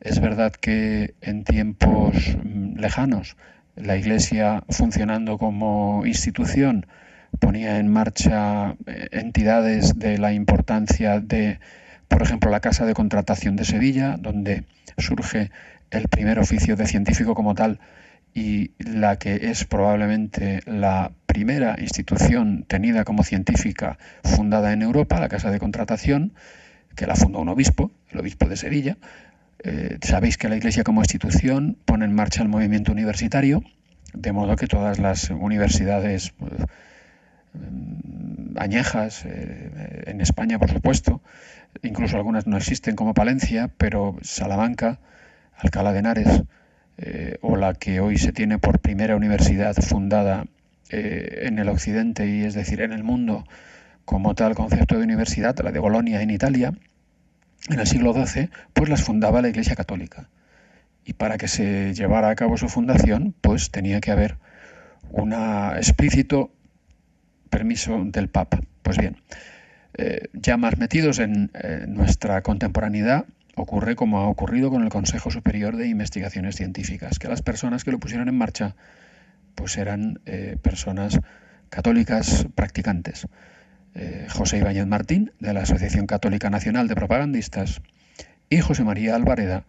Es 0.00 0.20
verdad 0.20 0.52
que 0.52 1.14
en 1.20 1.44
tiempos 1.44 2.36
mm, 2.42 2.78
lejanos 2.78 3.36
la 3.76 3.96
Iglesia 3.96 4.64
funcionando 4.70 5.38
como 5.38 6.06
institución 6.06 6.86
ponía 7.38 7.78
en 7.78 7.88
marcha 7.88 8.76
eh, 8.86 9.08
entidades 9.12 9.98
de 9.98 10.18
la 10.18 10.32
importancia 10.32 11.20
de, 11.20 11.58
por 12.08 12.22
ejemplo, 12.22 12.50
la 12.50 12.60
Casa 12.60 12.86
de 12.86 12.94
Contratación 12.94 13.56
de 13.56 13.64
Sevilla, 13.64 14.16
donde 14.18 14.64
surge 14.96 15.50
el 15.90 16.08
primer 16.08 16.38
oficio 16.38 16.76
de 16.76 16.86
científico 16.86 17.34
como 17.34 17.54
tal 17.54 17.78
y 18.34 18.72
la 18.78 19.18
que 19.18 19.50
es 19.50 19.64
probablemente 19.64 20.60
la 20.66 21.12
primera 21.36 21.76
institución 21.78 22.64
tenida 22.66 23.04
como 23.04 23.22
científica 23.22 23.98
fundada 24.24 24.72
en 24.72 24.80
Europa, 24.80 25.20
la 25.20 25.28
Casa 25.28 25.50
de 25.50 25.58
Contratación, 25.58 26.32
que 26.94 27.06
la 27.06 27.14
fundó 27.14 27.40
un 27.40 27.50
obispo, 27.50 27.90
el 28.10 28.20
obispo 28.20 28.48
de 28.48 28.56
Sevilla. 28.56 28.96
Eh, 29.62 29.98
sabéis 30.00 30.38
que 30.38 30.48
la 30.48 30.56
Iglesia 30.56 30.82
como 30.82 31.02
institución 31.02 31.76
pone 31.84 32.06
en 32.06 32.14
marcha 32.14 32.42
el 32.42 32.48
movimiento 32.48 32.90
universitario, 32.90 33.62
de 34.14 34.32
modo 34.32 34.56
que 34.56 34.66
todas 34.66 34.98
las 34.98 35.28
universidades 35.28 36.32
mm, 37.52 38.56
añejas, 38.56 39.26
eh, 39.26 40.04
en 40.06 40.22
España 40.22 40.58
por 40.58 40.70
supuesto, 40.70 41.20
incluso 41.82 42.16
algunas 42.16 42.46
no 42.46 42.56
existen 42.56 42.96
como 42.96 43.12
Palencia, 43.12 43.70
pero 43.76 44.16
Salamanca, 44.22 45.00
Alcalá 45.54 45.92
de 45.92 45.98
Henares, 45.98 46.42
eh, 46.96 47.36
o 47.42 47.56
la 47.56 47.74
que 47.74 48.00
hoy 48.00 48.16
se 48.16 48.32
tiene 48.32 48.58
por 48.58 48.78
primera 48.78 49.16
universidad 49.16 49.74
fundada 49.74 50.46
eh, 50.90 51.42
en 51.42 51.58
el 51.58 51.68
occidente 51.68 52.26
y 52.26 52.42
es 52.42 52.54
decir 52.54 52.80
en 52.80 52.92
el 52.92 53.02
mundo 53.02 53.46
como 54.04 54.34
tal 54.34 54.54
concepto 54.54 54.96
de 54.96 55.04
universidad, 55.04 55.58
la 55.58 55.72
de 55.72 55.78
Bolonia 55.78 56.22
en 56.22 56.30
Italia, 56.30 56.72
en 57.68 57.80
el 57.80 57.86
siglo 57.86 58.12
XII, 58.12 58.50
pues 58.72 58.88
las 58.88 59.02
fundaba 59.02 59.42
la 59.42 59.48
Iglesia 59.48 59.74
Católica. 59.74 60.28
Y 61.04 61.14
para 61.14 61.38
que 61.38 61.48
se 61.48 61.92
llevara 61.94 62.30
a 62.30 62.34
cabo 62.36 62.56
su 62.56 62.68
fundación, 62.68 63.34
pues 63.40 63.70
tenía 63.70 64.00
que 64.00 64.12
haber 64.12 64.36
un 65.10 65.32
explícito 65.32 66.52
permiso 67.50 68.04
del 68.04 68.28
Papa. 68.28 68.60
Pues 68.82 68.98
bien, 68.98 69.16
eh, 69.94 70.28
ya 70.32 70.56
más 70.56 70.78
metidos 70.78 71.18
en 71.18 71.50
nuestra 71.88 72.42
contemporaneidad, 72.42 73.24
ocurre 73.56 73.96
como 73.96 74.20
ha 74.20 74.28
ocurrido 74.28 74.70
con 74.70 74.84
el 74.84 74.90
Consejo 74.90 75.30
Superior 75.30 75.76
de 75.76 75.88
Investigaciones 75.88 76.56
Científicas, 76.56 77.18
que 77.18 77.26
las 77.26 77.42
personas 77.42 77.82
que 77.82 77.90
lo 77.90 77.98
pusieron 77.98 78.28
en 78.28 78.36
marcha 78.36 78.76
pues 79.56 79.76
eran 79.78 80.20
eh, 80.26 80.56
personas 80.62 81.18
católicas 81.70 82.46
practicantes. 82.54 83.26
Eh, 83.94 84.28
José 84.30 84.58
Ibáñez 84.58 84.86
Martín, 84.86 85.32
de 85.40 85.52
la 85.52 85.62
Asociación 85.62 86.06
Católica 86.06 86.50
Nacional 86.50 86.86
de 86.86 86.94
Propagandistas, 86.94 87.82
y 88.48 88.60
José 88.60 88.84
María 88.84 89.16
Alvareda, 89.16 89.64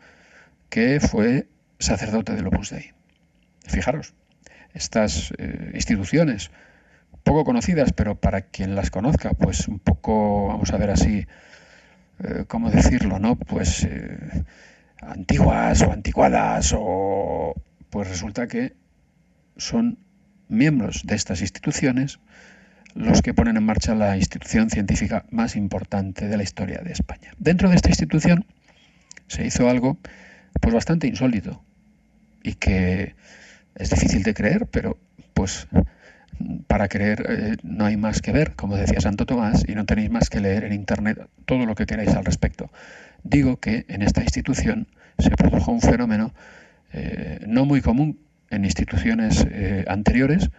que 0.69 0.99
fue 0.99 1.47
sacerdote 1.79 2.35
del 2.35 2.47
Opus 2.47 2.69
Dei. 2.69 2.91
Fijaros, 3.65 4.13
estas 4.73 5.33
eh, 5.39 5.71
instituciones 5.73 6.51
poco 7.23 7.43
conocidas, 7.43 7.93
pero 7.93 8.19
para 8.19 8.41
quien 8.41 8.75
las 8.75 8.91
conozca, 8.91 9.31
pues 9.31 9.67
un 9.67 9.79
poco, 9.79 10.47
vamos 10.47 10.71
a 10.71 10.77
ver 10.77 10.91
así, 10.91 11.27
¿cómo 12.47 12.71
decirlo? 12.71 13.19
¿no? 13.19 13.35
Pues 13.35 13.85
antiguas 15.01 15.81
o 15.81 15.91
anticuadas 15.91 16.73
o 16.77 17.53
pues 17.89 18.07
resulta 18.07 18.47
que 18.47 18.76
son 19.57 19.97
miembros 20.49 21.03
de 21.05 21.15
estas 21.15 21.41
instituciones 21.41 22.19
los 22.95 23.21
que 23.21 23.33
ponen 23.33 23.57
en 23.57 23.63
marcha 23.63 23.93
la 23.93 24.17
institución 24.17 24.69
científica 24.69 25.25
más 25.29 25.55
importante 25.55 26.27
de 26.27 26.37
la 26.37 26.43
historia 26.43 26.79
de 26.79 26.91
España. 26.91 27.31
Dentro 27.37 27.69
de 27.69 27.75
esta 27.75 27.89
institución 27.89 28.45
se 29.27 29.45
hizo 29.45 29.69
algo 29.69 29.97
pues 30.59 30.73
bastante 30.73 31.07
insólito 31.07 31.61
y 32.41 32.53
que 32.53 33.15
es 33.75 33.89
difícil 33.89 34.23
de 34.23 34.33
creer, 34.33 34.65
pero 34.65 34.97
pues 35.33 35.67
para 36.67 36.87
creer 36.87 37.25
eh, 37.29 37.57
no 37.63 37.85
hay 37.85 37.97
más 37.97 38.21
que 38.21 38.31
ver, 38.31 38.53
como 38.55 38.77
decía 38.77 39.01
Santo 39.01 39.25
Tomás, 39.25 39.65
y 39.67 39.75
no 39.75 39.85
tenéis 39.85 40.09
más 40.09 40.29
que 40.29 40.39
leer 40.39 40.63
en 40.63 40.73
Internet 40.73 41.27
todo 41.45 41.65
lo 41.65 41.75
que 41.75 41.85
queráis 41.85 42.15
al 42.15 42.25
respecto. 42.25 42.71
Digo 43.23 43.59
que 43.59 43.85
en 43.89 44.01
esta 44.01 44.21
institución 44.21 44.87
se 45.19 45.31
produjo 45.31 45.71
un 45.71 45.81
fenómeno 45.81 46.33
eh, 46.93 47.39
no 47.47 47.65
muy 47.65 47.81
común 47.81 48.19
en 48.49 48.65
instituciones 48.65 49.45
eh, 49.49 49.85
anteriores, 49.87 50.49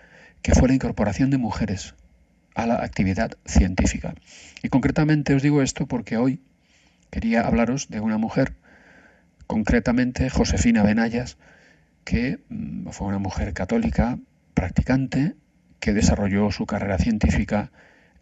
que 0.43 0.55
fue 0.55 0.69
la 0.69 0.75
incorporación 0.75 1.31
de 1.31 1.39
mujeres 1.39 1.95
a 2.55 2.67
la 2.67 2.83
actividad 2.83 3.33
científica. 3.45 4.15
Y 4.63 4.69
concretamente 4.69 5.35
os 5.35 5.43
digo 5.43 5.63
esto 5.63 5.87
porque 5.87 6.17
hoy 6.17 6.41
quería 7.11 7.47
hablaros 7.47 7.89
de 7.89 8.01
una 8.01 8.19
mujer, 8.19 8.55
concretamente 9.47 10.29
Josefina 10.31 10.83
Benayas, 10.83 11.39
que 12.05 12.41
mm, 12.49 12.89
fue 12.91 13.07
una 13.07 13.19
mujer 13.19 13.53
católica, 13.53 14.19
practicante, 14.55 15.37
que 15.81 15.93
desarrolló 15.93 16.51
su 16.51 16.67
carrera 16.67 16.99
científica 16.99 17.71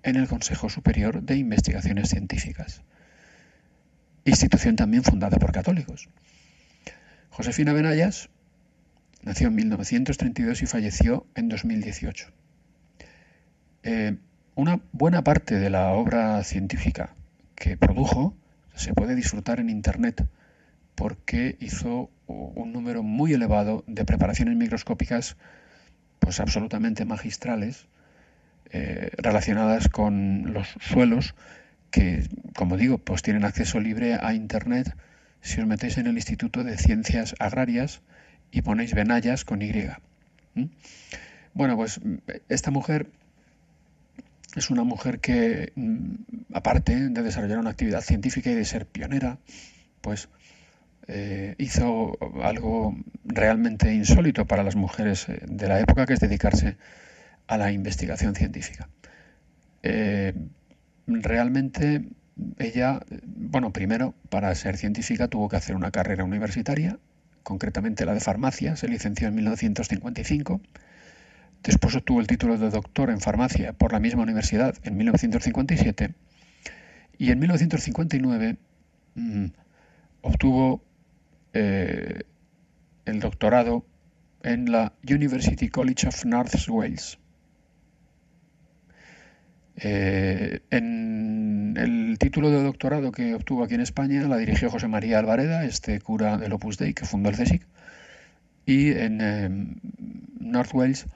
en 0.03 0.17
el 0.17 0.29
Consejo 0.29 0.69
Superior 0.69 1.23
de 1.23 1.37
Investigaciones 1.37 2.11
Científicas, 2.11 2.83
institución 4.25 4.77
también 4.77 5.03
fundada 5.03 5.39
por 5.39 5.53
católicos. 5.53 6.09
Josefina 7.31 7.73
Benayas 7.73 8.29
nació 9.27 9.49
en 9.49 9.57
1932 9.57 10.63
y 10.63 10.67
falleció 10.67 11.27
en 11.35 11.49
2018. 11.49 12.29
Eh, 13.83 14.17
una 14.55 14.81
buena 14.93 15.23
parte 15.25 15.57
de 15.57 15.69
la 15.69 15.91
obra 15.91 16.43
científica 16.45 17.11
que 17.57 17.77
produjo 17.77 18.35
se 18.77 18.95
puede 18.95 19.17
disfrutar 19.17 19.59
en 19.59 19.69
Internet 19.69 20.29
porque 20.95 21.57
hizo 21.61 22.09
un 22.29 22.73
número 22.73 23.03
muy 23.03 23.33
elevado 23.33 23.83
de 23.89 24.05
preparaciones 24.05 24.57
microscópicas 24.57 25.37
pues 26.21 26.39
absolutamente 26.39 27.05
magistrales 27.05 27.89
eh, 28.71 29.11
relacionadas 29.19 29.89
con 29.89 30.53
los 30.55 30.69
suelos 30.81 31.35
que, 31.91 32.29
como 32.55 32.77
digo, 32.77 32.99
pues 32.99 33.23
tienen 33.23 33.45
acceso 33.45 33.81
libre 33.81 34.15
a 34.15 34.35
Internet 34.35 34.97
si 35.41 35.61
os 35.61 35.67
metéis 35.67 35.99
en 35.99 36.07
el 36.07 36.15
Instituto 36.15 36.63
de 36.63 36.79
Ciencias 36.79 37.35
Agrarias 37.41 38.03
y 38.51 38.63
ponéis 38.63 38.95
Benayas 38.95 39.45
con 39.45 39.63
Y. 39.63 39.73
Bueno, 41.55 41.77
pues 41.77 42.01
esta 42.49 42.71
mujer 42.71 43.11
es 44.57 44.71
una 44.71 44.85
mujer 44.85 45.21
que, 45.21 45.73
mm, 45.75 46.55
aparte 46.55 47.11
de 47.11 47.23
desarrollar 47.23 47.59
una 47.59 47.71
actividad 47.71 48.01
científica 48.01 48.51
y 48.51 48.55
de 48.55 48.65
ser 48.65 48.87
pionera, 48.87 49.39
pues 50.01 50.29
eh, 51.09 51.55
hizo 51.59 52.19
algo 52.43 52.97
realmente 53.25 53.95
insólito 53.95 54.47
para 54.47 54.65
las 54.65 54.75
mujeres 54.75 55.29
eh, 55.29 55.41
de 55.47 55.69
la 55.69 55.81
época, 55.81 56.07
que 56.07 56.15
es 56.15 56.21
dedicarse 56.21 56.77
a 57.47 57.59
la 57.59 57.71
investigación 57.71 58.35
científica. 58.35 58.89
Eh, 59.83 60.35
realmente 61.07 62.09
ella, 62.59 63.01
bueno, 63.25 63.73
primero, 63.73 64.15
para 64.31 64.55
ser 64.55 64.77
científica 64.77 65.29
tuvo 65.29 65.49
que 65.49 65.57
hacer 65.57 65.77
una 65.77 65.91
carrera 65.91 66.25
universitaria, 66.25 66.99
concretamente 67.47 68.05
la 68.05 68.13
de 68.13 68.19
farmacia, 68.19 68.75
se 68.75 68.89
licenció 68.89 69.29
en 69.29 69.37
1955. 69.37 70.61
Después 71.63 71.95
obtuvo 71.95 72.21
el 72.21 72.27
título 72.27 72.59
de 72.59 72.71
doctor 72.71 73.09
en 73.09 73.21
farmacia 73.21 73.73
por 73.73 73.93
la 73.93 74.01
misma 74.01 74.25
universidad 74.25 74.75
en 74.83 74.97
1957 74.97 76.13
y 77.19 77.31
en 77.31 77.39
1959 77.39 78.57
mm, 79.15 79.47
obtuvo 80.23 80.83
eh, 81.53 82.25
el 83.05 83.21
doctorado 83.21 83.87
en 84.43 84.73
la 84.73 84.93
University 85.09 85.69
College 85.69 86.09
of 86.09 86.25
North 86.25 86.69
Wales. 86.69 87.17
Eh, 89.79 90.61
en 90.71 91.75
el 91.77 92.19
título 92.19 92.51
de 92.51 92.63
doctorado 92.63 93.13
que 93.13 93.35
obtuvo 93.35 93.63
aquí 93.63 93.75
en 93.75 93.83
España 93.83 94.27
la 94.27 94.39
dirigió 94.39 94.71
José 94.71 94.89
María 94.89 95.19
Alvareda, 95.19 95.65
este 95.65 96.01
cura 96.01 96.39
del 96.39 96.55
Opus 96.55 96.79
Dei 96.79 96.95
que 96.95 97.05
fundó 97.05 97.29
el 97.29 97.37
CSIC, 97.37 97.67
y 98.65 98.93
en 98.93 99.21
eh, 99.21 99.51
North 100.41 100.75
Wales, 100.75 101.07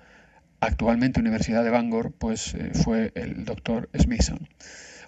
actualmente 0.60 1.20
Universidad 1.20 1.64
de 1.64 1.70
Bangor, 1.70 2.12
pues 2.12 2.54
eh, 2.54 2.72
fue 2.74 3.12
el 3.14 3.44
doctor 3.44 3.88
Smithson. 3.98 4.48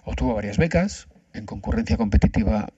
Obtuvo 0.03 0.33
varias 0.33 0.57
becas 0.57 1.07
en 1.33 1.45
concurrencia 1.45 1.97
competitiva 1.97 2.69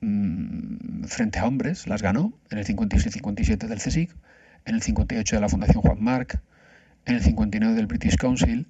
mmm, 0.00 1.04
frente 1.04 1.40
a 1.40 1.46
hombres, 1.46 1.88
las 1.88 2.02
ganó 2.02 2.32
en 2.50 2.58
el 2.58 2.66
56-57 2.66 3.66
del 3.66 3.78
CSIC, 3.78 4.14
en 4.64 4.74
el 4.76 4.82
58 4.82 5.36
de 5.36 5.40
la 5.40 5.48
Fundación 5.48 5.82
Juan 5.82 6.02
Marc, 6.02 6.40
en 7.06 7.16
el 7.16 7.22
59 7.22 7.74
del 7.74 7.86
British 7.86 8.16
Council, 8.16 8.66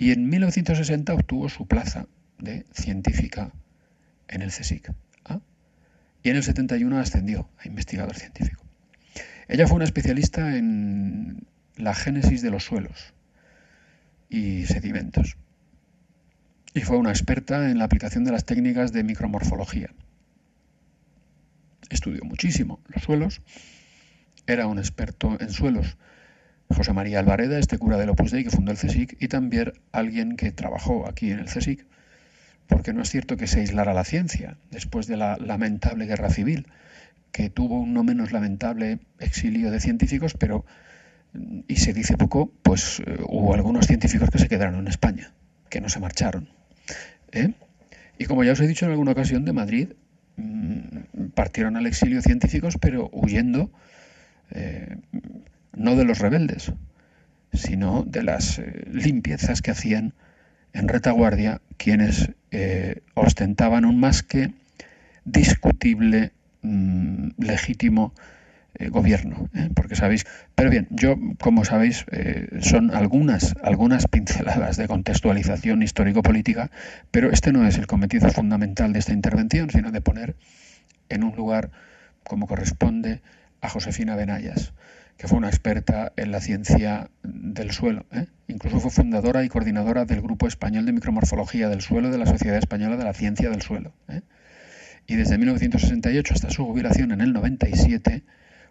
y 0.00 0.12
en 0.12 0.30
1960 0.30 1.12
obtuvo 1.12 1.50
su 1.50 1.66
plaza 1.66 2.06
de 2.38 2.64
científica 2.72 3.52
en 4.28 4.40
el 4.40 4.48
CSIC. 4.48 4.90
¿ah? 5.26 5.40
Y 6.22 6.30
en 6.30 6.36
el 6.36 6.42
71 6.42 6.98
ascendió 6.98 7.50
a 7.58 7.68
investigador 7.68 8.16
científico. 8.16 8.64
Ella 9.46 9.66
fue 9.66 9.76
una 9.76 9.84
especialista 9.84 10.56
en 10.56 11.46
la 11.76 11.94
génesis 11.94 12.40
de 12.40 12.50
los 12.50 12.64
suelos 12.64 13.12
y 14.30 14.64
sedimentos. 14.64 15.36
Y 16.72 16.80
fue 16.80 16.96
una 16.96 17.10
experta 17.10 17.70
en 17.70 17.76
la 17.76 17.84
aplicación 17.84 18.24
de 18.24 18.32
las 18.32 18.46
técnicas 18.46 18.92
de 18.92 19.04
micromorfología. 19.04 19.90
Estudió 21.90 22.24
muchísimo 22.24 22.80
los 22.88 23.02
suelos, 23.02 23.42
era 24.46 24.66
un 24.66 24.78
experto 24.78 25.36
en 25.38 25.50
suelos 25.50 25.98
José 26.74 26.92
María 26.92 27.18
Alvareda, 27.18 27.58
este 27.58 27.78
cura 27.78 27.98
del 27.98 28.10
Opus 28.10 28.30
Dei 28.30 28.44
que 28.44 28.50
fundó 28.50 28.70
el 28.72 28.78
CSIC, 28.78 29.16
y 29.20 29.28
también 29.28 29.72
alguien 29.92 30.36
que 30.36 30.52
trabajó 30.52 31.08
aquí 31.08 31.30
en 31.30 31.40
el 31.40 31.46
CSIC, 31.46 31.84
porque 32.68 32.92
no 32.92 33.02
es 33.02 33.10
cierto 33.10 33.36
que 33.36 33.46
se 33.46 33.60
aislara 33.60 33.92
la 33.92 34.04
ciencia 34.04 34.56
después 34.70 35.06
de 35.06 35.16
la 35.16 35.36
lamentable 35.36 36.06
guerra 36.06 36.30
civil, 36.30 36.66
que 37.32 37.50
tuvo 37.50 37.80
un 37.80 37.92
no 37.92 38.04
menos 38.04 38.32
lamentable 38.32 39.00
exilio 39.18 39.70
de 39.70 39.80
científicos, 39.80 40.34
pero, 40.34 40.64
y 41.66 41.76
se 41.76 41.92
dice 41.92 42.16
poco, 42.16 42.52
pues 42.62 43.00
eh, 43.00 43.18
hubo 43.26 43.54
algunos 43.54 43.86
científicos 43.86 44.30
que 44.30 44.38
se 44.38 44.48
quedaron 44.48 44.76
en 44.76 44.88
España, 44.88 45.32
que 45.68 45.80
no 45.80 45.88
se 45.88 46.00
marcharon. 46.00 46.48
¿eh? 47.32 47.52
Y 48.18 48.26
como 48.26 48.44
ya 48.44 48.52
os 48.52 48.60
he 48.60 48.66
dicho 48.66 48.84
en 48.84 48.92
alguna 48.92 49.12
ocasión 49.12 49.44
de 49.44 49.52
Madrid, 49.52 49.88
mm, 50.36 51.30
partieron 51.34 51.76
al 51.76 51.86
exilio 51.86 52.22
científicos, 52.22 52.78
pero 52.80 53.10
huyendo 53.12 53.70
eh, 54.50 54.96
no 55.74 55.96
de 55.96 56.04
los 56.04 56.18
rebeldes, 56.18 56.72
sino 57.52 58.04
de 58.06 58.22
las 58.22 58.58
eh, 58.58 58.84
limpiezas 58.90 59.62
que 59.62 59.70
hacían 59.70 60.14
en 60.72 60.88
retaguardia 60.88 61.60
quienes 61.76 62.30
eh, 62.50 63.02
ostentaban 63.14 63.84
un 63.84 63.98
más 63.98 64.22
que 64.22 64.52
discutible 65.24 66.32
mm, 66.62 67.30
legítimo 67.38 68.14
eh, 68.74 68.88
gobierno, 68.88 69.48
porque 69.74 69.96
sabéis, 69.96 70.26
pero 70.54 70.70
bien, 70.70 70.86
yo 70.90 71.16
como 71.40 71.64
sabéis 71.64 72.06
son 72.60 72.94
algunas 72.94 73.56
algunas 73.64 74.06
pinceladas 74.06 74.76
de 74.76 74.86
contextualización 74.86 75.82
histórico-política, 75.82 76.70
pero 77.10 77.32
este 77.32 77.52
no 77.52 77.66
es 77.66 77.78
el 77.78 77.88
cometido 77.88 78.30
fundamental 78.30 78.92
de 78.92 79.00
esta 79.00 79.12
intervención, 79.12 79.70
sino 79.70 79.90
de 79.90 80.00
poner 80.00 80.36
en 81.08 81.24
un 81.24 81.34
lugar 81.34 81.72
como 82.22 82.46
corresponde 82.46 83.22
a 83.60 83.68
Josefina 83.68 84.14
Benayas 84.14 84.72
que 85.20 85.28
fue 85.28 85.36
una 85.36 85.48
experta 85.48 86.14
en 86.16 86.32
la 86.32 86.40
ciencia 86.40 87.10
del 87.22 87.72
suelo. 87.72 88.06
¿eh? 88.10 88.28
Incluso 88.48 88.80
fue 88.80 88.90
fundadora 88.90 89.44
y 89.44 89.50
coordinadora 89.50 90.06
del 90.06 90.22
Grupo 90.22 90.46
Español 90.46 90.86
de 90.86 90.94
Micromorfología 90.94 91.68
del 91.68 91.82
Suelo 91.82 92.10
de 92.10 92.16
la 92.16 92.24
Sociedad 92.24 92.56
Española 92.56 92.96
de 92.96 93.04
la 93.04 93.12
Ciencia 93.12 93.50
del 93.50 93.60
Suelo. 93.60 93.92
¿eh? 94.08 94.22
Y 95.06 95.16
desde 95.16 95.36
1968 95.36 96.32
hasta 96.32 96.48
su 96.48 96.64
jubilación 96.64 97.12
en 97.12 97.20
el 97.20 97.34
97 97.34 98.24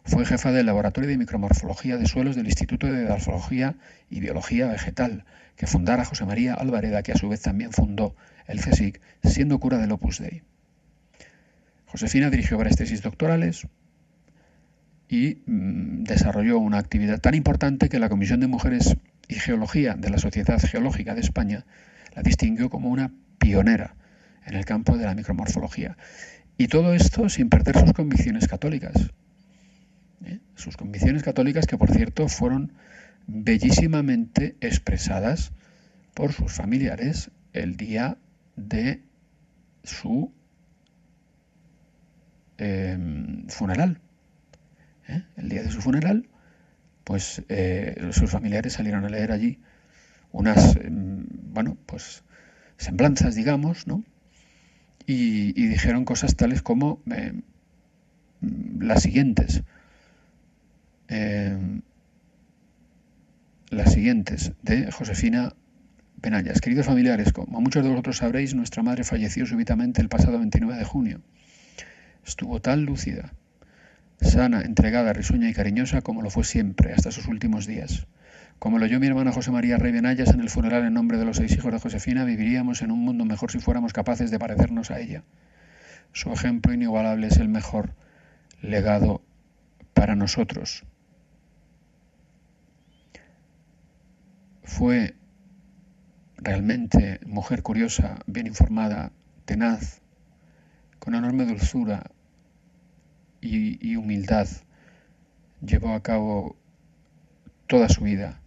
fue 0.04 0.26
jefa 0.26 0.52
del 0.52 0.66
Laboratorio 0.66 1.08
de 1.08 1.20
Micromorfología 1.20 1.98
de 1.98 2.08
Suelos 2.08 2.36
del 2.36 2.48
Instituto 2.48 2.88
de 2.88 3.04
Edafología 3.04 3.76
y 4.10 4.20
Biología 4.20 4.66
Vegetal, 4.70 5.26
que 5.56 5.68
fundara 5.68 6.04
José 6.04 6.26
María 6.26 6.56
Alvareda, 6.56 7.04
que 7.04 7.12
a 7.12 7.16
su 7.16 7.30
vez 7.30 7.44
también 7.44 7.74
fundó 7.74 8.16
el 8.48 8.60
CSIC, 8.60 9.00
siendo 9.24 9.60
cura 9.60 9.78
del 9.78 9.92
Opus 9.92 10.18
Dei. 10.18 10.42
Josefina 11.86 12.32
dirigió 12.32 12.58
varias 12.58 12.78
tesis 12.78 13.04
doctorales, 13.04 13.68
y 15.10 15.42
mm, 15.48 16.04
desarrolló 16.04 16.60
una 16.60 16.78
actividad 16.78 17.20
tan 17.20 17.34
importante 17.34 17.90
que 17.90 18.00
la 18.00 18.10
Comisión 18.10 18.40
de 18.40 18.48
Mujeres 18.48 18.96
y 19.28 19.36
Geología 19.36 19.96
de 19.96 20.10
la 20.12 20.20
Sociedad 20.20 20.60
Geológica 20.62 21.16
de 21.16 21.22
España 21.22 21.66
la 22.16 22.22
distinguió 22.22 22.70
como 22.70 22.90
una 22.90 23.12
pionera 23.40 23.96
en 24.46 24.56
el 24.56 24.66
campo 24.66 24.98
de 24.98 25.06
la 25.06 25.16
micromorfología. 25.16 25.98
Y 26.58 26.68
todo 26.68 26.94
esto 26.94 27.28
sin 27.30 27.50
perder 27.50 27.80
sus 27.80 27.94
convicciones 27.94 28.48
católicas. 28.48 29.10
¿eh? 30.26 30.40
Sus 30.56 30.78
convicciones 30.78 31.24
católicas 31.24 31.66
que, 31.66 31.78
por 31.78 31.92
cierto, 31.92 32.28
fueron 32.28 32.74
bellísimamente 33.28 34.56
expresadas 34.62 35.52
por 36.14 36.34
sus 36.34 36.52
familiares 36.52 37.32
el 37.54 37.78
día 37.78 38.18
de 38.56 39.02
su 39.84 40.32
em, 42.58 43.48
funeral. 43.48 44.02
¿Eh? 45.10 45.24
el 45.38 45.50
día 45.50 45.64
de 45.64 45.72
su 45.72 45.82
funeral, 45.82 46.28
pues 47.04 47.44
eh, 47.50 48.10
sus 48.12 48.32
familiares 48.32 48.74
salieron 48.74 49.06
a 49.06 49.10
leer 49.10 49.32
allí 49.32 49.60
unas, 50.32 50.76
em, 50.78 51.26
bueno, 51.54 51.78
pues 51.86 52.24
semblanzas, 52.78 53.36
digamos, 53.36 53.88
¿no? 53.88 54.04
Y, 55.06 55.54
dijeron 55.68 56.06
cosas 56.06 56.36
tales 56.36 56.62
como 56.62 57.02
em, 57.08 57.42
las 58.80 59.02
siguientes. 59.02 59.64
Em, 61.08 61.82
las 63.70 63.94
siguientes, 63.94 64.54
de 64.62 64.92
Josefina 64.92 65.54
Penallas. 66.22 66.62
Queridos 66.62 66.86
familiares, 66.86 67.34
como 67.34 67.62
muchos 67.62 67.84
de 67.84 67.90
vosotros 67.90 68.18
sabréis, 68.18 68.54
nuestra 68.54 68.84
madre 68.84 69.04
falleció 69.04 69.46
súbitamente 69.46 70.02
el 70.02 70.10
pasado 70.10 70.38
29 70.38 70.78
de 70.78 70.86
junio. 70.86 71.22
Estuvo 72.26 72.62
tan 72.62 72.86
lúcida, 72.86 73.34
sana, 74.22 74.62
entregada, 74.62 75.14
risueña 75.14 75.50
y 75.50 75.54
cariñosa 75.54 76.02
como 76.02 76.22
lo 76.22 76.30
fue 76.30 76.44
siempre, 76.44 76.94
hasta 76.94 77.12
sus 77.12 77.28
últimos 77.28 77.66
días. 77.66 78.08
Como 78.60 78.78
lo 78.78 78.86
oyó 78.86 79.00
mi 79.00 79.08
hermana 79.08 79.32
José 79.32 79.52
María 79.52 79.78
Rey 79.78 79.94
Benayas 79.94 80.34
en 80.34 80.42
el 80.42 80.50
funeral 80.50 80.86
en 80.86 80.94
nombre 80.94 81.18
de 81.18 81.26
los 81.26 81.38
seis 81.38 81.54
hijos 81.54 81.72
de 81.72 81.80
Josefina, 81.80 82.26
viviríamos 82.26 82.82
en 82.82 82.92
un 82.92 83.00
mundo 83.00 83.24
mejor 83.24 83.52
si 83.52 83.60
fuéramos 83.60 83.94
capaces 83.94 84.32
de 84.32 84.40
parecernos 84.40 84.92
a 84.92 85.00
ella. 85.00 85.24
Su 86.12 86.32
ejemplo 86.32 86.74
inigualable 86.74 87.28
es 87.28 87.38
el 87.38 87.48
mejor 87.48 87.94
legado 88.62 89.22
para 89.94 90.16
nosotros. 90.16 90.84
Fue 94.64 95.16
realmente 96.38 97.20
mujer 97.26 97.64
curiosa, 97.64 98.20
bien 98.28 98.48
informada, 98.48 99.12
tenaz, 99.46 100.02
con 101.00 101.16
enorme 101.16 101.46
dulzura, 101.46 102.12
y, 103.42 103.96
humildad 103.96 104.48
llevó 105.62 105.94
a 105.94 106.02
cabo 106.02 106.56
toda 107.68 107.90
su 107.90 108.04
vida, 108.04 108.42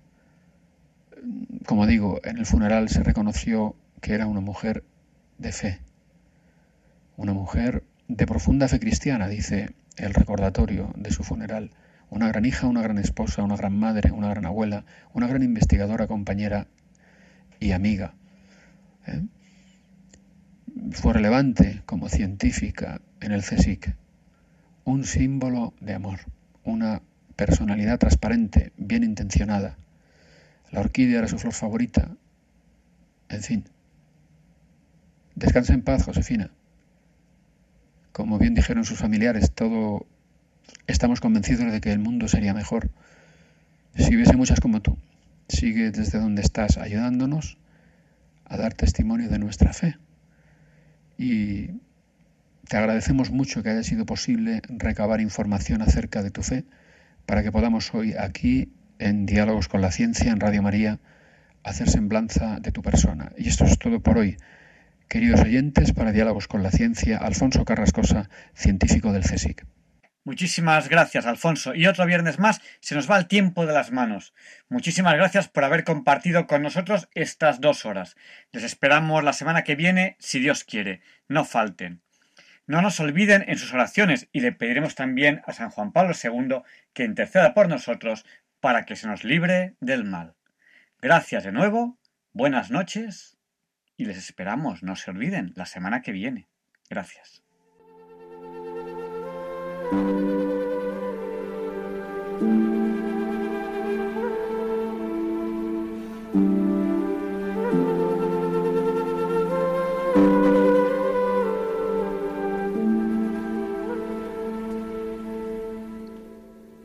como 1.66 1.86
digo, 1.86 2.20
en 2.24 2.39
el 2.39 2.47
funeral 2.47 2.89
se 2.89 3.02
reconoció 3.02 3.77
que 4.01 4.14
era 4.14 4.27
una 4.27 4.40
mujer 4.40 4.85
de 5.39 5.52
fe, 5.52 5.81
una 7.16 7.32
mujer 7.32 7.85
de 8.09 8.27
profunda 8.27 8.69
fe 8.69 8.81
cristiana, 8.81 9.28
dice 9.28 9.74
el 9.97 10.14
recordatorio 10.14 10.93
de 10.97 11.10
su 11.10 11.23
funeral, 11.23 11.70
una 12.10 12.28
gran 12.28 12.44
hija, 12.44 12.66
una 12.66 12.82
gran 12.82 12.98
esposa, 12.98 13.43
una 13.43 13.56
gran 13.56 13.78
madre, 13.78 14.10
una 14.10 14.28
gran 14.28 14.44
abuela, 14.47 14.85
una 15.14 15.27
gran 15.27 15.43
investigadora, 15.43 16.06
compañera 16.06 16.66
y 17.60 17.73
amiga. 17.73 18.14
¿eh? 19.06 19.23
Fue 20.90 21.12
relevante 21.12 21.82
como 21.86 22.09
científica 22.09 23.01
en 23.20 23.32
el 23.32 23.43
CSIC, 23.43 23.94
un 24.85 25.05
símbolo 25.05 25.75
de 25.81 25.95
amor, 25.95 26.21
una 26.65 27.03
personalidad 27.37 27.99
transparente, 27.99 28.73
bien 28.77 29.05
intencionada. 29.05 29.77
La 30.71 30.81
orquídea 30.81 31.19
era 31.19 31.29
su 31.29 31.39
flor 31.39 31.53
favorita. 31.53 32.17
En 33.29 33.43
fin. 33.43 33.65
Descansa 35.35 35.75
en 35.75 35.83
paz, 35.83 36.05
Josefina. 36.05 36.51
Como 38.13 38.39
bien 38.39 38.55
dijeron 38.55 38.85
sus 38.85 38.99
familiares, 38.99 39.53
todo 39.53 40.07
estamos 40.87 41.21
convencidos 41.21 41.73
de 41.73 41.81
que 41.81 41.93
el 41.93 41.99
mundo 41.99 42.29
sería 42.29 42.55
mejor 42.55 42.91
si 43.97 44.15
hubiese 44.15 44.37
muchas 44.37 44.61
como 44.61 44.81
tú. 44.81 44.97
Sigue 45.49 45.91
desde 45.91 46.19
donde 46.19 46.43
estás 46.43 46.79
ayudándonos 46.79 47.59
a 48.45 48.57
dar 48.57 48.75
testimonio 48.75 49.29
de 49.29 49.39
nuestra 49.39 49.73
fe. 49.73 49.97
Y 51.19 51.71
te 52.68 52.76
agradecemos 52.76 53.30
mucho 53.30 53.62
que 53.62 53.70
haya 53.70 53.82
sido 53.82 54.06
posible 54.06 54.62
recabar 54.68 55.20
información 55.20 55.82
acerca 55.82 56.22
de 56.22 56.30
tu 56.30 56.43
fe 56.43 56.64
para 57.26 57.43
que 57.43 57.52
podamos 57.52 57.94
hoy 57.94 58.14
aquí, 58.18 58.72
en 58.98 59.26
Diálogos 59.26 59.68
con 59.68 59.80
la 59.80 59.90
Ciencia, 59.90 60.30
en 60.30 60.40
Radio 60.40 60.62
María, 60.62 61.01
hacer 61.64 61.89
semblanza 61.89 62.60
de 62.60 62.72
tu 62.72 62.82
persona. 62.82 63.32
Y 63.36 63.48
esto 63.48 63.64
es 63.64 63.78
todo 63.78 64.01
por 64.01 64.18
hoy. 64.18 64.36
Queridos 65.09 65.40
oyentes, 65.40 65.93
para 65.93 66.12
Diálogos 66.12 66.48
con 66.48 66.62
la 66.62 66.70
Ciencia, 66.70 67.18
Alfonso 67.18 67.64
Carrascosa, 67.64 68.30
científico 68.55 69.12
del 69.12 69.22
CSIC. 69.22 69.66
Muchísimas 70.24 70.89
gracias, 70.89 71.26
Alfonso. 71.26 71.74
Y 71.74 71.86
otro 71.86 72.06
viernes 72.06 72.39
más 72.39 72.60
se 72.80 72.94
nos 72.94 73.10
va 73.10 73.18
el 73.18 73.26
tiempo 73.26 73.66
de 73.66 73.72
las 73.72 73.90
manos. 73.90 74.32
Muchísimas 74.68 75.14
gracias 75.14 75.48
por 75.48 75.64
haber 75.64 75.82
compartido 75.82 76.47
con 76.47 76.62
nosotros 76.62 77.09
estas 77.14 77.60
dos 77.60 77.84
horas. 77.84 78.14
Les 78.52 78.62
esperamos 78.62 79.24
la 79.24 79.32
semana 79.32 79.64
que 79.64 79.74
viene, 79.74 80.16
si 80.20 80.39
Dios 80.39 80.62
quiere. 80.62 81.01
No 81.28 81.44
falten. 81.44 82.02
No 82.66 82.80
nos 82.80 83.01
olviden 83.01 83.44
en 83.48 83.59
sus 83.59 83.72
oraciones 83.72 84.28
y 84.32 84.40
le 84.40 84.52
pediremos 84.52 84.94
también 84.94 85.43
a 85.47 85.52
San 85.52 85.70
Juan 85.70 85.93
Pablo 85.93 86.14
II 86.20 86.62
que 86.93 87.05
interceda 87.05 87.55
por 87.55 87.68
nosotros 87.68 88.24
para 88.60 88.84
que 88.84 88.97
se 88.97 89.09
nos 89.09 89.24
libre 89.24 89.74
del 89.80 90.05
mal. 90.05 90.34
Gracias 91.01 91.44
de 91.44 91.52
nuevo, 91.52 91.98
buenas 92.32 92.70
noches 92.70 93.36
y 93.97 94.05
les 94.05 94.16
esperamos, 94.16 94.82
no 94.82 94.97
se 94.97 95.10
olviden, 95.10 95.52
la 95.56 95.66
semana 95.66 96.02
que 96.02 96.12
viene. 96.12 96.48
Gracias. 96.89 97.43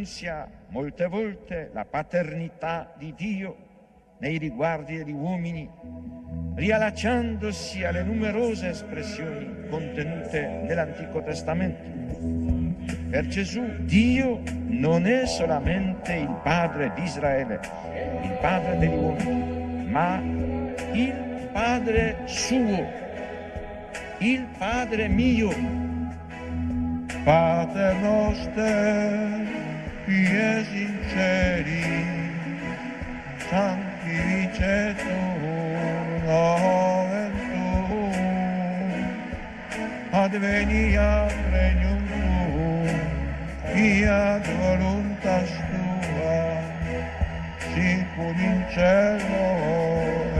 Annunzia 0.00 0.48
molte 0.68 1.06
volte 1.08 1.70
la 1.74 1.84
paternità 1.84 2.94
di 2.96 3.12
Dio 3.14 3.56
nei 4.18 4.38
riguardi 4.38 4.96
degli 4.96 5.12
uomini, 5.12 5.68
riallacciandosi 6.54 7.84
alle 7.84 8.02
numerose 8.02 8.70
espressioni 8.70 9.68
contenute 9.68 10.62
nell'Antico 10.66 11.22
Testamento. 11.22 11.82
Per 13.10 13.26
Gesù 13.26 13.62
Dio 13.80 14.40
non 14.68 15.06
è 15.06 15.26
solamente 15.26 16.14
il 16.14 16.40
Padre 16.42 16.92
di 16.94 17.02
Israele, 17.02 17.60
il 18.22 18.38
Padre 18.40 18.78
degli 18.78 18.94
uomini, 18.94 19.84
ma 19.90 20.18
il 20.92 21.48
Padre 21.52 22.22
suo, 22.24 22.86
il 24.18 24.46
Padre 24.56 25.08
mio, 25.08 25.50
Pater 27.24 27.94
noster, 27.96 29.69
qui 30.10 30.26
sinceri, 30.70 31.86
sanctificetur 33.48 35.06
nomen 36.26 37.34
tuum, 37.50 38.14
adveniat 40.22 41.34
regnum 41.52 42.02
tuum, 42.10 42.98
fiat 43.70 44.44
voluntas 44.58 45.50
tua, 45.70 46.38
sicur 47.70 48.36
in 48.48 48.58
cielo 48.74 49.46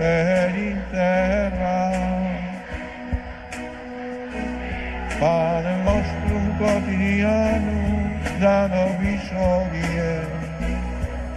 et 0.03 0.55
in 0.69 0.79
terra. 0.91 1.81
Pane 5.21 5.75
nostrum 5.85 6.47
quotidianum 6.59 7.80
vitano 8.41 8.97
visorie, 8.97 10.25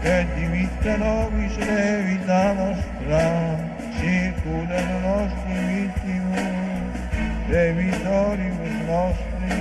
e 0.03 0.25
di 0.35 0.45
vitano 0.45 1.30
visere 1.34 2.03
vita 2.03 2.53
nostra, 2.53 3.59
sicurano 3.99 4.99
nostri 4.99 5.53
vittimus, 5.67 6.95
e 7.49 7.73
vitoribus 7.73 8.75
nostri, 8.88 9.51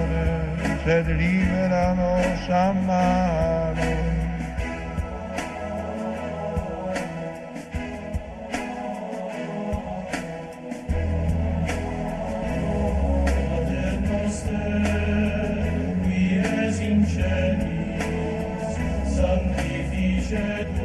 sed 0.82 1.06
libera 1.06 1.94
nos 1.94 2.48
a 2.48 2.72
malo. 2.72 4.05
Sanctificetur 20.26 20.66
nos 20.72 20.75